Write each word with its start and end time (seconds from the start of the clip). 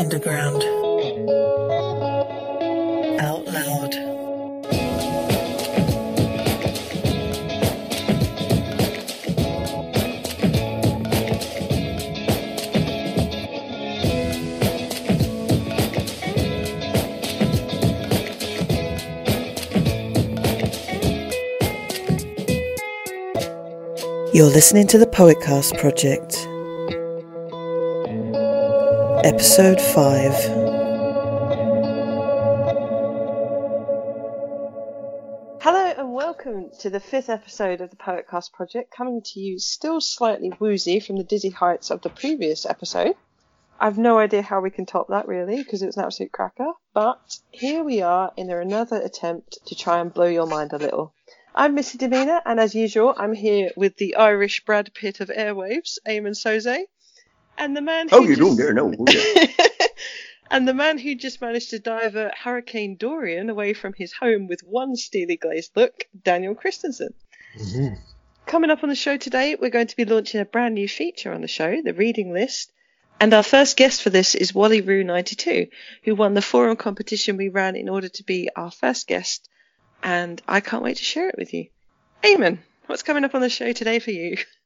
Underground. 0.00 0.62
Out 3.20 3.44
loud. 3.44 3.94
You're 24.32 24.46
listening 24.46 24.86
to 24.86 24.96
the 24.96 25.06
Poetcast 25.06 25.78
Project. 25.78 26.49
Episode 29.22 29.78
5. 29.78 30.34
Hello 35.60 35.92
and 35.98 36.14
welcome 36.14 36.70
to 36.78 36.88
the 36.88 37.00
fifth 37.00 37.28
episode 37.28 37.82
of 37.82 37.90
the 37.90 37.96
Poetcast 37.96 38.52
Project, 38.54 38.90
coming 38.96 39.20
to 39.26 39.40
you 39.40 39.58
still 39.58 40.00
slightly 40.00 40.50
woozy 40.58 41.00
from 41.00 41.16
the 41.16 41.24
dizzy 41.24 41.50
heights 41.50 41.90
of 41.90 42.00
the 42.00 42.08
previous 42.08 42.64
episode. 42.64 43.14
I've 43.78 43.98
no 43.98 44.18
idea 44.18 44.40
how 44.40 44.60
we 44.60 44.70
can 44.70 44.86
top 44.86 45.08
that 45.08 45.28
really, 45.28 45.56
because 45.56 45.82
it 45.82 45.86
was 45.86 45.98
an 45.98 46.04
absolute 46.04 46.32
cracker. 46.32 46.72
But 46.94 47.20
here 47.50 47.84
we 47.84 48.00
are 48.00 48.32
in 48.38 48.50
another 48.50 48.96
attempt 48.96 49.58
to 49.66 49.74
try 49.74 50.00
and 50.00 50.14
blow 50.14 50.28
your 50.28 50.46
mind 50.46 50.72
a 50.72 50.78
little. 50.78 51.12
I'm 51.54 51.74
Missy 51.74 51.98
DeMeanour, 51.98 52.40
and 52.46 52.58
as 52.58 52.74
usual, 52.74 53.14
I'm 53.18 53.34
here 53.34 53.70
with 53.76 53.96
the 53.96 54.16
Irish 54.16 54.64
Brad 54.64 54.94
Pitt 54.94 55.20
of 55.20 55.28
airwaves, 55.28 55.98
Eamon 56.08 56.34
Soze, 56.34 56.84
and 57.60 57.76
the 57.76 57.82
man. 57.82 58.08
Oh, 58.10 58.22
who 58.22 58.30
you 58.30 58.36
just... 58.36 58.56
there? 58.56 58.72
No. 58.72 58.92
oh, 58.98 59.04
yeah. 59.08 59.46
and 60.50 60.66
the 60.66 60.74
man 60.74 60.98
who 60.98 61.14
just 61.14 61.40
managed 61.40 61.70
to 61.70 61.78
divert 61.78 62.34
Hurricane 62.34 62.96
Dorian 62.96 63.50
away 63.50 63.74
from 63.74 63.92
his 63.92 64.12
home 64.12 64.48
with 64.48 64.62
one 64.62 64.96
steely 64.96 65.36
glazed 65.36 65.76
look, 65.76 66.06
Daniel 66.24 66.54
Christensen. 66.54 67.14
Mm-hmm. 67.56 67.94
Coming 68.46 68.70
up 68.70 68.82
on 68.82 68.88
the 68.88 68.96
show 68.96 69.16
today, 69.16 69.54
we're 69.54 69.70
going 69.70 69.86
to 69.86 69.96
be 69.96 70.04
launching 70.04 70.40
a 70.40 70.44
brand 70.44 70.74
new 70.74 70.88
feature 70.88 71.32
on 71.32 71.42
the 71.42 71.48
show, 71.48 71.82
the 71.82 71.94
reading 71.94 72.32
list. 72.32 72.72
And 73.20 73.34
our 73.34 73.42
first 73.42 73.76
guest 73.76 74.02
for 74.02 74.08
this 74.08 74.34
is 74.34 74.52
WallyRoo92, 74.52 75.68
who 76.04 76.14
won 76.14 76.32
the 76.32 76.42
forum 76.42 76.76
competition 76.76 77.36
we 77.36 77.50
ran 77.50 77.76
in 77.76 77.90
order 77.90 78.08
to 78.08 78.24
be 78.24 78.48
our 78.56 78.70
first 78.70 79.06
guest. 79.06 79.48
And 80.02 80.40
I 80.48 80.60
can't 80.60 80.82
wait 80.82 80.96
to 80.96 81.04
share 81.04 81.28
it 81.28 81.36
with 81.36 81.52
you. 81.52 81.66
Eamon, 82.24 82.58
what's 82.86 83.02
coming 83.02 83.24
up 83.24 83.34
on 83.34 83.42
the 83.42 83.50
show 83.50 83.72
today 83.72 83.98
for 83.98 84.10
you? 84.10 84.38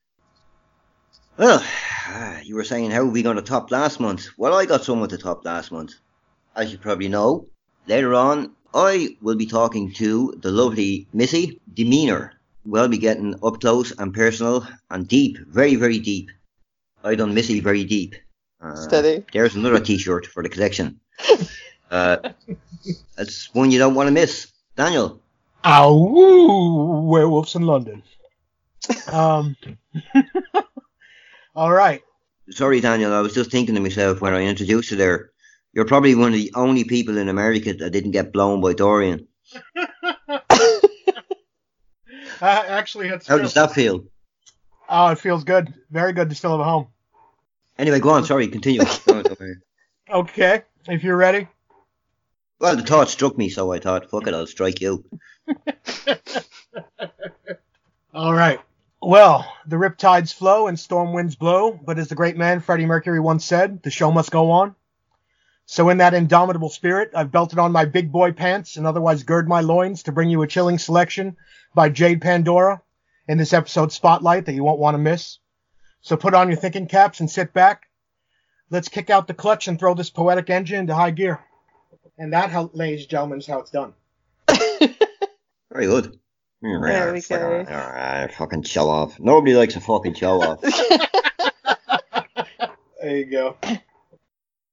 Well, 1.37 1.65
you 2.45 2.55
were 2.55 2.65
saying 2.65 2.91
how 2.91 3.01
are 3.01 3.07
we 3.07 3.23
going 3.23 3.37
to 3.37 3.43
top 3.43 3.71
last 3.71 4.01
month? 4.01 4.29
Well, 4.37 4.55
I 4.55 4.67
got 4.67 4.85
someone 4.85 5.09
to 5.09 5.19
top 5.19 5.45
last 5.45 5.73
month. 5.73 5.95
As 6.57 6.71
you 6.71 6.79
probably 6.79 7.09
know, 7.09 7.49
later 7.87 8.15
on, 8.15 8.53
I 8.73 9.17
will 9.21 9.35
be 9.35 9.47
talking 9.47 9.93
to 9.95 10.35
the 10.39 10.51
lovely 10.51 11.09
Missy 11.13 11.61
DeMeanour. 11.75 12.31
We'll 12.65 12.89
be 12.89 12.99
getting 12.99 13.35
up 13.43 13.61
close 13.61 13.93
and 13.99 14.15
personal 14.15 14.67
and 14.91 15.07
deep, 15.07 15.39
very, 15.49 15.75
very 15.75 15.99
deep. 15.99 16.31
I 17.03 17.15
done 17.15 17.35
Missy 17.35 17.61
very 17.61 17.85
deep. 17.85 18.15
Uh, 18.61 18.77
Steady. 18.77 19.25
There's 19.33 19.57
another 19.57 19.81
T-shirt 19.81 20.27
for 20.27 20.43
the 20.43 20.49
collection. 20.49 21.01
Uh, 21.91 22.17
it's 23.19 23.53
one 23.55 23.71
you 23.71 23.79
don't 23.79 23.95
want 23.95 24.07
to 24.07 24.13
miss. 24.13 24.51
Daniel, 24.77 25.21
Ow, 25.65 27.05
werewolves 27.07 27.55
in 27.55 27.63
London. 27.63 28.03
Um, 29.11 29.57
all 31.55 31.73
right. 31.73 32.03
Sorry, 32.51 32.81
Daniel. 32.81 33.13
I 33.13 33.21
was 33.21 33.35
just 33.35 33.51
thinking 33.51 33.75
to 33.75 33.81
myself 33.81 34.21
when 34.21 34.35
I 34.35 34.43
introduced 34.43 34.91
you 34.91 34.97
there. 34.97 35.31
You're 35.73 35.87
probably 35.87 36.15
one 36.15 36.29
of 36.29 36.35
the 36.35 36.53
only 36.55 36.85
people 36.85 37.19
in 37.19 37.29
America 37.29 37.73
that 37.75 37.91
didn't 37.91 38.13
get 38.13 38.33
blown 38.33 38.61
by 38.61 38.75
Dorian. 38.75 39.27
I 42.41 42.41
actually 42.41 43.09
had. 43.09 43.25
How 43.27 43.39
does 43.39 43.55
that 43.55 43.73
feel? 43.73 44.05
Oh, 44.89 45.09
it 45.09 45.19
feels 45.19 45.45
good. 45.45 45.73
Very 45.91 46.13
good 46.13 46.29
to 46.29 46.35
still 46.35 46.51
have 46.53 46.61
a 46.61 46.65
home. 46.65 46.89
Anyway, 47.79 48.01
go 48.01 48.11
on. 48.11 48.25
Sorry, 48.25 48.47
continue. 48.49 48.83
Go 49.07 49.15
on, 49.15 49.23
go 49.23 49.37
on. 49.41 49.63
Okay, 50.11 50.63
if 50.89 51.03
you're 51.03 51.17
ready. 51.17 51.49
well, 52.61 52.77
the 52.77 52.83
thought 52.83 53.09
struck 53.09 53.37
me, 53.39 53.49
so 53.49 53.73
I 53.73 53.79
thought, 53.81 54.11
fuck 54.11 54.27
it, 54.29 54.35
I'll 54.35 54.47
strike 54.47 54.81
you. 54.81 55.05
All 58.15 58.35
right. 58.35 58.61
Well, 59.07 59.47
the 59.67 59.77
riptides 59.77 60.33
flow 60.33 60.67
and 60.67 60.81
storm 60.81 61.13
winds 61.13 61.37
blow, 61.37 61.73
but 61.73 61.99
as 61.99 62.09
the 62.09 62.15
great 62.15 62.39
man 62.39 62.61
Freddie 62.61 62.87
Mercury 62.87 63.21
once 63.21 63.45
said, 63.45 63.83
the 63.83 63.91
show 63.91 64.11
must 64.11 64.31
go 64.31 64.51
on. 64.51 64.75
So 65.67 65.91
in 65.91 65.99
that 65.99 66.15
indomitable 66.15 66.71
spirit, 66.71 67.11
I've 67.15 67.31
belted 67.31 67.59
on 67.59 67.71
my 67.71 67.85
big 67.85 68.11
boy 68.11 68.33
pants 68.33 68.79
and 68.79 68.87
otherwise 68.87 69.23
gird 69.23 69.47
my 69.47 69.61
loins 69.61 70.05
to 70.05 70.13
bring 70.13 70.31
you 70.31 70.41
a 70.41 70.47
chilling 70.47 70.79
selection 70.79 71.37
by 71.75 71.91
Jade 71.91 72.23
Pandora 72.23 72.81
in 73.29 73.37
this 73.37 73.53
episode 73.53 73.93
spotlight 73.93 74.47
that 74.47 74.55
you 74.55 74.65
won't 74.65 74.81
want 74.81 74.95
to 74.95 74.99
miss. 74.99 75.39
So 76.01 76.17
put 76.17 76.33
on 76.33 76.49
your 76.49 76.57
thinking 76.57 76.87
caps 76.87 77.21
and 77.21 77.31
sit 77.31 77.53
back. 77.53 77.83
Let's 78.71 78.89
kick 78.89 79.11
out 79.11 79.27
the 79.27 79.35
clutch 79.35 79.69
and 79.69 79.79
throw 79.79 79.93
this 79.93 80.09
poetic 80.09 80.49
engine 80.49 80.79
into 80.79 80.95
high 80.95 81.11
gear. 81.11 81.41
And 82.17 82.33
that, 82.33 82.75
ladies 82.75 83.03
and 83.03 83.11
gentlemen, 83.11 83.41
is 83.41 83.47
how 83.47 83.59
it's 83.59 83.71
done. 83.71 83.93
Very 85.71 85.87
good. 85.87 86.19
There 86.65 87.13
we 87.13 87.21
go. 87.21 87.67
Alright, 87.69 88.33
fucking 88.33 88.63
show 88.63 88.89
off. 88.89 89.21
Nobody 89.21 89.55
likes 89.55 89.77
a 89.77 89.81
fucking 89.81 90.15
show 90.15 90.43
off. 90.43 90.61
There 93.01 93.19
you 93.19 93.27
go. 93.27 93.59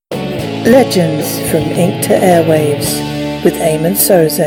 Legends 0.09 1.51
from 1.51 1.63
Ink 1.63 2.01
to 2.05 2.13
Airwaves 2.13 3.43
with 3.43 3.55
Eamon 3.55 3.97
Soze. 3.97 4.39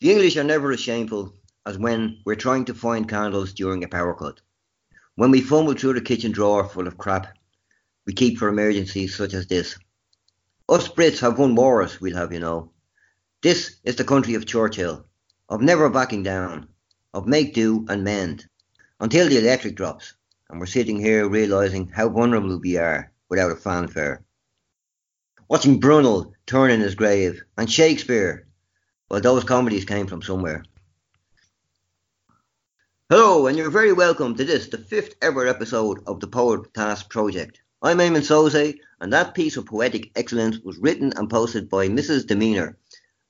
the 0.00 0.10
English 0.10 0.36
are 0.36 0.42
never 0.42 0.72
as 0.72 0.80
shameful 0.80 1.32
as 1.66 1.78
when 1.78 2.18
we're 2.26 2.34
trying 2.34 2.64
to 2.64 2.74
find 2.74 3.08
candles 3.08 3.52
during 3.52 3.84
a 3.84 3.88
power 3.88 4.12
cut. 4.14 4.40
When 5.14 5.30
we 5.30 5.40
fumble 5.40 5.74
through 5.74 5.92
the 5.92 6.00
kitchen 6.00 6.32
drawer 6.32 6.64
full 6.68 6.88
of 6.88 6.98
crap 6.98 7.28
we 8.06 8.12
keep 8.12 8.38
for 8.38 8.48
emergencies 8.48 9.14
such 9.14 9.34
as 9.34 9.46
this. 9.46 9.78
Us 10.68 10.88
Brits 10.88 11.20
have 11.20 11.38
won 11.38 11.54
wars, 11.54 12.00
we'll 12.00 12.16
have 12.16 12.32
you 12.32 12.40
know. 12.40 12.72
This 13.42 13.76
is 13.84 13.96
the 13.96 14.04
country 14.04 14.32
of 14.34 14.46
Churchill, 14.46 15.04
of 15.50 15.60
never 15.60 15.90
backing 15.90 16.22
down, 16.22 16.68
of 17.12 17.26
make 17.26 17.52
do 17.52 17.84
and 17.86 18.02
mend, 18.02 18.48
until 18.98 19.28
the 19.28 19.38
electric 19.38 19.76
drops, 19.76 20.14
and 20.48 20.58
we're 20.58 20.64
sitting 20.64 20.98
here 20.98 21.28
realising 21.28 21.88
how 21.88 22.08
vulnerable 22.08 22.58
we 22.58 22.78
are 22.78 23.12
without 23.28 23.52
a 23.52 23.56
fanfare. 23.56 24.24
Watching 25.48 25.78
Brunel 25.78 26.32
turn 26.46 26.70
in 26.70 26.80
his 26.80 26.94
grave, 26.94 27.42
and 27.58 27.70
Shakespeare, 27.70 28.46
well, 29.10 29.20
those 29.20 29.44
comedies 29.44 29.84
came 29.84 30.06
from 30.06 30.22
somewhere. 30.22 30.64
Hello, 33.10 33.48
and 33.48 33.58
you're 33.58 33.70
very 33.70 33.92
welcome 33.92 34.34
to 34.34 34.44
this, 34.44 34.68
the 34.68 34.78
fifth 34.78 35.14
ever 35.20 35.46
episode 35.46 36.00
of 36.06 36.20
the 36.20 36.26
Poetcast 36.26 37.10
Project. 37.10 37.60
I'm 37.82 37.98
Eamon 37.98 38.22
Soze, 38.22 38.78
and 38.98 39.12
that 39.12 39.34
piece 39.34 39.58
of 39.58 39.66
poetic 39.66 40.10
excellence 40.16 40.58
was 40.60 40.78
written 40.78 41.12
and 41.16 41.28
posted 41.28 41.68
by 41.68 41.88
Missy 41.88 42.20
DeMeanour. 42.20 42.76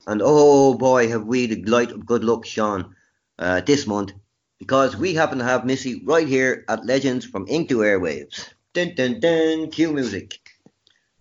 And 0.06 0.22
oh 0.24 0.74
boy, 0.74 1.08
have 1.08 1.24
we 1.24 1.46
the 1.46 1.62
light 1.64 1.90
of 1.90 2.06
good 2.06 2.22
luck, 2.22 2.46
Sean, 2.46 2.94
uh, 3.38 3.60
this 3.60 3.86
month, 3.86 4.12
because 4.58 4.96
we 4.96 5.14
happen 5.14 5.38
to 5.38 5.44
have 5.44 5.64
Missy 5.64 6.02
right 6.04 6.26
here 6.26 6.64
at 6.68 6.86
Legends 6.86 7.24
from 7.24 7.46
Ink 7.48 7.68
to 7.70 7.78
Airwaves. 7.78 8.48
Dun 8.72 8.94
dun 8.94 9.20
dun, 9.20 9.70
cue 9.70 9.92
music. 9.92 10.38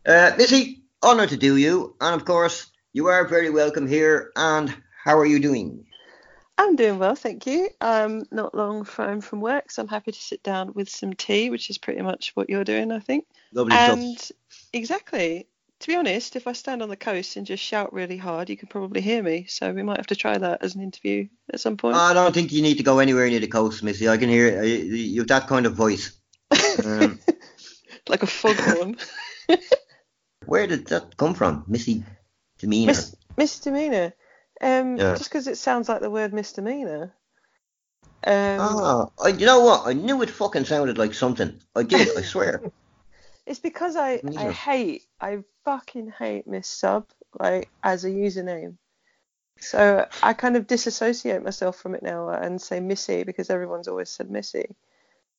Uh, 0.05 0.31
Missy, 0.37 0.83
honour 1.03 1.27
to 1.27 1.37
do 1.37 1.57
you, 1.57 1.95
and 1.99 2.15
of 2.15 2.25
course, 2.25 2.67
you 2.93 3.07
are 3.07 3.27
very 3.27 3.49
welcome 3.49 3.87
here. 3.87 4.31
And 4.35 4.73
how 5.03 5.17
are 5.17 5.25
you 5.25 5.39
doing? 5.39 5.85
I'm 6.57 6.75
doing 6.75 6.99
well, 6.99 7.15
thank 7.15 7.45
you. 7.45 7.69
I'm 7.81 8.23
not 8.31 8.55
long 8.55 8.85
home 8.85 9.21
from 9.21 9.41
work, 9.41 9.71
so 9.71 9.81
I'm 9.81 9.87
happy 9.87 10.11
to 10.11 10.21
sit 10.21 10.41
down 10.41 10.73
with 10.73 10.89
some 10.89 11.13
tea, 11.13 11.49
which 11.49 11.69
is 11.69 11.77
pretty 11.77 12.01
much 12.01 12.31
what 12.35 12.49
you're 12.49 12.63
doing, 12.63 12.91
I 12.91 12.99
think. 12.99 13.25
Lovely 13.51 13.75
and 13.75 14.17
stuff. 14.17 14.31
exactly. 14.71 15.47
To 15.81 15.87
be 15.87 15.95
honest, 15.95 16.35
if 16.35 16.47
I 16.47 16.53
stand 16.53 16.81
on 16.81 16.89
the 16.89 16.95
coast 16.95 17.35
and 17.35 17.45
just 17.45 17.61
shout 17.63 17.93
really 17.93 18.17
hard, 18.17 18.49
you 18.49 18.57
can 18.57 18.69
probably 18.69 19.01
hear 19.01 19.21
me. 19.21 19.45
So 19.49 19.71
we 19.71 19.83
might 19.83 19.97
have 19.97 20.07
to 20.07 20.15
try 20.15 20.37
that 20.37 20.63
as 20.63 20.75
an 20.75 20.81
interview 20.81 21.27
at 21.51 21.59
some 21.59 21.77
point. 21.77 21.97
I 21.97 22.13
don't 22.13 22.33
think 22.33 22.51
you 22.51 22.61
need 22.61 22.77
to 22.77 22.83
go 22.83 22.99
anywhere 22.99 23.27
near 23.27 23.39
the 23.39 23.47
coast, 23.47 23.83
Missy. 23.83 24.07
I 24.07 24.17
can 24.17 24.29
hear 24.29 24.63
you 24.63 25.21
have 25.21 25.27
that 25.27 25.47
kind 25.47 25.65
of 25.65 25.73
voice. 25.73 26.13
Um, 26.83 27.19
like 28.07 28.23
a 28.23 28.27
foghorn. 28.27 28.97
where 30.45 30.65
did 30.65 30.87
that 30.87 31.17
come 31.17 31.33
from, 31.33 31.65
Missy 31.67 32.03
DeMeanour? 32.59 32.87
Mis- 32.87 33.15
misdemeanor. 33.37 34.13
Um, 34.61 34.97
Yeah. 34.97 35.15
just 35.15 35.29
because 35.29 35.47
it 35.47 35.57
sounds 35.57 35.89
like 35.89 35.99
the 35.99 36.09
word 36.09 36.33
misdemeanor. 36.33 37.13
Um, 38.23 38.59
Ah, 38.59 39.07
I, 39.21 39.27
you 39.29 39.45
know 39.45 39.59
what? 39.59 39.85
I 39.85 39.93
knew 39.93 40.21
it 40.21 40.29
fucking 40.29 40.65
sounded 40.65 40.97
like 40.97 41.13
something. 41.13 41.59
I 41.75 41.83
did, 41.83 42.17
I 42.17 42.21
swear. 42.21 42.61
It's 43.45 43.59
because 43.59 43.95
I, 43.95 44.21
I 44.37 44.51
hate, 44.51 45.03
I 45.21 45.43
fucking 45.65 46.11
hate 46.17 46.47
Miss 46.47 46.67
Sub, 46.67 47.05
like, 47.39 47.69
as 47.83 48.03
a 48.03 48.09
username. 48.09 48.77
So 49.59 50.07
I 50.21 50.33
kind 50.33 50.57
of 50.57 50.67
disassociate 50.67 51.43
myself 51.43 51.77
from 51.77 51.95
it 51.95 52.03
now 52.03 52.29
and 52.29 52.61
say 52.61 52.79
Missy 52.79 53.23
because 53.23 53.49
everyone's 53.49 53.87
always 53.87 54.09
said 54.09 54.29
Missy. 54.29 54.75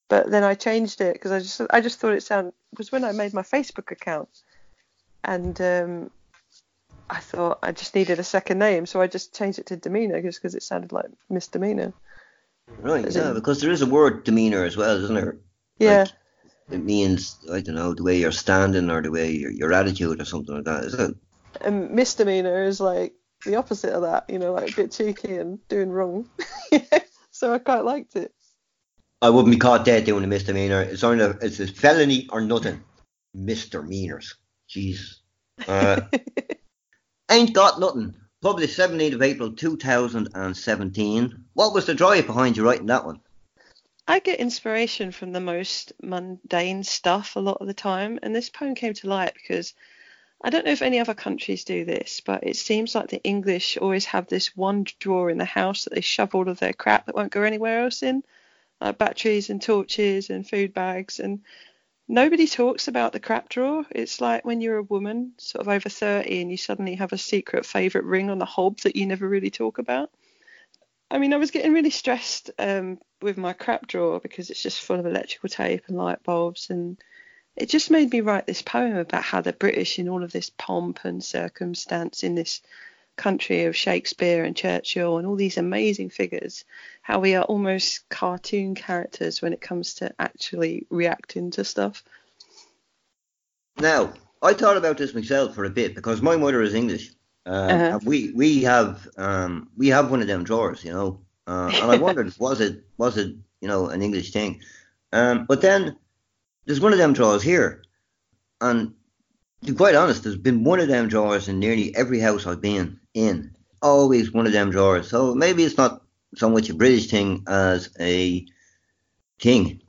But 0.08 0.30
then 0.30 0.44
I 0.44 0.54
changed 0.54 1.00
it 1.00 1.14
because 1.14 1.32
I 1.32 1.40
just 1.40 1.60
I 1.70 1.80
just 1.80 1.98
thought 1.98 2.12
it 2.12 2.22
sounded 2.22 2.54
was 2.78 2.92
when 2.92 3.04
I 3.04 3.12
made 3.12 3.34
my 3.34 3.42
Facebook 3.42 3.90
account, 3.90 4.28
and 5.24 5.60
um, 5.60 6.10
I 7.10 7.18
thought 7.18 7.58
I 7.62 7.72
just 7.72 7.94
needed 7.94 8.20
a 8.20 8.24
second 8.24 8.58
name, 8.58 8.86
so 8.86 9.00
I 9.00 9.08
just 9.08 9.36
changed 9.36 9.58
it 9.58 9.66
to 9.66 9.76
DeMeanour 9.76 10.22
just 10.22 10.40
because 10.40 10.54
it 10.54 10.62
sounded 10.62 10.92
like 10.92 11.06
Misdemeanor. 11.28 11.92
Right, 12.78 13.10
yeah, 13.12 13.32
because 13.32 13.60
there 13.60 13.72
is 13.72 13.82
a 13.82 13.86
word 13.86 14.24
demeanor 14.24 14.64
as 14.64 14.76
well, 14.76 14.96
isn't 15.02 15.14
there? 15.14 15.38
Yeah. 15.78 16.00
Like, 16.00 16.12
it 16.70 16.82
means 16.82 17.38
I 17.52 17.60
don't 17.60 17.74
know 17.74 17.94
the 17.94 18.02
way 18.02 18.18
you're 18.18 18.32
standing 18.32 18.90
or 18.90 19.02
the 19.02 19.10
way 19.10 19.30
your, 19.30 19.50
your 19.50 19.72
attitude 19.72 20.20
or 20.20 20.24
something 20.24 20.54
like 20.54 20.64
that, 20.64 20.84
is 20.84 20.94
it? 20.94 21.16
And 21.60 21.90
misdemeanor 21.90 22.64
is 22.64 22.80
like 22.80 23.14
the 23.44 23.56
opposite 23.56 23.92
of 23.92 24.02
that, 24.02 24.28
you 24.28 24.38
know, 24.38 24.52
like 24.52 24.72
a 24.72 24.76
bit 24.76 24.92
cheeky 24.92 25.36
and 25.36 25.66
doing 25.68 25.90
wrong. 25.90 26.28
so 27.30 27.54
I 27.54 27.58
quite 27.58 27.84
liked 27.84 28.16
it. 28.16 28.32
I 29.22 29.30
wouldn't 29.30 29.52
be 29.52 29.58
caught 29.58 29.84
dead 29.84 30.04
doing 30.04 30.24
a 30.24 30.26
misdemeanor. 30.26 30.82
It's 30.82 31.04
only 31.04 31.24
a, 31.24 31.30
it's 31.40 31.60
a 31.60 31.66
felony 31.66 32.28
or 32.30 32.40
nothing. 32.40 32.82
Misdemeanors. 33.32 34.34
Jeez. 34.68 35.16
Uh, 35.66 36.02
Ain't 37.30 37.54
Got 37.54 37.80
Nothing. 37.80 38.14
Published 38.42 38.78
17th 38.78 39.14
of 39.14 39.22
April 39.22 39.52
2017. 39.52 41.44
What 41.54 41.74
was 41.74 41.86
the 41.86 41.94
drive 41.94 42.26
behind 42.26 42.56
you 42.56 42.64
writing 42.64 42.86
that 42.86 43.06
one? 43.06 43.20
I 44.08 44.20
get 44.20 44.38
inspiration 44.38 45.10
from 45.10 45.32
the 45.32 45.40
most 45.40 45.92
mundane 46.00 46.84
stuff 46.84 47.34
a 47.34 47.40
lot 47.40 47.58
of 47.60 47.66
the 47.66 47.74
time, 47.74 48.20
and 48.22 48.34
this 48.34 48.50
poem 48.50 48.76
came 48.76 48.94
to 48.94 49.08
light 49.08 49.34
because 49.34 49.74
I 50.44 50.50
don't 50.50 50.64
know 50.64 50.72
if 50.72 50.82
any 50.82 51.00
other 51.00 51.14
countries 51.14 51.64
do 51.64 51.84
this, 51.84 52.20
but 52.20 52.44
it 52.44 52.56
seems 52.56 52.94
like 52.94 53.08
the 53.08 53.22
English 53.24 53.76
always 53.78 54.04
have 54.04 54.28
this 54.28 54.56
one 54.56 54.84
drawer 55.00 55.28
in 55.28 55.38
the 55.38 55.44
house 55.44 55.84
that 55.84 55.94
they 55.94 56.02
shove 56.02 56.34
all 56.34 56.48
of 56.48 56.60
their 56.60 56.72
crap 56.72 57.06
that 57.06 57.16
won't 57.16 57.32
go 57.32 57.42
anywhere 57.42 57.80
else 57.80 58.02
in, 58.04 58.22
like 58.80 58.98
batteries 58.98 59.50
and 59.50 59.60
torches 59.60 60.30
and 60.30 60.48
food 60.48 60.72
bags. 60.72 61.18
And 61.18 61.42
nobody 62.06 62.46
talks 62.46 62.86
about 62.86 63.12
the 63.12 63.20
crap 63.20 63.48
drawer. 63.48 63.86
It's 63.90 64.20
like 64.20 64.44
when 64.44 64.60
you're 64.60 64.78
a 64.78 64.82
woman, 64.84 65.32
sort 65.38 65.66
of 65.66 65.68
over 65.68 65.88
30, 65.88 66.42
and 66.42 66.50
you 66.50 66.56
suddenly 66.56 66.94
have 66.94 67.12
a 67.12 67.18
secret 67.18 67.66
favourite 67.66 68.06
ring 68.06 68.30
on 68.30 68.38
the 68.38 68.44
hob 68.44 68.78
that 68.80 68.94
you 68.94 69.06
never 69.06 69.28
really 69.28 69.50
talk 69.50 69.78
about. 69.78 70.10
I 71.10 71.18
mean, 71.18 71.32
I 71.32 71.36
was 71.36 71.50
getting 71.50 71.72
really 71.72 71.90
stressed 71.90 72.50
um, 72.58 72.98
with 73.22 73.36
my 73.36 73.52
crap 73.52 73.86
drawer 73.86 74.20
because 74.20 74.50
it's 74.50 74.62
just 74.62 74.80
full 74.80 74.98
of 74.98 75.06
electrical 75.06 75.48
tape 75.48 75.84
and 75.86 75.96
light 75.96 76.22
bulbs, 76.24 76.68
and 76.70 76.98
it 77.54 77.68
just 77.68 77.90
made 77.90 78.10
me 78.10 78.20
write 78.20 78.46
this 78.46 78.62
poem 78.62 78.96
about 78.96 79.22
how 79.22 79.40
the 79.40 79.52
British, 79.52 79.98
in 79.98 80.08
all 80.08 80.24
of 80.24 80.32
this 80.32 80.50
pomp 80.50 81.04
and 81.04 81.22
circumstance, 81.22 82.22
in 82.24 82.34
this 82.34 82.60
country 83.16 83.64
of 83.64 83.76
Shakespeare 83.76 84.44
and 84.44 84.56
Churchill 84.56 85.18
and 85.18 85.26
all 85.26 85.36
these 85.36 85.56
amazing 85.56 86.10
figures, 86.10 86.64
how 87.02 87.20
we 87.20 87.34
are 87.34 87.44
almost 87.44 88.08
cartoon 88.08 88.74
characters 88.74 89.40
when 89.40 89.52
it 89.52 89.60
comes 89.60 89.94
to 89.94 90.14
actually 90.18 90.86
reacting 90.90 91.50
to 91.52 91.64
stuff. 91.64 92.04
Now, 93.78 94.12
I 94.42 94.52
thought 94.52 94.76
about 94.76 94.98
this 94.98 95.14
myself 95.14 95.54
for 95.54 95.64
a 95.64 95.70
bit 95.70 95.94
because 95.94 96.20
my 96.20 96.36
mother 96.36 96.62
is 96.62 96.74
English. 96.74 97.12
Uh, 97.46 97.50
Uh-huh. 97.50 97.98
We 98.04 98.32
we 98.32 98.62
have 98.64 99.06
um, 99.16 99.70
we 99.76 99.88
have 99.88 100.10
one 100.10 100.20
of 100.20 100.26
them 100.26 100.44
drawers, 100.44 100.84
you 100.84 100.92
know, 100.92 101.20
uh, 101.46 101.70
and 101.72 101.90
I 101.92 101.96
wondered 101.96 102.32
was 102.38 102.60
it 102.60 102.84
was 102.98 103.16
it 103.16 103.36
you 103.60 103.68
know 103.68 103.88
an 103.88 104.02
English 104.02 104.32
thing, 104.32 104.60
um, 105.12 105.46
but 105.46 105.60
then 105.60 105.96
there's 106.64 106.80
one 106.80 106.92
of 106.92 106.98
them 106.98 107.12
drawers 107.12 107.42
here, 107.42 107.82
and 108.60 108.94
to 109.64 109.72
be 109.72 109.76
quite 109.76 109.94
honest, 109.94 110.22
there's 110.24 110.36
been 110.36 110.64
one 110.64 110.80
of 110.80 110.88
them 110.88 111.08
drawers 111.08 111.48
in 111.48 111.58
nearly 111.60 111.94
every 111.94 112.20
house 112.20 112.46
I've 112.46 112.60
been 112.60 112.98
in. 113.14 113.54
Always 113.82 114.32
one 114.32 114.46
of 114.46 114.52
them 114.52 114.70
drawers. 114.70 115.08
So 115.08 115.34
maybe 115.34 115.64
it's 115.64 115.76
not 115.76 116.02
so 116.34 116.50
much 116.50 116.68
a 116.70 116.74
British 116.74 117.08
thing 117.10 117.44
as 117.46 117.90
a 118.00 118.44
thing. 119.40 119.82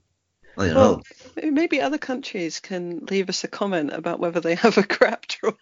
I 0.57 0.68
don't 0.68 0.74
know. 0.75 1.01
Maybe 1.51 1.81
other 1.81 1.98
countries 2.00 2.60
can 2.60 3.06
leave 3.10 3.30
us 3.30 3.44
a 3.44 3.48
comment 3.48 3.92
about 3.94 4.19
whether 4.19 4.39
they 4.39 4.56
have 4.56 4.77
a 4.77 4.83
crap 4.83 5.27
drawer. 5.33 5.53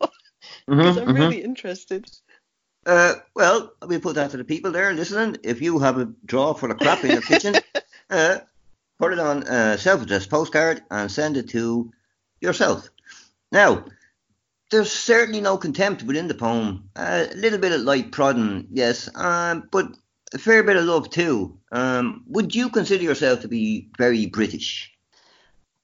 Mhm, 0.67 0.77
Because 0.77 0.97
I'm 0.97 1.09
mhm. 1.09 1.13
really 1.13 1.43
interested. 1.43 2.09
Uh, 2.85 3.15
well, 3.35 3.73
we 3.87 3.97
put 3.97 4.15
that 4.15 4.31
to 4.31 4.37
the 4.37 4.43
people 4.43 4.71
there 4.71 4.93
listening. 4.93 5.37
If 5.43 5.61
you 5.61 5.79
have 5.79 5.97
a 5.97 6.13
drawer 6.25 6.55
full 6.55 6.71
of 6.71 6.79
crap 6.79 7.03
in 7.03 7.11
your 7.11 7.21
kitchen, 7.21 7.55
uh, 8.09 8.39
put 8.99 9.13
it 9.13 9.19
on 9.19 9.43
a 9.43 9.77
self-addressed 9.77 10.29
postcard 10.29 10.83
and 10.91 11.11
send 11.11 11.37
it 11.37 11.49
to 11.49 11.91
yourself. 12.41 12.89
Now, 13.51 13.85
there's 14.71 14.91
certainly 14.91 15.41
no 15.41 15.57
contempt 15.57 16.03
within 16.03 16.27
the 16.27 16.35
poem. 16.35 16.89
Uh, 16.95 17.27
a 17.31 17.35
little 17.35 17.59
bit 17.59 17.73
of 17.73 17.81
light 17.81 18.11
prodding, 18.11 18.67
yes, 18.71 19.09
um, 19.15 19.69
but 19.71 19.87
a 20.33 20.39
fair 20.39 20.63
bit 20.63 20.77
of 20.77 20.85
love 20.85 21.09
too. 21.11 21.59
Um, 21.71 22.23
would 22.27 22.55
you 22.55 22.69
consider 22.69 23.03
yourself 23.03 23.41
to 23.41 23.47
be 23.49 23.89
very 23.97 24.27
British? 24.27 24.94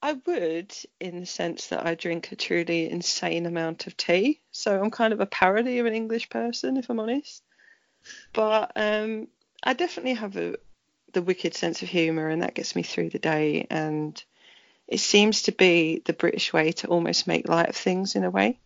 I 0.02 0.14
would, 0.26 0.74
in 1.00 1.20
the 1.20 1.26
sense 1.26 1.68
that 1.68 1.86
I 1.86 1.96
drink 1.96 2.32
a 2.32 2.36
truly 2.36 2.90
insane 2.90 3.46
amount 3.46 3.86
of 3.88 3.96
tea. 3.96 4.40
So 4.52 4.82
I'm 4.82 4.92
kind 4.92 5.14
of 5.14 5.20
a 5.20 5.28
parody 5.28 5.78
of 5.80 5.86
an 5.86 5.94
English 5.94 6.30
person, 6.30 6.78
if 6.78 6.90
I'm 6.90 7.00
honest. 7.00 7.44
But 8.34 8.72
um, 8.76 9.28
I 9.64 9.74
definitely 9.74 10.16
have 10.16 10.36
a 10.38 10.56
the 11.14 11.22
wicked 11.22 11.54
sense 11.54 11.82
of 11.82 11.90
humour, 11.90 12.30
and 12.30 12.42
that 12.42 12.54
gets 12.54 12.76
me 12.76 12.84
through 12.84 13.10
the 13.10 13.20
day. 13.20 13.68
And 13.70 14.22
it 14.88 15.00
seems 15.00 15.44
to 15.44 15.52
be 15.52 16.02
the 16.06 16.14
British 16.14 16.54
way 16.54 16.72
to 16.72 16.88
almost 16.88 17.28
make 17.28 17.48
light 17.48 17.70
of 17.70 17.76
things 17.76 18.16
in 18.16 18.24
a 18.24 18.30
way. 18.30 18.60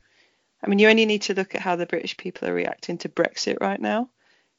I 0.63 0.67
mean, 0.67 0.79
you 0.79 0.89
only 0.89 1.05
need 1.05 1.23
to 1.23 1.33
look 1.33 1.55
at 1.55 1.61
how 1.61 1.75
the 1.75 1.85
British 1.85 2.17
people 2.17 2.47
are 2.47 2.53
reacting 2.53 2.97
to 2.99 3.09
Brexit 3.09 3.57
right 3.61 3.79
now. 3.79 4.09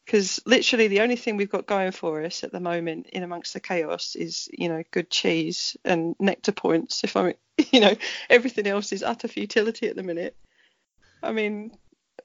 Because 0.07 0.41
literally 0.47 0.87
the 0.87 1.01
only 1.01 1.17
thing 1.17 1.37
we've 1.37 1.51
got 1.51 1.67
going 1.67 1.91
for 1.91 2.23
us 2.23 2.45
at 2.45 2.53
the 2.53 2.61
moment, 2.61 3.09
in 3.09 3.25
amongst 3.25 3.53
the 3.53 3.61
chaos, 3.61 4.15
is 4.15 4.49
you 4.53 4.69
know 4.69 4.85
good 4.93 5.11
cheese 5.11 5.77
and 5.85 6.15
nectar 6.21 6.53
points. 6.53 7.03
If 7.03 7.17
I'm, 7.17 7.35
you 7.73 7.81
know, 7.81 7.95
everything 8.31 8.69
else 8.69 8.93
is 8.93 9.03
utter 9.03 9.29
futility 9.29 9.89
at 9.89 9.97
the 9.97 10.05
minute. 10.05 10.37
I 11.23 11.33
mean, 11.33 11.73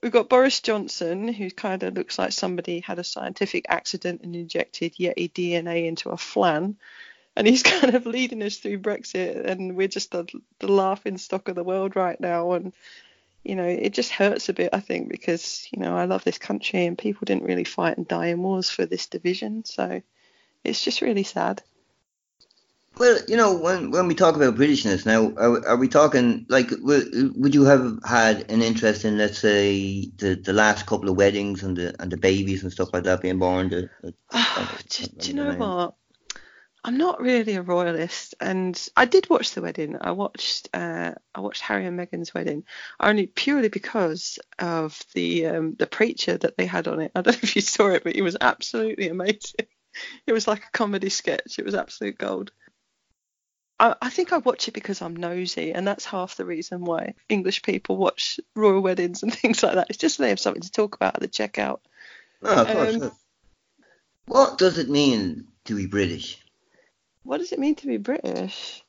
we've 0.02 0.12
got 0.12 0.30
Boris 0.30 0.60
Johnson, 0.62 1.28
who 1.28 1.50
kind 1.50 1.82
of 1.82 1.96
looks 1.96 2.20
like 2.20 2.32
somebody 2.32 2.82
had 2.82 3.00
a 3.00 3.04
scientific 3.04 3.66
accident 3.68 4.22
and 4.22 4.36
injected 4.36 4.96
Yeti 4.96 5.32
DNA 5.32 5.88
into 5.88 6.10
a 6.10 6.18
flan, 6.18 6.78
and 7.36 7.48
he's 7.48 7.64
kind 7.82 7.96
of 7.96 8.06
leading 8.06 8.44
us 8.44 8.58
through 8.58 8.80
Brexit, 8.80 9.44
and 9.44 9.76
we're 9.76 9.88
just 9.88 10.12
the, 10.12 10.28
the 10.60 10.72
laughing 10.72 11.18
stock 11.18 11.48
of 11.48 11.56
the 11.56 11.64
world 11.64 11.96
right 11.96 12.20
now, 12.20 12.52
and 12.52 12.74
you 13.44 13.56
know, 13.56 13.66
it 13.66 13.94
just 13.94 14.12
hurts 14.12 14.50
a 14.50 14.54
bit, 14.54 14.70
I 14.74 14.80
think, 14.80 15.10
because, 15.10 15.68
you 15.72 15.82
know, 15.82 15.96
I 15.98 16.06
love 16.06 16.24
this 16.24 16.38
country 16.38 16.86
and 16.86 16.98
people 16.98 17.26
didn't 17.26 17.44
really 17.44 17.64
fight 17.64 17.98
and 17.98 18.08
die 18.08 18.28
in 18.28 18.42
wars 18.42 18.70
for 18.70 18.86
this 18.86 19.08
division. 19.08 19.66
So 19.66 20.02
it's 20.64 20.84
just 20.84 21.02
really 21.02 21.24
sad. 21.24 21.64
Well, 22.98 23.18
you 23.28 23.38
know, 23.38 23.56
when 23.56 23.90
when 23.90 24.08
we 24.08 24.16
talk 24.16 24.36
about 24.36 24.56
Britishness 24.56 25.06
now, 25.06 25.32
are, 25.38 25.66
are 25.66 25.78
we 25.78 25.88
talking 25.88 26.46
like 26.50 26.70
w- 26.70 27.32
would 27.36 27.56
you 27.56 27.64
have 27.64 28.00
had 28.06 28.52
an 28.52 28.62
interest 28.62 29.06
in, 29.06 29.18
let's 29.18 29.40
say, 29.40 30.12
the, 30.18 30.36
the 30.36 30.54
last 30.54 30.86
couple 30.86 31.10
of 31.10 31.16
weddings 31.18 31.64
and 31.64 31.78
the 31.78 31.96
and 32.02 32.12
the 32.12 32.18
babies 32.18 32.64
and 32.64 32.72
stuff 32.72 32.90
like 32.94 33.04
that 33.04 33.22
being 33.22 33.40
born? 33.40 33.70
The, 33.70 33.90
the, 34.02 34.14
Oh, 34.34 34.78
do, 34.90 35.06
do 35.20 35.32
you 35.32 35.36
know 35.36 35.54
what? 35.54 35.96
I'm 36.84 36.98
not 36.98 37.22
really 37.22 37.56
a 37.56 37.62
royalist, 37.62 38.34
and 38.42 38.80
I 38.98 39.06
did 39.06 39.30
watch 39.30 39.52
the 39.52 39.62
wedding. 39.62 39.98
I 40.02 40.12
watched 40.12 40.70
uh, 40.74 41.12
I 41.36 41.40
watched 41.40 41.62
Harry 41.62 41.86
and 41.86 42.00
Meghan's 42.00 42.34
wedding 42.34 42.64
only 43.00 43.28
purely 43.28 43.70
because 43.70 44.40
of 44.58 45.00
the 45.14 45.46
um, 45.46 45.76
the 45.78 45.86
preacher 45.86 46.38
that 46.38 46.58
they 46.58 46.66
had 46.66 46.88
on 46.88 47.00
it. 47.00 47.12
I 47.16 47.22
don't 47.22 47.36
know 47.36 47.40
if 47.44 47.56
you 47.56 47.62
saw 47.62 47.90
it, 47.90 48.04
but 48.04 48.16
he 48.16 48.22
was 48.22 48.38
absolutely 48.40 49.10
amazing. 49.10 49.68
It 50.26 50.32
was 50.32 50.48
like 50.48 50.64
a 50.64 50.72
comedy 50.72 51.10
sketch. 51.10 51.60
It 51.60 51.66
was 51.66 51.76
absolute 51.76 52.18
gold. 52.18 52.54
I, 53.78 53.96
I 54.02 54.10
think 54.10 54.32
I 54.32 54.38
watch 54.38 54.70
it 54.70 54.74
because 54.74 55.02
I'm 55.02 55.18
nosy, 55.18 55.74
and 55.74 55.86
that's 55.86 56.06
half 56.06 56.38
the 56.38 56.46
reason 56.46 56.86
why 56.86 57.16
English 57.28 57.62
people 57.62 57.98
watch 57.98 58.40
royal 58.56 58.80
weddings 58.80 59.22
and 59.22 59.34
things 59.36 59.62
like 59.62 59.76
that. 59.76 59.88
It's 59.90 59.98
just 59.98 60.16
so 60.16 60.24
they 60.24 60.30
have 60.30 60.40
something 60.40 60.62
to 60.62 60.72
talk 60.72 60.96
about 60.96 61.16
at 61.16 61.22
the 61.22 61.28
checkout. 61.28 61.80
Oh, 62.42 62.62
of 62.62 62.68
course. 62.68 63.02
Um, 63.02 63.12
what 64.28 64.58
does 64.58 64.78
it 64.78 64.90
mean 64.90 65.48
to 65.66 65.76
be 65.76 65.88
British? 65.88 66.41
What 67.24 67.38
does 67.38 67.52
it 67.52 67.60
mean 67.60 67.76
to 67.76 67.88
be 67.88 67.98
British? 67.98 68.84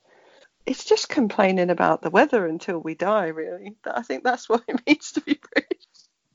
It's 0.64 0.84
just 0.84 1.08
complaining 1.08 1.70
about 1.70 2.02
the 2.02 2.10
weather 2.10 2.46
until 2.46 2.78
we 2.78 2.94
die, 2.94 3.26
really. 3.28 3.74
I 3.84 4.02
think 4.02 4.24
that's 4.24 4.48
what 4.48 4.62
it 4.68 4.80
means 4.86 5.12
to 5.12 5.20
be 5.20 5.38
British. 5.52 5.82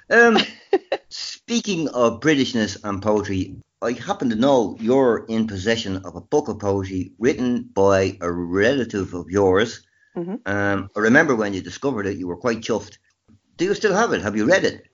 Um, 0.10 0.38
speaking 1.10 1.90
of 1.90 2.20
Britishness 2.20 2.78
and 2.84 3.02
poetry, 3.02 3.56
I 3.82 3.92
happen 3.92 4.30
to 4.30 4.36
know 4.36 4.78
you're 4.80 5.26
in 5.28 5.48
possession 5.48 5.98
of 5.98 6.16
a 6.16 6.22
book 6.22 6.48
of 6.48 6.60
poetry 6.60 7.12
written 7.20 7.64
by 7.64 8.18
a 8.22 8.32
relative 8.32 9.14
of 9.14 9.30
yours. 9.30 9.86
Mhm. 10.16 10.48
Um, 10.48 10.90
I 10.96 11.00
remember 11.00 11.36
when 11.36 11.54
you 11.54 11.62
discovered 11.62 12.08
it, 12.08 12.18
you 12.18 12.28
were 12.28 12.38
quite 12.38 12.62
chuffed. 12.62 12.98
Do 13.58 13.66
you 13.66 13.74
still 13.74 13.94
have 13.94 14.14
it? 14.14 14.22
Have 14.22 14.36
you 14.36 14.46
read 14.46 14.66
it? 14.66 14.88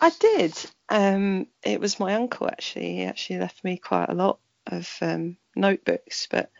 I 0.00 0.10
did. 0.18 0.54
Um, 0.88 1.46
it 1.62 1.80
was 1.80 2.00
my 2.00 2.14
uncle 2.14 2.48
actually. 2.48 2.96
He 2.96 3.04
actually 3.04 3.38
left 3.38 3.64
me 3.64 3.76
quite 3.76 4.08
a 4.08 4.14
lot 4.14 4.38
of 4.66 4.88
um, 5.00 5.36
notebooks, 5.54 6.26
but 6.30 6.50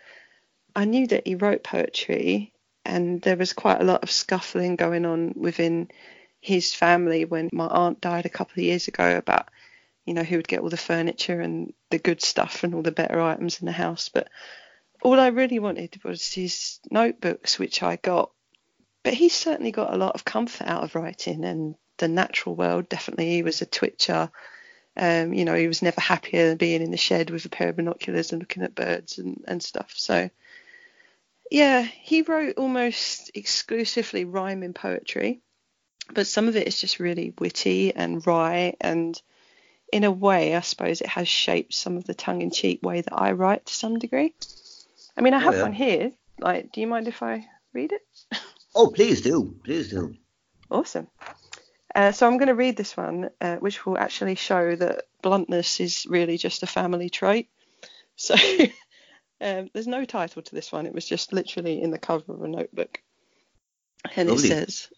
I 0.75 0.84
knew 0.84 1.06
that 1.08 1.26
he 1.26 1.34
wrote 1.34 1.64
poetry, 1.64 2.52
and 2.84 3.20
there 3.22 3.37
was 3.37 3.52
quite 3.52 3.80
a 3.80 3.84
lot 3.84 4.02
of 4.02 4.11
scuffling 4.11 4.76
going 4.76 5.04
on 5.04 5.34
within 5.37 5.90
his 6.40 6.75
family 6.75 7.25
when 7.25 7.49
my 7.52 7.66
aunt 7.66 8.00
died 8.00 8.26
a 8.26 8.30
couple 8.30 8.54
of 8.54 8.64
years 8.64 8.88
ago 8.88 9.16
about, 9.16 9.49
you 10.04 10.14
know, 10.14 10.25
who 10.25 10.37
would 10.37 10.49
get 10.49 10.61
all 10.61 10.70
the 10.70 10.76
furniture 10.76 11.40
and 11.40 11.72
the 11.90 11.99
good 11.99 12.20
stuff 12.20 12.64
and 12.64 12.75
all 12.75 12.82
the 12.82 12.90
better 12.90 13.20
items 13.20 13.61
in 13.61 13.66
the 13.66 13.72
house. 13.72 14.08
But 14.08 14.28
all 15.02 15.20
I 15.20 15.28
really 15.28 15.58
wanted 15.58 16.02
was 16.02 16.32
his 16.32 16.80
notebooks, 16.90 17.58
which 17.58 17.82
I 17.82 17.96
got. 17.96 18.32
But 19.04 19.14
he 19.14 19.28
certainly 19.28 19.72
got 19.72 19.94
a 19.94 19.96
lot 19.96 20.14
of 20.14 20.25
comfort 20.25 20.66
out 20.66 20.84
of 20.84 20.94
writing 20.94 21.44
and 21.44 21.76
the 21.99 22.08
natural 22.08 22.54
world. 22.54 22.88
Definitely, 22.88 23.30
he 23.30 23.42
was 23.42 23.62
a 23.62 23.66
twitcher. 23.66 24.30
Um, 24.96 25.32
you 25.32 25.44
know, 25.44 25.54
he 25.54 25.68
was 25.68 25.82
never 25.82 26.00
happier 26.00 26.49
than 26.49 26.58
being 26.58 26.82
in 26.82 26.90
the 26.90 26.96
shed 26.96 27.30
with 27.30 27.44
a 27.44 27.49
pair 27.49 27.70
of 27.70 27.76
binoculars 27.76 28.32
and 28.32 28.42
looking 28.42 28.62
at 28.62 28.75
birds 28.75 29.18
and, 29.18 29.42
and 29.49 29.62
stuff. 29.62 29.92
So, 29.96 30.28
yeah, 31.50 31.82
he 31.82 32.22
wrote 32.22 32.58
almost 32.58 33.30
exclusively 33.34 34.25
rhyming 34.25 34.75
poetry, 34.75 35.40
but 36.12 36.26
some 36.26 36.49
of 36.49 36.56
it 36.56 36.66
is 36.66 36.80
just 36.80 37.00
really 37.00 37.32
witty 37.38 37.94
and 37.94 38.26
wry. 38.26 38.76
And 38.80 39.20
in 39.92 40.04
a 40.04 40.11
way, 40.11 40.54
I 40.54 40.61
suppose 40.61 41.00
it 41.00 41.08
has 41.08 41.28
shaped 41.28 41.75
some 41.75 41.96
of 41.96 42.04
the 42.04 42.14
tongue 42.14 42.42
in 42.42 42.50
cheek 42.50 42.80
way 42.82 43.00
that 43.00 43.14
I 43.14 43.32
write 43.32 43.66
to 43.66 43.75
some 43.75 43.99
degree. 43.99 44.34
I 45.16 45.20
mean, 45.20 45.34
I 45.34 45.38
have 45.38 45.54
oh, 45.54 45.56
yeah. 45.58 45.62
one 45.62 45.72
here. 45.72 46.12
Like, 46.38 46.72
do 46.72 46.80
you 46.80 46.87
mind 46.87 47.08
if 47.08 47.22
I 47.22 47.46
read 47.72 47.92
it? 47.92 48.02
Oh, 48.75 48.90
please 48.90 49.20
do. 49.20 49.54
Please 49.64 49.90
do. 49.90 50.16
Awesome. 50.70 51.06
Uh, 51.94 52.12
so 52.12 52.26
I'm 52.26 52.38
going 52.38 52.49
to 52.49 52.54
read 52.54 52.76
this 52.76 52.96
one, 52.96 53.30
uh, 53.40 53.56
which 53.56 53.84
will 53.84 53.99
actually 53.99 54.34
show 54.34 54.75
that 54.76 55.04
bluntness 55.22 55.80
is 55.80 56.06
really 56.08 56.38
just 56.38 56.62
a 56.62 56.66
family 56.66 57.11
trait. 57.11 57.49
So 58.16 58.34
um, 59.40 59.68
there's 59.72 59.87
no 59.87 60.04
title 60.04 60.42
to 60.42 60.54
this 60.54 60.72
one. 60.72 60.87
It 60.87 60.94
was 60.94 61.06
just 61.06 61.32
literally 61.32 61.82
in 61.82 61.90
the 61.90 61.99
cover 61.99 62.32
of 62.32 62.42
a 62.42 62.49
notebook. 62.49 63.02
And 64.16 64.28
Lovely. 64.28 64.44
it 64.44 64.49
says, 64.49 64.88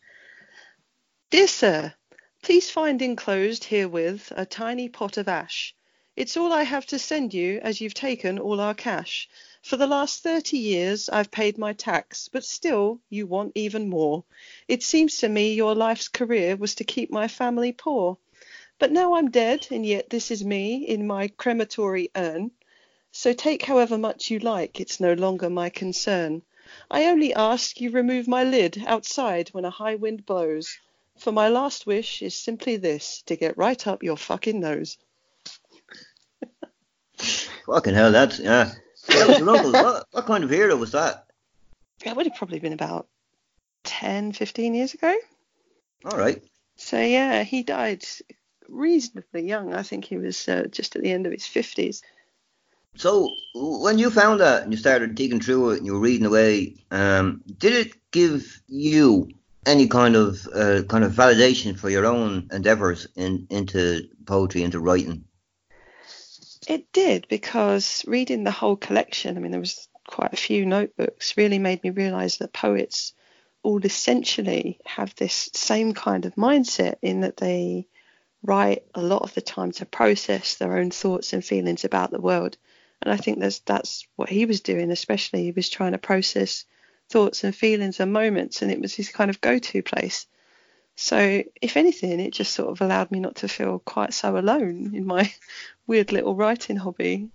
Dear 1.30 1.48
Sir, 1.48 1.94
please 2.42 2.70
find 2.70 3.02
enclosed 3.02 3.64
herewith 3.64 4.32
a 4.36 4.46
tiny 4.46 4.88
pot 4.88 5.16
of 5.16 5.28
ash. 5.28 5.74
It's 6.16 6.36
all 6.36 6.52
I 6.52 6.62
have 6.62 6.86
to 6.86 6.98
send 6.98 7.34
you 7.34 7.58
as 7.60 7.80
you've 7.80 7.94
taken 7.94 8.38
all 8.38 8.60
our 8.60 8.74
cash. 8.74 9.28
For 9.64 9.78
the 9.78 9.86
last 9.86 10.22
thirty 10.22 10.58
years 10.58 11.08
I've 11.08 11.30
paid 11.30 11.56
my 11.56 11.72
tax, 11.72 12.28
but 12.28 12.44
still 12.44 13.00
you 13.08 13.26
want 13.26 13.52
even 13.54 13.88
more. 13.88 14.22
It 14.68 14.82
seems 14.82 15.16
to 15.18 15.28
me 15.30 15.54
your 15.54 15.74
life's 15.74 16.08
career 16.08 16.54
was 16.54 16.74
to 16.74 16.84
keep 16.84 17.10
my 17.10 17.28
family 17.28 17.72
poor. 17.72 18.18
But 18.78 18.92
now 18.92 19.14
I'm 19.14 19.30
dead, 19.30 19.66
and 19.70 19.86
yet 19.86 20.10
this 20.10 20.30
is 20.30 20.44
me 20.44 20.86
in 20.86 21.06
my 21.06 21.28
crematory 21.28 22.10
urn. 22.14 22.50
So 23.10 23.32
take 23.32 23.62
however 23.62 23.96
much 23.96 24.30
you 24.30 24.38
like, 24.38 24.80
it's 24.80 25.00
no 25.00 25.14
longer 25.14 25.48
my 25.48 25.70
concern. 25.70 26.42
I 26.90 27.06
only 27.06 27.32
ask 27.32 27.80
you 27.80 27.90
remove 27.90 28.28
my 28.28 28.44
lid 28.44 28.84
outside 28.86 29.48
when 29.54 29.64
a 29.64 29.70
high 29.70 29.94
wind 29.94 30.26
blows. 30.26 30.78
For 31.16 31.32
my 31.32 31.48
last 31.48 31.86
wish 31.86 32.20
is 32.20 32.34
simply 32.34 32.76
this 32.76 33.22
to 33.22 33.34
get 33.34 33.56
right 33.56 33.86
up 33.86 34.02
your 34.02 34.18
fucking 34.18 34.60
nose. 34.60 34.98
fucking 37.64 37.94
hell, 37.94 38.12
that's 38.12 38.38
yeah. 38.38 38.74
That 39.08 39.28
was 39.28 39.38
your 39.38 39.50
uncle. 39.50 39.72
what, 39.72 40.06
what 40.10 40.26
kind 40.26 40.44
of 40.44 40.50
hero 40.50 40.76
was 40.76 40.92
that? 40.92 41.26
It 42.04 42.14
would 42.14 42.26
have 42.26 42.36
probably 42.36 42.58
been 42.58 42.72
about 42.72 43.06
10, 43.84 44.32
15 44.32 44.74
years 44.74 44.94
ago. 44.94 45.14
All 46.04 46.18
right. 46.18 46.42
So 46.76 47.00
yeah, 47.00 47.44
he 47.44 47.62
died 47.62 48.04
reasonably 48.68 49.46
young. 49.46 49.74
I 49.74 49.82
think 49.82 50.04
he 50.04 50.16
was 50.16 50.48
uh, 50.48 50.66
just 50.70 50.96
at 50.96 51.02
the 51.02 51.12
end 51.12 51.26
of 51.26 51.32
his 51.32 51.44
50s. 51.44 52.02
So 52.96 53.30
when 53.54 53.98
you 53.98 54.10
found 54.10 54.40
that 54.40 54.62
and 54.62 54.72
you 54.72 54.78
started 54.78 55.14
digging 55.14 55.40
through 55.40 55.70
it 55.70 55.78
and 55.78 55.86
you 55.86 55.94
were 55.94 56.00
reading 56.00 56.26
away, 56.26 56.76
um, 56.90 57.42
did 57.58 57.86
it 57.86 57.92
give 58.12 58.60
you 58.68 59.28
any 59.66 59.88
kind 59.88 60.14
of 60.14 60.46
uh, 60.54 60.82
kind 60.88 61.04
of 61.04 61.12
validation 61.12 61.76
for 61.76 61.90
your 61.90 62.06
own 62.06 62.48
endeavours 62.52 63.08
in 63.16 63.46
into 63.50 64.08
poetry, 64.26 64.62
into 64.62 64.78
writing? 64.78 65.24
It 66.68 66.92
did 66.92 67.26
because 67.28 68.04
reading 68.06 68.44
the 68.44 68.50
whole 68.50 68.76
collection, 68.76 69.36
I 69.36 69.40
mean, 69.40 69.50
there 69.50 69.60
was 69.60 69.88
quite 70.06 70.32
a 70.32 70.36
few 70.36 70.66
notebooks, 70.66 71.36
really 71.36 71.58
made 71.58 71.82
me 71.82 71.90
realise 71.90 72.38
that 72.38 72.52
poets 72.52 73.12
all 73.62 73.80
essentially 73.84 74.78
have 74.84 75.14
this 75.14 75.50
same 75.54 75.94
kind 75.94 76.26
of 76.26 76.34
mindset 76.34 76.96
in 77.02 77.22
that 77.22 77.38
they 77.38 77.88
write 78.42 78.84
a 78.94 79.02
lot 79.02 79.22
of 79.22 79.32
the 79.34 79.40
time 79.40 79.72
to 79.72 79.86
process 79.86 80.56
their 80.56 80.76
own 80.76 80.90
thoughts 80.90 81.32
and 81.32 81.44
feelings 81.44 81.84
about 81.84 82.10
the 82.10 82.20
world. 82.20 82.58
And 83.00 83.12
I 83.12 83.16
think 83.16 83.40
that's 83.40 83.60
that's 83.60 84.06
what 84.16 84.28
he 84.28 84.44
was 84.44 84.60
doing, 84.60 84.90
especially 84.90 85.44
he 85.44 85.52
was 85.52 85.70
trying 85.70 85.92
to 85.92 85.98
process 85.98 86.64
thoughts 87.10 87.44
and 87.44 87.54
feelings 87.54 88.00
and 88.00 88.12
moments, 88.12 88.62
and 88.62 88.70
it 88.70 88.80
was 88.80 88.94
his 88.94 89.08
kind 89.08 89.30
of 89.30 89.40
go-to 89.40 89.82
place. 89.82 90.26
So, 90.96 91.42
if 91.60 91.76
anything, 91.76 92.20
it 92.20 92.32
just 92.32 92.52
sort 92.52 92.70
of 92.70 92.80
allowed 92.80 93.10
me 93.10 93.20
not 93.20 93.36
to 93.36 93.48
feel 93.48 93.80
quite 93.80 94.14
so 94.14 94.36
alone 94.36 94.92
in 94.94 95.06
my 95.06 95.32
weird 95.86 96.12
little 96.12 96.34
writing 96.34 96.76
hobby. 96.76 97.28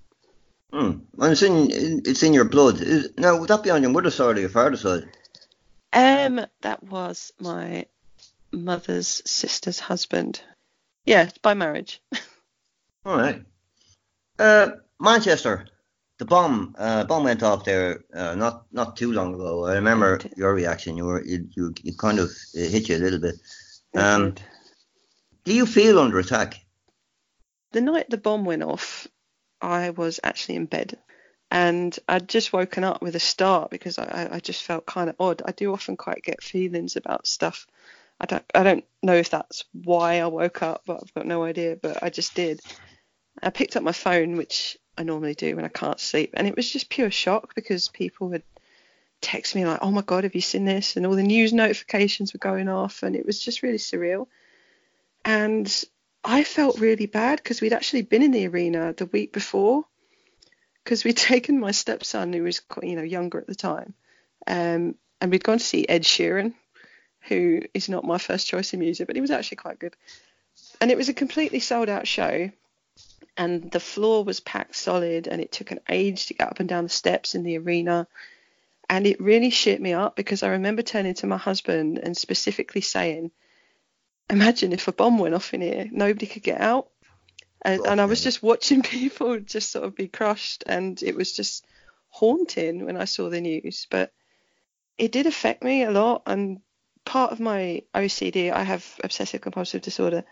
Hmm. 0.71 0.99
And 1.17 1.31
it's 1.31 1.41
in 1.41 1.67
it's 2.05 2.23
in 2.23 2.33
your 2.33 2.45
blood. 2.45 2.79
Is, 2.79 3.09
now, 3.17 3.37
would 3.37 3.49
that 3.49 3.63
be 3.63 3.71
on 3.71 3.81
your 3.81 3.91
mother's 3.91 4.15
side 4.15 4.37
or 4.37 4.39
your 4.39 4.49
father's 4.49 4.81
side? 4.81 5.09
Um, 5.91 6.45
that 6.61 6.83
was 6.83 7.33
my 7.39 7.85
mother's 8.51 9.21
sister's 9.25 9.79
husband. 9.79 10.41
Yeah, 11.05 11.29
by 11.41 11.53
marriage. 11.55 12.01
All 13.05 13.17
right. 13.17 13.43
Uh, 14.37 14.69
Manchester, 14.99 15.67
the 16.19 16.25
bomb 16.25 16.75
uh, 16.77 17.05
bomb 17.05 17.23
went 17.23 17.41
off 17.41 17.63
there 17.63 18.03
uh, 18.13 18.35
not 18.35 18.65
not 18.71 18.95
too 18.95 19.11
long 19.11 19.33
ago. 19.33 19.65
I 19.65 19.73
remember 19.75 20.19
your 20.35 20.53
reaction. 20.53 20.97
You 20.97 21.05
were 21.05 21.23
you 21.23 21.47
you, 21.55 21.73
you 21.81 21.95
kind 21.95 22.19
of 22.19 22.29
hit 22.53 22.89
you 22.89 22.97
a 22.97 22.99
little 22.99 23.19
bit. 23.19 23.35
Um, 23.95 24.35
do 25.45 25.53
you 25.53 25.65
feel 25.65 25.97
under 25.97 26.19
attack? 26.19 26.59
The 27.71 27.81
night 27.81 28.09
the 28.09 28.17
bomb 28.17 28.45
went 28.45 28.63
off, 28.63 29.07
I 29.61 29.91
was 29.91 30.19
actually 30.23 30.55
in 30.55 30.65
bed, 30.65 30.97
and 31.49 31.97
I'd 32.07 32.27
just 32.27 32.51
woken 32.51 32.83
up 32.83 33.01
with 33.01 33.15
a 33.15 33.19
start 33.19 33.71
because 33.71 33.97
I, 33.97 34.27
I 34.33 34.39
just 34.39 34.63
felt 34.63 34.85
kind 34.85 35.09
of 35.09 35.15
odd. 35.19 35.41
I 35.45 35.53
do 35.53 35.71
often 35.71 35.95
quite 35.95 36.21
get 36.23 36.43
feelings 36.43 36.97
about 36.97 37.27
stuff. 37.27 37.65
I 38.19 38.25
don't 38.25 38.45
I 38.53 38.63
don't 38.63 38.83
know 39.01 39.15
if 39.15 39.29
that's 39.29 39.63
why 39.71 40.19
I 40.19 40.27
woke 40.27 40.61
up, 40.63 40.81
but 40.85 40.99
I've 41.01 41.13
got 41.13 41.25
no 41.25 41.45
idea. 41.45 41.77
But 41.81 42.03
I 42.03 42.09
just 42.09 42.35
did. 42.35 42.59
I 43.41 43.51
picked 43.51 43.77
up 43.77 43.83
my 43.83 43.93
phone, 43.93 44.35
which 44.35 44.77
I 44.99 45.03
normally 45.03 45.33
do 45.33 45.55
when 45.55 45.63
I 45.63 45.69
can't 45.69 45.99
sleep. 45.99 46.31
And 46.33 46.45
it 46.45 46.57
was 46.57 46.69
just 46.69 46.89
pure 46.89 47.09
shock 47.09 47.55
because 47.55 47.87
people 47.87 48.27
would 48.29 48.43
text 49.21 49.55
me 49.55 49.65
like, 49.65 49.79
"Oh 49.81 49.91
my 49.91 50.01
god, 50.01 50.25
have 50.25 50.35
you 50.35 50.41
seen 50.41 50.65
this?" 50.65 50.97
and 50.97 51.05
all 51.05 51.15
the 51.15 51.23
news 51.23 51.53
notifications 51.53 52.33
were 52.33 52.39
going 52.39 52.67
off, 52.67 53.01
and 53.01 53.15
it 53.15 53.25
was 53.25 53.39
just 53.39 53.63
really 53.63 53.77
surreal. 53.77 54.27
And 55.23 55.83
I 56.23 56.43
felt 56.43 56.79
really 56.79 57.05
bad 57.05 57.37
because 57.41 57.61
we'd 57.61 57.73
actually 57.73 58.01
been 58.01 58.23
in 58.23 58.31
the 58.31 58.47
arena 58.47 58.93
the 58.93 59.05
week 59.05 59.31
before 59.31 59.85
because 60.83 61.05
we'd 61.05 61.17
taken 61.31 61.61
my 61.61 61.71
stepson 61.71 62.33
who 62.33 62.43
was 62.43 62.61
you 62.83 62.97
know 62.97 63.01
younger 63.01 63.39
at 63.39 63.47
the 63.47 63.55
time, 63.55 63.93
um, 64.47 64.95
and 65.21 65.31
we'd 65.31 65.45
gone 65.45 65.59
to 65.59 65.63
see 65.63 65.87
Ed 65.87 66.03
Sheeran, 66.03 66.53
who 67.21 67.61
is 67.73 67.87
not 67.87 68.03
my 68.03 68.17
first 68.17 68.47
choice 68.47 68.73
in 68.73 68.81
music, 68.81 69.07
but 69.07 69.15
he 69.15 69.21
was 69.21 69.31
actually 69.31 69.57
quite 69.57 69.79
good. 69.79 69.95
And 70.81 70.91
it 70.91 70.97
was 70.97 71.07
a 71.07 71.13
completely 71.13 71.61
sold 71.61 71.87
out 71.87 72.05
show 72.05 72.51
and 73.39 73.71
the 73.71 73.79
floor 73.79 74.23
was 74.23 74.39
packed 74.39 74.75
solid 74.75 75.25
and 75.27 75.41
it 75.41 75.51
took 75.51 75.71
an 75.71 75.79
age 75.89 76.27
to 76.27 76.35
get 76.35 76.49
up 76.49 76.59
and 76.59 76.69
down 76.69 76.83
the 76.83 76.89
steps 76.89 77.33
in 77.33 77.41
the 77.41 77.57
arena 77.57 78.07
and 78.89 79.05
it 79.05 79.21
really 79.21 79.51
shit 79.51 79.79
me 79.81 79.93
up 79.93 80.15
because 80.15 80.41
I 80.41 80.49
remember 80.49 80.81
turning 80.81 81.13
to 81.15 81.27
my 81.27 81.37
husband 81.37 81.99
and 81.99 82.17
specifically 82.17 82.81
saying, 82.81 83.31
"Imagine 84.29 84.73
if 84.73 84.87
a 84.87 84.91
bomb 84.91 85.19
went 85.19 85.35
off 85.35 85.53
in 85.53 85.61
here, 85.61 85.87
nobody 85.91 86.25
could 86.25 86.43
get 86.43 86.59
out." 86.59 86.89
And, 87.61 87.85
and 87.85 88.01
I 88.01 88.05
was 88.05 88.23
just 88.23 88.41
watching 88.41 88.81
people 88.97 89.39
just 89.39 89.71
sort 89.71 89.85
of 89.85 89.95
be 89.95 90.07
crushed, 90.07 90.63
and 90.65 91.01
it 91.03 91.15
was 91.15 91.33
just 91.35 91.65
haunting 92.09 92.85
when 92.85 92.97
I 92.97 93.05
saw 93.05 93.29
the 93.29 93.41
news. 93.41 93.85
But 93.89 94.11
it 94.97 95.11
did 95.11 95.27
affect 95.27 95.63
me 95.63 95.83
a 95.83 95.91
lot, 95.91 96.23
and 96.25 96.61
part 97.05 97.31
of 97.31 97.39
my 97.39 97.83
OCD, 97.93 98.51
I 98.51 98.63
have 98.63 98.99
obsessive 99.03 99.41
compulsive 99.41 99.83
disorder, 99.83 100.23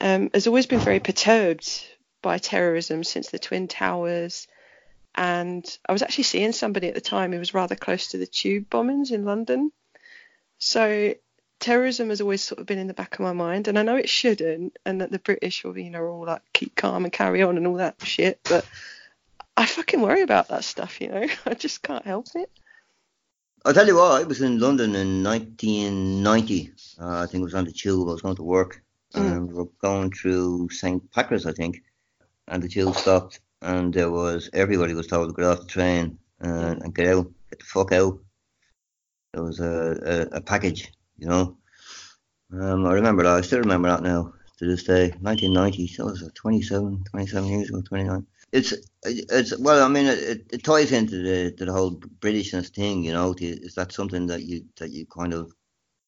um, 0.00 0.30
has 0.32 0.46
always 0.46 0.66
been 0.66 0.80
very 0.80 1.00
perturbed 1.00 1.84
by 2.22 2.38
terrorism 2.38 3.04
since 3.04 3.30
the 3.30 3.38
Twin 3.38 3.68
Towers. 3.68 4.46
And 5.14 5.64
I 5.86 5.92
was 5.92 6.02
actually 6.02 6.24
seeing 6.24 6.52
somebody 6.52 6.88
at 6.88 6.94
the 6.94 7.00
time 7.00 7.32
who 7.32 7.38
was 7.38 7.52
rather 7.52 7.76
close 7.76 8.08
to 8.08 8.18
the 8.18 8.26
tube 8.26 8.70
bombings 8.70 9.10
in 9.10 9.24
London. 9.24 9.72
So 10.58 11.14
terrorism 11.62 12.08
has 12.08 12.20
always 12.20 12.42
sort 12.42 12.60
of 12.60 12.66
been 12.66 12.78
in 12.78 12.88
the 12.88 12.94
back 12.94 13.14
of 13.14 13.20
my 13.20 13.32
mind, 13.32 13.68
and 13.68 13.78
I 13.78 13.82
know 13.82 13.96
it 13.96 14.08
shouldn't, 14.08 14.78
and 14.84 15.00
that 15.00 15.10
the 15.10 15.18
British 15.18 15.64
will, 15.64 15.78
you 15.78 15.90
know, 15.90 16.04
all 16.04 16.26
like 16.26 16.42
keep 16.52 16.74
calm 16.74 17.04
and 17.04 17.12
carry 17.12 17.42
on 17.42 17.56
and 17.56 17.66
all 17.66 17.76
that 17.76 17.96
shit, 18.04 18.40
but 18.44 18.66
I 19.56 19.66
fucking 19.66 20.00
worry 20.00 20.22
about 20.22 20.48
that 20.48 20.64
stuff, 20.64 21.00
you 21.00 21.08
know. 21.08 21.26
I 21.46 21.54
just 21.54 21.82
can't 21.82 22.04
help 22.04 22.26
it. 22.34 22.50
I'll 23.64 23.72
tell 23.72 23.86
you 23.86 23.96
what, 23.96 24.20
I 24.20 24.24
was 24.24 24.42
in 24.42 24.58
London 24.58 24.96
in 24.96 25.22
1990. 25.22 26.72
Uh, 27.00 27.22
I 27.22 27.26
think 27.26 27.42
it 27.42 27.44
was 27.44 27.54
on 27.54 27.64
the 27.64 27.72
tube. 27.72 28.08
I 28.08 28.12
was 28.12 28.22
going 28.22 28.36
to 28.36 28.42
work, 28.42 28.82
mm. 29.14 29.20
and 29.20 29.48
we 29.48 29.54
were 29.54 29.68
going 29.80 30.10
through 30.10 30.70
St. 30.70 31.10
Pancras, 31.12 31.46
I 31.46 31.52
think 31.52 31.82
and 32.48 32.62
the 32.62 32.68
tube 32.68 32.96
stopped, 32.96 33.40
and 33.60 33.92
there 33.92 34.10
was 34.10 34.50
everybody 34.52 34.94
was 34.94 35.06
told 35.06 35.28
to 35.28 35.34
get 35.34 35.50
off 35.50 35.60
the 35.60 35.66
train 35.66 36.18
and, 36.40 36.82
and 36.82 36.94
get 36.94 37.08
out, 37.08 37.30
get 37.50 37.58
the 37.58 37.64
fuck 37.64 37.92
out. 37.92 38.18
There 39.32 39.42
was 39.42 39.60
a, 39.60 40.28
a, 40.32 40.36
a 40.36 40.40
package, 40.40 40.92
you 41.18 41.26
know. 41.26 41.56
Um, 42.52 42.86
I 42.86 42.92
remember 42.92 43.22
that. 43.22 43.36
I 43.36 43.40
still 43.40 43.60
remember 43.60 43.88
that 43.88 44.02
now 44.02 44.34
to 44.58 44.66
this 44.66 44.84
day. 44.84 45.08
1990, 45.20 45.86
so 45.88 46.04
was 46.06 46.22
it 46.22 46.34
27, 46.34 47.04
27 47.10 47.48
years 47.48 47.68
ago, 47.70 47.80
29. 47.80 48.26
it's 48.52 48.74
it's 49.04 49.58
well, 49.58 49.84
I 49.84 49.88
mean, 49.88 50.06
it, 50.06 50.46
it 50.52 50.64
ties 50.64 50.92
into 50.92 51.22
the 51.22 51.54
the 51.64 51.72
whole 51.72 51.96
Britishness 52.20 52.68
thing, 52.68 53.04
you 53.04 53.12
know. 53.12 53.34
Is 53.40 53.74
that 53.74 53.92
something 53.92 54.26
that 54.26 54.42
you 54.42 54.64
that 54.76 54.90
you 54.90 55.06
kind 55.06 55.32
of 55.32 55.52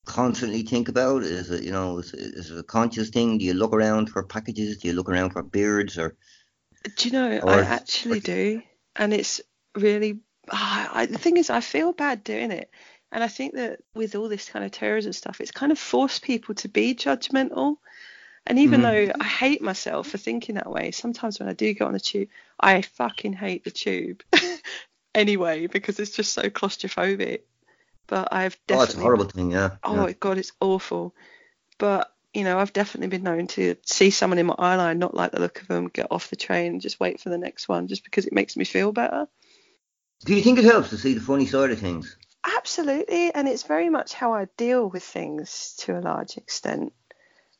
constantly 0.04 0.62
think 0.62 0.88
about? 0.88 1.22
Is 1.22 1.50
it 1.50 1.62
you 1.64 1.72
know 1.72 1.98
is, 1.98 2.12
is 2.14 2.50
it 2.50 2.58
a 2.58 2.62
conscious 2.62 3.10
thing? 3.10 3.38
Do 3.38 3.44
you 3.44 3.54
look 3.54 3.72
around 3.72 4.10
for 4.10 4.22
packages? 4.22 4.78
Do 4.78 4.88
you 4.88 4.94
look 4.94 5.08
around 5.08 5.30
for 5.30 5.42
beards 5.42 5.98
or? 5.98 6.16
Do 6.96 7.08
you 7.08 7.12
know? 7.12 7.38
Or, 7.38 7.50
I 7.50 7.60
actually 7.60 8.18
or, 8.18 8.22
do, 8.22 8.62
and 8.96 9.12
it's 9.12 9.40
really. 9.74 10.20
Oh, 10.52 10.88
I, 10.92 11.06
the 11.06 11.18
thing 11.18 11.38
is, 11.38 11.48
I 11.48 11.60
feel 11.60 11.92
bad 11.92 12.22
doing 12.22 12.50
it, 12.50 12.70
and 13.10 13.24
I 13.24 13.28
think 13.28 13.54
that 13.54 13.80
with 13.94 14.14
all 14.14 14.28
this 14.28 14.48
kind 14.48 14.64
of 14.64 14.72
terrorism 14.72 15.12
stuff, 15.12 15.40
it's 15.40 15.50
kind 15.50 15.72
of 15.72 15.78
forced 15.78 16.22
people 16.22 16.54
to 16.56 16.68
be 16.68 16.94
judgmental. 16.94 17.76
And 18.46 18.58
even 18.58 18.82
mm-hmm. 18.82 19.06
though 19.08 19.12
I 19.20 19.24
hate 19.24 19.62
myself 19.62 20.08
for 20.08 20.18
thinking 20.18 20.56
that 20.56 20.70
way, 20.70 20.90
sometimes 20.90 21.40
when 21.40 21.48
I 21.48 21.54
do 21.54 21.72
get 21.72 21.84
on 21.84 21.94
the 21.94 22.00
tube, 22.00 22.28
I 22.60 22.82
fucking 22.82 23.32
hate 23.32 23.64
the 23.64 23.70
tube 23.70 24.22
anyway 25.14 25.66
because 25.66 25.98
it's 25.98 26.10
just 26.10 26.34
so 26.34 26.42
claustrophobic. 26.42 27.40
But 28.06 28.28
I've 28.32 28.58
definitely. 28.66 28.76
Oh, 28.76 28.84
it's 28.84 28.94
a 28.94 29.02
horrible 29.02 29.24
thing, 29.24 29.50
yeah. 29.50 29.70
Oh, 29.82 30.06
yeah. 30.06 30.14
God, 30.20 30.38
it's 30.38 30.52
awful. 30.60 31.14
But, 31.78 32.12
you 32.32 32.44
know, 32.44 32.58
I've 32.58 32.72
definitely 32.72 33.08
been 33.08 33.22
known 33.22 33.46
to 33.48 33.76
see 33.84 34.10
someone 34.10 34.38
in 34.38 34.46
my 34.46 34.54
eye 34.58 34.76
line, 34.76 34.98
not 34.98 35.14
like 35.14 35.32
the 35.32 35.40
look 35.40 35.60
of 35.60 35.68
them, 35.68 35.88
get 35.88 36.08
off 36.10 36.30
the 36.30 36.36
train, 36.36 36.72
and 36.72 36.80
just 36.80 37.00
wait 37.00 37.20
for 37.20 37.30
the 37.30 37.38
next 37.38 37.68
one 37.68 37.88
just 37.88 38.04
because 38.04 38.26
it 38.26 38.32
makes 38.32 38.56
me 38.56 38.64
feel 38.64 38.92
better. 38.92 39.26
Do 40.24 40.34
you 40.34 40.42
think 40.42 40.58
it 40.58 40.64
helps 40.64 40.90
to 40.90 40.98
see 40.98 41.14
the 41.14 41.20
funny 41.20 41.46
side 41.46 41.70
of 41.70 41.78
things? 41.78 42.16
Absolutely. 42.44 43.32
And 43.34 43.48
it's 43.48 43.62
very 43.62 43.88
much 43.88 44.14
how 44.14 44.34
I 44.34 44.46
deal 44.56 44.88
with 44.88 45.02
things 45.02 45.74
to 45.80 45.98
a 45.98 46.00
large 46.00 46.36
extent 46.36 46.92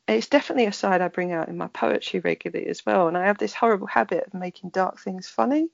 it's 0.06 0.28
definitely 0.28 0.66
a 0.66 0.72
side 0.72 1.00
I 1.00 1.08
bring 1.08 1.32
out 1.32 1.48
in 1.48 1.56
my 1.56 1.68
poetry 1.68 2.20
regularly 2.20 2.66
as 2.68 2.84
well. 2.84 3.08
And 3.08 3.16
I 3.16 3.26
have 3.26 3.38
this 3.38 3.54
horrible 3.54 3.86
habit 3.86 4.26
of 4.26 4.34
making 4.34 4.70
dark 4.70 5.00
things 5.00 5.28
funny, 5.28 5.68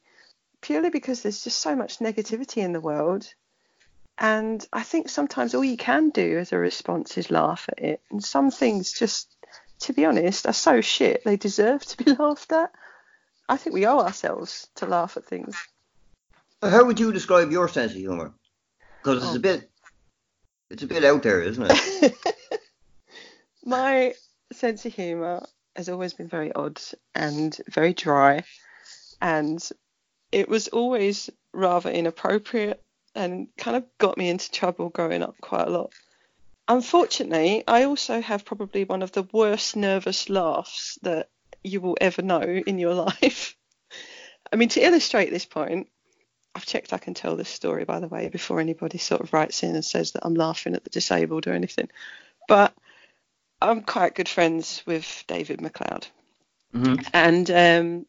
purely 0.61 0.91
because 0.91 1.23
there's 1.23 1.43
just 1.43 1.59
so 1.59 1.75
much 1.75 1.99
negativity 1.99 2.59
in 2.59 2.73
the 2.73 2.81
world. 2.81 3.33
And 4.21 4.65
I 4.71 4.83
think 4.83 5.09
sometimes 5.09 5.55
all 5.55 5.65
you 5.65 5.79
can 5.79 6.11
do 6.11 6.39
as 6.39 6.53
a 6.53 6.59
response 6.59 7.17
is 7.17 7.31
laugh 7.31 7.65
at 7.71 7.83
it. 7.83 8.03
And 8.11 8.23
some 8.23 8.51
things 8.51 8.93
just, 8.93 9.35
to 9.81 9.95
be 9.95 10.05
honest, 10.05 10.47
are 10.47 10.53
so 10.53 10.83
shit 10.83 11.25
they 11.25 11.39
deserve 11.39 11.85
to 11.87 12.05
be 12.05 12.13
laughed 12.19 12.53
at. 12.53 12.71
I 13.49 13.57
think 13.57 13.73
we 13.73 13.87
owe 13.87 14.01
ourselves 14.01 14.69
to 14.77 14.87
laugh 14.87 15.17
at 15.17 15.25
things. 15.25 15.57
How 16.63 16.85
would 16.85 17.01
you 17.01 17.13
describe 17.13 17.51
your 17.51 17.67
sense 17.69 17.93
of 17.93 17.97
humour? 17.97 18.35
Because 19.03 19.25
it's 19.25 19.33
oh. 19.33 19.37
a 19.37 19.41
bit, 19.41 19.71
it's 20.69 20.83
a 20.83 20.87
bit 20.87 21.03
out 21.03 21.23
there, 21.23 21.41
isn't 21.41 21.67
it? 21.71 22.15
my 23.65 24.13
sense 24.53 24.85
of 24.85 24.93
humour 24.93 25.47
has 25.75 25.89
always 25.89 26.13
been 26.13 26.29
very 26.29 26.53
odd 26.53 26.79
and 27.15 27.59
very 27.71 27.95
dry, 27.95 28.45
and 29.23 29.67
it 30.31 30.51
was 30.51 30.69
always 30.69 31.31
rather 31.55 31.89
inappropriate 31.89 32.85
and 33.15 33.49
kind 33.57 33.77
of 33.77 33.85
got 33.99 34.17
me 34.17 34.29
into 34.29 34.51
trouble 34.51 34.89
growing 34.89 35.23
up 35.23 35.37
quite 35.41 35.67
a 35.67 35.71
lot. 35.71 35.93
Unfortunately, 36.69 37.65
I 37.67 37.85
also 37.85 38.21
have 38.21 38.45
probably 38.45 38.85
one 38.85 39.03
of 39.03 39.13
the 39.13 39.27
worst 39.33 39.77
nervous 39.77 40.29
laughs 40.29 40.99
that 41.03 41.29
you 41.65 41.81
will 41.81 41.97
ever 42.01 42.23
know 42.23 42.43
in 42.43 42.79
your 42.79 42.95
life. 43.23 43.57
I 44.53 44.57
mean, 44.57 44.69
to 44.71 44.81
illustrate 44.81 45.31
this 45.31 45.45
point, 45.45 45.89
I've 46.55 46.67
checked 46.67 46.93
I 46.93 46.99
can 46.99 47.15
tell 47.15 47.37
this 47.37 47.49
story, 47.49 47.85
by 47.85 48.01
the 48.01 48.09
way, 48.09 48.29
before 48.29 48.61
anybody 48.61 48.99
sort 48.99 49.21
of 49.21 49.33
writes 49.33 49.63
in 49.63 49.75
and 49.75 49.85
says 49.85 50.13
that 50.13 50.25
I'm 50.25 50.35
laughing 50.35 50.75
at 50.75 50.85
the 50.85 50.91
disabled 50.91 51.47
or 51.47 51.53
anything. 51.53 51.89
But 52.49 52.75
I'm 53.61 53.83
quite 53.83 54.15
good 54.15 54.29
friends 54.29 54.83
with 54.87 55.25
David 55.29 55.61
McLeod, 55.61 56.09
mm-hmm. 56.75 57.03
and 57.13 57.51
um, 57.51 58.07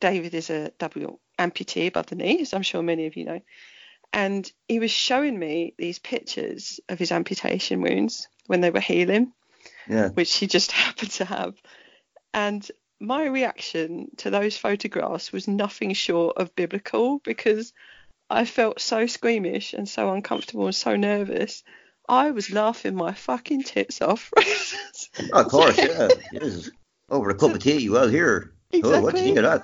David 0.00 0.34
is 0.34 0.48
a 0.48 0.70
double 0.78 1.20
amputee 1.38 1.88
above 1.88 2.06
the 2.06 2.14
knee, 2.14 2.40
as 2.40 2.54
I'm 2.54 2.62
sure 2.62 2.82
many 2.82 3.06
of 3.06 3.16
you 3.16 3.24
know. 3.24 3.40
And 4.12 4.50
he 4.68 4.80
was 4.80 4.90
showing 4.90 5.38
me 5.38 5.74
these 5.78 5.98
pictures 5.98 6.80
of 6.88 6.98
his 6.98 7.12
amputation 7.12 7.80
wounds 7.80 8.28
when 8.46 8.60
they 8.60 8.70
were 8.70 8.80
healing, 8.80 9.32
yeah. 9.88 10.08
which 10.08 10.34
he 10.36 10.46
just 10.46 10.72
happened 10.84 11.12
to 11.12 11.24
have. 11.24 11.54
And 12.34 12.68
my 12.98 13.26
reaction 13.26 14.08
to 14.18 14.30
those 14.30 14.56
photographs 14.56 15.32
was 15.32 15.48
nothing 15.48 15.94
short 15.94 16.36
of 16.36 16.54
biblical 16.54 17.18
because 17.20 17.72
I 18.28 18.44
felt 18.44 18.80
so 18.80 19.06
squeamish 19.06 19.72
and 19.72 19.88
so 19.88 20.12
uncomfortable 20.12 20.66
and 20.66 20.74
so 20.74 20.96
nervous 20.96 21.62
I 22.10 22.32
was 22.32 22.50
laughing 22.50 22.96
my 22.96 23.12
fucking 23.12 23.62
tits 23.62 24.02
off. 24.02 24.32
of 25.32 25.46
course, 25.46 25.78
yeah. 25.78 26.08
Yes. 26.32 26.68
Over 27.08 27.30
a 27.30 27.34
cup 27.36 27.54
of 27.54 27.62
tea, 27.62 27.88
well, 27.88 28.08
here. 28.08 28.52
Exactly. 28.72 28.98
Oh, 28.98 29.02
what 29.02 29.14
do 29.14 29.20
you 29.20 29.26
think 29.26 29.38
of 29.38 29.44
that? 29.44 29.62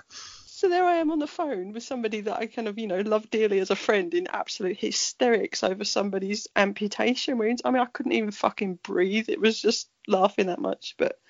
So 0.57 0.71
there 0.71 0.87
I 0.87 0.97
am 0.97 1.11
on 1.11 1.19
the 1.19 1.27
phone 1.27 1.75
with 1.75 1.83
somebody 1.83 2.23
that 2.23 2.39
I 2.39 2.47
kind 2.47 2.67
of, 2.67 2.79
you 2.79 2.87
know, 2.87 3.03
love 3.03 3.29
dearly 3.29 3.59
as 3.59 3.69
a 3.69 3.77
friend 3.77 4.15
in 4.15 4.27
absolute 4.27 4.79
hysterics 4.79 5.63
over 5.63 5.85
somebody's 5.85 6.49
amputation 6.57 7.37
wounds. 7.37 7.61
I 7.63 7.71
mean, 7.71 7.83
I 7.83 7.85
couldn't 7.93 8.13
even 8.13 8.31
fucking 8.31 8.79
breathe. 8.83 9.29
It 9.29 9.39
was 9.39 9.61
just 9.61 9.91
laughing 10.09 10.47
that 10.47 10.59
much. 10.59 10.95
But 10.97 11.21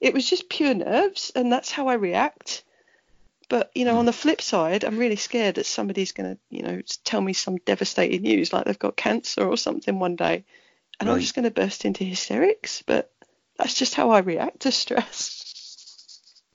it 0.00 0.12
was 0.12 0.28
just 0.28 0.48
pure 0.48 0.74
nerves, 0.74 1.30
and 1.36 1.52
that's 1.52 1.70
how 1.70 1.86
I 1.86 1.94
react. 1.94 2.64
But 3.48 3.70
you 3.76 3.84
know, 3.84 3.96
on 3.98 4.06
the 4.06 4.12
flip 4.12 4.42
side, 4.42 4.82
I'm 4.82 4.98
really 4.98 5.14
scared 5.14 5.54
that 5.54 5.66
somebody's 5.66 6.10
going 6.10 6.34
to, 6.34 6.40
you 6.50 6.64
know, 6.64 6.82
tell 7.04 7.20
me 7.20 7.34
some 7.34 7.58
devastating 7.58 8.22
news, 8.22 8.52
like 8.52 8.64
they've 8.64 8.76
got 8.76 8.96
cancer 8.96 9.44
or 9.44 9.56
something 9.56 10.00
one 10.00 10.16
day, 10.16 10.44
and 10.98 11.08
right. 11.08 11.14
I'm 11.14 11.20
just 11.20 11.36
going 11.36 11.44
to 11.44 11.52
burst 11.52 11.84
into 11.84 12.02
hysterics. 12.02 12.82
But 12.84 13.12
that's 13.56 13.74
just 13.74 13.94
how 13.94 14.10
I 14.10 14.18
react 14.18 14.62
to 14.62 14.72
stress. 14.72 15.44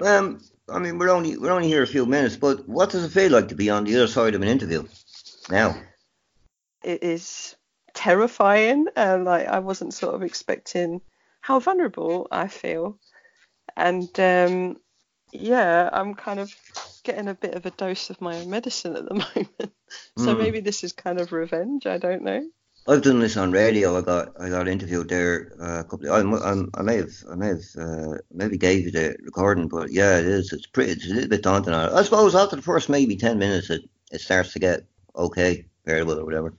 Um, 0.01 0.41
I 0.73 0.79
mean, 0.79 0.97
we're 0.97 1.09
only 1.09 1.37
we're 1.37 1.51
only 1.51 1.67
here 1.67 1.83
a 1.83 1.87
few 1.87 2.05
minutes, 2.05 2.35
but 2.35 2.67
what 2.67 2.89
does 2.89 3.03
it 3.03 3.11
feel 3.11 3.31
like 3.31 3.49
to 3.49 3.55
be 3.55 3.69
on 3.69 3.83
the 3.83 3.95
other 3.95 4.07
side 4.07 4.33
of 4.33 4.41
an 4.41 4.47
interview 4.47 4.83
now? 5.49 5.75
It 6.83 7.03
is 7.03 7.55
terrifying, 7.93 8.87
and 8.95 9.25
like 9.25 9.47
I 9.47 9.59
wasn't 9.59 9.93
sort 9.93 10.15
of 10.15 10.23
expecting 10.23 11.01
how 11.41 11.59
vulnerable 11.59 12.27
I 12.31 12.47
feel, 12.47 12.97
and 13.77 14.09
um, 14.19 14.77
yeah, 15.31 15.89
I'm 15.93 16.15
kind 16.15 16.39
of 16.39 16.53
getting 17.03 17.27
a 17.27 17.35
bit 17.35 17.53
of 17.53 17.65
a 17.65 17.71
dose 17.71 18.09
of 18.09 18.21
my 18.21 18.37
own 18.37 18.49
medicine 18.49 18.95
at 18.95 19.07
the 19.07 19.13
moment. 19.35 19.73
so 20.17 20.35
mm. 20.35 20.37
maybe 20.39 20.59
this 20.59 20.83
is 20.83 20.93
kind 20.93 21.19
of 21.19 21.31
revenge. 21.31 21.85
I 21.85 21.99
don't 21.99 22.23
know. 22.23 22.43
I've 22.87 23.01
done 23.01 23.19
this 23.19 23.37
on 23.37 23.51
radio. 23.51 23.97
I 23.97 24.01
got 24.01 24.33
I 24.39 24.49
got 24.49 24.67
interviewed 24.67 25.07
there 25.09 25.53
uh, 25.61 25.79
a 25.79 25.83
couple. 25.83 26.11
Of, 26.11 26.43
I, 26.43 26.51
I, 26.51 26.63
I 26.79 26.81
may 26.81 26.97
have 26.97 27.13
I 27.31 27.35
may 27.35 27.47
have 27.47 27.63
uh, 27.79 28.17
maybe 28.31 28.57
gave 28.57 28.85
you 28.85 28.91
the 28.91 29.15
recording, 29.21 29.67
but 29.67 29.91
yeah, 29.91 30.19
it 30.19 30.25
is. 30.25 30.51
It's 30.51 30.67
pretty. 30.67 30.91
It's 30.91 31.09
a 31.09 31.13
little 31.13 31.29
bit 31.29 31.43
daunting. 31.43 31.73
I 31.73 32.03
suppose 32.03 32.35
after 32.35 32.57
the 32.57 32.61
first 32.61 32.89
maybe 32.89 33.15
ten 33.15 33.39
minutes, 33.39 33.69
it, 33.69 33.89
it 34.11 34.21
starts 34.21 34.53
to 34.53 34.59
get 34.59 34.85
okay, 35.15 35.65
bearable 35.85 36.19
or 36.19 36.25
whatever. 36.25 36.53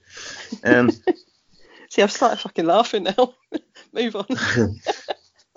Um, 0.63 0.91
See, 1.89 2.01
I've 2.01 2.11
started 2.11 2.39
fucking 2.39 2.65
laughing 2.65 3.03
now. 3.03 3.33
Move 3.93 4.15
on. 4.15 4.25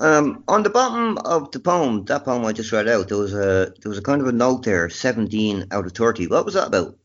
Um, 0.00 0.44
on 0.46 0.62
the 0.62 0.70
bottom 0.70 1.18
of 1.24 1.50
the 1.50 1.58
poem, 1.58 2.04
that 2.04 2.24
poem 2.24 2.44
I 2.44 2.52
just 2.52 2.70
read 2.70 2.86
out, 2.86 3.08
there 3.08 3.18
was 3.18 3.34
a 3.34 3.74
there 3.80 3.90
was 3.90 3.98
a 3.98 4.02
kind 4.02 4.20
of 4.20 4.28
a 4.28 4.32
note 4.32 4.64
there, 4.64 4.88
17 4.88 5.66
out 5.72 5.86
of 5.86 5.92
30. 5.92 6.28
What 6.28 6.44
was 6.44 6.54
that 6.54 6.68
about? 6.68 6.96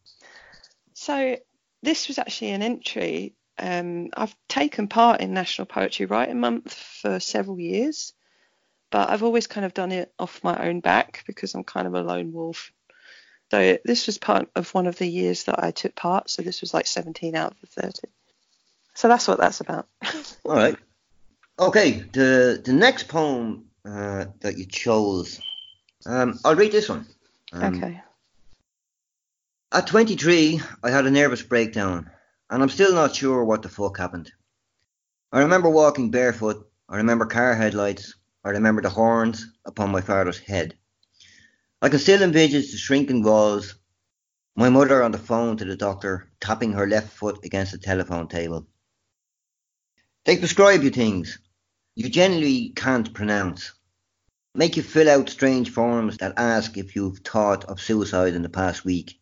So 0.93 1.37
this 1.81 2.07
was 2.07 2.19
actually 2.19 2.51
an 2.51 2.61
entry. 2.61 3.33
Um, 3.57 4.09
I've 4.15 4.35
taken 4.47 4.87
part 4.87 5.21
in 5.21 5.33
National 5.33 5.65
Poetry 5.65 6.05
Writing 6.05 6.39
Month 6.39 6.73
for 6.73 7.19
several 7.19 7.59
years, 7.59 8.13
but 8.91 9.09
I've 9.09 9.23
always 9.23 9.47
kind 9.47 9.65
of 9.65 9.73
done 9.73 9.91
it 9.91 10.11
off 10.17 10.43
my 10.43 10.67
own 10.67 10.79
back 10.79 11.23
because 11.27 11.53
I'm 11.53 11.63
kind 11.63 11.87
of 11.87 11.93
a 11.93 12.01
lone 12.01 12.33
wolf. 12.33 12.71
So 13.51 13.77
this 13.85 14.07
was 14.07 14.17
part 14.17 14.49
of 14.55 14.73
one 14.73 14.87
of 14.87 14.97
the 14.97 15.05
years 15.07 15.43
that 15.43 15.63
I 15.63 15.71
took 15.71 15.93
part. 15.95 16.29
So 16.29 16.41
this 16.41 16.61
was 16.61 16.73
like 16.73 16.87
17 16.87 17.35
out 17.35 17.51
of 17.51 17.61
the 17.61 17.67
30. 17.67 18.07
So 18.95 19.07
that's 19.07 19.27
what 19.27 19.39
that's 19.39 19.61
about. 19.61 19.87
All 20.45 20.55
right. 20.55 20.77
Okay, 21.59 22.03
the 22.13 22.61
the 22.63 22.73
next 22.73 23.07
poem 23.07 23.65
uh, 23.85 24.25
that 24.39 24.57
you 24.57 24.65
chose, 24.65 25.39
um, 26.05 26.39
I'll 26.43 26.55
read 26.55 26.71
this 26.71 26.89
one. 26.89 27.05
Um, 27.51 27.75
okay. 27.75 28.01
At 29.71 29.87
23, 29.87 30.61
I 30.83 30.89
had 30.89 31.05
a 31.05 31.11
nervous 31.11 31.43
breakdown, 31.43 32.09
and 32.53 32.61
I'm 32.61 32.69
still 32.69 32.93
not 32.93 33.15
sure 33.15 33.43
what 33.43 33.63
the 33.63 33.67
fuck 33.67 33.97
happened. 33.97 34.31
I 35.31 35.39
remember 35.39 35.71
walking 35.71 36.11
barefoot. 36.11 36.69
I 36.87 36.97
remember 36.97 37.25
car 37.25 37.55
headlights. 37.55 38.13
I 38.45 38.49
remember 38.49 38.83
the 38.83 38.91
horns 38.91 39.47
upon 39.65 39.89
my 39.89 40.01
father's 40.01 40.37
head. 40.37 40.75
I 41.81 41.89
can 41.89 41.97
still 41.97 42.21
envisage 42.21 42.71
the 42.71 42.77
shrinking 42.77 43.23
walls, 43.23 43.73
my 44.55 44.69
mother 44.69 45.01
on 45.01 45.11
the 45.11 45.17
phone 45.17 45.57
to 45.57 45.65
the 45.65 45.75
doctor, 45.75 46.29
tapping 46.39 46.73
her 46.73 46.85
left 46.85 47.17
foot 47.17 47.43
against 47.43 47.71
the 47.71 47.79
telephone 47.79 48.27
table. 48.27 48.67
They 50.25 50.37
prescribe 50.37 50.83
you 50.83 50.91
things 50.91 51.39
you 51.95 52.07
generally 52.07 52.69
can't 52.75 53.15
pronounce. 53.15 53.71
Make 54.53 54.77
you 54.77 54.83
fill 54.83 55.09
out 55.09 55.27
strange 55.31 55.71
forms 55.71 56.17
that 56.17 56.37
ask 56.37 56.77
if 56.77 56.95
you've 56.95 57.17
thought 57.17 57.65
of 57.65 57.81
suicide 57.81 58.35
in 58.35 58.43
the 58.43 58.49
past 58.49 58.85
week. 58.85 59.19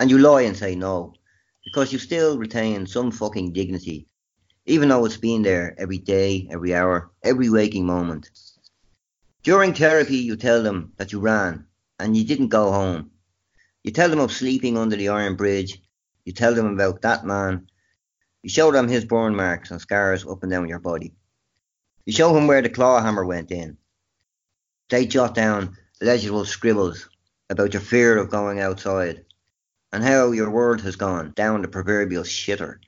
And 0.00 0.10
you 0.10 0.18
lie 0.18 0.42
and 0.42 0.56
say 0.56 0.74
no, 0.74 1.14
because 1.68 1.92
you 1.92 1.98
still 1.98 2.38
retain 2.38 2.86
some 2.86 3.10
fucking 3.10 3.52
dignity, 3.52 4.06
even 4.64 4.88
though 4.88 5.04
it's 5.04 5.18
been 5.18 5.42
there 5.42 5.74
every 5.76 5.98
day, 5.98 6.48
every 6.50 6.74
hour, 6.74 7.10
every 7.22 7.50
waking 7.50 7.84
moment. 7.84 8.30
During 9.42 9.74
therapy, 9.74 10.16
you 10.16 10.34
tell 10.36 10.62
them 10.62 10.94
that 10.96 11.12
you 11.12 11.20
ran, 11.20 11.66
and 11.98 12.16
you 12.16 12.24
didn't 12.24 12.48
go 12.48 12.72
home. 12.72 13.10
You 13.84 13.90
tell 13.90 14.08
them 14.08 14.18
of 14.18 14.32
sleeping 14.32 14.78
under 14.78 14.96
the 14.96 15.10
iron 15.10 15.36
bridge. 15.36 15.82
You 16.24 16.32
tell 16.32 16.54
them 16.54 16.72
about 16.72 17.02
that 17.02 17.26
man. 17.26 17.68
You 18.42 18.48
show 18.48 18.72
them 18.72 18.88
his 18.88 19.04
burn 19.04 19.36
marks 19.36 19.70
and 19.70 19.78
scars 19.78 20.24
up 20.24 20.42
and 20.42 20.50
down 20.50 20.70
your 20.70 20.78
body. 20.78 21.12
You 22.06 22.14
show 22.14 22.32
them 22.32 22.46
where 22.46 22.62
the 22.62 22.70
claw 22.70 23.02
hammer 23.02 23.26
went 23.26 23.50
in. 23.50 23.76
They 24.88 25.04
jot 25.04 25.34
down 25.34 25.76
legible 26.00 26.46
scribbles 26.46 27.10
about 27.50 27.74
your 27.74 27.82
fear 27.82 28.16
of 28.16 28.30
going 28.30 28.58
outside 28.58 29.26
and 29.92 30.04
how 30.04 30.32
your 30.32 30.50
world 30.50 30.80
has 30.82 30.96
gone 30.96 31.32
down 31.34 31.62
the 31.62 31.68
proverbial 31.68 32.24
shitter. 32.24 32.78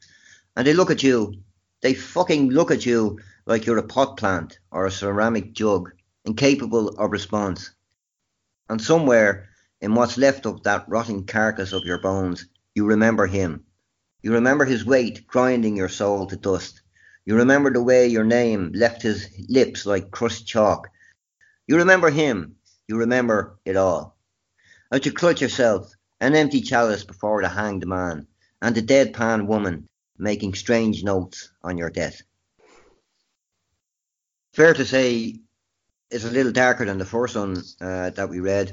And 0.57 0.67
they 0.67 0.75
look 0.75 0.91
at 0.91 1.03
you, 1.03 1.35
they 1.81 1.95
fucking 1.95 2.51
look 2.51 2.71
at 2.71 2.85
you 2.85 3.21
like 3.47 3.67
you're 3.67 3.79
a 3.79 3.83
pot 3.83 4.17
plant 4.17 4.59
or 4.71 4.87
a 4.87 4.91
ceramic 4.91 5.53
jug, 5.53 5.93
incapable 6.25 6.89
of 6.91 7.11
response. 7.11 7.71
And 8.69 8.81
somewhere 8.81 9.49
in 9.81 9.95
what's 9.95 10.19
left 10.19 10.47
of 10.47 10.63
that 10.65 10.85
rotting 10.89 11.25
carcass 11.25 11.73
of 11.73 11.85
your 11.85 11.99
bones, 11.99 12.47
you 12.75 12.85
remember 12.85 13.27
him. 13.27 13.65
You 14.23 14.35
remember 14.35 14.67
his 14.67 14.85
weight 14.85 15.27
grinding 15.27 15.77
your 15.77 15.89
soul 15.89 16.27
to 16.27 16.37
dust. 16.37 16.83
You 17.25 17.37
remember 17.37 17.73
the 17.73 17.83
way 17.83 18.07
your 18.07 18.25
name 18.25 18.73
left 18.75 19.03
his 19.03 19.29
lips 19.49 19.87
like 19.87 20.11
crushed 20.11 20.47
chalk. 20.47 20.89
You 21.67 21.77
remember 21.77 22.11
him. 22.11 22.57
You 22.87 22.99
remember 22.99 23.59
it 23.65 23.77
all. 23.77 24.17
As 24.93 25.07
you 25.07 25.13
clutch 25.13 25.41
yourself, 25.41 25.95
an 26.21 26.35
empty 26.35 26.61
chalice 26.61 27.05
before 27.05 27.43
the 27.43 27.49
hanged 27.49 27.87
man, 27.87 28.27
and 28.63 28.75
the 28.75 28.83
deadpan 28.83 29.47
woman 29.47 29.89
making 30.19 30.55
strange 30.55 31.03
notes 31.03 31.51
on 31.63 31.79
your 31.79 31.91
death. 31.91 32.23
Fair 34.53 34.75
to 34.75 34.85
say, 34.85 35.37
it's 36.11 36.25
a 36.25 36.31
little 36.31 36.53
darker 36.53 36.85
than 36.85 36.99
the 36.99 37.05
first 37.05 37.37
one 37.37 37.63
uh, 37.81 38.11
that 38.11 38.29
we 38.29 38.41
read. 38.41 38.73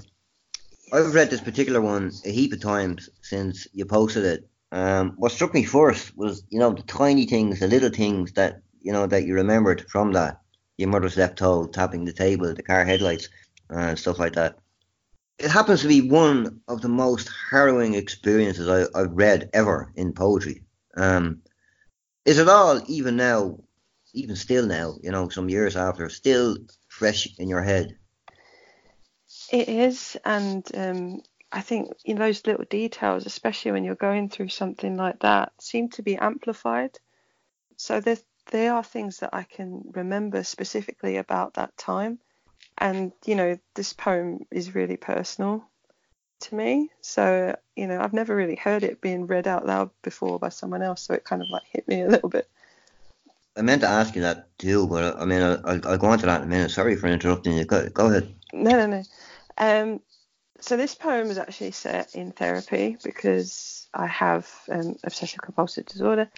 I've 0.92 1.14
read 1.14 1.30
this 1.30 1.42
particular 1.42 1.82
one 1.82 2.12
a 2.26 2.32
heap 2.32 2.54
of 2.54 2.62
times 2.62 3.10
since 3.22 3.68
you 3.74 3.86
posted 3.86 4.26
it. 4.26 4.50
Um, 4.72 5.14
what 5.18 5.32
struck 5.32 5.54
me 5.54 5.64
first 5.64 6.18
was, 6.18 6.44
you 6.50 6.60
know, 6.60 6.72
the 6.72 6.84
tiny 6.84 7.26
things, 7.26 7.60
the 7.60 7.68
little 7.68 7.90
things 7.90 8.34
that, 8.34 8.62
you 8.82 8.92
know, 8.92 9.08
that 9.08 9.26
you 9.26 9.36
remembered 9.36 9.90
from 9.90 10.14
that. 10.14 10.42
Your 10.78 10.90
mother's 10.90 11.18
left 11.18 11.38
toe, 11.38 11.68
tapping 11.68 12.06
the 12.06 12.14
table, 12.14 12.54
the 12.54 12.64
car 12.64 12.86
headlights, 12.86 13.30
and 13.70 13.80
uh, 13.80 13.96
stuff 13.96 14.20
like 14.20 14.34
that. 14.34 14.60
It 15.40 15.52
happens 15.52 15.82
to 15.82 15.88
be 15.88 16.10
one 16.10 16.62
of 16.68 16.82
the 16.82 16.90
most 16.90 17.30
harrowing 17.52 17.94
experiences 17.94 18.68
I, 18.68 19.00
have 19.00 19.12
read 19.12 19.50
ever 19.54 19.92
in 19.96 20.14
poetry. 20.14 20.64
Um, 20.96 21.44
is 22.26 22.40
it 22.40 22.50
all, 22.50 22.82
even 22.88 23.16
now, 23.16 23.60
even 24.14 24.36
still 24.36 24.66
now, 24.66 24.96
you 25.02 25.12
know, 25.12 25.30
some 25.30 25.50
years 25.50 25.76
after, 25.76 26.10
still 26.10 26.58
fresh 26.88 27.28
in 27.38 27.50
your 27.50 27.62
head? 27.62 27.98
It 29.52 29.70
is, 29.70 30.18
and 30.26 30.66
um, 30.74 31.22
I 31.52 31.62
think 31.62 31.92
you 32.04 32.16
know, 32.16 32.26
those 32.26 32.46
little 32.46 32.66
details, 32.66 33.26
especially 33.26 33.72
when 33.72 33.84
you're 33.84 33.96
going 33.96 34.30
through 34.30 34.50
something 34.50 34.98
like 34.98 35.20
that, 35.20 35.54
seem 35.60 35.90
to 35.90 36.02
be 36.02 36.18
amplified. 36.18 36.98
So 37.78 38.02
there, 38.02 38.18
there 38.52 38.74
are 38.74 38.84
things 38.84 39.20
that 39.20 39.30
I 39.34 39.44
can 39.44 39.84
remember 39.92 40.44
specifically 40.44 41.18
about 41.18 41.54
that 41.54 41.78
time, 41.78 42.20
and 42.78 43.12
you 43.26 43.36
know, 43.36 43.58
this 43.76 43.94
poem 43.94 44.46
is 44.52 44.76
really 44.76 44.98
personal 44.98 45.64
to 46.42 46.56
me. 46.56 46.92
So 47.02 47.56
you 47.76 47.88
know, 47.88 48.00
I've 48.00 48.14
never 48.14 48.36
really 48.36 48.56
heard 48.56 48.84
it 48.84 49.02
being 49.02 49.28
read 49.28 49.48
out 49.48 49.66
loud 49.66 49.90
before 50.04 50.40
by 50.40 50.50
someone 50.50 50.82
else, 50.82 51.04
so 51.04 51.14
it 51.14 51.24
kind 51.24 51.42
of 51.42 51.50
like 51.50 51.64
hit 51.72 51.88
me 51.88 52.02
a 52.02 52.10
little 52.10 52.30
bit. 52.30 52.50
I 53.58 53.62
meant 53.62 53.82
to 53.82 53.88
ask 53.88 54.16
you 54.16 54.22
that 54.22 54.56
too, 54.60 54.88
but 54.88 55.20
I 55.20 55.26
mean, 55.26 55.42
I'll, 55.42 55.60
I'll 55.66 55.98
go 55.98 56.08
on 56.08 56.20
to 56.20 56.26
that 56.28 56.42
in 56.42 56.48
a 56.48 56.50
minute. 56.50 56.72
Sorry 56.72 56.96
for 56.96 57.08
interrupting 57.08 57.58
you. 57.58 57.66
Go, 57.66 57.90
go 57.90 58.08
ahead. 58.08 58.36
No, 58.54 58.72
no, 58.72 58.86
no. 58.86 59.04
Um, 59.58 60.00
so 60.60 60.78
this 60.78 60.94
poem 60.94 61.30
is 61.30 61.38
actually 61.38 61.72
set 61.72 62.16
in 62.16 62.32
therapy 62.32 62.98
because 63.04 63.88
I 63.94 64.08
have 64.08 64.48
um, 64.70 64.96
obsessive 65.04 65.42
compulsive 65.42 65.86
disorder, 65.86 66.30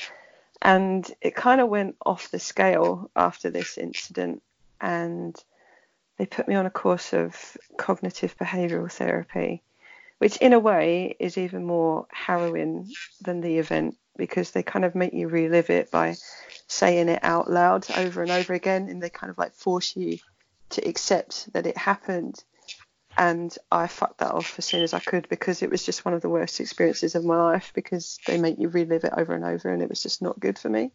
and 0.61 1.09
it 1.21 1.35
kind 1.35 1.59
of 1.59 1.69
went 1.69 1.97
off 2.05 2.31
the 2.31 2.39
scale 2.39 3.11
after 3.15 3.49
this 3.49 3.77
incident, 3.77 4.41
and 4.79 5.35
they 6.19 6.25
put 6.25 6.49
me 6.49 6.55
on 6.55 6.65
a 6.65 6.69
course 6.69 7.13
of 7.13 7.57
cognitive 7.77 8.37
behavioural 8.37 8.91
therapy, 8.91 9.63
which 10.17 10.35
in 10.37 10.51
a 10.51 10.59
way 10.59 11.15
is 11.17 11.37
even 11.37 11.63
more 11.63 12.07
harrowing 12.11 12.91
than 13.21 13.39
the 13.39 13.57
event 13.57 13.95
because 14.17 14.51
they 14.51 14.61
kind 14.61 14.83
of 14.83 14.95
make 14.95 15.13
you 15.13 15.29
relive 15.29 15.69
it 15.69 15.89
by 15.89 16.17
saying 16.67 17.07
it 17.07 17.23
out 17.23 17.49
loud 17.49 17.89
over 17.97 18.21
and 18.21 18.31
over 18.31 18.53
again, 18.53 18.89
and 18.89 19.01
they 19.01 19.09
kind 19.09 19.31
of 19.31 19.37
like 19.37 19.53
force 19.53 19.95
you 19.95 20.17
to 20.71 20.85
accept 20.87 21.51
that 21.53 21.65
it 21.65 21.77
happened 21.77 22.43
and 23.17 23.55
I 23.71 23.87
fucked 23.87 24.19
that 24.19 24.31
off 24.31 24.57
as 24.57 24.65
soon 24.65 24.81
as 24.81 24.93
I 24.93 24.99
could 24.99 25.27
because 25.29 25.61
it 25.61 25.69
was 25.69 25.85
just 25.85 26.05
one 26.05 26.13
of 26.13 26.21
the 26.21 26.29
worst 26.29 26.59
experiences 26.59 27.15
of 27.15 27.25
my 27.25 27.35
life 27.35 27.71
because 27.73 28.19
they 28.27 28.37
make 28.37 28.59
you 28.59 28.69
relive 28.69 29.03
it 29.03 29.13
over 29.15 29.33
and 29.33 29.43
over 29.43 29.73
and 29.73 29.81
it 29.81 29.89
was 29.89 30.01
just 30.03 30.21
not 30.21 30.39
good 30.39 30.57
for 30.57 30.69
me. 30.69 30.91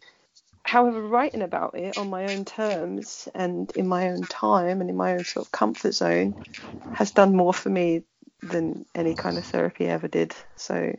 However, 0.65 1.01
writing 1.01 1.41
about 1.41 1.77
it 1.77 1.97
on 1.97 2.09
my 2.09 2.25
own 2.25 2.43
terms 2.43 3.29
and 3.35 3.71
in 3.75 3.87
my 3.87 4.09
own 4.09 4.23
time 4.23 4.81
and 4.81 4.89
in 4.89 4.95
my 4.97 5.13
own 5.13 5.23
sort 5.23 5.45
of 5.45 5.51
comfort 5.51 5.93
zone 5.93 6.35
has 6.93 7.11
done 7.11 7.35
more 7.35 7.53
for 7.53 7.69
me 7.69 8.03
than 8.41 8.85
any 8.95 9.13
kind 9.13 9.37
of 9.37 9.45
therapy 9.45 9.85
ever 9.85 10.07
did. 10.07 10.35
So 10.57 10.95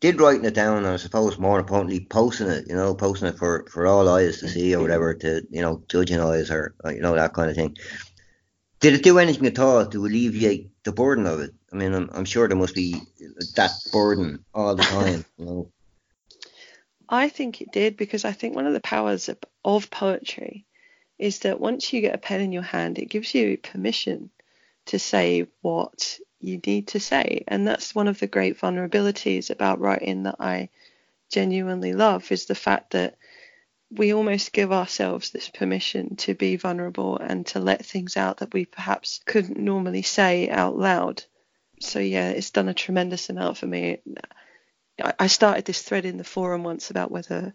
did 0.00 0.20
writing 0.20 0.44
it 0.44 0.54
down 0.54 0.78
and 0.78 0.86
I 0.86 0.96
suppose 0.96 1.38
more 1.38 1.58
importantly 1.58 2.06
posting 2.08 2.48
it, 2.48 2.66
you 2.68 2.76
know, 2.76 2.94
posting 2.94 3.28
it 3.28 3.38
for, 3.38 3.64
for 3.70 3.86
all 3.86 4.08
eyes 4.08 4.40
to 4.40 4.48
see 4.48 4.74
or 4.74 4.82
whatever 4.82 5.14
to, 5.14 5.42
you 5.50 5.62
know, 5.62 5.82
judging 5.88 6.20
eyes 6.20 6.50
or, 6.50 6.74
you 6.86 7.00
know, 7.00 7.14
that 7.14 7.32
kind 7.32 7.50
of 7.50 7.56
thing 7.56 7.74
did 8.84 8.92
it 8.92 9.02
do 9.02 9.18
anything 9.18 9.46
at 9.46 9.58
all 9.58 9.86
to 9.86 10.04
alleviate 10.04 10.70
the 10.84 10.92
burden 10.92 11.26
of 11.26 11.40
it? 11.40 11.52
I 11.72 11.76
mean, 11.76 11.94
I'm, 11.94 12.10
I'm 12.12 12.26
sure 12.26 12.46
there 12.46 12.56
must 12.56 12.74
be 12.74 13.00
that 13.56 13.70
burden 13.90 14.44
all 14.52 14.74
the 14.74 14.82
time, 14.82 15.24
you 15.38 15.46
know. 15.46 15.70
I 17.14 17.28
think 17.28 17.60
it 17.60 17.72
did 17.72 17.96
because 17.96 18.24
I 18.24 18.32
think 18.32 18.54
one 18.54 18.66
of 18.66 18.72
the 18.72 18.80
powers 18.80 19.28
of, 19.28 19.38
of 19.64 19.90
poetry 19.90 20.66
is 21.18 21.40
that 21.40 21.60
once 21.60 21.92
you 21.92 22.00
get 22.00 22.14
a 22.14 22.18
pen 22.18 22.40
in 22.40 22.52
your 22.52 22.62
hand, 22.62 22.98
it 22.98 23.06
gives 23.06 23.34
you 23.34 23.56
permission 23.56 24.30
to 24.86 24.98
say 24.98 25.46
what 25.62 26.18
you 26.40 26.60
need 26.66 26.88
to 26.88 27.00
say. 27.00 27.44
And 27.48 27.66
that's 27.66 27.94
one 27.94 28.08
of 28.08 28.18
the 28.18 28.26
great 28.26 28.58
vulnerabilities 28.58 29.50
about 29.50 29.80
writing 29.80 30.24
that 30.24 30.36
I 30.40 30.68
genuinely 31.30 31.92
love 31.92 32.30
is 32.30 32.46
the 32.46 32.54
fact 32.54 32.90
that 32.90 33.16
we 33.90 34.12
almost 34.12 34.52
give 34.52 34.72
ourselves 34.72 35.30
this 35.30 35.48
permission 35.48 36.16
to 36.16 36.34
be 36.34 36.56
vulnerable 36.56 37.16
and 37.16 37.46
to 37.46 37.60
let 37.60 37.86
things 37.86 38.16
out 38.16 38.38
that 38.38 38.52
we 38.52 38.64
perhaps 38.64 39.20
couldn't 39.24 39.58
normally 39.58 40.02
say 40.02 40.48
out 40.50 40.76
loud. 40.76 41.22
So, 41.80 41.98
yeah, 41.98 42.30
it's 42.30 42.50
done 42.50 42.68
a 42.68 42.74
tremendous 42.74 43.30
amount 43.30 43.56
for 43.58 43.66
me. 43.66 44.00
I 45.02 45.26
started 45.26 45.64
this 45.64 45.82
thread 45.82 46.04
in 46.04 46.18
the 46.18 46.24
forum 46.24 46.62
once 46.62 46.90
about 46.90 47.10
whether 47.10 47.52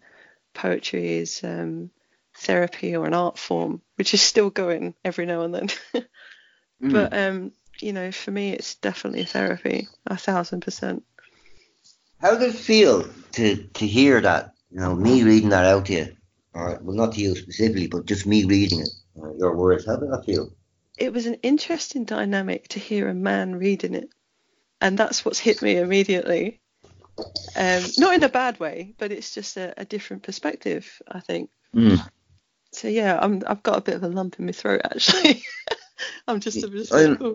poetry 0.52 1.14
is 1.14 1.42
um, 1.42 1.90
therapy 2.36 2.94
or 2.96 3.06
an 3.06 3.14
art 3.14 3.38
form, 3.38 3.80
which 3.96 4.12
is 4.14 4.20
still 4.20 4.50
going 4.50 4.94
every 5.04 5.26
now 5.26 5.42
and 5.42 5.54
then. 5.54 5.68
mm. 5.94 6.92
But, 6.92 7.16
um, 7.16 7.52
you 7.80 7.92
know, 7.92 8.12
for 8.12 8.30
me, 8.30 8.52
it's 8.52 8.74
definitely 8.74 9.24
therapy, 9.24 9.88
a 10.06 10.16
thousand 10.16 10.60
percent. 10.60 11.02
How 12.20 12.36
did 12.36 12.50
it 12.50 12.54
feel 12.54 13.08
to, 13.32 13.56
to 13.56 13.86
hear 13.86 14.20
that, 14.20 14.52
you 14.70 14.80
know, 14.80 14.94
me 14.94 15.22
reading 15.22 15.48
that 15.50 15.64
out 15.64 15.86
to 15.86 15.94
you? 15.94 16.16
well, 16.52 16.80
not 16.82 17.12
to 17.14 17.20
you 17.20 17.34
specifically, 17.34 17.86
but 17.86 18.06
just 18.06 18.26
me 18.26 18.44
reading 18.44 18.80
it, 18.80 18.90
uh, 19.22 19.32
your 19.34 19.56
words. 19.56 19.86
How 19.86 19.96
did 19.96 20.10
that 20.10 20.26
feel? 20.26 20.52
It 20.98 21.12
was 21.12 21.26
an 21.26 21.34
interesting 21.42 22.04
dynamic 22.04 22.68
to 22.68 22.80
hear 22.80 23.08
a 23.08 23.14
man 23.14 23.56
reading 23.56 23.94
it, 23.94 24.10
and 24.80 24.98
that's 24.98 25.24
what's 25.24 25.38
hit 25.38 25.62
me 25.62 25.76
immediately. 25.76 26.59
Um, 27.56 27.82
not 27.98 28.14
in 28.14 28.22
a 28.22 28.28
bad 28.28 28.60
way, 28.60 28.94
but 28.98 29.12
it's 29.12 29.34
just 29.34 29.56
a, 29.56 29.74
a 29.76 29.84
different 29.84 30.22
perspective, 30.22 31.00
I 31.08 31.20
think. 31.20 31.50
Mm. 31.74 31.98
So 32.72 32.88
yeah, 32.88 33.18
I'm 33.20 33.42
I've 33.46 33.62
got 33.62 33.78
a 33.78 33.80
bit 33.80 33.96
of 33.96 34.02
a 34.02 34.08
lump 34.08 34.38
in 34.38 34.46
my 34.46 34.52
throat 34.52 34.82
actually. 34.84 35.42
I'm 36.28 36.40
just 36.40 36.62
a 36.62 36.68
bit. 36.68 36.88
I, 36.92 37.34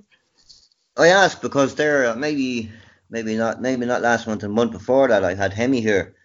I 0.98 1.08
asked 1.10 1.42
because 1.42 1.76
there 1.76 2.08
uh, 2.08 2.16
maybe 2.16 2.72
maybe 3.10 3.36
not 3.36 3.62
maybe 3.62 3.86
not 3.86 4.02
last 4.02 4.28
month 4.28 4.44
and 4.44 4.54
month 4.54 4.72
before 4.72 5.10
that 5.10 5.24
I 5.24 5.36
had 5.36 5.54
Hemi 5.54 5.82
here, 5.82 6.16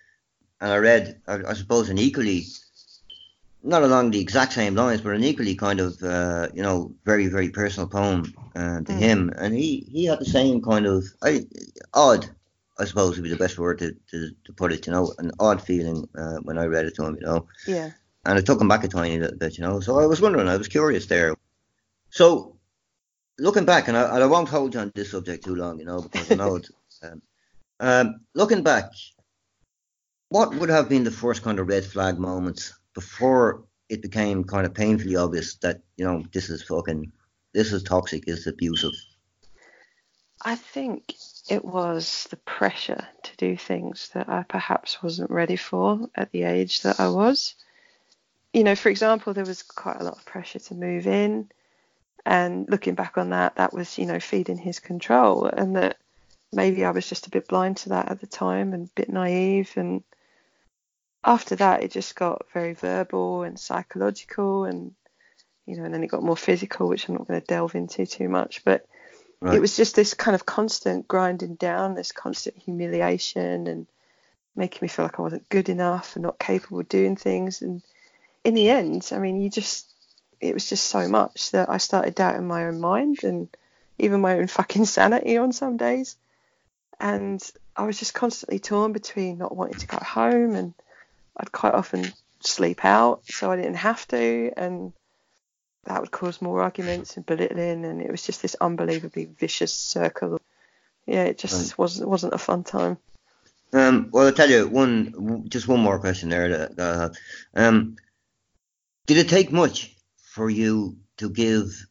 and 0.60 0.70
I 0.70 0.76
read 0.76 1.20
I, 1.26 1.40
I 1.48 1.54
suppose 1.54 1.88
an 1.88 1.98
equally 1.98 2.46
not 3.62 3.82
along 3.82 4.10
the 4.10 4.20
exact 4.20 4.52
same 4.52 4.74
lines, 4.74 5.00
but 5.00 5.14
an 5.14 5.24
equally 5.24 5.54
kind 5.54 5.80
of, 5.80 6.02
uh, 6.02 6.48
you 6.54 6.62
know, 6.62 6.94
very, 7.04 7.26
very 7.26 7.50
personal 7.50 7.86
poem 7.86 8.32
uh, 8.56 8.80
to 8.80 8.92
mm. 8.92 8.98
him. 8.98 9.32
And 9.36 9.54
he, 9.54 9.86
he 9.90 10.06
had 10.06 10.18
the 10.18 10.24
same 10.24 10.62
kind 10.62 10.86
of, 10.86 11.04
I, 11.22 11.46
odd, 11.92 12.28
I 12.80 12.84
suppose 12.86 13.16
would 13.16 13.24
be 13.24 13.30
the 13.30 13.36
best 13.36 13.58
word 13.58 13.78
to, 13.78 13.94
to, 14.10 14.30
to 14.44 14.52
put 14.52 14.72
it, 14.72 14.86
you 14.86 14.92
know, 14.92 15.12
an 15.18 15.32
odd 15.38 15.62
feeling 15.62 16.08
uh, 16.16 16.38
when 16.42 16.58
I 16.58 16.64
read 16.64 16.86
it 16.86 16.94
to 16.96 17.04
him, 17.04 17.16
you 17.16 17.26
know. 17.26 17.46
Yeah. 17.66 17.90
And 18.24 18.38
it 18.38 18.46
took 18.46 18.60
him 18.60 18.68
back 18.68 18.84
a 18.84 18.88
tiny 18.88 19.18
little 19.18 19.38
bit, 19.38 19.58
you 19.58 19.64
know. 19.64 19.80
So 19.80 19.98
I 20.00 20.06
was 20.06 20.20
wondering, 20.20 20.48
I 20.48 20.56
was 20.56 20.68
curious 20.68 21.06
there. 21.06 21.34
So 22.10 22.56
looking 23.38 23.64
back, 23.64 23.88
and 23.88 23.96
I, 23.96 24.14
and 24.14 24.22
I 24.22 24.26
won't 24.26 24.48
hold 24.48 24.74
you 24.74 24.80
on 24.80 24.92
this 24.94 25.10
subject 25.10 25.44
too 25.44 25.54
long, 25.54 25.78
you 25.78 25.84
know, 25.84 26.00
because 26.00 26.30
I 26.30 26.34
know 26.34 26.56
it's. 26.56 26.70
Um, 27.02 27.22
um, 27.80 28.20
looking 28.34 28.62
back, 28.62 28.92
what 30.28 30.54
would 30.54 30.68
have 30.68 30.90
been 30.90 31.02
the 31.02 31.10
first 31.10 31.42
kind 31.42 31.58
of 31.58 31.66
red 31.66 31.82
flag 31.82 32.18
moments 32.18 32.74
before 32.94 33.64
it 33.88 34.02
became 34.02 34.44
kind 34.44 34.66
of 34.66 34.74
painfully 34.74 35.16
obvious 35.16 35.56
that 35.56 35.80
you 35.96 36.04
know 36.04 36.22
this 36.32 36.50
is 36.50 36.62
fucking 36.62 37.10
this 37.54 37.72
is 37.72 37.82
toxic, 37.82 38.26
this 38.26 38.40
is 38.40 38.46
abusive. 38.46 38.92
I 40.42 40.54
think 40.54 41.14
it 41.48 41.64
was 41.64 42.26
the 42.30 42.36
pressure 42.36 43.06
to 43.22 43.36
do 43.36 43.56
things 43.56 44.10
that 44.14 44.28
I 44.28 44.42
perhaps 44.42 45.02
wasn't 45.02 45.30
ready 45.30 45.56
for 45.56 46.08
at 46.14 46.30
the 46.32 46.44
age 46.44 46.82
that 46.82 47.00
I 47.00 47.08
was. 47.08 47.54
You 48.52 48.64
know, 48.64 48.74
for 48.74 48.88
example, 48.88 49.32
there 49.32 49.44
was 49.44 49.62
quite 49.62 50.00
a 50.00 50.04
lot 50.04 50.16
of 50.16 50.24
pressure 50.24 50.58
to 50.58 50.74
move 50.74 51.06
in. 51.06 51.50
And 52.26 52.68
looking 52.68 52.94
back 52.94 53.16
on 53.16 53.30
that, 53.30 53.56
that 53.56 53.72
was, 53.72 53.96
you 53.96 54.06
know, 54.06 54.20
feeding 54.20 54.58
his 54.58 54.80
control. 54.80 55.46
And 55.46 55.76
that 55.76 55.96
maybe 56.52 56.84
I 56.84 56.90
was 56.90 57.08
just 57.08 57.26
a 57.26 57.30
bit 57.30 57.48
blind 57.48 57.78
to 57.78 57.90
that 57.90 58.10
at 58.10 58.20
the 58.20 58.26
time 58.26 58.72
and 58.72 58.88
a 58.88 58.92
bit 58.94 59.08
naive. 59.08 59.72
And 59.76 60.02
after 61.24 61.56
that, 61.56 61.82
it 61.82 61.92
just 61.92 62.14
got 62.14 62.46
very 62.52 62.74
verbal 62.74 63.44
and 63.44 63.58
psychological. 63.58 64.64
And, 64.64 64.94
you 65.66 65.76
know, 65.76 65.84
and 65.84 65.94
then 65.94 66.02
it 66.04 66.08
got 66.10 66.22
more 66.22 66.36
physical, 66.36 66.88
which 66.88 67.08
I'm 67.08 67.14
not 67.14 67.26
going 67.26 67.40
to 67.40 67.46
delve 67.46 67.74
into 67.74 68.04
too 68.04 68.28
much. 68.28 68.64
But 68.64 68.86
Right. 69.40 69.54
It 69.54 69.60
was 69.60 69.76
just 69.76 69.96
this 69.96 70.14
kind 70.14 70.34
of 70.34 70.44
constant 70.44 71.08
grinding 71.08 71.54
down, 71.54 71.94
this 71.94 72.12
constant 72.12 72.56
humiliation, 72.58 73.66
and 73.66 73.86
making 74.54 74.80
me 74.82 74.88
feel 74.88 75.06
like 75.06 75.18
I 75.18 75.22
wasn't 75.22 75.48
good 75.48 75.68
enough 75.68 76.16
and 76.16 76.22
not 76.22 76.38
capable 76.38 76.80
of 76.80 76.88
doing 76.88 77.16
things. 77.16 77.62
And 77.62 77.82
in 78.44 78.54
the 78.54 78.68
end, 78.68 79.08
I 79.12 79.18
mean, 79.18 79.40
you 79.40 79.48
just, 79.48 79.86
it 80.40 80.52
was 80.52 80.68
just 80.68 80.86
so 80.86 81.08
much 81.08 81.52
that 81.52 81.70
I 81.70 81.78
started 81.78 82.14
doubting 82.14 82.46
my 82.46 82.66
own 82.66 82.80
mind 82.80 83.24
and 83.24 83.48
even 83.98 84.20
my 84.20 84.36
own 84.38 84.46
fucking 84.58 84.84
sanity 84.84 85.38
on 85.38 85.52
some 85.52 85.78
days. 85.78 86.16
And 86.98 87.42
I 87.74 87.86
was 87.86 87.98
just 87.98 88.12
constantly 88.12 88.58
torn 88.58 88.92
between 88.92 89.38
not 89.38 89.56
wanting 89.56 89.78
to 89.78 89.86
go 89.86 89.98
home 89.98 90.54
and 90.54 90.74
I'd 91.34 91.50
quite 91.50 91.72
often 91.72 92.12
sleep 92.40 92.84
out 92.84 93.22
so 93.24 93.50
I 93.50 93.56
didn't 93.56 93.76
have 93.76 94.06
to. 94.08 94.52
And 94.54 94.92
that 95.84 96.00
would 96.00 96.10
cause 96.10 96.42
more 96.42 96.62
arguments 96.62 97.16
and 97.16 97.26
belittling, 97.26 97.84
and 97.84 98.02
it 98.02 98.10
was 98.10 98.22
just 98.22 98.42
this 98.42 98.56
unbelievably 98.60 99.30
vicious 99.38 99.74
circle. 99.74 100.40
Yeah, 101.06 101.24
it 101.24 101.38
just 101.38 101.72
right. 101.72 101.78
wasn't 101.78 102.08
wasn't 102.08 102.34
a 102.34 102.38
fun 102.38 102.64
time. 102.64 102.98
Um, 103.72 104.08
well, 104.12 104.26
I'll 104.26 104.32
tell 104.32 104.50
you 104.50 104.68
one, 104.68 105.48
just 105.48 105.68
one 105.68 105.80
more 105.80 106.00
question 106.00 106.28
there 106.28 106.48
that, 106.48 106.76
that 106.76 106.96
I 106.96 107.00
have. 107.00 107.16
Um, 107.54 107.96
did 109.06 109.16
it 109.18 109.28
take 109.28 109.52
much 109.52 109.94
for 110.16 110.50
you 110.50 110.98
to 111.18 111.30
give 111.30 111.86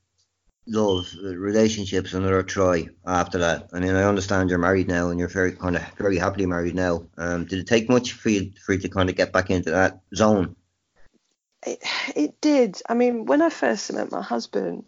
love 0.67 1.07
relationships 1.23 2.13
another 2.13 2.43
try 2.43 2.89
after 3.05 3.39
that? 3.39 3.69
I 3.73 3.79
mean, 3.79 3.95
I 3.95 4.03
understand 4.03 4.49
you're 4.49 4.59
married 4.59 4.87
now 4.87 5.09
and 5.09 5.19
you're 5.19 5.29
very 5.29 5.53
kind 5.53 5.75
of 5.75 5.83
very 5.97 6.17
happily 6.17 6.45
married 6.45 6.75
now. 6.75 7.07
Um, 7.17 7.45
did 7.45 7.59
it 7.59 7.67
take 7.67 7.89
much 7.89 8.13
for 8.13 8.29
you 8.29 8.51
for 8.65 8.73
you 8.73 8.79
to 8.79 8.89
kind 8.89 9.09
of 9.09 9.15
get 9.15 9.31
back 9.31 9.49
into 9.49 9.71
that 9.71 10.01
zone? 10.13 10.55
It, 11.65 12.41
did. 12.41 12.81
I 12.87 12.93
mean, 12.93 13.25
when 13.25 13.41
I 13.41 13.49
first 13.49 13.91
met 13.93 14.11
my 14.11 14.21
husband, 14.21 14.85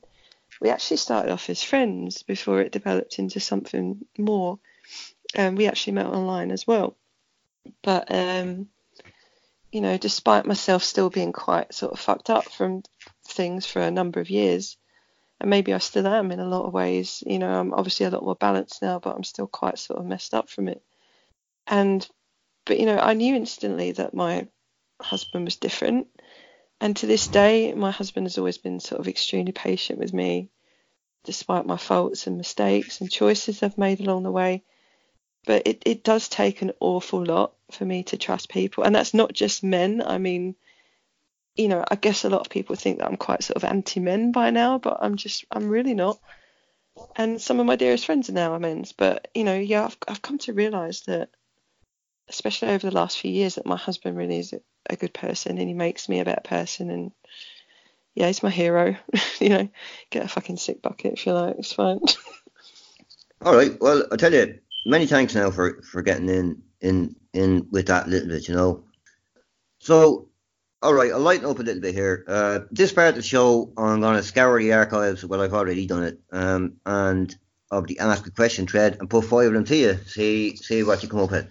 we 0.60 0.69
actually 0.69 0.97
started 0.97 1.31
off 1.31 1.49
as 1.49 1.63
friends 1.63 2.23
before 2.23 2.62
it 2.62 2.71
developed 2.71 3.19
into 3.19 3.39
something 3.39 4.05
more. 4.17 4.60
And 5.34 5.49
um, 5.49 5.55
we 5.55 5.67
actually 5.67 5.93
met 5.93 6.07
online 6.07 6.51
as 6.51 6.67
well. 6.67 6.97
But, 7.84 8.13
um, 8.13 8.67
you 9.71 9.81
know, 9.81 9.97
despite 9.97 10.45
myself 10.45 10.84
still 10.84 11.10
being 11.10 11.31
quite 11.31 11.73
sort 11.73 11.93
of 11.93 11.99
fucked 11.99 12.29
up 12.29 12.45
from 12.45 12.84
things 13.27 13.65
for 13.65 13.81
a 13.81 13.91
number 13.91 14.19
of 14.19 14.29
years, 14.29 14.77
and 15.39 15.49
maybe 15.49 15.73
I 15.73 15.77
still 15.79 16.05
am 16.05 16.31
in 16.31 16.39
a 16.39 16.47
lot 16.47 16.65
of 16.65 16.73
ways, 16.73 17.23
you 17.25 17.39
know, 17.39 17.51
I'm 17.51 17.73
obviously 17.73 18.05
a 18.05 18.10
lot 18.10 18.23
more 18.23 18.36
balanced 18.36 18.81
now, 18.81 18.99
but 18.99 19.15
I'm 19.15 19.23
still 19.23 19.47
quite 19.47 19.79
sort 19.79 19.99
of 19.99 20.05
messed 20.05 20.34
up 20.34 20.49
from 20.49 20.67
it. 20.67 20.84
And, 21.65 22.07
but, 22.65 22.79
you 22.79 22.86
know, 22.86 22.97
I 22.97 23.13
knew 23.13 23.36
instantly 23.36 23.93
that 23.93 24.13
my 24.13 24.47
husband 25.01 25.45
was 25.45 25.55
different 25.55 26.07
and 26.82 26.98
to 26.98 27.06
this 27.06 27.28
day, 27.28 27.74
my 27.74 27.91
husband 27.91 28.26
has 28.26 28.39
always 28.39 28.58
been 28.58 28.80
sort 28.80 29.00
of 29.00 29.08
extremely 29.08 29.52
patient 29.52 30.00
with 30.00 30.13
me, 30.13 30.50
despite 31.24 31.67
my 31.67 31.78
faults 31.78 32.26
and 32.26 32.38
mistakes 32.38 33.00
and 33.00 33.12
choices 33.12 33.62
I've 33.62 33.78
made 33.78 34.00
along 34.00 34.24
the 34.24 34.32
way. 34.32 34.63
But 35.46 35.67
it, 35.67 35.84
it 35.86 36.04
does 36.04 36.28
take 36.28 36.63
an 36.63 36.72
awful 36.80 37.24
lot 37.24 37.54
for 37.72 37.86
me 37.86 38.02
to 38.06 38.17
trust 38.17 38.50
people. 38.50 38.84
And 38.84 38.96
that's 38.96 39.13
not 39.13 39.32
just 39.32 39.63
men. 39.63 40.02
I 40.04 40.17
mean, 40.17 40.56
you 41.56 41.67
know, 41.67 41.86
I 41.88 41.96
guess 41.96 42.26
a 42.26 42.30
lot 42.32 42.41
of 42.41 42.50
people 42.50 42.76
think 42.76 42.98
that 42.98 43.08
I'm 43.08 43.17
quite 43.17 43.44
sort 43.44 43.58
of 43.58 43.63
anti 43.63 44.00
men 44.00 44.32
by 44.32 44.50
now, 44.50 44.80
but 44.80 44.98
I'm 45.02 45.17
just, 45.17 45.46
I'm 45.52 45.70
really 45.70 45.94
not. 45.94 46.20
And 47.15 47.39
some 47.39 47.60
of 47.60 47.67
my 47.67 47.76
dearest 47.76 48.08
friends 48.08 48.28
are 48.30 48.34
now 48.34 48.56
amends. 48.56 48.91
But, 48.91 49.28
you 49.36 49.44
know, 49.44 49.58
yeah, 49.58 49.86
I've, 49.86 49.98
I've 50.08 50.22
come 50.24 50.39
to 50.39 50.54
realize 50.54 51.02
that, 51.02 51.30
especially 52.28 52.70
over 52.70 52.89
the 52.89 52.96
last 52.96 53.20
few 53.20 53.32
years, 53.32 53.56
that 53.56 53.67
my 53.67 53.78
husband 53.78 54.17
really 54.17 54.39
is 54.39 54.54
a 54.89 54.96
good 54.96 55.13
person 55.13 55.58
and 55.58 55.67
he 55.67 55.74
makes 55.74 56.10
me 56.10 56.20
a 56.20 56.26
better 56.26 56.41
person 56.44 56.89
and 56.89 57.12
yeah, 58.13 58.28
he's 58.28 58.44
my 58.44 58.50
hero. 58.50 58.96
you 59.39 59.50
know, 59.50 59.70
get 60.10 60.26
a 60.26 60.28
fucking 60.28 60.58
sick 60.58 60.82
bucket 60.82 61.13
if 61.13 61.26
you 61.26 61.34
like, 61.34 61.56
it's 61.58 61.74
fine. 61.74 62.00
All 63.46 63.56
right. 63.56 63.80
Well, 63.80 64.04
I 64.12 64.17
tell 64.17 64.34
you, 64.34 64.60
many 64.86 65.08
thanks 65.08 65.34
now 65.34 65.50
for 65.50 65.82
for 65.82 66.02
getting 66.02 66.30
in 66.30 66.62
in 66.80 67.15
in 67.34 67.67
with 67.72 67.88
that 67.88 68.08
little 68.08 68.28
bit, 68.28 68.48
you 68.48 68.54
know. 68.54 68.84
So, 69.80 70.28
all 70.84 70.94
right, 70.94 71.12
I'll 71.12 71.20
lighten 71.20 71.48
up 71.48 71.58
a 71.58 71.63
little 71.63 71.82
bit 71.82 71.96
here. 71.96 72.24
Uh, 72.28 72.60
this 72.70 72.94
part 72.94 73.10
of 73.10 73.15
the 73.15 73.24
show, 73.24 73.74
I'm 73.78 74.02
going 74.02 74.15
to 74.15 74.24
scour 74.24 74.60
the 74.60 74.74
archives. 74.74 75.26
Well, 75.26 75.41
I've 75.41 75.56
already 75.56 75.88
done 75.88 76.04
it, 76.04 76.20
um, 76.32 76.74
and 76.86 77.36
the 77.72 77.98
ask 78.00 78.28
a 78.28 78.32
question 78.32 78.67
thread 78.67 78.98
and 79.00 79.10
put 79.10 79.26
five 79.26 79.48
of 79.48 79.54
them 79.54 79.63
to 79.65 79.76
you. 79.76 79.98
See 80.06 80.56
see 80.58 80.84
what 80.84 81.02
you 81.02 81.10
come 81.10 81.22
up 81.22 81.32
with. 81.32 81.48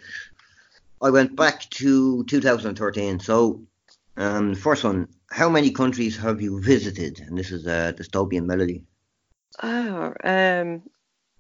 I 1.02 1.10
went 1.10 1.34
back 1.34 1.68
to 1.70 2.24
2013. 2.24 3.20
So, 3.20 3.62
um, 4.16 4.54
first 4.54 4.84
one, 4.84 5.08
how 5.30 5.48
many 5.48 5.70
countries 5.70 6.16
have 6.18 6.42
you 6.42 6.60
visited? 6.60 7.20
And 7.20 7.38
this 7.38 7.50
is 7.50 7.66
a 7.66 7.94
dystopian 7.96 8.44
melody. 8.44 8.84
Oh, 9.62 10.12
um, 10.22 10.82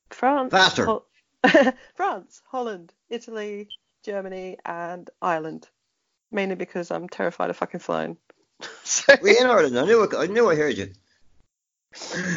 France. 0.08 0.50
Faster. 0.50 0.86
Ho- 0.86 1.04
France, 1.94 2.42
Holland, 2.46 2.94
Italy, 3.10 3.68
Germany, 4.02 4.56
and 4.64 5.10
Ireland. 5.20 5.68
Mainly 6.32 6.54
because 6.54 6.90
I'm 6.90 7.08
terrified 7.08 7.50
of 7.50 7.56
fucking 7.56 7.80
flying. 7.80 8.16
so... 8.84 9.14
We're 9.20 9.40
in 9.40 9.50
Ireland. 9.50 9.78
I 9.78 9.84
knew 9.84 10.04
I, 10.04 10.22
I 10.22 10.26
knew 10.26 10.48
I 10.48 10.54
heard 10.54 10.78
you. 10.78 10.92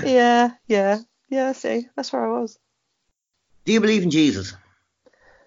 yeah, 0.04 0.52
yeah, 0.68 1.00
yeah. 1.30 1.52
See, 1.52 1.88
that's 1.96 2.12
where 2.12 2.26
I 2.26 2.40
was. 2.40 2.58
Do 3.66 3.72
you 3.72 3.80
believe 3.80 4.04
in 4.04 4.10
Jesus? 4.10 4.56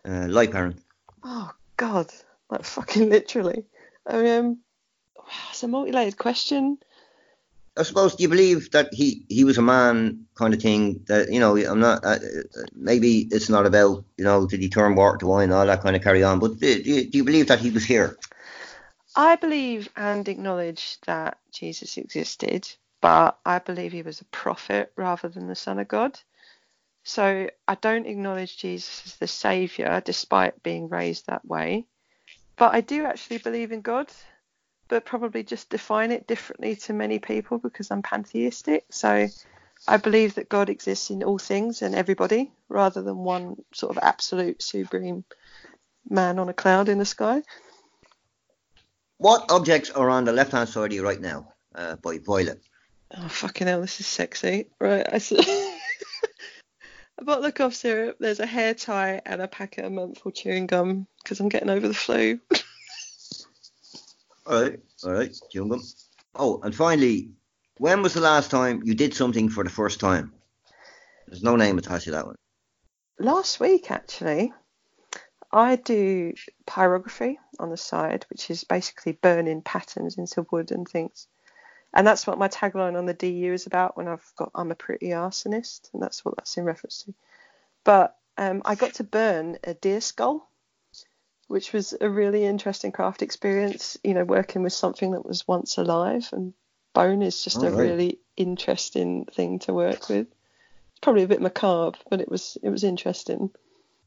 Uh, 0.08 0.26
like 0.28 0.52
parent. 0.52 0.80
Oh 1.24 1.50
God, 1.76 2.10
like 2.50 2.64
fucking 2.64 3.08
literally. 3.10 3.64
I 4.06 4.22
mean, 4.22 4.58
it's 5.50 5.62
a 5.62 5.68
multi-layered 5.68 6.18
question. 6.18 6.78
I 7.78 7.82
suppose 7.82 8.14
do 8.14 8.22
you 8.22 8.28
believe 8.30 8.70
that 8.70 8.94
he 8.94 9.26
he 9.28 9.44
was 9.44 9.58
a 9.58 9.62
man 9.62 10.24
kind 10.34 10.54
of 10.54 10.62
thing 10.62 11.04
that 11.08 11.30
you 11.30 11.38
know 11.38 11.56
I'm 11.58 11.80
not 11.80 12.04
uh, 12.04 12.18
maybe 12.74 13.28
it's 13.30 13.50
not 13.50 13.66
about 13.66 14.02
you 14.16 14.24
know 14.24 14.46
did 14.46 14.62
he 14.62 14.70
turn 14.70 14.94
water 14.94 15.18
to 15.18 15.26
wine 15.26 15.44
and 15.44 15.52
all 15.52 15.66
that 15.66 15.82
kind 15.82 15.94
of 15.94 16.02
carry 16.02 16.22
on 16.22 16.38
but 16.38 16.58
do, 16.58 16.82
do, 16.82 16.90
you, 16.90 17.10
do 17.10 17.18
you 17.18 17.24
believe 17.24 17.48
that 17.48 17.58
he 17.58 17.70
was 17.70 17.84
here? 17.84 18.16
I 19.14 19.36
believe 19.36 19.90
and 19.96 20.26
acknowledge 20.26 20.98
that 21.06 21.38
Jesus 21.52 21.98
existed, 21.98 22.68
but 23.02 23.38
I 23.44 23.58
believe 23.58 23.92
he 23.92 24.02
was 24.02 24.20
a 24.20 24.26
prophet 24.26 24.92
rather 24.96 25.28
than 25.28 25.46
the 25.46 25.54
son 25.54 25.78
of 25.78 25.88
God. 25.88 26.18
So 27.07 27.49
I 27.69 27.77
don't 27.77 28.09
acknowledge 28.09 28.57
Jesus 28.57 29.03
as 29.07 29.16
the 29.16 29.29
Saviour 29.29 30.01
despite 30.01 30.64
being 30.64 30.88
raised 30.88 31.29
that 31.29 31.47
way. 31.47 31.87
But 32.57 32.75
I 32.75 32.81
do 32.81 33.05
actually 33.05 33.38
believe 33.38 33.71
in 33.71 33.81
God, 33.81 34.11
but 34.88 35.05
probably 35.05 35.45
just 35.45 35.71
define 35.71 36.11
it 36.11 36.27
differently 36.27 36.75
to 36.75 36.92
many 36.92 37.21
people 37.21 37.59
because 37.59 37.92
I'm 37.92 38.03
pantheistic. 38.03 38.87
So 38.90 39.29
I 39.87 39.97
believe 39.99 40.35
that 40.35 40.49
God 40.49 40.69
exists 40.69 41.11
in 41.11 41.23
all 41.23 41.38
things 41.38 41.81
and 41.81 41.95
everybody 41.95 42.51
rather 42.69 43.03
than 43.03 43.19
one 43.19 43.62
sort 43.73 43.97
of 43.97 44.03
absolute 44.03 44.61
supreme 44.61 45.25
man 46.11 46.40
on 46.40 46.49
a 46.49 46.55
cloud 46.55 46.88
in 46.88 46.99
the 46.99 47.05
sky. 47.05 47.40
What 49.19 49.53
objects 49.53 49.90
are 49.90 50.11
on 50.11 50.25
the 50.25 50.33
left 50.33 50.51
hand 50.51 50.69
side 50.69 50.90
of 50.90 50.92
you 50.92 51.05
right 51.05 51.21
now 51.21 51.53
uh, 51.73 51.95
by 51.95 52.19
Violet? 52.19 52.61
Oh, 53.16 53.29
fucking 53.29 53.69
hell, 53.69 53.83
this 53.83 54.01
is 54.01 54.09
sexy. 54.09 54.66
Right, 54.81 55.07
I 55.11 55.19
see. 55.19 55.38
a 57.18 57.24
bottle 57.24 57.44
of 57.44 57.55
cough 57.55 57.74
syrup, 57.74 58.16
there's 58.20 58.40
a 58.40 58.46
hair 58.46 58.74
tie, 58.74 59.20
and 59.24 59.40
a 59.40 59.48
packet 59.48 59.85
of 59.85 59.92
menthol 59.92 60.33
chewing 60.33 60.66
gum 60.66 61.07
because 61.22 61.40
I'm 61.40 61.48
getting 61.48 61.70
over 61.70 61.88
the 61.88 61.94
flu. 61.94 62.40
all 64.46 64.62
right, 64.62 64.81
all 65.05 65.12
right, 65.12 65.35
chewing 65.50 65.68
gum. 65.68 65.83
Oh, 66.35 66.61
and 66.62 66.74
finally, 66.74 67.31
when 67.79 68.02
was 68.02 68.14
the 68.14 68.20
last 68.20 68.50
time 68.50 68.83
you 68.85 68.94
did 68.94 69.14
something 69.14 69.48
for 69.48 69.64
the 69.64 69.70
first 69.70 70.00
time? 70.00 70.33
There's 71.26 71.42
no 71.42 71.57
name 71.57 71.79
attached 71.79 72.05
to 72.05 72.11
that 72.12 72.26
one. 72.26 72.37
Last 73.18 73.61
week, 73.61 73.90
actually, 73.90 74.52
I 75.50 75.76
do 75.76 76.35
pyrography 76.66 77.37
on 77.59 77.70
the 77.70 77.79
side, 77.79 78.26
which 78.29 78.50
is 78.50 78.64
basically 78.64 79.12
burning 79.12 79.62
patterns 79.62 80.18
into 80.18 80.46
wood 80.50 80.70
and 80.70 80.87
things 80.87 81.26
and 81.96 82.06
that's 82.06 82.26
what 82.26 82.38
my 82.38 82.46
tagline 82.46 82.96
on 82.96 83.06
the 83.06 83.14
DU 83.14 83.52
is 83.54 83.66
about 83.66 83.96
when 83.96 84.06
I've 84.06 84.30
got 84.37 84.50
I'm 84.54 84.70
a 84.70 84.74
pretty 84.74 85.09
arsonist, 85.09 85.92
and 85.94 86.02
that's 86.02 86.24
what 86.24 86.37
that's 86.37 86.56
in 86.59 86.64
reference 86.64 87.04
to. 87.04 87.14
But 87.85 88.14
um, 88.37 88.61
I 88.66 88.74
got 88.74 88.94
to 88.94 89.04
burn 89.04 89.56
a 89.64 89.72
deer 89.72 90.02
skull, 90.02 90.46
which 91.48 91.72
was 91.72 91.94
a 91.98 92.09
really 92.09 92.44
interesting 92.44 92.92
craft 92.92 93.22
experience. 93.22 93.96
You 94.04 94.12
know, 94.12 94.24
working 94.24 94.62
with 94.62 94.74
something 94.74 95.12
that 95.12 95.24
was 95.24 95.48
once 95.48 95.78
alive, 95.78 96.28
and 96.32 96.52
bone 96.92 97.22
is 97.22 97.42
just 97.42 97.62
a 97.62 97.70
right. 97.70 97.78
really 97.78 98.18
interesting 98.37 99.24
thing 99.24 99.61
to 99.61 99.72
work 99.72 100.11
with. 100.11 100.26
It's 100.26 101.00
probably 101.00 101.22
a 101.22 101.28
bit 101.28 101.40
macabre, 101.40 101.98
but 102.11 102.20
it 102.20 102.30
was 102.30 102.59
it 102.62 102.68
was 102.68 102.85
interesting. 102.85 103.50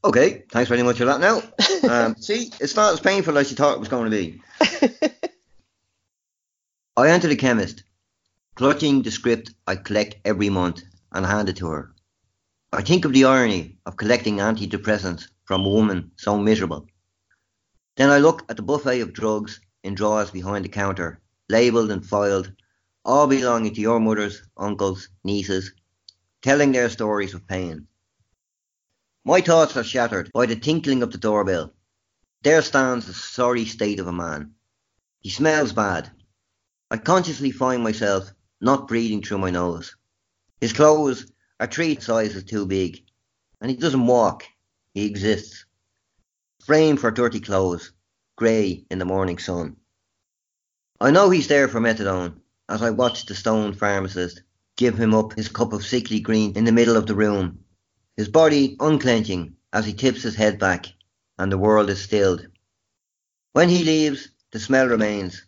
Okay, 0.04 0.44
thanks 0.52 0.68
very 0.68 0.84
much 0.84 0.98
for 0.98 1.06
that. 1.06 1.20
Now, 1.20 1.42
um, 1.90 2.14
see, 2.16 2.52
it's 2.60 2.76
not 2.76 2.92
as 2.92 3.00
painful 3.00 3.36
as 3.36 3.50
you 3.50 3.56
thought 3.56 3.74
it 3.74 3.80
was 3.80 3.88
going 3.88 4.08
to 4.08 4.16
be. 4.16 5.10
I 6.96 7.08
enter 7.08 7.28
the 7.28 7.36
chemist, 7.36 7.84
clutching 8.56 9.02
the 9.02 9.10
script 9.10 9.54
I 9.66 9.76
collect 9.76 10.16
every 10.24 10.50
month 10.50 10.82
and 11.12 11.24
hand 11.24 11.48
it 11.48 11.56
to 11.56 11.68
her. 11.68 11.94
I 12.72 12.82
think 12.82 13.04
of 13.04 13.12
the 13.12 13.24
irony 13.24 13.78
of 13.86 13.96
collecting 13.96 14.36
antidepressants 14.36 15.28
from 15.44 15.64
a 15.64 15.68
woman 15.68 16.12
so 16.16 16.38
miserable. 16.38 16.86
Then 17.96 18.10
I 18.10 18.18
look 18.18 18.44
at 18.48 18.56
the 18.56 18.62
buffet 18.62 19.00
of 19.00 19.12
drugs 19.12 19.60
in 19.82 19.94
drawers 19.94 20.30
behind 20.30 20.64
the 20.64 20.68
counter, 20.68 21.20
labelled 21.48 21.90
and 21.90 22.04
filed, 22.04 22.52
all 23.04 23.26
belonging 23.26 23.74
to 23.74 23.80
your 23.80 24.00
mothers, 24.00 24.42
uncles, 24.56 25.08
nieces, 25.24 25.72
telling 26.42 26.72
their 26.72 26.88
stories 26.88 27.34
of 27.34 27.46
pain. 27.46 27.86
My 29.24 29.40
thoughts 29.40 29.76
are 29.76 29.84
shattered 29.84 30.30
by 30.32 30.46
the 30.46 30.56
tinkling 30.56 31.02
of 31.02 31.12
the 31.12 31.18
doorbell. 31.18 31.72
There 32.42 32.62
stands 32.62 33.06
the 33.06 33.14
sorry 33.14 33.64
state 33.64 34.00
of 34.00 34.06
a 34.06 34.12
man. 34.12 34.54
He 35.20 35.30
smells 35.30 35.72
bad. 35.72 36.10
I 36.90 36.96
consciously 36.96 37.50
find 37.50 37.82
myself 37.82 38.32
not 38.60 38.88
breathing 38.88 39.22
through 39.22 39.38
my 39.38 39.50
nose. 39.50 39.94
His 40.60 40.72
clothes 40.72 41.30
are 41.60 41.66
three 41.66 41.98
sizes 42.00 42.44
too 42.44 42.66
big, 42.66 43.04
and 43.60 43.70
he 43.70 43.76
doesn't 43.76 44.06
walk, 44.06 44.44
he 44.92 45.06
exists. 45.06 45.64
Framed 46.64 47.00
for 47.00 47.10
dirty 47.10 47.40
clothes, 47.40 47.92
grey 48.36 48.84
in 48.90 48.98
the 48.98 49.04
morning 49.04 49.38
sun. 49.38 49.76
I 51.00 51.10
know 51.10 51.30
he's 51.30 51.48
there 51.48 51.68
for 51.68 51.80
methadone 51.80 52.40
as 52.68 52.82
I 52.82 52.90
watch 52.90 53.26
the 53.26 53.34
stone 53.34 53.72
pharmacist 53.74 54.42
give 54.76 54.98
him 54.98 55.14
up 55.14 55.34
his 55.34 55.48
cup 55.48 55.72
of 55.72 55.84
sickly 55.84 56.20
green 56.20 56.56
in 56.56 56.64
the 56.64 56.72
middle 56.72 56.96
of 56.96 57.06
the 57.06 57.14
room, 57.14 57.64
his 58.16 58.28
body 58.28 58.76
unclenching 58.80 59.56
as 59.72 59.86
he 59.86 59.92
tips 59.92 60.22
his 60.22 60.34
head 60.34 60.58
back 60.58 60.86
and 61.38 61.52
the 61.52 61.58
world 61.58 61.88
is 61.88 62.02
stilled. 62.02 62.46
When 63.52 63.68
he 63.68 63.84
leaves, 63.84 64.28
the 64.50 64.58
smell 64.58 64.88
remains. 64.88 65.44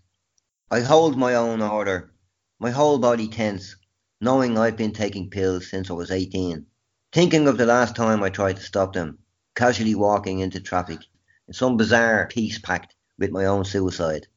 I 0.72 0.80
hold 0.80 1.18
my 1.18 1.34
own 1.34 1.60
order, 1.60 2.14
my 2.58 2.70
whole 2.70 2.98
body 2.98 3.28
tense, 3.28 3.76
knowing 4.22 4.56
I've 4.56 4.78
been 4.78 4.94
taking 4.94 5.28
pills 5.28 5.68
since 5.68 5.90
I 5.90 5.92
was 5.92 6.10
18, 6.10 6.64
thinking 7.12 7.46
of 7.46 7.58
the 7.58 7.66
last 7.66 7.94
time 7.94 8.22
I 8.22 8.30
tried 8.30 8.56
to 8.56 8.62
stop 8.62 8.94
them, 8.94 9.18
casually 9.54 9.94
walking 9.94 10.38
into 10.38 10.60
traffic 10.60 11.00
in 11.46 11.52
some 11.52 11.76
bizarre 11.76 12.26
peace 12.26 12.58
pact 12.58 12.94
with 13.18 13.30
my 13.30 13.44
own 13.44 13.66
suicide. 13.66 14.28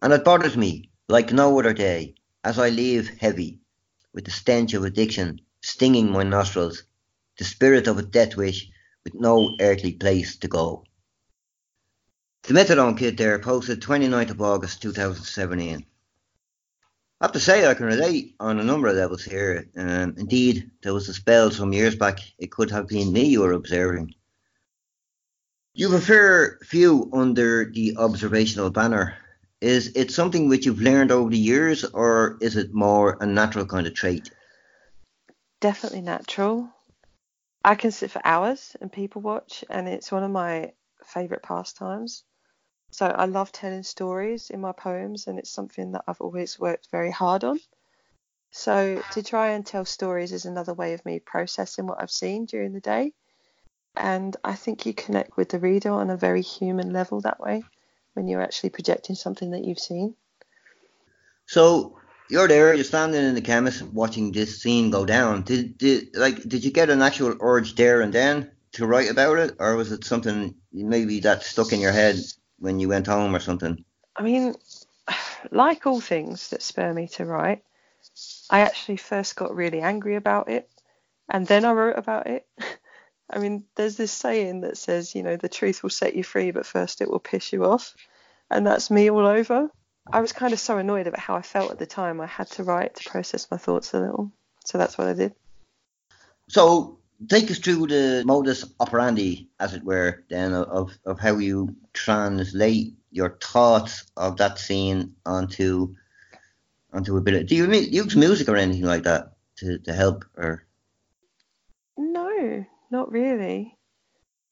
And 0.00 0.12
it 0.12 0.24
bothers 0.24 0.56
me 0.56 0.92
like 1.08 1.32
no 1.32 1.58
other 1.58 1.74
day 1.74 2.14
as 2.44 2.56
I 2.56 2.68
leave 2.68 3.18
heavy, 3.18 3.58
with 4.14 4.26
the 4.26 4.30
stench 4.30 4.74
of 4.74 4.84
addiction 4.84 5.40
stinging 5.60 6.12
my 6.12 6.22
nostrils, 6.22 6.84
the 7.36 7.44
spirit 7.44 7.88
of 7.88 7.98
a 7.98 8.02
death 8.02 8.36
wish 8.36 8.70
with 9.02 9.14
no 9.14 9.56
earthly 9.60 9.94
place 9.94 10.36
to 10.36 10.46
go. 10.46 10.84
The 12.48 12.54
Methadone 12.54 12.96
Kid 12.96 13.18
there 13.18 13.38
posted 13.38 13.82
29th 13.82 14.30
of 14.30 14.40
August 14.40 14.80
2017. 14.80 15.84
I 17.20 17.24
have 17.24 17.32
to 17.32 17.40
say 17.40 17.66
I 17.66 17.74
can 17.74 17.84
relate 17.84 18.36
on 18.40 18.58
a 18.58 18.64
number 18.64 18.88
of 18.88 18.96
levels 18.96 19.22
here. 19.22 19.68
Um, 19.76 20.14
indeed, 20.16 20.70
there 20.82 20.94
was 20.94 21.10
a 21.10 21.12
spell 21.12 21.50
some 21.50 21.74
years 21.74 21.94
back, 21.94 22.20
it 22.38 22.50
could 22.50 22.70
have 22.70 22.88
been 22.88 23.12
me 23.12 23.24
you 23.24 23.42
were 23.42 23.52
observing. 23.52 24.14
You've 25.74 25.92
a 25.92 26.00
fair 26.00 26.58
few 26.62 27.10
under 27.12 27.70
the 27.70 27.98
observational 27.98 28.70
banner. 28.70 29.18
Is 29.60 29.92
it 29.94 30.10
something 30.10 30.48
which 30.48 30.64
you've 30.64 30.80
learned 30.80 31.12
over 31.12 31.28
the 31.28 31.36
years, 31.36 31.84
or 31.84 32.38
is 32.40 32.56
it 32.56 32.72
more 32.72 33.18
a 33.20 33.26
natural 33.26 33.66
kind 33.66 33.86
of 33.86 33.92
trait? 33.92 34.30
Definitely 35.60 36.00
natural. 36.00 36.70
I 37.62 37.74
can 37.74 37.90
sit 37.90 38.10
for 38.10 38.22
hours 38.24 38.74
and 38.80 38.90
people 38.90 39.20
watch, 39.20 39.64
and 39.68 39.86
it's 39.86 40.10
one 40.10 40.24
of 40.24 40.30
my 40.30 40.72
favourite 41.04 41.42
pastimes. 41.42 42.24
So 42.90 43.06
I 43.06 43.26
love 43.26 43.52
telling 43.52 43.82
stories 43.82 44.50
in 44.50 44.60
my 44.60 44.72
poems, 44.72 45.26
and 45.26 45.38
it's 45.38 45.50
something 45.50 45.92
that 45.92 46.04
I've 46.08 46.20
always 46.20 46.58
worked 46.58 46.88
very 46.90 47.10
hard 47.10 47.44
on. 47.44 47.60
So 48.50 49.02
to 49.12 49.22
try 49.22 49.50
and 49.50 49.64
tell 49.64 49.84
stories 49.84 50.32
is 50.32 50.46
another 50.46 50.74
way 50.74 50.94
of 50.94 51.04
me 51.04 51.20
processing 51.20 51.86
what 51.86 52.00
I've 52.02 52.10
seen 52.10 52.46
during 52.46 52.72
the 52.72 52.80
day. 52.80 53.12
And 53.96 54.36
I 54.44 54.54
think 54.54 54.86
you 54.86 54.94
connect 54.94 55.36
with 55.36 55.50
the 55.50 55.58
reader 55.58 55.90
on 55.90 56.10
a 56.10 56.16
very 56.16 56.42
human 56.42 56.92
level 56.92 57.20
that 57.22 57.40
way 57.40 57.64
when 58.14 58.28
you're 58.28 58.42
actually 58.42 58.70
projecting 58.70 59.16
something 59.16 59.50
that 59.50 59.64
you've 59.64 59.78
seen. 59.78 60.14
So 61.46 61.98
you're 62.30 62.48
there, 62.48 62.74
you're 62.74 62.84
standing 62.84 63.24
in 63.24 63.34
the 63.34 63.40
chemist 63.40 63.82
watching 63.82 64.32
this 64.32 64.62
scene 64.62 64.90
go 64.90 65.04
down. 65.04 65.42
Did, 65.42 65.78
did 65.78 66.08
like 66.14 66.42
did 66.48 66.64
you 66.64 66.70
get 66.70 66.90
an 66.90 67.02
actual 67.02 67.36
urge 67.40 67.74
there 67.74 68.00
and 68.00 68.12
then 68.12 68.50
to 68.72 68.86
write 68.86 69.10
about 69.10 69.38
it, 69.38 69.56
or 69.58 69.76
was 69.76 69.92
it 69.92 70.04
something 70.04 70.54
maybe 70.72 71.20
that 71.20 71.42
stuck 71.42 71.72
in 71.72 71.80
your 71.80 71.92
head 71.92 72.16
when 72.58 72.80
you 72.80 72.88
went 72.88 73.06
home 73.06 73.34
or 73.34 73.40
something? 73.40 73.84
I 74.16 74.22
mean, 74.22 74.54
like 75.50 75.86
all 75.86 76.00
things 76.00 76.50
that 76.50 76.62
spur 76.62 76.92
me 76.92 77.08
to 77.08 77.24
write, 77.24 77.62
I 78.50 78.60
actually 78.60 78.96
first 78.96 79.36
got 79.36 79.54
really 79.54 79.80
angry 79.80 80.16
about 80.16 80.48
it 80.48 80.68
and 81.28 81.46
then 81.46 81.64
I 81.64 81.72
wrote 81.72 81.98
about 81.98 82.26
it. 82.26 82.46
I 83.30 83.38
mean, 83.38 83.64
there's 83.76 83.96
this 83.96 84.12
saying 84.12 84.62
that 84.62 84.78
says, 84.78 85.14
you 85.14 85.22
know, 85.22 85.36
the 85.36 85.50
truth 85.50 85.82
will 85.82 85.90
set 85.90 86.16
you 86.16 86.24
free, 86.24 86.50
but 86.50 86.64
first 86.64 87.02
it 87.02 87.10
will 87.10 87.18
piss 87.18 87.52
you 87.52 87.64
off. 87.66 87.94
And 88.50 88.66
that's 88.66 88.90
me 88.90 89.10
all 89.10 89.26
over. 89.26 89.70
I 90.10 90.22
was 90.22 90.32
kind 90.32 90.54
of 90.54 90.60
so 90.60 90.78
annoyed 90.78 91.06
about 91.06 91.20
how 91.20 91.34
I 91.34 91.42
felt 91.42 91.70
at 91.70 91.78
the 91.78 91.84
time. 91.84 92.22
I 92.22 92.26
had 92.26 92.50
to 92.52 92.64
write 92.64 92.96
to 92.96 93.10
process 93.10 93.50
my 93.50 93.58
thoughts 93.58 93.92
a 93.92 94.00
little. 94.00 94.32
So 94.64 94.78
that's 94.78 94.96
what 94.96 95.08
I 95.08 95.12
did. 95.12 95.34
So 96.48 96.98
take 97.26 97.50
us 97.50 97.58
through 97.58 97.86
the 97.88 98.22
modus 98.24 98.64
operandi, 98.78 99.48
as 99.58 99.74
it 99.74 99.82
were, 99.84 100.24
then 100.28 100.52
of, 100.52 100.96
of 101.04 101.18
how 101.18 101.38
you 101.38 101.74
translate 101.92 102.94
your 103.10 103.38
thoughts 103.42 104.04
of 104.16 104.36
that 104.36 104.58
scene 104.58 105.14
onto 105.26 105.94
onto 106.92 107.16
a 107.16 107.20
bit 107.20 107.34
of. 107.34 107.46
Do 107.46 107.56
you 107.56 107.70
use 107.72 108.16
music 108.16 108.48
or 108.48 108.56
anything 108.56 108.84
like 108.84 109.02
that 109.04 109.32
to, 109.56 109.78
to 109.78 109.92
help 109.92 110.24
or? 110.36 110.64
No, 111.96 112.64
not 112.90 113.10
really. 113.10 113.76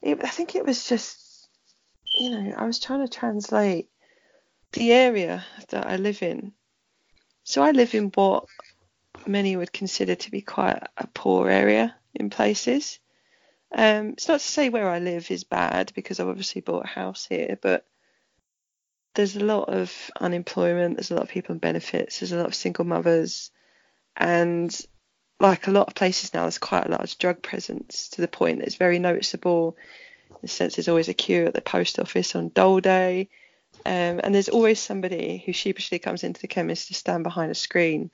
It, 0.02 0.22
I 0.22 0.28
think 0.28 0.54
it 0.54 0.66
was 0.66 0.88
just, 0.88 1.48
you 2.18 2.30
know, 2.30 2.54
I 2.56 2.66
was 2.66 2.78
trying 2.78 3.06
to 3.06 3.08
translate 3.08 3.88
the 4.72 4.92
area 4.92 5.44
that 5.68 5.86
I 5.86 5.96
live 5.96 6.22
in. 6.22 6.52
So 7.44 7.62
I 7.62 7.70
live 7.70 7.94
in 7.94 8.10
what 8.14 8.44
many 9.26 9.56
would 9.56 9.72
consider 9.72 10.14
to 10.14 10.30
be 10.30 10.42
quite 10.42 10.82
a 10.96 11.06
poor 11.06 11.48
area 11.48 11.94
in 12.16 12.30
places. 12.30 12.98
Um, 13.72 14.10
it's 14.10 14.28
not 14.28 14.40
to 14.40 14.46
say 14.46 14.68
where 14.68 14.88
I 14.88 14.98
live 14.98 15.30
is 15.30 15.44
bad 15.44 15.92
because 15.94 16.20
I've 16.20 16.28
obviously 16.28 16.60
bought 16.60 16.84
a 16.84 16.88
house 16.88 17.26
here, 17.26 17.58
but 17.60 17.86
there's 19.14 19.36
a 19.36 19.44
lot 19.44 19.68
of 19.68 19.92
unemployment, 20.20 20.96
there's 20.96 21.10
a 21.10 21.14
lot 21.14 21.24
of 21.24 21.30
people 21.30 21.54
on 21.54 21.58
benefits, 21.58 22.20
there's 22.20 22.32
a 22.32 22.36
lot 22.36 22.46
of 22.46 22.54
single 22.54 22.84
mothers, 22.84 23.50
and 24.16 24.78
like 25.40 25.66
a 25.66 25.72
lot 25.72 25.88
of 25.88 25.94
places 25.94 26.32
now, 26.32 26.42
there's 26.42 26.58
quite 26.58 26.86
a 26.86 26.90
large 26.90 27.18
drug 27.18 27.42
presence 27.42 28.08
to 28.10 28.20
the 28.20 28.28
point 28.28 28.58
that 28.58 28.66
it's 28.66 28.76
very 28.76 28.98
noticeable. 28.98 29.76
In 30.30 30.36
the 30.42 30.48
sense, 30.48 30.76
there's 30.76 30.88
always 30.88 31.08
a 31.08 31.14
queue 31.14 31.46
at 31.46 31.54
the 31.54 31.60
post 31.60 31.98
office 31.98 32.34
on 32.34 32.50
Dole 32.50 32.80
Day, 32.80 33.28
um, 33.84 34.20
and 34.22 34.34
there's 34.34 34.48
always 34.48 34.80
somebody 34.80 35.42
who 35.44 35.52
sheepishly 35.52 35.98
comes 35.98 36.24
into 36.24 36.40
the 36.40 36.48
chemist 36.48 36.88
to 36.88 36.94
stand 36.94 37.24
behind 37.24 37.50
a 37.50 37.54
screen 37.54 38.10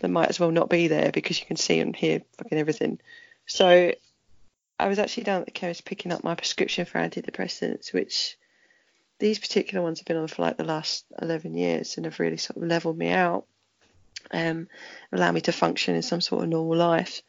that 0.00 0.08
might 0.08 0.28
as 0.28 0.40
well 0.40 0.50
not 0.50 0.68
be 0.68 0.88
there 0.88 1.12
because 1.12 1.38
you 1.38 1.46
can 1.46 1.56
see 1.56 1.80
and 1.80 1.94
hear 1.94 2.22
fucking 2.38 2.58
everything. 2.58 2.98
So 3.46 3.92
I 4.78 4.88
was 4.88 4.98
actually 4.98 5.24
down 5.24 5.40
at 5.40 5.46
the 5.46 5.52
chemist 5.52 5.84
picking 5.84 6.12
up 6.12 6.24
my 6.24 6.34
prescription 6.34 6.84
for 6.84 6.98
antidepressants, 6.98 7.92
which 7.92 8.36
these 9.18 9.38
particular 9.38 9.82
ones 9.82 10.00
have 10.00 10.06
been 10.06 10.16
on 10.16 10.28
for 10.28 10.42
like 10.42 10.58
the 10.58 10.64
last 10.64 11.06
11 11.20 11.54
years 11.54 11.96
and 11.96 12.04
have 12.04 12.20
really 12.20 12.36
sort 12.36 12.58
of 12.58 12.64
leveled 12.64 12.98
me 12.98 13.10
out, 13.10 13.46
um, 14.32 14.68
allow 15.12 15.32
me 15.32 15.40
to 15.42 15.52
function 15.52 15.94
in 15.94 16.02
some 16.02 16.20
sort 16.20 16.42
of 16.42 16.48
normal 16.48 16.76
life. 16.76 17.22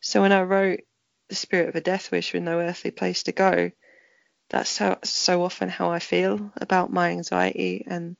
So 0.00 0.22
when 0.22 0.32
I 0.32 0.42
wrote 0.42 0.80
The 1.28 1.34
Spirit 1.34 1.68
of 1.68 1.74
a 1.74 1.80
Death 1.80 2.10
Wish 2.10 2.32
with 2.32 2.42
No 2.42 2.60
Earthly 2.60 2.90
Place 2.90 3.24
to 3.24 3.32
Go, 3.32 3.72
that's 4.48 4.70
so, 4.70 4.98
so 5.02 5.42
often 5.42 5.68
how 5.68 5.90
I 5.90 5.98
feel 5.98 6.52
about 6.56 6.92
my 6.92 7.10
anxiety 7.10 7.84
and 7.86 8.16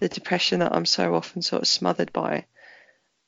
the 0.00 0.08
depression 0.08 0.60
that 0.60 0.74
I'm 0.74 0.86
so 0.86 1.14
often 1.14 1.40
sort 1.40 1.62
of 1.62 1.68
smothered 1.68 2.12
by. 2.12 2.46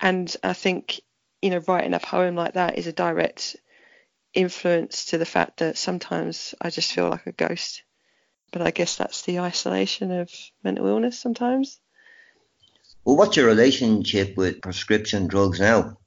And 0.00 0.34
I 0.42 0.52
think 0.52 1.00
you 1.44 1.50
know, 1.50 1.62
writing 1.68 1.92
a 1.92 2.00
poem 2.00 2.34
like 2.34 2.54
that 2.54 2.78
is 2.78 2.86
a 2.86 2.92
direct 2.92 3.54
influence 4.32 5.04
to 5.04 5.18
the 5.18 5.26
fact 5.26 5.58
that 5.58 5.76
sometimes 5.76 6.54
I 6.58 6.70
just 6.70 6.90
feel 6.90 7.10
like 7.10 7.26
a 7.26 7.32
ghost. 7.32 7.82
But 8.50 8.62
I 8.62 8.70
guess 8.70 8.96
that's 8.96 9.22
the 9.22 9.40
isolation 9.40 10.10
of 10.10 10.30
mental 10.62 10.86
illness 10.86 11.18
sometimes. 11.18 11.78
Well, 13.04 13.18
what's 13.18 13.36
your 13.36 13.44
relationship 13.44 14.38
with 14.38 14.62
prescription 14.62 15.26
drugs 15.26 15.60
now? 15.60 15.98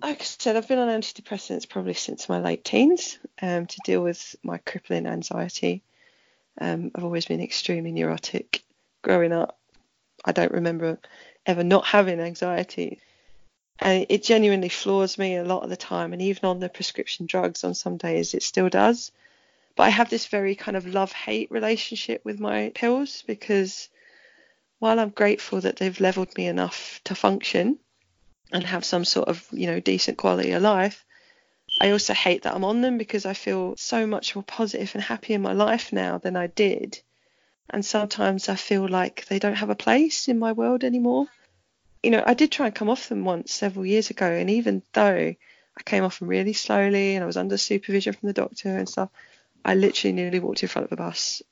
Like 0.00 0.20
I 0.20 0.24
said, 0.24 0.54
I've 0.54 0.68
been 0.68 0.78
on 0.78 1.00
antidepressants 1.00 1.68
probably 1.68 1.94
since 1.94 2.28
my 2.28 2.38
late 2.38 2.64
teens 2.64 3.18
um, 3.42 3.66
to 3.66 3.80
deal 3.84 4.04
with 4.04 4.36
my 4.44 4.58
crippling 4.58 5.08
anxiety. 5.08 5.82
Um, 6.60 6.92
I've 6.94 7.02
always 7.02 7.26
been 7.26 7.40
extremely 7.40 7.90
neurotic. 7.90 8.62
Growing 9.02 9.32
up, 9.32 9.58
I 10.24 10.30
don't 10.30 10.52
remember 10.52 11.00
ever 11.44 11.64
not 11.64 11.86
having 11.86 12.20
anxiety 12.20 13.00
And 13.80 14.06
it 14.08 14.24
genuinely 14.24 14.68
floors 14.68 15.18
me 15.18 15.36
a 15.36 15.44
lot 15.44 15.62
of 15.62 15.70
the 15.70 15.76
time. 15.76 16.12
And 16.12 16.20
even 16.22 16.46
on 16.46 16.58
the 16.58 16.68
prescription 16.68 17.26
drugs, 17.26 17.64
on 17.64 17.74
some 17.74 17.96
days, 17.96 18.34
it 18.34 18.42
still 18.42 18.68
does. 18.68 19.12
But 19.76 19.84
I 19.84 19.90
have 19.90 20.10
this 20.10 20.26
very 20.26 20.56
kind 20.56 20.76
of 20.76 20.86
love 20.86 21.12
hate 21.12 21.50
relationship 21.52 22.24
with 22.24 22.40
my 22.40 22.72
pills 22.74 23.22
because 23.26 23.88
while 24.80 24.98
I'm 24.98 25.10
grateful 25.10 25.60
that 25.60 25.76
they've 25.76 26.00
leveled 26.00 26.36
me 26.36 26.46
enough 26.46 27.00
to 27.04 27.14
function 27.14 27.78
and 28.52 28.64
have 28.64 28.84
some 28.84 29.04
sort 29.04 29.28
of, 29.28 29.46
you 29.52 29.66
know, 29.66 29.78
decent 29.78 30.18
quality 30.18 30.50
of 30.52 30.62
life, 30.62 31.04
I 31.80 31.90
also 31.90 32.14
hate 32.14 32.42
that 32.42 32.54
I'm 32.54 32.64
on 32.64 32.80
them 32.80 32.98
because 32.98 33.26
I 33.26 33.34
feel 33.34 33.76
so 33.76 34.06
much 34.06 34.34
more 34.34 34.42
positive 34.42 34.90
and 34.94 35.04
happy 35.04 35.34
in 35.34 35.42
my 35.42 35.52
life 35.52 35.92
now 35.92 36.18
than 36.18 36.34
I 36.34 36.48
did. 36.48 37.00
And 37.70 37.84
sometimes 37.84 38.48
I 38.48 38.56
feel 38.56 38.88
like 38.88 39.26
they 39.26 39.38
don't 39.38 39.54
have 39.54 39.70
a 39.70 39.76
place 39.76 40.26
in 40.26 40.38
my 40.38 40.52
world 40.52 40.82
anymore. 40.82 41.26
You 42.02 42.10
know, 42.10 42.22
I 42.24 42.34
did 42.34 42.52
try 42.52 42.66
and 42.66 42.74
come 42.74 42.90
off 42.90 43.08
them 43.08 43.24
once 43.24 43.52
several 43.52 43.84
years 43.84 44.10
ago, 44.10 44.30
and 44.30 44.50
even 44.50 44.82
though 44.92 45.34
I 45.76 45.82
came 45.84 46.04
off 46.04 46.20
them 46.20 46.28
really 46.28 46.52
slowly 46.52 47.14
and 47.14 47.22
I 47.22 47.26
was 47.26 47.36
under 47.36 47.56
supervision 47.56 48.12
from 48.12 48.28
the 48.28 48.32
doctor 48.32 48.76
and 48.76 48.88
stuff, 48.88 49.10
I 49.64 49.74
literally 49.74 50.12
nearly 50.12 50.40
walked 50.40 50.62
in 50.62 50.68
front 50.68 50.86
of 50.86 50.92
a 50.92 50.96
bus. 50.96 51.42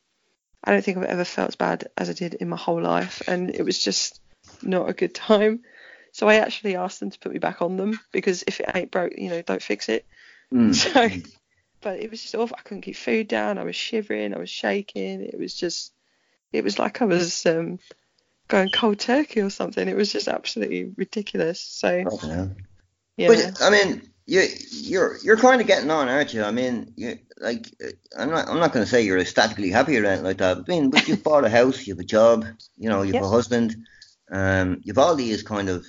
I 0.62 0.72
don't 0.72 0.84
think 0.84 0.98
I've 0.98 1.04
ever 1.04 1.24
felt 1.24 1.48
as 1.48 1.56
bad 1.56 1.88
as 1.96 2.08
I 2.08 2.12
did 2.12 2.34
in 2.34 2.48
my 2.48 2.56
whole 2.56 2.80
life, 2.80 3.22
and 3.28 3.50
it 3.54 3.64
was 3.64 3.82
just 3.82 4.20
not 4.62 4.88
a 4.88 4.94
good 4.94 5.14
time. 5.14 5.60
So 6.12 6.28
I 6.28 6.36
actually 6.36 6.76
asked 6.76 7.00
them 7.00 7.10
to 7.10 7.18
put 7.18 7.32
me 7.32 7.38
back 7.38 7.60
on 7.60 7.76
them 7.76 8.00
because 8.10 8.42
if 8.46 8.60
it 8.60 8.70
ain't 8.74 8.90
broke, 8.90 9.12
you 9.18 9.28
know, 9.28 9.42
don't 9.42 9.62
fix 9.62 9.88
it. 9.88 10.06
Mm. 10.52 10.74
So, 11.22 11.30
but 11.82 12.00
it 12.00 12.10
was 12.10 12.22
just 12.22 12.34
awful. 12.34 12.56
I 12.58 12.62
couldn't 12.62 12.82
keep 12.82 12.96
food 12.96 13.28
down. 13.28 13.58
I 13.58 13.64
was 13.64 13.76
shivering. 13.76 14.34
I 14.34 14.38
was 14.38 14.50
shaking. 14.50 15.20
It 15.20 15.38
was 15.38 15.54
just, 15.54 15.92
it 16.52 16.64
was 16.64 16.78
like 16.78 17.02
I 17.02 17.04
was 17.04 17.44
um, 17.46 17.78
going 18.48 18.70
cold 18.70 18.98
turkey 18.98 19.40
or 19.40 19.50
something. 19.50 19.88
It 19.88 19.96
was 19.96 20.12
just 20.12 20.28
absolutely 20.28 20.92
ridiculous. 20.96 21.60
So, 21.60 22.04
oh, 22.06 22.50
yeah. 23.16 23.28
But 23.28 23.62
I 23.62 23.70
mean, 23.70 24.02
you 24.26 24.46
you're 24.70 25.18
you're 25.22 25.36
kind 25.36 25.60
of 25.60 25.66
getting 25.66 25.90
on, 25.90 26.08
aren't 26.08 26.34
you? 26.34 26.42
I 26.42 26.50
mean, 26.50 26.92
you 26.96 27.18
like 27.38 27.68
I'm 28.18 28.30
not 28.30 28.48
I'm 28.48 28.58
not 28.58 28.72
going 28.72 28.84
to 28.84 28.90
say 28.90 29.02
you're 29.02 29.18
ecstatically 29.18 29.70
happy 29.70 29.96
or 29.96 30.04
anything 30.04 30.24
like 30.24 30.38
that. 30.38 30.58
I 30.58 30.62
mean, 30.66 30.90
but 30.90 31.06
you've 31.08 31.22
bought 31.22 31.44
a 31.44 31.50
house, 31.50 31.86
you 31.86 31.94
have 31.94 32.00
a 32.00 32.04
job, 32.04 32.44
you 32.76 32.88
know, 32.88 33.02
you 33.02 33.14
have 33.14 33.22
yep. 33.22 33.24
a 33.24 33.28
husband, 33.28 33.76
um, 34.30 34.80
you've 34.82 34.98
all 34.98 35.14
these 35.14 35.42
kind 35.42 35.68
of. 35.68 35.86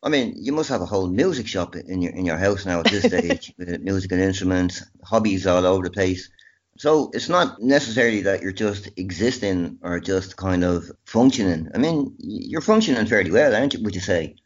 I 0.00 0.10
mean, 0.10 0.34
you 0.36 0.52
must 0.52 0.68
have 0.68 0.80
a 0.80 0.86
whole 0.86 1.08
music 1.08 1.48
shop 1.48 1.74
in 1.74 2.00
your 2.00 2.12
in 2.12 2.24
your 2.24 2.38
house 2.38 2.64
now 2.64 2.80
at 2.80 2.86
this 2.86 3.04
stage 3.12 3.52
with 3.58 3.80
music 3.80 4.12
and 4.12 4.20
instruments, 4.20 4.82
hobbies 5.02 5.46
all 5.46 5.66
over 5.66 5.84
the 5.84 5.90
place. 5.90 6.30
So 6.78 7.10
it's 7.12 7.28
not 7.28 7.60
necessarily 7.60 8.22
that 8.22 8.40
you're 8.40 8.52
just 8.52 8.88
existing 8.96 9.80
or 9.82 9.98
just 9.98 10.36
kind 10.36 10.62
of 10.62 10.90
functioning. 11.04 11.68
I 11.74 11.78
mean, 11.78 12.14
you're 12.18 12.60
functioning 12.60 13.04
fairly 13.06 13.32
well, 13.32 13.52
aren't 13.52 13.74
you? 13.74 13.82
Would 13.82 13.96
you 13.96 14.00
say? 14.00 14.36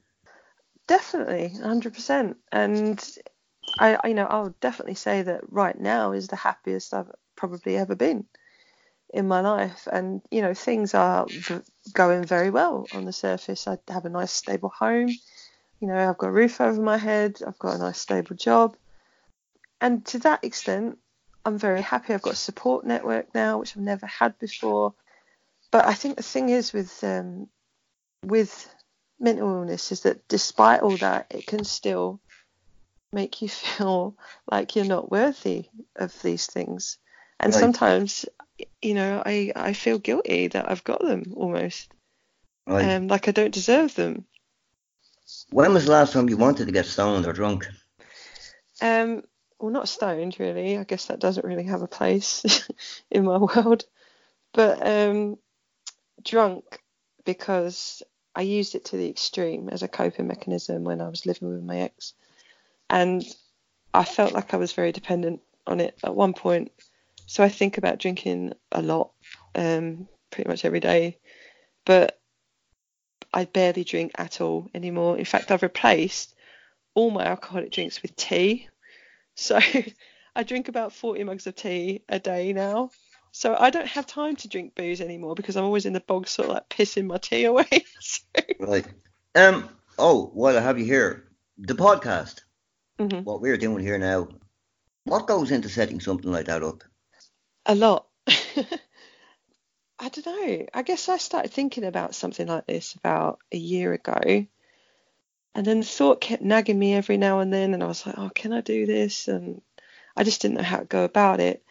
Definitely, 0.86 1.52
100%. 1.60 2.34
And 2.50 3.18
I, 3.78 4.08
you 4.08 4.14
know, 4.14 4.24
I'll 4.24 4.54
definitely 4.62 4.94
say 4.94 5.20
that 5.20 5.42
right 5.48 5.78
now 5.78 6.12
is 6.12 6.28
the 6.28 6.36
happiest 6.36 6.94
I've 6.94 7.10
probably 7.36 7.76
ever 7.76 7.94
been 7.94 8.24
in 9.12 9.28
my 9.28 9.42
life. 9.42 9.86
And, 9.92 10.22
you 10.30 10.40
know, 10.40 10.54
things 10.54 10.94
are 10.94 11.26
going 11.92 12.24
very 12.24 12.48
well 12.48 12.86
on 12.94 13.04
the 13.04 13.12
surface. 13.12 13.68
I 13.68 13.76
have 13.88 14.06
a 14.06 14.08
nice, 14.08 14.32
stable 14.32 14.70
home. 14.70 15.10
You 15.80 15.88
know, 15.88 16.08
I've 16.08 16.16
got 16.16 16.28
a 16.28 16.32
roof 16.32 16.62
over 16.62 16.80
my 16.80 16.96
head. 16.96 17.40
I've 17.46 17.58
got 17.58 17.74
a 17.74 17.78
nice, 17.78 17.98
stable 17.98 18.36
job. 18.36 18.74
And 19.82 20.02
to 20.06 20.18
that 20.20 20.44
extent, 20.44 20.96
I'm 21.44 21.58
very 21.58 21.82
happy. 21.82 22.14
I've 22.14 22.22
got 22.22 22.34
a 22.34 22.36
support 22.36 22.84
network 22.84 23.34
now, 23.34 23.58
which 23.58 23.76
I've 23.76 23.82
never 23.82 24.06
had 24.06 24.38
before. 24.38 24.94
But 25.70 25.86
I 25.86 25.94
think 25.94 26.16
the 26.16 26.22
thing 26.22 26.50
is 26.50 26.72
with 26.72 27.02
um, 27.02 27.48
with 28.24 28.72
mental 29.18 29.48
illness 29.48 29.92
is 29.92 30.02
that 30.02 30.26
despite 30.28 30.82
all 30.82 30.96
that, 30.98 31.26
it 31.30 31.46
can 31.46 31.64
still 31.64 32.20
make 33.12 33.42
you 33.42 33.48
feel 33.48 34.16
like 34.50 34.76
you're 34.76 34.84
not 34.84 35.10
worthy 35.10 35.66
of 35.96 36.20
these 36.22 36.46
things. 36.46 36.98
And 37.40 37.52
right. 37.52 37.60
sometimes, 37.60 38.26
you 38.80 38.94
know, 38.94 39.22
I, 39.24 39.52
I 39.56 39.72
feel 39.72 39.98
guilty 39.98 40.48
that 40.48 40.70
I've 40.70 40.84
got 40.84 41.00
them 41.00 41.32
almost. 41.36 41.90
Right. 42.66 42.94
Um, 42.94 43.08
like 43.08 43.26
I 43.26 43.32
don't 43.32 43.52
deserve 43.52 43.94
them. 43.94 44.26
When 45.50 45.72
was 45.72 45.86
the 45.86 45.92
last 45.92 46.12
time 46.12 46.28
you 46.28 46.36
wanted 46.36 46.66
to 46.66 46.72
get 46.72 46.86
stoned 46.86 47.26
or 47.26 47.32
drunk? 47.32 47.66
Um, 48.80 49.22
well, 49.62 49.70
not 49.70 49.88
stoned 49.88 50.36
really. 50.40 50.76
I 50.76 50.84
guess 50.84 51.06
that 51.06 51.20
doesn't 51.20 51.46
really 51.46 51.64
have 51.64 51.82
a 51.82 51.86
place 51.88 52.68
in 53.10 53.24
my 53.24 53.38
world. 53.38 53.84
But 54.52 54.86
um, 54.86 55.38
drunk 56.22 56.64
because 57.24 58.02
I 58.34 58.42
used 58.42 58.74
it 58.74 58.86
to 58.86 58.96
the 58.96 59.08
extreme 59.08 59.68
as 59.68 59.82
a 59.82 59.88
coping 59.88 60.26
mechanism 60.26 60.84
when 60.84 61.00
I 61.00 61.08
was 61.08 61.26
living 61.26 61.48
with 61.48 61.62
my 61.62 61.78
ex, 61.78 62.14
and 62.90 63.24
I 63.94 64.04
felt 64.04 64.32
like 64.32 64.52
I 64.52 64.58
was 64.58 64.72
very 64.72 64.92
dependent 64.92 65.40
on 65.66 65.80
it 65.80 65.96
at 66.04 66.14
one 66.14 66.34
point. 66.34 66.72
So 67.26 67.44
I 67.44 67.48
think 67.48 67.78
about 67.78 67.98
drinking 67.98 68.54
a 68.72 68.82
lot, 68.82 69.12
um, 69.54 70.08
pretty 70.30 70.48
much 70.48 70.64
every 70.64 70.80
day, 70.80 71.18
but 71.86 72.18
I 73.32 73.44
barely 73.44 73.84
drink 73.84 74.12
at 74.16 74.40
all 74.40 74.68
anymore. 74.74 75.16
In 75.16 75.24
fact, 75.24 75.50
I've 75.50 75.62
replaced 75.62 76.34
all 76.94 77.10
my 77.10 77.24
alcoholic 77.24 77.70
drinks 77.70 78.02
with 78.02 78.16
tea. 78.16 78.68
So 79.42 79.58
I 80.36 80.44
drink 80.44 80.68
about 80.68 80.92
40 80.92 81.24
mugs 81.24 81.46
of 81.46 81.56
tea 81.56 82.04
a 82.08 82.18
day 82.18 82.52
now, 82.52 82.90
so 83.32 83.56
I 83.58 83.70
don't 83.70 83.88
have 83.88 84.06
time 84.06 84.36
to 84.36 84.48
drink 84.48 84.74
booze 84.74 85.00
anymore 85.00 85.34
because 85.34 85.56
I'm 85.56 85.64
always 85.64 85.84
in 85.84 85.92
the 85.92 86.00
bog, 86.00 86.28
sort 86.28 86.48
of 86.48 86.54
like 86.54 86.68
pissing 86.68 87.06
my 87.06 87.18
tea 87.18 87.44
away. 87.46 87.84
so. 88.00 88.22
Right. 88.60 88.86
Um. 89.34 89.68
Oh, 89.98 90.30
while 90.32 90.56
I 90.56 90.60
have 90.60 90.78
you 90.78 90.84
here, 90.84 91.28
the 91.58 91.74
podcast. 91.74 92.40
Mm-hmm. 92.98 93.24
What 93.24 93.40
we're 93.40 93.56
doing 93.56 93.82
here 93.82 93.98
now. 93.98 94.28
What 95.04 95.26
goes 95.26 95.50
into 95.50 95.68
setting 95.68 96.00
something 96.00 96.30
like 96.30 96.46
that 96.46 96.62
up? 96.62 96.84
A 97.66 97.74
lot. 97.74 98.06
I 98.26 100.08
don't 100.08 100.26
know. 100.26 100.66
I 100.72 100.82
guess 100.82 101.08
I 101.08 101.16
started 101.16 101.52
thinking 101.52 101.84
about 101.84 102.14
something 102.14 102.46
like 102.46 102.66
this 102.66 102.94
about 102.94 103.40
a 103.50 103.56
year 103.56 103.92
ago. 103.92 104.46
And 105.54 105.66
then 105.66 105.80
the 105.80 105.86
thought 105.86 106.20
kept 106.20 106.42
nagging 106.42 106.78
me 106.78 106.94
every 106.94 107.18
now 107.18 107.40
and 107.40 107.52
then. 107.52 107.74
And 107.74 107.82
I 107.82 107.86
was 107.86 108.06
like, 108.06 108.16
oh, 108.18 108.30
can 108.34 108.52
I 108.52 108.60
do 108.60 108.86
this? 108.86 109.28
And 109.28 109.60
I 110.16 110.24
just 110.24 110.40
didn't 110.40 110.56
know 110.56 110.62
how 110.62 110.78
to 110.78 110.84
go 110.84 111.04
about 111.04 111.40
it. 111.40 111.62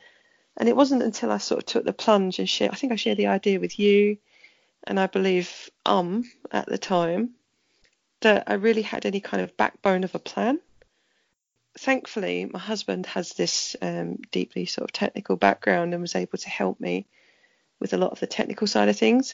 And 0.58 0.70
it 0.70 0.76
wasn't 0.76 1.04
until 1.04 1.32
I 1.32 1.38
sort 1.38 1.60
of 1.60 1.66
took 1.66 1.86
the 1.86 1.94
plunge 1.94 2.40
and 2.40 2.48
shared, 2.48 2.72
I 2.72 2.76
think 2.76 2.94
I 2.94 2.98
shared 2.98 3.18
the 3.18 3.28
idea 3.28 3.60
with 3.60 3.80
you 3.80 4.18
and 4.84 5.00
I 5.00 5.08
believe 5.08 5.70
um 5.86 6.30
at 6.52 6.66
the 6.66 6.78
time 6.78 7.32
that 8.22 8.44
I 8.48 8.54
really 8.54 8.84
had 8.84 9.06
any 9.06 9.20
kind 9.20 9.42
of 9.42 9.58
backbone 9.58 10.04
of 10.04 10.14
a 10.14 10.20
plan. 10.20 10.60
Thankfully, 11.80 12.46
my 12.46 12.60
husband 12.60 13.08
has 13.08 13.34
this 13.34 13.76
um, 13.82 14.18
deeply 14.32 14.66
sort 14.66 14.90
of 14.90 14.94
technical 14.94 15.38
background 15.38 15.94
and 15.94 16.02
was 16.02 16.16
able 16.16 16.38
to 16.38 16.50
help 16.50 16.80
me 16.80 17.08
with 17.80 17.94
a 17.94 17.98
lot 17.98 18.12
of 18.12 18.20
the 18.20 18.28
technical 18.28 18.68
side 18.68 18.90
of 18.90 18.98
things. 18.98 19.34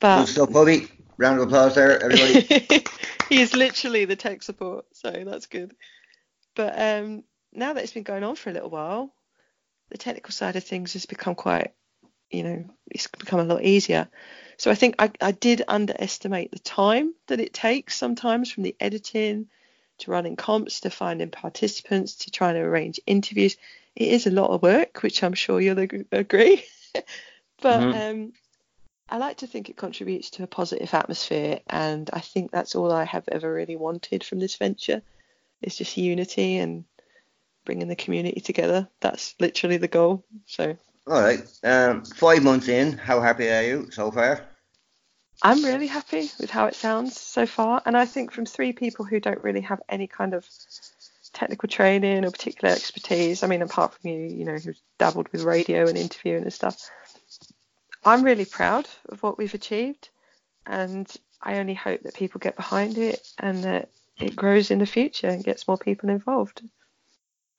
But 0.00 0.26
stuff, 0.26 0.52
Bobby. 0.52 0.88
Round 1.20 1.38
of 1.38 1.48
applause 1.48 1.74
there, 1.74 2.02
everybody. 2.02 2.82
he 3.28 3.42
is 3.42 3.54
literally 3.54 4.06
the 4.06 4.16
tech 4.16 4.42
support, 4.42 4.86
so 4.94 5.10
that's 5.10 5.44
good. 5.44 5.76
But 6.56 6.80
um, 6.80 7.24
now 7.52 7.74
that 7.74 7.82
it's 7.82 7.92
been 7.92 8.04
going 8.04 8.24
on 8.24 8.36
for 8.36 8.48
a 8.48 8.54
little 8.54 8.70
while, 8.70 9.12
the 9.90 9.98
technical 9.98 10.32
side 10.32 10.56
of 10.56 10.64
things 10.64 10.94
has 10.94 11.04
become 11.04 11.34
quite, 11.34 11.74
you 12.30 12.42
know, 12.42 12.64
it's 12.90 13.06
become 13.06 13.38
a 13.38 13.44
lot 13.44 13.62
easier. 13.62 14.08
So 14.56 14.70
I 14.70 14.74
think 14.74 14.94
I, 14.98 15.10
I 15.20 15.32
did 15.32 15.60
underestimate 15.68 16.52
the 16.52 16.58
time 16.58 17.14
that 17.26 17.38
it 17.38 17.52
takes 17.52 17.98
sometimes 17.98 18.50
from 18.50 18.62
the 18.62 18.74
editing 18.80 19.50
to 19.98 20.10
running 20.10 20.36
comps 20.36 20.80
to 20.80 20.90
finding 20.90 21.30
participants 21.30 22.14
to 22.14 22.30
trying 22.30 22.54
to 22.54 22.62
arrange 22.62 22.98
interviews. 23.06 23.58
It 23.94 24.08
is 24.08 24.26
a 24.26 24.30
lot 24.30 24.48
of 24.48 24.62
work, 24.62 25.02
which 25.02 25.22
I'm 25.22 25.34
sure 25.34 25.60
you'll 25.60 25.80
ag- 25.80 26.06
agree. 26.12 26.64
but 27.60 27.80
mm-hmm. 27.80 28.22
um, 28.22 28.32
I 29.10 29.16
like 29.16 29.38
to 29.38 29.48
think 29.48 29.68
it 29.68 29.76
contributes 29.76 30.30
to 30.30 30.44
a 30.44 30.46
positive 30.46 30.94
atmosphere, 30.94 31.60
and 31.66 32.08
I 32.12 32.20
think 32.20 32.52
that's 32.52 32.76
all 32.76 32.92
I 32.92 33.04
have 33.04 33.28
ever 33.30 33.52
really 33.52 33.74
wanted 33.74 34.22
from 34.22 34.38
this 34.38 34.54
venture. 34.54 35.02
It's 35.60 35.76
just 35.76 35.96
unity 35.96 36.58
and 36.58 36.84
bringing 37.64 37.88
the 37.88 37.96
community 37.96 38.40
together. 38.40 38.88
That's 39.00 39.34
literally 39.40 39.78
the 39.78 39.88
goal. 39.88 40.24
So. 40.46 40.76
All 41.08 41.20
right. 41.20 41.42
Um, 41.64 42.04
five 42.04 42.44
months 42.44 42.68
in, 42.68 42.96
how 42.96 43.20
happy 43.20 43.50
are 43.50 43.62
you 43.62 43.90
so 43.90 44.12
far? 44.12 44.46
I'm 45.42 45.64
really 45.64 45.88
happy 45.88 46.30
with 46.38 46.50
how 46.50 46.66
it 46.66 46.76
sounds 46.76 47.18
so 47.18 47.46
far, 47.46 47.82
and 47.84 47.96
I 47.96 48.06
think 48.06 48.30
from 48.30 48.46
three 48.46 48.72
people 48.72 49.04
who 49.04 49.18
don't 49.18 49.42
really 49.42 49.62
have 49.62 49.80
any 49.88 50.06
kind 50.06 50.34
of 50.34 50.46
technical 51.32 51.68
training 51.68 52.24
or 52.24 52.30
particular 52.30 52.72
expertise. 52.72 53.42
I 53.42 53.46
mean, 53.46 53.62
apart 53.62 53.94
from 53.94 54.10
you, 54.10 54.20
you 54.20 54.44
know, 54.44 54.56
who's 54.56 54.80
dabbled 54.98 55.28
with 55.32 55.42
radio 55.42 55.88
and 55.88 55.96
interviewing 55.96 56.42
and 56.42 56.52
stuff. 56.52 56.90
I'm 58.04 58.22
really 58.22 58.44
proud 58.44 58.88
of 59.08 59.22
what 59.22 59.38
we've 59.38 59.54
achieved, 59.54 60.08
and 60.66 61.06
I 61.42 61.58
only 61.58 61.74
hope 61.74 62.02
that 62.02 62.14
people 62.14 62.38
get 62.38 62.56
behind 62.56 62.98
it 62.98 63.26
and 63.38 63.64
that 63.64 63.90
it 64.18 64.36
grows 64.36 64.70
in 64.70 64.78
the 64.78 64.86
future 64.86 65.28
and 65.28 65.44
gets 65.44 65.66
more 65.66 65.78
people 65.78 66.10
involved 66.10 66.62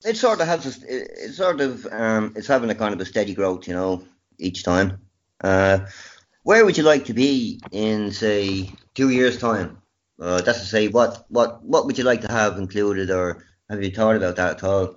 it 0.04 0.18
sort 0.18 0.42
of 0.42 0.48
has 0.48 0.84
a, 0.84 0.94
it 0.94 1.34
sort 1.34 1.62
of 1.62 1.86
um, 1.92 2.34
it's 2.36 2.48
having 2.48 2.70
a 2.70 2.76
kind 2.76 2.94
of 2.94 3.00
a 3.00 3.06
steady 3.06 3.34
growth, 3.34 3.68
you 3.68 3.74
know, 3.74 4.04
each 4.38 4.64
time. 4.64 5.00
Uh, 5.42 5.80
where 6.44 6.66
would 6.66 6.78
you 6.78 6.84
like 6.84 7.06
to 7.06 7.14
be 7.14 7.62
in 7.72 8.12
say 8.12 8.72
two 8.96 9.10
years' 9.10 9.38
time? 9.38 9.78
Uh, 10.20 10.42
that's 10.42 10.60
to 10.60 10.66
say, 10.66 10.88
what, 10.88 11.26
what, 11.30 11.64
what 11.64 11.86
would 11.86 11.98
you 11.98 12.04
like 12.04 12.22
to 12.22 12.32
have 12.32 12.58
included, 12.58 13.10
or 13.10 13.44
have 13.70 13.84
you 13.84 13.90
thought 13.90 14.16
about 14.16 14.36
that 14.36 14.58
at 14.58 14.64
all? 14.64 14.96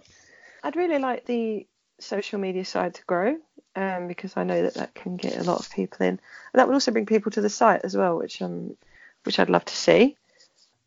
I'd 0.63 0.77
really 0.77 0.99
like 0.99 1.25
the 1.25 1.67
social 1.99 2.39
media 2.39 2.65
side 2.65 2.95
to 2.95 3.05
grow 3.05 3.37
um, 3.77 4.09
because 4.09 4.37
I 4.37 4.45
know 4.45 4.63
that 4.63 4.75
that 4.75 4.95
can 4.95 5.17
get 5.17 5.39
a 5.39 5.45
lot 5.45 5.61
of 5.61 5.71
people 5.71 6.07
in. 6.07 6.11
And 6.11 6.21
that 6.55 6.67
would 6.67 6.75
also 6.75 6.93
bring 6.93 7.07
people 7.07 7.33
to 7.33 7.41
the 7.41 7.51
site 7.51 7.83
as 7.85 7.97
well, 7.97 8.17
which 8.17 8.41
um, 8.43 8.77
which 9.25 9.39
I'd 9.39 9.51
love 9.51 9.65
to 9.65 9.77
see. 9.77 10.17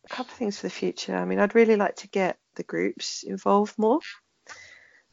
A 0.05 0.09
couple 0.09 0.31
of 0.31 0.37
things 0.37 0.59
for 0.59 0.67
the 0.67 0.71
future. 0.71 1.15
I 1.15 1.25
mean, 1.25 1.39
I'd 1.39 1.55
really 1.55 1.75
like 1.75 1.97
to 1.97 2.07
get 2.07 2.37
the 2.55 2.63
groups 2.63 3.23
involved 3.23 3.77
more. 3.77 3.99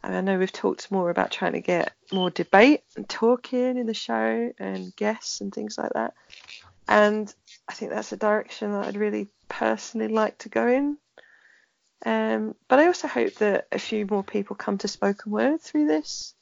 I 0.05 0.21
know 0.21 0.39
we've 0.39 0.53
talked 0.53 0.91
more 0.91 1.09
about 1.09 1.31
trying 1.31 1.53
to 1.53 1.61
get 1.61 1.93
more 2.13 2.29
debate 2.29 2.83
and 2.95 3.09
talking 3.09 3.79
in 3.79 3.87
the 3.87 3.95
show 3.95 4.53
and 4.59 4.95
guests 4.97 5.41
and 5.41 5.53
things 5.53 5.79
like 5.79 5.93
that. 5.95 6.13
And 6.87 7.35
I 7.67 7.73
think 7.73 7.91
that's 7.91 8.13
a 8.13 8.17
direction 8.19 8.73
that 8.73 8.87
I'd 8.87 8.97
really 8.97 9.29
personally 9.49 10.09
like 10.09 10.39
to 10.39 10.51
go 10.51 10.69
in. 10.69 10.99
Um, 12.05 12.55
but 12.69 12.81
I 12.81 12.87
also 12.87 13.09
hope 13.09 13.35
that 13.37 13.67
a 13.73 13.79
few 13.79 14.07
more 14.07 14.23
people 14.23 14.57
come 14.57 14.77
to 14.79 14.89
spoken 14.89 15.33
word 15.33 15.63
through 15.63 15.87
this. 15.87 16.34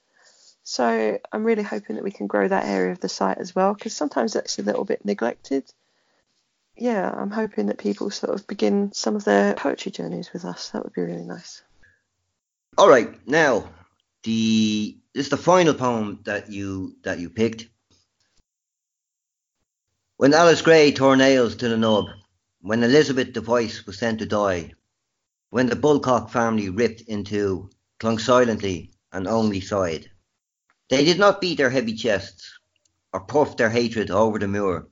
So 0.64 1.18
I'm 1.32 1.44
really 1.44 1.62
hoping 1.62 1.96
that 1.96 2.04
we 2.04 2.12
can 2.12 2.26
grow 2.26 2.46
that 2.46 2.66
area 2.66 2.92
of 2.92 3.00
the 3.00 3.08
site 3.08 3.38
as 3.38 3.54
well, 3.54 3.74
because 3.74 3.94
sometimes 3.94 4.32
that's 4.32 4.58
a 4.58 4.62
little 4.62 4.84
bit 4.84 5.04
neglected. 5.04 5.64
Yeah, 6.76 7.10
I'm 7.10 7.30
hoping 7.30 7.66
that 7.66 7.78
people 7.78 8.10
sort 8.10 8.34
of 8.34 8.46
begin 8.46 8.92
some 8.92 9.16
of 9.16 9.24
their 9.24 9.54
poetry 9.54 9.92
journeys 9.92 10.32
with 10.32 10.44
us. 10.44 10.70
That 10.70 10.84
would 10.84 10.94
be 10.94 11.02
really 11.02 11.24
nice. 11.24 11.62
All 12.78 12.88
right, 12.88 13.14
now 13.26 13.68
the 14.22 14.96
this 15.14 15.26
is 15.26 15.30
the 15.30 15.36
final 15.36 15.74
poem 15.74 16.20
that 16.24 16.50
you 16.50 16.96
that 17.02 17.18
you 17.18 17.28
picked. 17.28 17.68
When 20.16 20.32
Alice 20.32 20.62
Gray 20.62 20.92
tore 20.92 21.16
nails 21.16 21.56
to 21.56 21.68
the 21.68 21.76
nub, 21.76 22.06
when 22.60 22.84
Elizabeth 22.84 23.32
Device 23.32 23.84
was 23.84 23.98
sent 23.98 24.20
to 24.20 24.26
die, 24.26 24.72
when 25.50 25.66
the 25.66 25.76
Bulcock 25.76 26.30
family 26.30 26.70
ripped 26.70 27.02
in 27.02 27.24
two, 27.24 27.68
clung 27.98 28.18
silently 28.18 28.92
and 29.12 29.26
only 29.26 29.60
sighed. 29.60 30.11
They 30.93 31.07
did 31.07 31.18
not 31.18 31.40
beat 31.40 31.57
their 31.57 31.70
heavy 31.70 31.95
chests, 31.95 32.53
or 33.14 33.20
puff 33.20 33.57
their 33.57 33.70
hatred 33.70 34.11
over 34.11 34.38
the 34.38 34.47
moor, 34.47 34.88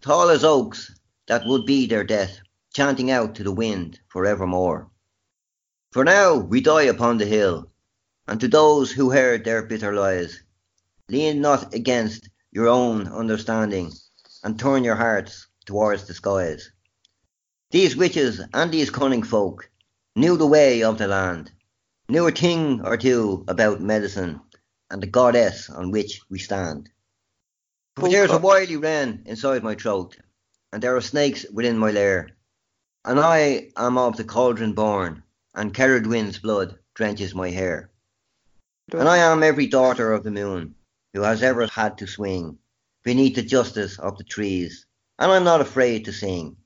tall 0.00 0.28
as 0.28 0.44
oaks 0.44 0.94
that 1.26 1.44
would 1.46 1.66
be 1.66 1.88
their 1.88 2.04
death, 2.04 2.38
chanting 2.72 3.10
out 3.10 3.34
to 3.34 3.42
the 3.42 3.50
wind 3.50 3.98
for 4.06 4.24
evermore. 4.24 4.88
For 5.90 6.04
now 6.04 6.36
we 6.36 6.60
die 6.60 6.84
upon 6.84 7.18
the 7.18 7.26
hill, 7.26 7.72
and 8.28 8.38
to 8.40 8.46
those 8.46 8.92
who 8.92 9.10
heard 9.10 9.44
their 9.44 9.64
bitter 9.64 9.92
lies, 9.92 10.44
lean 11.08 11.40
not 11.40 11.74
against 11.74 12.30
your 12.52 12.68
own 12.68 13.08
understanding, 13.08 13.90
and 14.44 14.56
turn 14.56 14.84
your 14.84 14.94
hearts 14.94 15.48
towards 15.66 16.04
the 16.04 16.14
skies. 16.14 16.70
These 17.72 17.96
witches 17.96 18.40
and 18.54 18.70
these 18.70 18.90
cunning 18.90 19.24
folk 19.24 19.68
knew 20.14 20.36
the 20.36 20.46
way 20.46 20.84
of 20.84 20.98
the 20.98 21.08
land, 21.08 21.50
knew 22.08 22.28
a 22.28 22.30
thing 22.30 22.80
or 22.84 22.96
two 22.96 23.44
about 23.48 23.80
medicine, 23.80 24.40
and 24.92 25.02
the 25.02 25.06
goddess 25.06 25.70
on 25.70 25.90
which 25.90 26.20
we 26.28 26.38
stand. 26.38 26.90
But 27.96 28.10
there's 28.10 28.30
a 28.30 28.36
wily 28.38 28.76
wren 28.76 29.22
inside 29.24 29.62
my 29.62 29.74
throat, 29.74 30.18
and 30.70 30.82
there 30.82 30.94
are 30.94 31.00
snakes 31.00 31.46
within 31.50 31.78
my 31.78 31.90
lair, 31.90 32.36
and 33.02 33.18
I 33.18 33.70
am 33.74 33.96
of 33.96 34.18
the 34.18 34.24
cauldron 34.24 34.74
born, 34.74 35.22
and 35.54 35.74
Cerridwen's 35.74 36.38
blood 36.38 36.78
drenches 36.94 37.34
my 37.34 37.48
hair. 37.48 37.90
And 38.92 39.08
I 39.08 39.16
am 39.16 39.42
every 39.42 39.66
daughter 39.66 40.12
of 40.12 40.24
the 40.24 40.30
moon 40.30 40.74
who 41.14 41.22
has 41.22 41.42
ever 41.42 41.66
had 41.66 41.96
to 41.98 42.06
swing 42.06 42.58
beneath 43.02 43.34
the 43.34 43.42
justice 43.42 43.98
of 43.98 44.18
the 44.18 44.24
trees, 44.24 44.84
and 45.18 45.32
I'm 45.32 45.44
not 45.44 45.62
afraid 45.62 46.04
to 46.04 46.12
sing. 46.12 46.56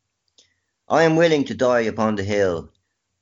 I 0.88 1.04
am 1.04 1.14
willing 1.14 1.44
to 1.44 1.54
die 1.54 1.82
upon 1.82 2.16
the 2.16 2.24
hill, 2.24 2.72